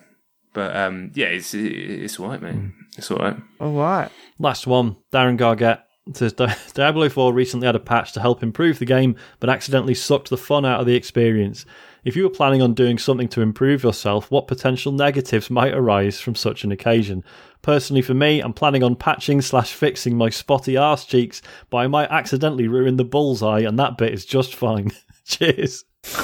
[0.59, 2.57] But, um, yeah, it's, it's all right, mate.
[2.97, 3.37] It's all right.
[3.61, 4.11] All right.
[4.41, 5.79] Last one, Darren Gargett
[6.15, 6.33] says
[6.75, 10.37] Diablo 4 recently had a patch to help improve the game, but accidentally sucked the
[10.37, 11.65] fun out of the experience.
[12.05, 16.19] If you were planning on doing something to improve yourself, what potential negatives might arise
[16.19, 17.23] from such an occasion?
[17.63, 21.87] Personally, for me, I'm planning on patching slash fixing my spotty arse cheeks, but I
[21.87, 24.91] might accidentally ruin the bullseye, and that bit is just fine.
[25.25, 25.85] Cheers.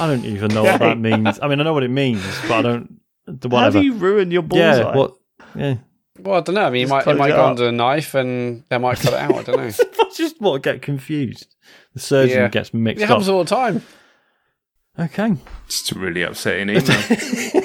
[0.00, 1.38] I don't even know what that means.
[1.40, 3.01] I mean, I know what it means, but I don't.
[3.26, 3.56] Whatever.
[3.58, 4.78] How do you ruin your bullseye?
[4.78, 4.96] yeah.
[4.96, 5.14] What?
[5.54, 5.74] Yeah.
[6.18, 6.64] Well, I don't know.
[6.66, 7.50] I mean, it might, it might it go up.
[7.50, 9.34] under a knife and they might cut it out.
[9.34, 9.62] I don't know.
[10.00, 11.54] I just what get confused.
[11.94, 12.48] The surgeon Yeah.
[12.48, 13.08] gets mixed It up.
[13.10, 13.82] happens all the time.
[14.98, 15.34] Okay.
[15.66, 17.62] It's a really upsetting email.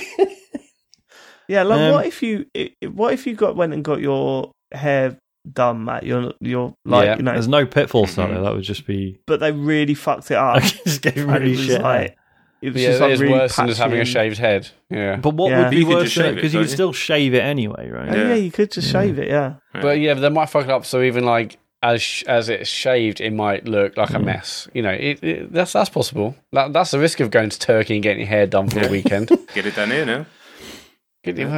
[1.47, 2.45] Yeah, like Um, what if you
[2.91, 5.17] what if you got went and got your hair
[5.49, 6.03] done, Matt?
[6.03, 7.15] You're you're like Yeah.
[7.17, 8.41] you know, There's no pitfalls to that.
[8.41, 9.19] That would just be.
[9.27, 10.61] but they really fucked it up.
[10.85, 11.81] Just gave him really shit.
[11.81, 12.16] like
[12.61, 14.69] it was Yeah, just like is really worse than just having a shaved head.
[14.89, 15.17] Yeah.
[15.17, 15.61] but what Yeah.
[15.63, 18.09] would be You could worse just because you can't would still shave it anyway, right?
[18.09, 18.27] Oh, yeah.
[18.29, 18.33] Yeah.
[18.35, 19.27] you could just shave it.
[19.27, 20.85] Yeah, But yeah, they might fuck it up.
[20.85, 24.67] So even like as sh- as it's shaved, it might look like a mess.
[24.73, 26.35] You know, it, it, that's that's possible.
[26.51, 28.89] That, that's the risk of going to Turkey and getting your hair done for the
[28.89, 29.27] weekend.
[29.53, 30.25] Get it done here now.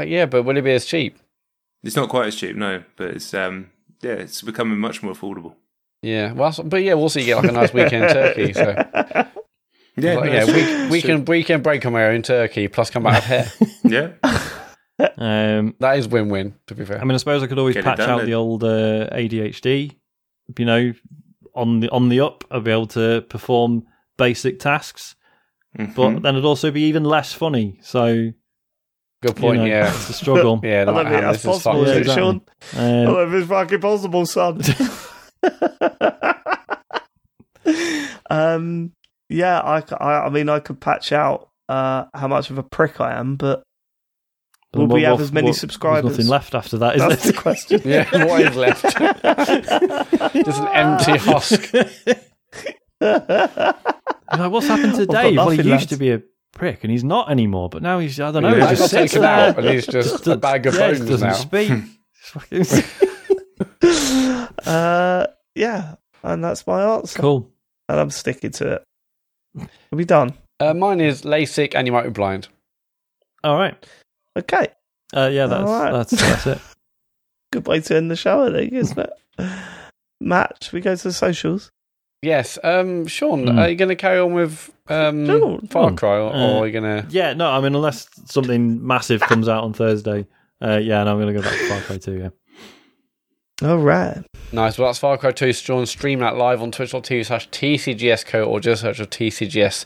[0.01, 1.17] yeah, but will it be as cheap?
[1.83, 3.69] It's not quite as cheap, no, but it's um
[4.01, 5.53] yeah, it's becoming much more affordable.
[6.01, 7.21] Yeah, well, but yeah, we'll see.
[7.21, 8.53] You get like a nice weekend in Turkey.
[8.53, 8.73] So
[10.01, 12.89] Yeah, like, no, yeah, we, we can we can break on our in Turkey plus
[12.89, 13.51] come back with hair.
[13.83, 14.11] Yeah,
[15.17, 16.55] Um, That is win win.
[16.67, 18.25] To be fair, I mean, I suppose I could always Get patch done out then.
[18.27, 19.95] the old uh, ADHD.
[20.57, 20.93] You know,
[21.55, 23.83] on the on the up, I'd be able to perform
[24.17, 25.15] basic tasks,
[25.77, 25.95] Mhm.
[25.95, 27.79] but then it'd also be even less funny.
[27.81, 28.31] So
[29.21, 29.59] good you point.
[29.59, 30.59] know, yeah, it's a struggle.
[30.63, 30.81] yeah.
[30.81, 32.21] I no don't think that's this is possible, Yeah, is it, exactly.
[32.23, 32.41] Sean?
[32.77, 34.61] Um, Oh, if it's fucking possible, son.
[38.29, 38.91] um,
[39.29, 39.81] yeah, I,
[40.25, 43.63] I mean, I could patch out uh, how much of a prick I am, but
[44.71, 46.03] but will what- we have as many what- subscribers?
[46.17, 47.31] There's nothing left after that, is That's there?
[47.31, 47.81] the question.
[47.85, 48.81] Yeah, what is left?
[50.45, 51.73] Just an empty husk.
[53.01, 55.35] Like, what's happened to Dave?
[55.37, 56.21] Well, he nothing used to be a
[56.53, 57.69] prick, and he's not anymore.
[57.69, 58.55] But now he's I don't know.
[58.55, 59.23] Yeah, he just got sits there.
[59.23, 61.33] out, and he's just a bag of yeah, bones doesn't now.
[61.33, 61.71] speak.
[64.65, 65.25] Uh,
[65.55, 67.51] yeah, and that's my answer, cool.
[67.87, 68.83] and I'm sticking to it.
[69.57, 70.33] Are we done?
[70.59, 72.47] Uh, mine is LASIK, and you might be blind.
[73.43, 73.75] All right.
[74.37, 74.67] Okay.
[75.15, 75.91] Uh, yeah, that's, All right.
[75.91, 76.59] that's that's it.
[77.53, 79.49] Good way to end the show, I think, isn't it?
[80.21, 81.71] Matt, we go to the socials?
[82.21, 82.59] Yes.
[82.63, 83.57] Um, Sean, Hmm.
[83.59, 86.67] are you going to carry on with um, Sure, Far Cry, or, Uh, or are
[86.67, 87.07] you going to?
[87.09, 90.27] Yeah, no, I mean, unless something massive comes out on Thursday,
[90.61, 92.29] uh, yeah, and I'm going to go back to Far Cry 2, yeah.
[93.61, 94.23] All right.
[94.53, 94.77] Nice.
[94.77, 95.51] Well, that's Far Cry 2.
[95.51, 99.85] Sean, stream that live on twitch.tv slash TCGSco or just search for TCGS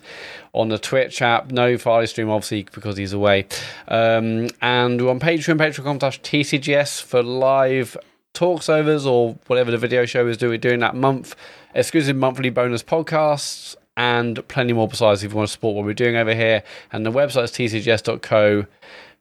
[0.53, 1.52] on the Twitch app.
[1.52, 3.48] No Farley stream, obviously, because he's away.
[3.88, 7.98] Um, and we're on Patreon, patreon.com slash TCGS for live
[8.34, 11.35] talks overs or whatever the video show is doing during that month.
[11.74, 15.93] Exclusive monthly bonus podcasts and plenty more besides if you want to support what we're
[15.93, 16.64] doing over here.
[16.92, 18.66] And the website is tcgs.co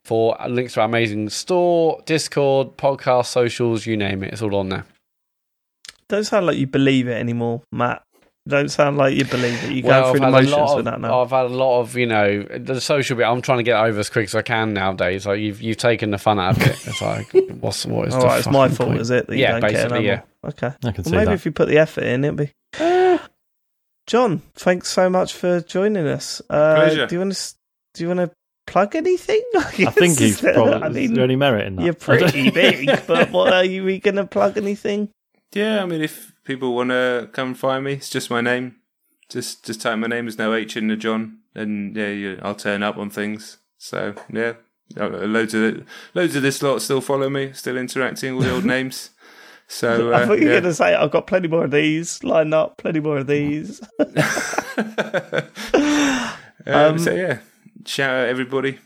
[0.04, 4.32] for links to our amazing store, Discord, podcast, socials, you name it.
[4.32, 4.84] It's all on there.
[6.08, 8.02] Don't sound like you believe it anymore, Matt.
[8.48, 9.70] Don't sound like you believe it.
[9.70, 11.22] You're Well, going through the I've had a motions lot with that now.
[11.22, 13.22] I've had a lot of, you know, the social bit.
[13.24, 15.24] I'm trying to get over as quick as I can nowadays.
[15.26, 16.70] Like you've you've taken the fun out of it.
[16.88, 17.28] It's like,
[17.60, 19.00] what's what is All the right, it's my fucking fault, point?
[19.00, 19.28] is it?
[19.28, 20.22] That you Yeah, don't care no basically, yeah.
[20.44, 20.66] Okay.
[20.66, 21.34] I can Well, see maybe that.
[21.34, 22.50] if you put the effort in, it'll be.
[24.08, 26.42] Jon, thanks so much for joining us.
[26.50, 27.06] Uh, Pleasure.
[27.06, 27.54] Do you want to?
[27.94, 28.30] Do you want to
[28.66, 29.42] plug anything?
[29.56, 30.74] I think he's probably.
[30.74, 31.84] I is mean, there any merit in that?
[31.84, 35.08] you're pretty big, but what are you going to plug anything?
[35.52, 38.76] Yeah, I mean, if people want to come find me, it's just my name.
[39.28, 40.26] Just just type my name.
[40.26, 43.58] There's no H in the Jon, and yeah, you, I'll turn up on things.
[43.78, 44.54] So yeah,
[44.98, 45.84] Uh, loads of it,
[46.14, 49.10] loads of this lot still follow me, still interacting with the old names.
[49.68, 50.60] So I uh, thought you were yeah.
[50.60, 52.76] going to say I've got plenty more of these lined up.
[52.76, 53.80] Plenty more of these.
[56.66, 57.38] Um, so yeah,
[57.86, 58.78] shout out everybody.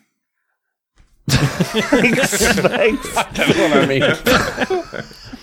[1.28, 4.02] thanks, thanks, That's what I mean.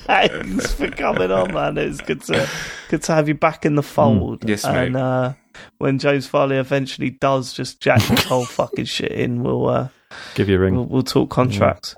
[0.06, 1.78] thanks for coming on, man.
[1.78, 2.48] It's good to
[2.90, 4.48] good to have you back in the fold.
[4.48, 4.88] Yes, mate.
[4.88, 5.34] and uh,
[5.80, 9.88] when James Farley eventually does just jack the whole fucking shit in, we'll uh,
[10.36, 10.76] Give you a ring.
[10.76, 11.96] we'll, we'll talk contracts.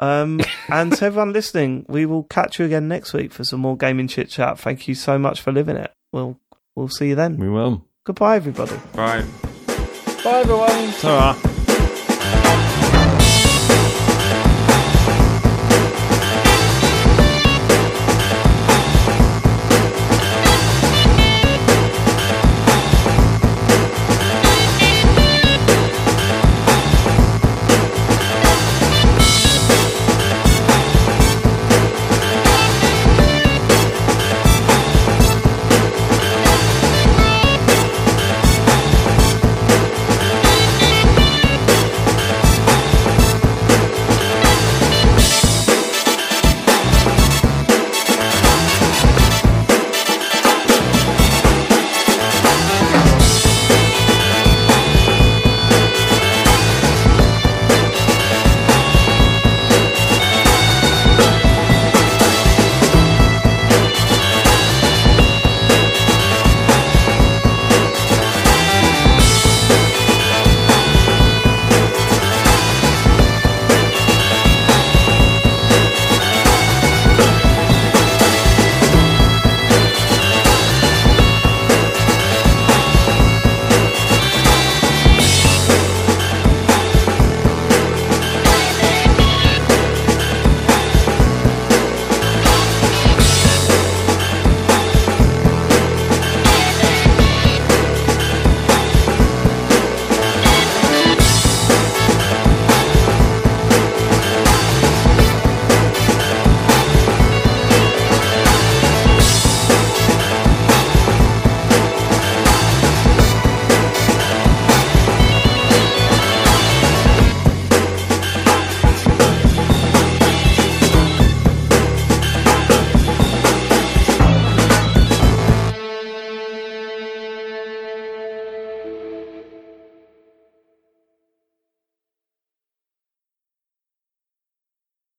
[0.00, 3.76] Um, and to everyone listening, we will catch you again next week for some more
[3.76, 4.58] gaming chit chat.
[4.58, 5.92] Thank you so much for living it.
[6.12, 6.38] We'll
[6.74, 7.36] we'll see you then.
[7.38, 7.84] We will.
[8.04, 8.76] Goodbye, everybody.
[8.94, 9.24] Bye.
[10.24, 10.92] Bye, everyone.
[11.00, 11.57] Ta-ra.